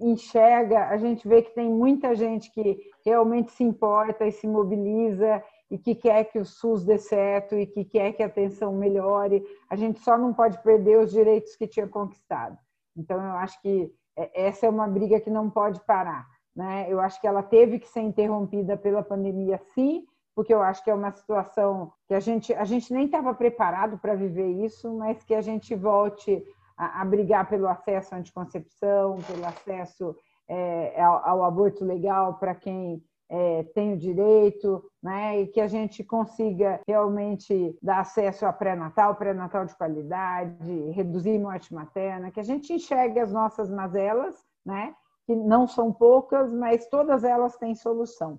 enxerga, 0.00 0.88
a 0.88 0.96
gente 0.96 1.28
vê 1.28 1.42
que 1.42 1.54
tem 1.54 1.68
muita 1.68 2.14
gente 2.14 2.50
que 2.50 2.78
realmente 3.04 3.52
se 3.52 3.62
importa 3.62 4.26
e 4.26 4.32
se 4.32 4.48
mobiliza 4.48 5.42
e 5.70 5.78
que 5.78 5.94
quer 5.94 6.24
que 6.24 6.38
o 6.38 6.44
SUS 6.44 6.84
dê 6.84 6.98
certo 6.98 7.54
e 7.54 7.66
que 7.66 7.84
quer 7.84 8.12
que 8.12 8.22
a 8.22 8.26
atenção 8.26 8.72
melhore. 8.74 9.42
A 9.68 9.76
gente 9.76 10.00
só 10.00 10.16
não 10.16 10.32
pode 10.32 10.62
perder 10.62 10.98
os 10.98 11.10
direitos 11.10 11.56
que 11.56 11.66
tinha 11.66 11.88
conquistado. 11.88 12.56
Então, 12.96 13.16
eu 13.16 13.32
acho 13.32 13.60
que 13.60 13.92
é, 14.16 14.46
essa 14.46 14.66
é 14.66 14.68
uma 14.68 14.86
briga 14.86 15.20
que 15.20 15.30
não 15.30 15.50
pode 15.50 15.80
parar. 15.84 16.26
Né? 16.54 16.86
Eu 16.88 17.00
acho 17.00 17.20
que 17.20 17.26
ela 17.26 17.42
teve 17.42 17.78
que 17.78 17.88
ser 17.88 18.00
interrompida 18.00 18.76
pela 18.76 19.02
pandemia, 19.02 19.60
sim, 19.74 20.06
porque 20.34 20.52
eu 20.52 20.62
acho 20.62 20.82
que 20.82 20.90
é 20.90 20.94
uma 20.94 21.10
situação 21.12 21.92
que 22.06 22.14
a 22.14 22.20
gente, 22.20 22.52
a 22.54 22.64
gente 22.64 22.92
nem 22.92 23.06
estava 23.06 23.34
preparado 23.34 23.98
para 23.98 24.14
viver 24.14 24.48
isso, 24.64 24.92
mas 24.96 25.22
que 25.24 25.34
a 25.34 25.40
gente 25.40 25.74
volte 25.74 26.44
a, 26.76 27.02
a 27.02 27.04
brigar 27.04 27.48
pelo 27.48 27.68
acesso 27.68 28.14
à 28.14 28.18
anticoncepção, 28.18 29.18
pelo 29.26 29.46
acesso 29.46 30.16
é, 30.48 31.00
ao, 31.00 31.28
ao 31.28 31.44
aborto 31.44 31.84
legal 31.84 32.34
para 32.34 32.54
quem 32.54 33.02
é, 33.34 33.64
tem 33.74 33.94
o 33.94 33.98
direito, 33.98 34.88
né, 35.02 35.40
e 35.40 35.48
que 35.48 35.60
a 35.60 35.66
gente 35.66 36.04
consiga 36.04 36.80
realmente 36.86 37.76
dar 37.82 38.00
acesso 38.00 38.46
a 38.46 38.52
pré-natal, 38.52 39.16
pré-natal 39.16 39.66
de 39.66 39.76
qualidade, 39.76 40.90
reduzir 40.90 41.38
morte 41.38 41.74
materna, 41.74 42.30
que 42.30 42.38
a 42.38 42.44
gente 42.44 42.72
enxergue 42.72 43.18
as 43.18 43.32
nossas 43.32 43.68
mazelas, 43.68 44.36
né, 44.64 44.94
que 45.26 45.34
não 45.34 45.66
são 45.66 45.92
poucas, 45.92 46.52
mas 46.52 46.86
todas 46.86 47.24
elas 47.24 47.56
têm 47.56 47.74
solução. 47.74 48.38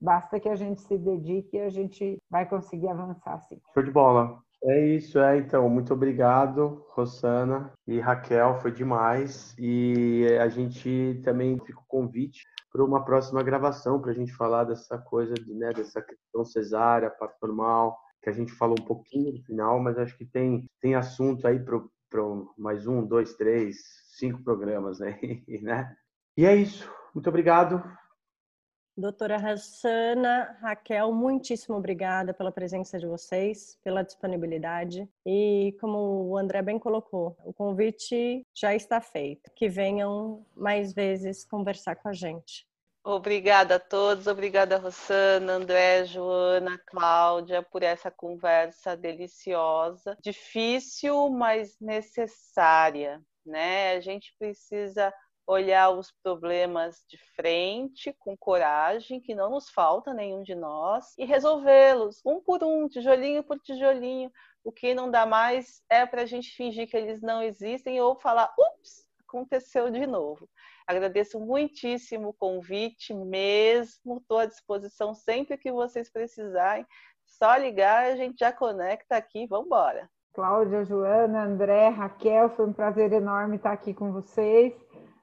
Basta 0.00 0.40
que 0.40 0.48
a 0.48 0.56
gente 0.56 0.80
se 0.80 0.98
dedique 0.98 1.56
e 1.56 1.60
a 1.60 1.68
gente 1.68 2.18
vai 2.28 2.48
conseguir 2.48 2.88
avançar 2.88 3.38
sim. 3.42 3.60
Show 3.72 3.82
de 3.82 3.90
bola. 3.92 4.40
É 4.64 4.86
isso, 4.86 5.18
é. 5.18 5.38
Então, 5.38 5.68
muito 5.68 5.92
obrigado, 5.94 6.84
Rosana 6.90 7.72
e 7.86 8.00
Raquel, 8.00 8.56
foi 8.60 8.72
demais. 8.72 9.54
E 9.58 10.26
a 10.40 10.48
gente 10.48 11.20
também 11.22 11.58
fica 11.60 11.78
o 11.78 11.86
convite 11.86 12.42
para 12.70 12.84
uma 12.84 13.04
próxima 13.04 13.42
gravação, 13.42 14.00
para 14.00 14.12
a 14.12 14.14
gente 14.14 14.32
falar 14.32 14.64
dessa 14.64 14.96
coisa, 14.98 15.34
de, 15.34 15.54
né, 15.54 15.72
dessa 15.72 16.00
questão 16.00 16.44
cesárea, 16.44 17.10
parto 17.10 17.36
normal, 17.42 17.98
que 18.22 18.30
a 18.30 18.32
gente 18.32 18.52
falou 18.52 18.76
um 18.78 18.84
pouquinho 18.84 19.32
no 19.32 19.42
final, 19.42 19.80
mas 19.80 19.98
acho 19.98 20.16
que 20.16 20.24
tem, 20.24 20.68
tem 20.80 20.94
assunto 20.94 21.46
aí 21.46 21.58
para 21.58 21.80
mais 22.56 22.86
um, 22.86 23.04
dois, 23.04 23.34
três, 23.34 23.78
cinco 24.16 24.42
programas, 24.42 25.00
né? 25.00 25.18
né? 25.62 25.96
E 26.36 26.44
é 26.44 26.54
isso. 26.54 26.90
Muito 27.14 27.28
obrigado. 27.28 27.82
Doutora 28.96 29.36
Hassana, 29.36 30.58
Raquel, 30.60 31.12
muitíssimo 31.12 31.76
obrigada 31.76 32.34
pela 32.34 32.52
presença 32.52 32.98
de 32.98 33.06
vocês, 33.06 33.78
pela 33.82 34.02
disponibilidade. 34.02 35.08
E 35.24 35.74
como 35.80 36.28
o 36.28 36.36
André 36.36 36.60
bem 36.60 36.78
colocou, 36.78 37.36
o 37.44 37.52
convite 37.52 38.46
já 38.54 38.74
está 38.74 39.00
feito. 39.00 39.50
Que 39.54 39.68
venham 39.68 40.44
mais 40.54 40.92
vezes 40.92 41.44
conversar 41.44 41.96
com 41.96 42.08
a 42.08 42.12
gente. 42.12 42.68
Obrigada 43.02 43.76
a 43.76 43.80
todos, 43.80 44.26
obrigada 44.26 44.76
Rosana, 44.76 45.54
André, 45.54 46.04
Joana, 46.04 46.78
Cláudia, 46.86 47.62
por 47.62 47.82
essa 47.82 48.10
conversa 48.10 48.94
deliciosa, 48.94 50.18
difícil, 50.20 51.30
mas 51.30 51.80
necessária, 51.80 53.22
né? 53.44 53.92
A 53.92 54.00
gente 54.00 54.34
precisa 54.38 55.14
olhar 55.46 55.90
os 55.90 56.12
problemas 56.22 57.04
de 57.08 57.18
frente, 57.34 58.14
com 58.18 58.36
coragem, 58.36 59.20
que 59.20 59.34
não 59.34 59.50
nos 59.50 59.68
falta 59.70 60.14
nenhum 60.14 60.42
de 60.42 60.54
nós, 60.54 61.14
e 61.18 61.24
resolvê-los, 61.24 62.20
um 62.24 62.40
por 62.40 62.62
um, 62.62 62.88
tijolinho 62.88 63.42
por 63.42 63.58
tijolinho. 63.58 64.30
O 64.62 64.70
que 64.70 64.94
não 64.94 65.10
dá 65.10 65.24
mais 65.26 65.82
é 65.88 66.04
para 66.06 66.22
a 66.22 66.26
gente 66.26 66.54
fingir 66.54 66.88
que 66.88 66.96
eles 66.96 67.20
não 67.20 67.42
existem 67.42 68.00
ou 68.00 68.14
falar, 68.14 68.52
ups, 68.58 69.06
aconteceu 69.26 69.90
de 69.90 70.06
novo. 70.06 70.48
Agradeço 70.86 71.38
muitíssimo 71.38 72.28
o 72.28 72.34
convite 72.34 73.14
mesmo, 73.14 74.18
estou 74.18 74.38
à 74.38 74.46
disposição 74.46 75.14
sempre 75.14 75.56
que 75.56 75.70
vocês 75.70 76.10
precisarem. 76.10 76.84
Só 77.24 77.56
ligar, 77.56 78.06
a 78.06 78.16
gente 78.16 78.38
já 78.40 78.52
conecta 78.52 79.16
aqui, 79.16 79.46
vamos 79.46 79.66
embora. 79.66 80.10
Cláudia, 80.32 80.84
Joana, 80.84 81.44
André, 81.44 81.88
Raquel, 81.88 82.50
foi 82.50 82.66
um 82.66 82.72
prazer 82.72 83.12
enorme 83.12 83.56
estar 83.56 83.72
aqui 83.72 83.92
com 83.92 84.12
vocês. 84.12 84.72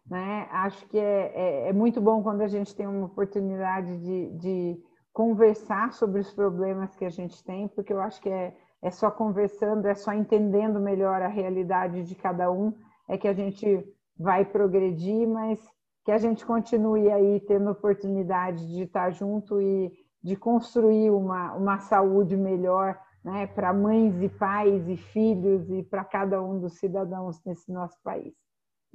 Né? 0.09 0.47
Acho 0.51 0.87
que 0.87 0.97
é, 0.97 1.31
é, 1.35 1.69
é, 1.69 1.73
muito 1.73 1.99
bom 1.99 2.23
quando 2.23 2.41
a 2.41 2.47
gente 2.47 2.73
tem 2.73 2.87
uma 2.87 3.07
oportunidade 3.07 3.97
de, 3.97 4.31
de, 4.37 4.83
conversar 5.11 5.91
sobre 5.93 6.21
os 6.21 6.31
problemas 6.31 6.95
que 6.95 7.03
a 7.03 7.09
gente 7.09 7.43
tem, 7.43 7.67
porque 7.67 7.91
eu 7.91 7.99
acho 7.99 8.21
que 8.21 8.29
é, 8.29 8.55
é 8.83 8.91
só 8.91 9.09
conversando, 9.09 9.87
é 9.87 9.95
só 9.95 10.13
entendendo 10.13 10.79
melhor 10.79 11.21
a 11.23 11.27
realidade 11.27 12.03
de 12.03 12.15
cada 12.15 12.51
um, 12.51 12.71
é 13.09 13.17
que 13.17 13.27
a 13.27 13.33
gente 13.33 13.83
vai 14.17 14.45
progredir, 14.45 15.27
mas 15.27 15.59
que 16.05 16.11
a 16.11 16.17
gente 16.17 16.45
continue 16.45 17.11
aí 17.11 17.39
tendo 17.41 17.71
oportunidade 17.71 18.65
de 18.67 18.83
estar 18.83 19.09
junto 19.09 19.59
e 19.59 19.91
de 20.23 20.35
construir 20.35 21.09
uma, 21.09 21.53
uma 21.53 21.79
saúde 21.79 22.37
melhor 22.37 22.97
né, 23.23 23.47
para 23.47 23.73
mães 23.73 24.21
e 24.21 24.29
pais 24.29 24.87
e 24.87 24.95
filhos 24.95 25.69
e 25.69 25.83
para 25.83 26.05
cada 26.05 26.41
um 26.41 26.59
dos 26.59 26.77
cidadãos 26.77 27.43
nesse 27.43 27.71
nosso 27.71 27.97
país. 28.03 28.33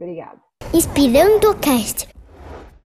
Obrigada. 0.02 0.42
Inspirando 0.74 1.54
Cast. 1.60 2.08